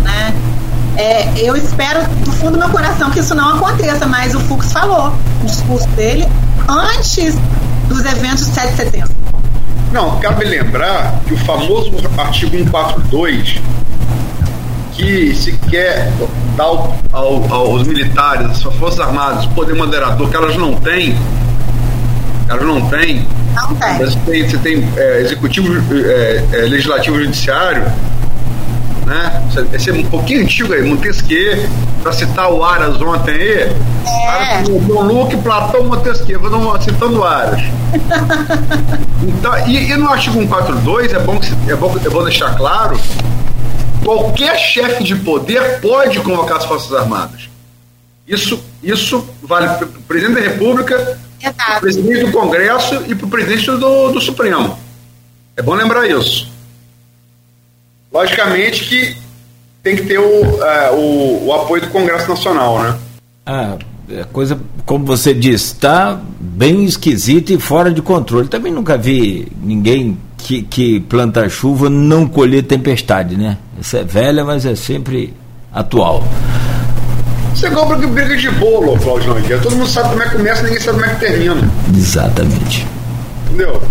Né? 0.00 0.34
É, 0.96 1.32
eu 1.36 1.56
espero 1.56 2.06
do 2.24 2.32
fundo 2.32 2.52
do 2.52 2.58
meu 2.58 2.68
coração 2.68 3.10
que 3.10 3.20
isso 3.20 3.34
não 3.34 3.54
aconteça, 3.56 4.06
mas 4.06 4.34
o 4.34 4.40
Fux 4.40 4.72
falou 4.72 5.12
no 5.40 5.46
discurso 5.46 5.88
dele 5.90 6.28
antes 6.68 7.34
dos 7.88 8.04
eventos 8.04 8.46
de 8.46 8.52
7 8.52 8.70
de 8.70 8.76
setembro. 8.76 9.10
Não, 9.92 10.18
cabe 10.20 10.44
lembrar 10.44 11.20
que 11.26 11.34
o 11.34 11.36
famoso 11.38 11.92
artigo 12.18 12.56
142 12.56 13.60
que 14.92 15.34
se 15.34 15.52
quer 15.70 16.10
dar 16.56 16.64
ao, 16.64 16.96
ao, 17.12 17.52
aos 17.52 17.86
militares, 17.86 18.50
às 18.50 18.62
forças 18.62 19.00
armadas, 19.00 19.46
poder 19.46 19.74
moderador 19.74 20.28
que 20.28 20.36
elas 20.36 20.56
não 20.56 20.74
têm, 20.74 21.16
elas 22.48 22.64
não 22.64 22.80
têm, 22.88 23.26
Não 23.54 23.74
tem. 23.74 23.98
Você 23.98 24.18
tem, 24.26 24.48
você 24.48 24.58
tem 24.58 24.88
é, 24.96 25.20
executivo, 25.20 25.72
é, 25.94 26.44
é, 26.52 26.56
legislativo 26.62 27.18
judiciário, 27.18 27.84
né? 29.06 29.42
Esse 29.72 29.90
é 29.90 29.92
um 29.92 30.04
pouquinho 30.04 30.42
antigo 30.42 30.72
aí, 30.72 30.82
Montesquieu, 30.82 31.66
para 32.02 32.12
citar 32.12 32.50
o 32.52 32.62
Aras 32.62 33.00
ontem 33.00 33.32
aí. 33.32 33.76
É. 34.06 34.62
Dom 34.62 35.02
Luque, 35.02 35.36
Platão, 35.38 35.84
Montesquieu, 35.84 36.40
vou 36.40 36.80
citando 36.80 37.20
o 37.20 37.24
Aras. 37.24 37.60
então, 39.22 39.68
e, 39.68 39.90
e 39.90 39.96
no 39.96 40.08
artigo 40.08 40.38
142 40.38 41.12
é 41.12 41.18
bom, 41.18 41.38
que, 41.38 41.52
é, 41.70 41.74
bom, 41.74 41.94
é 42.04 42.08
bom 42.08 42.22
deixar 42.22 42.54
claro 42.56 42.98
qualquer 44.04 44.58
chefe 44.58 45.04
de 45.04 45.16
poder 45.16 45.80
pode 45.80 46.20
convocar 46.20 46.58
as 46.58 46.64
Forças 46.64 46.92
Armadas. 46.92 47.48
Isso, 48.26 48.62
isso 48.82 49.26
vale 49.42 49.68
para 49.68 49.86
o 49.86 50.02
presidente 50.02 50.40
da 50.40 50.48
República, 50.48 51.18
para 51.56 51.78
o 51.78 51.80
presidente 51.80 52.26
do 52.26 52.32
Congresso 52.32 53.02
e 53.08 53.14
para 53.14 53.26
o 53.26 53.30
presidente 53.30 53.66
do, 53.66 54.12
do 54.12 54.20
Supremo. 54.20 54.78
É 55.56 55.62
bom 55.62 55.74
lembrar 55.74 56.08
isso. 56.08 56.50
Logicamente 58.12 58.84
que 58.84 59.16
tem 59.82 59.96
que 59.96 60.06
ter 60.06 60.18
o, 60.18 60.64
é, 60.64 60.90
o, 60.92 61.46
o, 61.46 61.52
apoio 61.52 61.82
do 61.82 61.88
Congresso 61.88 62.28
Nacional, 62.28 62.82
né? 62.82 62.98
Ah, 63.44 63.76
a 64.08 64.20
é 64.20 64.24
coisa, 64.24 64.58
como 64.86 65.04
você 65.04 65.34
disse, 65.34 65.74
está 65.74 66.20
bem 66.38 66.84
esquisita 66.84 67.52
e 67.52 67.58
fora 67.58 67.90
de 67.90 68.00
controle. 68.00 68.48
Também 68.48 68.72
nunca 68.72 68.96
vi 68.96 69.50
ninguém 69.60 70.16
que, 70.36 70.62
que 70.62 71.00
planta 71.00 71.48
chuva 71.48 71.88
não 71.90 72.28
colher 72.28 72.62
tempestade, 72.62 73.36
né? 73.36 73.58
Essa 73.82 73.98
é 73.98 74.04
velha, 74.04 74.44
mas 74.44 74.64
é 74.64 74.76
sempre 74.76 75.34
atual. 75.74 76.22
Você 77.52 77.68
compra 77.68 77.98
que 77.98 78.06
briga 78.06 78.36
de 78.36 78.48
bolo, 78.52 78.96
Cláudio 78.96 79.34
Nogueira. 79.34 79.60
Todo 79.60 79.74
mundo 79.74 79.88
sabe 79.88 80.10
como 80.10 80.22
é 80.22 80.28
que 80.28 80.36
começa, 80.36 80.62
ninguém 80.62 80.78
sabe 80.78 81.00
como 81.00 81.10
é 81.10 81.14
que 81.14 81.20
termina. 81.20 81.70
Exatamente. 81.92 82.86
Entendeu? 83.46 83.82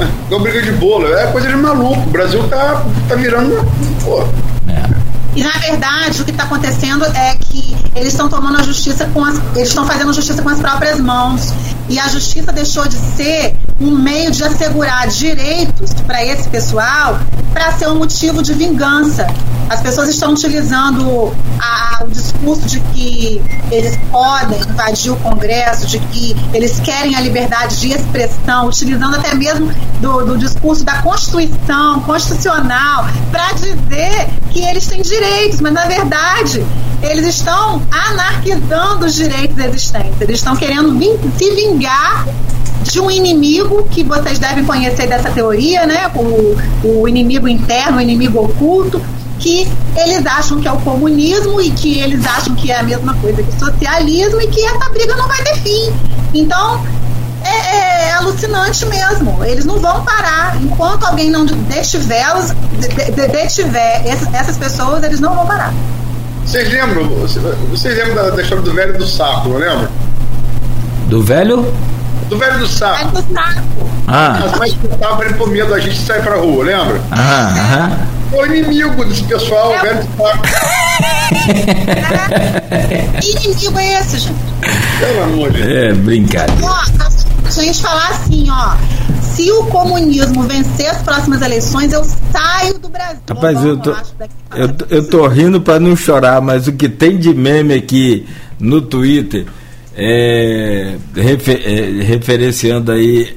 É 0.00 0.34
uma 0.34 0.40
briga 0.40 0.62
de 0.62 0.72
bolo. 0.72 1.12
É 1.14 1.26
coisa 1.26 1.48
de 1.48 1.54
maluco. 1.54 2.00
O 2.00 2.10
Brasil 2.10 2.48
tá, 2.48 2.82
tá 3.10 3.14
virando. 3.14 3.56
Pô. 4.02 4.22
É. 4.70 4.96
E 5.34 5.42
na 5.42 5.52
verdade 5.52 6.22
o 6.22 6.24
que 6.24 6.30
está 6.30 6.44
acontecendo 6.44 7.04
é 7.04 7.36
que 7.36 7.76
eles 7.94 8.14
estão 8.14 8.30
tomando 8.30 8.58
a 8.58 8.62
justiça 8.62 9.04
com 9.12 9.22
as, 9.22 9.38
eles 9.54 9.68
estão 9.68 9.86
fazendo 9.86 10.14
justiça 10.14 10.40
com 10.40 10.48
as 10.48 10.60
próprias 10.60 10.98
mãos. 10.98 11.52
E 11.90 11.98
a 11.98 12.08
justiça 12.08 12.50
deixou 12.52 12.88
de 12.88 12.96
ser 12.96 13.54
um 13.78 13.98
meio 13.98 14.30
de 14.30 14.42
assegurar 14.42 15.06
direitos 15.08 15.92
para 16.06 16.24
esse 16.24 16.48
pessoal 16.48 17.20
para 17.56 17.72
ser 17.72 17.88
um 17.88 17.94
motivo 17.94 18.42
de 18.42 18.52
vingança. 18.52 19.26
As 19.70 19.80
pessoas 19.80 20.10
estão 20.10 20.32
utilizando 20.32 21.32
a, 21.58 22.04
o 22.04 22.08
discurso 22.08 22.66
de 22.66 22.78
que 22.80 23.40
eles 23.72 23.96
podem 24.10 24.60
invadir 24.60 25.10
o 25.10 25.16
Congresso, 25.16 25.86
de 25.86 25.98
que 25.98 26.36
eles 26.52 26.78
querem 26.80 27.16
a 27.16 27.20
liberdade 27.20 27.80
de 27.80 27.94
expressão, 27.94 28.66
utilizando 28.66 29.16
até 29.16 29.34
mesmo 29.34 29.72
do, 30.02 30.26
do 30.26 30.36
discurso 30.36 30.84
da 30.84 31.00
Constituição 31.00 32.00
constitucional 32.02 33.06
para 33.30 33.50
dizer 33.52 34.28
que 34.50 34.62
eles 34.62 34.86
têm 34.86 35.00
direitos, 35.00 35.58
mas 35.62 35.72
na 35.72 35.86
verdade 35.86 36.62
eles 37.02 37.24
estão 37.26 37.80
anarquizando 37.90 39.06
os 39.06 39.14
direitos 39.14 39.56
existentes. 39.56 40.20
Eles 40.20 40.40
estão 40.40 40.54
querendo 40.56 40.92
se 41.38 41.54
vingar 41.54 42.26
de 42.82 43.00
um 43.00 43.10
inimigo 43.10 43.86
que 43.90 44.02
vocês 44.02 44.38
devem 44.38 44.64
conhecer 44.64 45.06
dessa 45.06 45.30
teoria, 45.30 45.86
né? 45.86 46.10
O, 46.14 46.56
o 46.84 47.08
inimigo 47.08 47.48
interno, 47.48 47.98
o 47.98 48.00
inimigo 48.00 48.44
oculto, 48.44 49.00
que 49.38 49.68
eles 49.96 50.24
acham 50.26 50.60
que 50.60 50.68
é 50.68 50.72
o 50.72 50.78
comunismo 50.78 51.60
e 51.60 51.70
que 51.70 51.98
eles 52.00 52.24
acham 52.26 52.54
que 52.54 52.70
é 52.70 52.78
a 52.78 52.82
mesma 52.82 53.14
coisa 53.14 53.42
que 53.42 53.48
o 53.48 53.58
socialismo 53.58 54.40
e 54.40 54.46
que 54.48 54.64
essa 54.64 54.88
briga 54.90 55.14
não 55.16 55.28
vai 55.28 55.42
ter 55.42 55.56
fim. 55.56 55.92
Então, 56.32 56.82
é, 57.42 57.48
é, 57.48 58.08
é 58.08 58.12
alucinante 58.14 58.84
mesmo. 58.86 59.44
Eles 59.44 59.64
não 59.64 59.78
vão 59.78 60.04
parar. 60.04 60.56
Enquanto 60.62 61.04
alguém 61.04 61.30
não 61.30 61.44
detiver-los, 61.44 62.52
detiver 63.32 64.02
essas 64.32 64.56
pessoas, 64.56 65.02
eles 65.04 65.20
não 65.20 65.34
vão 65.34 65.46
parar. 65.46 65.72
Vocês 66.44 66.72
lembram? 66.72 67.08
Vocês 67.70 67.96
lembram 67.96 68.14
da, 68.14 68.30
da 68.30 68.42
história 68.42 68.62
do 68.62 68.72
velho 68.72 68.96
do 68.96 69.06
saco, 69.06 69.48
não 69.48 69.58
lembra? 69.58 69.90
Do 71.08 71.22
velho? 71.22 71.72
Do 72.28 72.38
velho 72.38 72.58
do 72.58 72.66
saco. 72.66 73.12
Velho 73.12 73.26
do 73.26 73.34
saco. 73.34 73.60
Ah. 74.08 74.40
As 74.44 74.58
mães 74.58 74.74
pra 74.74 75.24
ele 75.24 75.34
por 75.34 75.48
medo 75.50 75.70
da 75.70 75.78
gente 75.80 75.98
sair 75.98 76.22
pra 76.22 76.36
rua, 76.36 76.64
lembra? 76.64 77.00
Ah, 77.10 77.54
aham. 77.56 77.98
O 78.32 78.46
inimigo 78.46 79.04
desse 79.04 79.22
pessoal, 79.24 79.72
é. 79.72 79.78
o 79.78 79.82
velho 79.82 79.98
do 79.98 80.16
saco. 80.16 80.42
Que 83.20 83.30
inimigo 83.32 83.78
é 83.78 84.00
esse, 84.00 84.18
gente? 84.18 84.34
Pelo 84.98 85.22
amor 85.24 85.50
de 85.50 85.62
Deus. 85.62 85.68
É, 85.68 85.92
brincadeira. 85.92 86.62
Ó, 86.64 86.84
se 87.50 87.60
a 87.60 87.62
gente 87.62 87.82
falar 87.82 88.08
assim, 88.10 88.46
ó, 88.50 88.74
se 89.22 89.50
o 89.52 89.64
comunismo 89.66 90.42
vencer 90.44 90.88
as 90.88 91.02
próximas 91.02 91.42
eleições, 91.42 91.92
eu 91.92 92.02
saio 92.32 92.78
do 92.78 92.88
Brasil. 92.88 93.20
Rapaz, 93.28 93.62
eu 93.64 93.76
tô, 93.76 93.90
eu, 94.54 94.70
eu 94.88 95.06
tô 95.08 95.26
rindo 95.28 95.60
para 95.60 95.78
não 95.78 95.94
chorar, 95.96 96.40
mas 96.40 96.66
o 96.66 96.72
que 96.72 96.88
tem 96.88 97.18
de 97.18 97.34
meme 97.34 97.74
aqui 97.74 98.26
no 98.58 98.80
Twitter, 98.80 99.46
é, 99.96 100.96
refer, 101.14 101.62
é, 101.64 102.02
referenciando 102.02 102.92
aí 102.92 103.36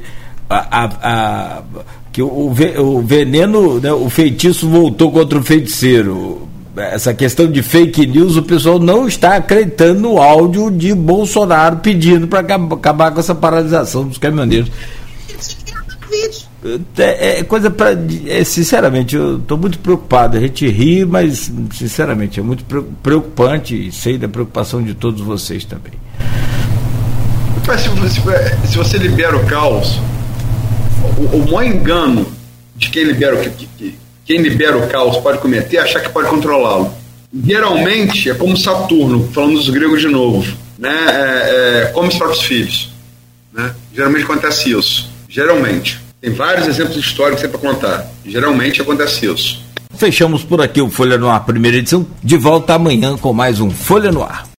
a, 0.49 0.83
a, 0.83 0.89
a 1.01 1.63
que 2.11 2.21
o, 2.21 2.51
o 2.79 3.01
veneno, 3.01 3.79
né, 3.79 3.93
o 3.93 4.09
feitiço 4.09 4.67
voltou 4.67 5.11
contra 5.11 5.37
o 5.37 5.43
feiticeiro. 5.43 6.47
Essa 6.75 7.13
questão 7.13 7.49
de 7.49 7.61
fake 7.61 8.05
news, 8.07 8.37
o 8.37 8.43
pessoal 8.43 8.79
não 8.79 9.07
está 9.07 9.35
acreditando 9.35 9.99
no 10.01 10.17
áudio 10.17 10.71
de 10.71 10.93
Bolsonaro 10.93 11.77
pedindo 11.77 12.27
para 12.27 12.39
acabar 12.39 13.11
com 13.11 13.19
essa 13.19 13.35
paralisação 13.35 14.07
dos 14.07 14.17
caminhoneiros. 14.17 14.71
É, 16.97 17.39
é 17.39 17.43
coisa 17.43 17.69
para. 17.69 17.97
É, 18.27 18.43
sinceramente, 18.43 19.15
eu 19.15 19.37
estou 19.37 19.57
muito 19.57 19.79
preocupado. 19.79 20.37
A 20.37 20.39
gente 20.39 20.67
ri, 20.67 21.05
mas, 21.05 21.51
sinceramente, 21.73 22.39
é 22.39 22.43
muito 22.43 22.65
preocupante 23.01 23.87
e 23.87 23.91
sei 23.91 24.17
da 24.17 24.27
preocupação 24.27 24.83
de 24.83 24.93
todos 24.93 25.21
vocês 25.21 25.63
também. 25.63 25.93
Mas 27.65 27.81
se, 27.81 27.89
se, 27.89 28.67
se 28.71 28.77
você 28.77 28.97
libera 28.97 29.37
o 29.37 29.45
caos, 29.45 29.99
o, 31.17 31.37
o 31.37 31.51
maior 31.51 31.63
engano 31.63 32.25
de 32.75 32.89
quem 32.89 33.03
libera 33.03 33.35
o 33.35 33.39
que, 33.39 33.49
que, 33.49 33.95
quem 34.25 34.41
libera 34.41 34.77
o 34.77 34.87
caos 34.87 35.17
pode 35.17 35.39
cometer 35.39 35.77
é 35.77 35.81
achar 35.81 36.01
que 36.01 36.09
pode 36.09 36.29
controlá-lo. 36.29 36.93
Geralmente 37.45 38.29
é 38.29 38.33
como 38.33 38.57
Saturno, 38.57 39.29
falando 39.33 39.53
dos 39.53 39.69
gregos 39.69 40.01
de 40.01 40.07
novo, 40.07 40.45
né? 40.77 40.95
É, 41.07 41.83
é, 41.83 41.91
como 41.93 42.07
os 42.07 42.15
próprios 42.15 42.43
filhos. 42.43 42.89
Né? 43.53 43.73
Geralmente 43.93 44.23
acontece 44.23 44.71
isso. 44.71 45.09
Geralmente. 45.27 46.08
Tem 46.21 46.31
vários 46.33 46.67
exemplos 46.67 46.97
históricos 46.97 47.45
para 47.47 47.59
contar. 47.59 48.07
Geralmente 48.25 48.81
acontece 48.81 49.25
isso. 49.25 49.63
Fechamos 49.95 50.43
por 50.43 50.61
aqui 50.61 50.81
o 50.81 50.89
Folha 50.89 51.17
no 51.17 51.29
Ar, 51.29 51.45
primeira 51.45 51.77
edição. 51.77 52.05
De 52.23 52.37
volta 52.37 52.73
amanhã 52.73 53.17
com 53.17 53.33
mais 53.33 53.59
um 53.59 53.69
Folha 53.69 54.11
no 54.11 54.23
Ar. 54.23 54.49